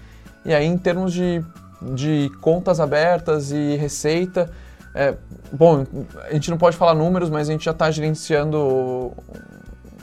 E 0.44 0.54
aí, 0.54 0.66
em 0.66 0.78
termos 0.78 1.14
de, 1.14 1.44
de 1.94 2.30
contas 2.42 2.80
abertas 2.80 3.52
e 3.52 3.76
receita, 3.78 4.52
é, 4.94 5.16
bom, 5.52 5.86
a 6.30 6.34
gente 6.34 6.50
não 6.52 6.58
pode 6.58 6.78
falar 6.78 6.94
números, 6.94 7.30
mas 7.30 7.50
a 7.50 7.52
gente 7.52 7.66
já 7.66 7.72
está 7.72 7.90
gerenciando 7.90 9.12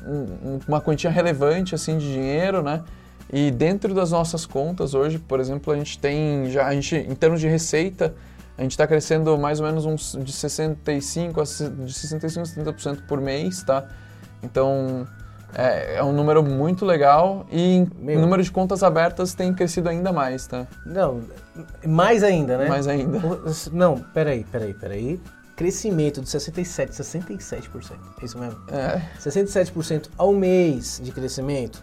um- 0.06 0.54
um- 0.54 0.60
uma 0.68 0.80
quantia 0.80 1.10
relevante 1.10 1.74
assim 1.74 1.98
de 1.98 2.12
dinheiro, 2.12 2.62
né? 2.62 2.82
E 3.32 3.50
dentro 3.50 3.94
das 3.94 4.10
nossas 4.10 4.44
contas 4.44 4.94
hoje, 4.94 5.18
por 5.18 5.40
exemplo, 5.40 5.72
a 5.72 5.76
gente 5.76 5.98
tem 5.98 6.50
já 6.50 6.66
a 6.66 6.74
gente 6.74 6.94
em 6.96 7.14
termos 7.14 7.40
de 7.40 7.48
receita, 7.48 8.14
a 8.58 8.62
gente 8.62 8.72
está 8.72 8.86
crescendo 8.86 9.38
mais 9.38 9.58
ou 9.60 9.66
menos 9.66 9.86
uns 9.86 10.16
de 10.22 10.32
65 10.32 11.40
a 11.40 11.44
de 11.44 11.92
65 11.92 12.40
a 12.40 12.46
70% 12.46 13.06
por 13.06 13.20
mês, 13.20 13.62
tá? 13.62 13.86
Então 14.42 15.06
é, 15.54 15.96
é 15.96 16.02
um 16.04 16.12
número 16.12 16.42
muito 16.42 16.84
legal 16.84 17.46
e 17.50 17.86
Meu. 17.98 18.18
número 18.20 18.42
de 18.42 18.50
contas 18.50 18.82
abertas 18.82 19.34
tem 19.34 19.52
crescido 19.54 19.88
ainda 19.88 20.12
mais, 20.12 20.46
tá? 20.46 20.66
Não, 20.84 21.20
mais 21.86 22.22
ainda, 22.22 22.56
né? 22.58 22.68
Mais 22.68 22.86
ainda. 22.88 23.18
O- 23.18 23.40
Não, 23.72 23.98
peraí, 23.98 24.44
peraí, 24.50 24.74
peraí. 24.74 25.20
Crescimento 25.62 26.20
de 26.20 26.28
67, 26.28 26.90
67%. 26.90 27.92
É 28.20 28.24
isso 28.24 28.36
mesmo? 28.36 28.58
É, 28.66 29.00
67% 29.16 30.08
ao 30.18 30.32
mês 30.32 31.00
de 31.00 31.12
crescimento. 31.12 31.80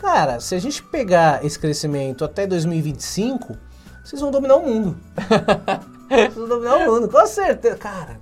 Cara, 0.00 0.40
se 0.40 0.54
a 0.54 0.58
gente 0.58 0.82
pegar 0.82 1.44
esse 1.44 1.58
crescimento 1.58 2.24
até 2.24 2.46
2025, 2.46 3.58
vocês 4.02 4.22
vão 4.22 4.30
dominar 4.30 4.56
o 4.56 4.66
mundo. 4.66 4.96
vocês 6.08 6.34
vão 6.34 6.48
dominar 6.48 6.76
o 6.76 6.92
mundo, 6.94 7.10
com 7.10 7.26
certeza. 7.26 7.76
Cara, 7.76 8.18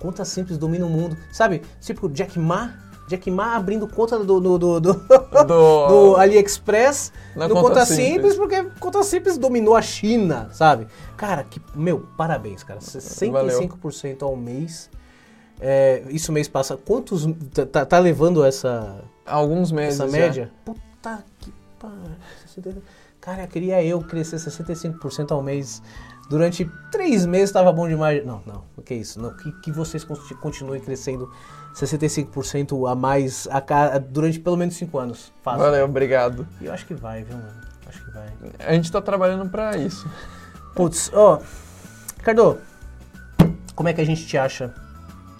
conta 0.00 0.24
simples 0.24 0.56
domina 0.56 0.86
o 0.86 0.88
mundo. 0.88 1.14
Sabe, 1.30 1.60
tipo 1.78 2.08
Jack 2.08 2.38
Ma, 2.38 2.72
Jack 3.08 3.30
Ma 3.30 3.56
abrindo 3.56 3.88
conta 3.88 4.18
do, 4.18 4.38
do, 4.40 4.58
do, 4.58 4.80
do, 4.80 4.92
do, 5.48 6.16
AliExpress 6.16 7.12
no 7.34 7.48
conta 7.48 7.68
Conta 7.68 7.86
Simples. 7.86 8.06
Simples, 8.08 8.36
porque 8.36 8.62
Conta 8.78 9.02
Simples 9.02 9.38
dominou 9.38 9.74
a 9.74 9.82
China, 9.82 10.48
sabe? 10.52 10.86
Cara, 11.16 11.42
que, 11.42 11.60
meu, 11.74 12.06
parabéns, 12.16 12.62
cara. 12.62 12.78
65% 12.80 14.22
ao 14.22 14.36
mês 14.36 14.90
É, 15.60 16.04
isso 16.10 16.30
mês 16.32 16.46
passa. 16.48 16.76
Quantos. 16.76 17.26
Tá, 17.52 17.66
tá- 17.66 17.84
tá 17.86 17.98
levando 17.98 18.44
essa, 18.44 19.02
alguns 19.26 19.72
meses. 19.72 19.98
essa 19.98 20.10
média? 20.10 20.52
Puta 20.64 21.24
que 21.40 21.52
pariu. 21.78 21.96
60 22.46 22.76
Cara, 23.20 23.46
queria 23.48 23.82
eu 23.82 24.00
crescer 24.00 24.36
65% 24.36 25.32
ao 25.32 25.42
mês. 25.42 25.82
Durante 26.30 26.70
três 26.92 27.26
meses 27.26 27.50
tava 27.50 27.72
bom 27.72 27.88
demais. 27.88 28.24
Não, 28.24 28.40
não. 28.46 28.62
O 28.76 28.82
que 28.82 28.94
é 28.94 28.96
isso? 28.98 29.20
Não, 29.20 29.34
que, 29.36 29.50
que 29.60 29.72
vocês 29.72 30.04
conti- 30.04 30.34
continuem 30.36 30.80
crescendo 30.80 31.28
65% 31.78 32.90
a 32.90 32.94
mais 32.94 33.46
a 33.50 33.60
ca- 33.60 33.98
durante 33.98 34.38
pelo 34.40 34.56
menos 34.56 34.74
cinco 34.76 34.98
anos. 34.98 35.32
Fácil. 35.42 35.60
Valeu, 35.62 35.84
obrigado. 35.84 36.46
E 36.60 36.66
eu 36.66 36.72
acho 36.72 36.84
que 36.86 36.94
vai, 36.94 37.22
viu, 37.24 37.36
mano? 37.36 37.60
Acho 37.86 38.04
que 38.04 38.10
vai. 38.10 38.26
A 38.66 38.72
gente 38.74 38.90
tá 38.92 39.00
trabalhando 39.00 39.48
pra 39.50 39.76
isso. 39.76 40.08
Putz, 40.74 41.10
ó. 41.14 41.40
Ricardo, 42.18 42.58
como 43.74 43.88
é 43.88 43.92
que 43.92 44.00
a 44.00 44.04
gente 44.04 44.26
te 44.26 44.36
acha 44.36 44.72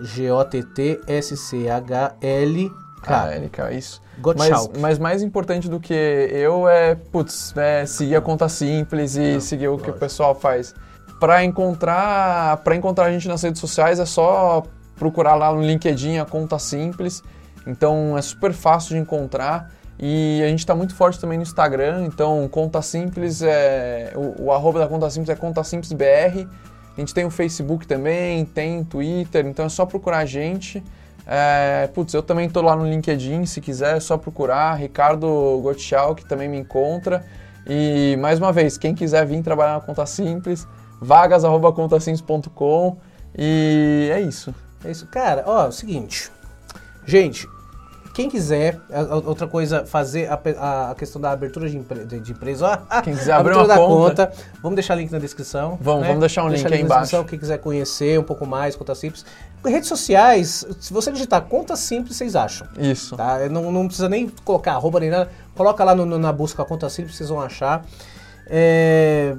G-O-T-T-S-C-H-L-K. 0.00 2.84
Ah, 3.06 3.36
Erika, 3.36 3.70
isso. 3.72 4.00
Gottschalk. 4.18 4.70
Mas, 4.74 4.80
mas 4.80 4.98
mais 4.98 5.22
importante 5.22 5.68
do 5.68 5.78
que 5.78 5.92
eu 5.92 6.66
é, 6.68 6.94
putz, 6.94 7.54
é 7.56 7.84
seguir 7.84 8.16
a 8.16 8.20
conta 8.20 8.48
simples 8.48 9.16
e 9.16 9.40
seguir 9.40 9.68
o 9.68 9.76
que 9.76 9.82
o 9.82 9.86
lógico. 9.86 10.00
pessoal 10.00 10.34
faz. 10.34 10.74
Pra 11.20 11.44
encontrar, 11.44 12.56
para 12.58 12.74
encontrar 12.74 13.06
a 13.06 13.12
gente 13.12 13.28
nas 13.28 13.42
redes 13.42 13.60
sociais 13.60 14.00
é 14.00 14.06
só 14.06 14.62
procurar 14.96 15.34
lá 15.34 15.52
no 15.52 15.62
LinkedIn 15.62 16.18
a 16.18 16.24
conta 16.24 16.58
simples. 16.58 17.22
Então 17.66 18.16
é 18.16 18.22
super 18.22 18.52
fácil 18.52 18.94
de 18.94 19.00
encontrar. 19.00 19.70
E 19.98 20.42
a 20.44 20.48
gente 20.48 20.58
está 20.60 20.74
muito 20.74 20.94
forte 20.94 21.20
também 21.20 21.38
no 21.38 21.42
Instagram, 21.42 22.04
então 22.04 22.48
conta 22.48 22.82
simples 22.82 23.42
é. 23.42 24.12
O, 24.16 24.46
o 24.46 24.52
arroba 24.52 24.80
da 24.80 24.88
conta 24.88 25.08
simples 25.08 25.30
é 25.30 25.36
conta 25.36 25.62
simples 25.62 25.92
BR. 25.92 26.48
A 26.96 27.00
gente 27.00 27.14
tem 27.14 27.24
o 27.24 27.30
Facebook 27.30 27.86
também, 27.86 28.44
tem 28.44 28.84
Twitter, 28.84 29.46
então 29.46 29.66
é 29.66 29.68
só 29.68 29.86
procurar 29.86 30.18
a 30.18 30.24
gente. 30.24 30.82
É, 31.26 31.88
putz, 31.94 32.12
eu 32.12 32.22
também 32.22 32.48
tô 32.50 32.60
lá 32.60 32.76
no 32.76 32.86
LinkedIn, 32.86 33.46
se 33.46 33.60
quiser 33.60 33.96
é 33.96 34.00
só 34.00 34.16
procurar. 34.18 34.74
Ricardo 34.74 35.60
Gottschalk 35.62 36.22
que 36.22 36.28
também 36.28 36.48
me 36.48 36.58
encontra. 36.58 37.24
E 37.66 38.16
mais 38.20 38.38
uma 38.38 38.52
vez, 38.52 38.76
quem 38.76 38.94
quiser 38.94 39.24
vir 39.26 39.42
trabalhar 39.42 39.74
na 39.74 39.80
Conta 39.80 40.04
Simples, 40.04 40.68
vagas.contasimples.com 41.00 42.98
e 43.36 44.10
é 44.12 44.20
isso. 44.20 44.54
É 44.84 44.90
isso. 44.90 45.06
Cara, 45.06 45.42
ó, 45.46 45.64
é 45.64 45.68
o 45.68 45.72
seguinte. 45.72 46.30
Gente, 47.06 47.46
quem 48.14 48.30
quiser, 48.30 48.80
outra 49.26 49.46
coisa, 49.48 49.84
fazer 49.84 50.28
a, 50.30 50.90
a- 50.90 50.94
questão 50.94 51.20
da 51.20 51.32
abertura 51.32 51.68
de, 51.68 51.76
empre- 51.76 52.04
de- 52.04 52.20
de 52.20 52.32
empresa, 52.32 52.80
ó, 52.88 53.00
Quem 53.02 53.14
quiser 53.16 53.32
abrir 53.32 53.54
uma 53.54 53.66
da 53.66 53.76
conta. 53.76 54.32
vamos 54.62 54.76
deixar 54.76 54.94
link 54.94 55.10
na 55.10 55.18
descrição. 55.18 55.76
Vamos, 55.80 56.02
né? 56.02 56.06
vamos 56.08 56.20
deixar 56.20 56.44
um 56.44 56.48
link 56.48 56.64
aí 56.72 56.80
embaixo. 56.80 57.24
quem 57.24 57.38
quiser 57.38 57.58
conhecer 57.58 58.18
um 58.18 58.22
pouco 58.22 58.46
mais, 58.46 58.76
conta 58.76 58.94
simples. 58.94 59.24
Redes 59.64 59.88
sociais, 59.88 60.64
se 60.78 60.92
você 60.92 61.10
digitar 61.10 61.40
conta 61.42 61.74
simples, 61.74 62.16
vocês 62.16 62.36
acham. 62.36 62.68
Isso. 62.78 63.16
Tá? 63.16 63.48
Não, 63.50 63.72
não 63.72 63.86
precisa 63.86 64.08
nem 64.08 64.28
colocar 64.44 64.72
arroba 64.74 65.00
nem 65.00 65.10
nada. 65.10 65.30
Coloca 65.54 65.82
lá 65.82 65.94
no- 65.94 66.06
no- 66.06 66.18
na 66.18 66.32
busca 66.32 66.62
a 66.62 66.64
conta 66.66 66.88
simples, 66.90 67.16
vocês 67.16 67.28
vão 67.30 67.40
achar. 67.40 67.84
É, 68.46 69.34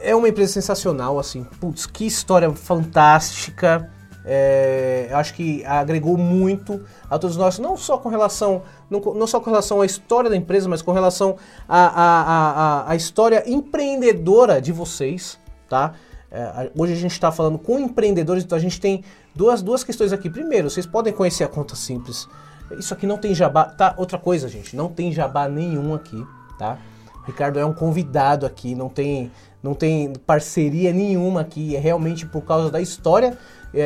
é 0.00 0.16
uma 0.16 0.28
empresa 0.28 0.52
sensacional, 0.52 1.18
assim. 1.18 1.44
Putz, 1.60 1.86
que 1.86 2.04
história 2.06 2.50
fantástica. 2.52 3.88
É, 4.28 5.08
acho 5.12 5.34
que 5.34 5.64
agregou 5.64 6.18
muito 6.18 6.82
a 7.08 7.16
todos 7.16 7.36
nós, 7.36 7.60
não 7.60 7.76
só 7.76 7.96
com 7.96 8.08
relação, 8.08 8.62
não, 8.90 8.98
não 9.14 9.26
só 9.26 9.38
com 9.38 9.48
relação 9.48 9.80
à 9.80 9.86
história 9.86 10.28
da 10.28 10.36
empresa, 10.36 10.68
mas 10.68 10.82
com 10.82 10.90
relação 10.90 11.36
à, 11.68 12.92
história 12.96 13.48
empreendedora 13.48 14.60
de 14.60 14.72
vocês, 14.72 15.38
tá? 15.68 15.94
É, 16.28 16.72
hoje 16.76 16.94
a 16.94 16.96
gente 16.96 17.12
está 17.12 17.30
falando 17.30 17.56
com 17.56 17.78
empreendedores, 17.78 18.42
então 18.42 18.58
a 18.58 18.60
gente 18.60 18.80
tem 18.80 19.04
duas, 19.32 19.62
duas 19.62 19.84
questões 19.84 20.12
aqui. 20.12 20.28
Primeiro, 20.28 20.68
vocês 20.68 20.86
podem 20.86 21.12
conhecer 21.12 21.44
a 21.44 21.48
conta 21.48 21.76
simples. 21.76 22.28
Isso 22.76 22.92
aqui 22.92 23.06
não 23.06 23.18
tem 23.18 23.32
jabá, 23.32 23.66
tá? 23.66 23.94
Outra 23.96 24.18
coisa, 24.18 24.48
gente, 24.48 24.74
não 24.74 24.88
tem 24.88 25.12
jabá 25.12 25.48
nenhum 25.48 25.94
aqui, 25.94 26.20
tá? 26.58 26.78
O 27.22 27.26
Ricardo 27.26 27.60
é 27.60 27.64
um 27.64 27.72
convidado 27.72 28.44
aqui, 28.44 28.74
não 28.74 28.88
tem, 28.88 29.30
não 29.62 29.72
tem 29.72 30.12
parceria 30.26 30.92
nenhuma 30.92 31.42
aqui, 31.42 31.76
é 31.76 31.78
realmente 31.78 32.26
por 32.26 32.42
causa 32.42 32.70
da 32.70 32.80
história 32.80 33.38
é, 33.74 33.80
é, 33.80 33.84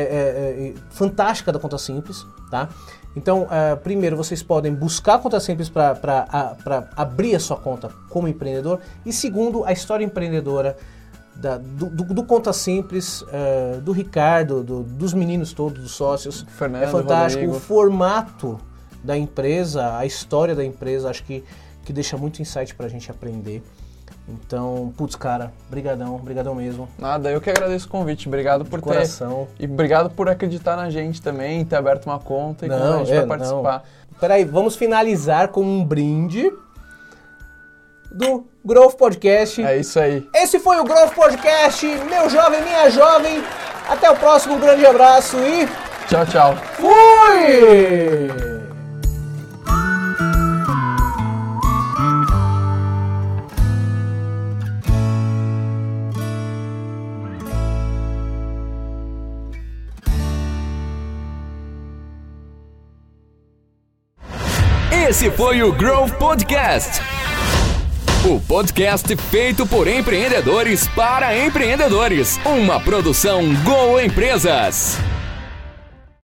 é, 0.69 0.73
fantástica 0.89 1.51
da 1.51 1.59
Conta 1.59 1.77
Simples, 1.77 2.25
tá? 2.49 2.69
Então, 3.15 3.47
é, 3.51 3.75
primeiro, 3.75 4.15
vocês 4.15 4.41
podem 4.41 4.73
buscar 4.73 5.15
a 5.15 5.19
Conta 5.19 5.39
Simples 5.39 5.67
para 5.69 6.87
abrir 6.95 7.35
a 7.35 7.39
sua 7.39 7.57
conta 7.57 7.89
como 8.09 8.27
empreendedor. 8.27 8.79
E 9.05 9.11
segundo, 9.11 9.65
a 9.65 9.71
história 9.73 10.05
empreendedora 10.05 10.77
da- 11.35 11.57
do, 11.57 11.87
do- 11.87 12.13
do 12.13 12.23
Conta 12.23 12.53
Simples, 12.53 13.23
do 13.83 13.91
Ricardo, 13.91 14.63
do- 14.63 14.83
dos 14.83 15.13
meninos 15.13 15.51
todos, 15.53 15.81
dos 15.81 15.91
sócios. 15.91 16.45
Fernando, 16.57 16.83
é 16.83 16.87
fantástico. 16.87 17.41
Rodrigo. 17.43 17.57
O 17.57 17.59
formato 17.59 18.59
da 19.03 19.17
empresa, 19.17 19.97
a 19.97 20.05
história 20.05 20.55
da 20.55 20.63
empresa, 20.63 21.09
acho 21.09 21.23
que, 21.23 21.43
que 21.83 21.91
deixa 21.91 22.15
muito 22.17 22.41
insight 22.41 22.73
pra 22.75 22.87
gente 22.87 23.09
aprender. 23.11 23.61
Então, 24.45 24.93
putz, 24.97 25.15
cara, 25.15 25.51
brigadão, 25.69 26.17
brigadão 26.17 26.55
mesmo. 26.55 26.87
Nada, 26.97 27.29
eu 27.31 27.39
que 27.41 27.49
agradeço 27.49 27.87
o 27.87 27.89
convite. 27.89 28.27
Obrigado 28.27 28.63
De 28.63 28.69
por 28.69 28.79
ter. 28.79 28.85
coração. 28.85 29.47
E 29.59 29.65
obrigado 29.65 30.09
por 30.09 30.29
acreditar 30.29 30.75
na 30.75 30.89
gente 30.89 31.21
também, 31.21 31.63
ter 31.65 31.75
aberto 31.75 32.05
uma 32.05 32.19
conta 32.19 32.65
e 32.65 32.69
Não, 32.69 33.01
a 33.01 33.03
gente 33.03 33.11
é, 33.13 33.19
pra 33.19 33.37
participar. 33.37 33.83
Peraí, 34.19 34.45
vamos 34.45 34.75
finalizar 34.75 35.47
com 35.49 35.61
um 35.63 35.83
brinde 35.83 36.51
do 38.11 38.45
Growth 38.63 38.95
Podcast. 38.95 39.63
É 39.63 39.77
isso 39.77 39.99
aí. 39.99 40.27
Esse 40.35 40.59
foi 40.59 40.79
o 40.79 40.83
Growth 40.83 41.13
Podcast, 41.13 41.85
meu 41.85 42.29
jovem, 42.29 42.61
minha 42.61 42.89
jovem. 42.89 43.43
Até 43.89 44.09
o 44.11 44.15
próximo, 44.15 44.55
um 44.55 44.59
grande 44.59 44.85
abraço 44.85 45.37
e 45.37 45.67
Tchau, 46.07 46.25
tchau. 46.25 46.55
fui! 46.75 48.50
Esse 65.11 65.29
foi 65.29 65.61
o 65.61 65.73
Growth 65.73 66.13
Podcast. 66.13 67.01
O 68.23 68.39
podcast 68.39 69.13
feito 69.29 69.67
por 69.67 69.85
empreendedores 69.85 70.87
para 70.87 71.37
empreendedores. 71.37 72.39
Uma 72.45 72.79
produção 72.79 73.41
Go 73.55 73.99
Empresas. 73.99 74.97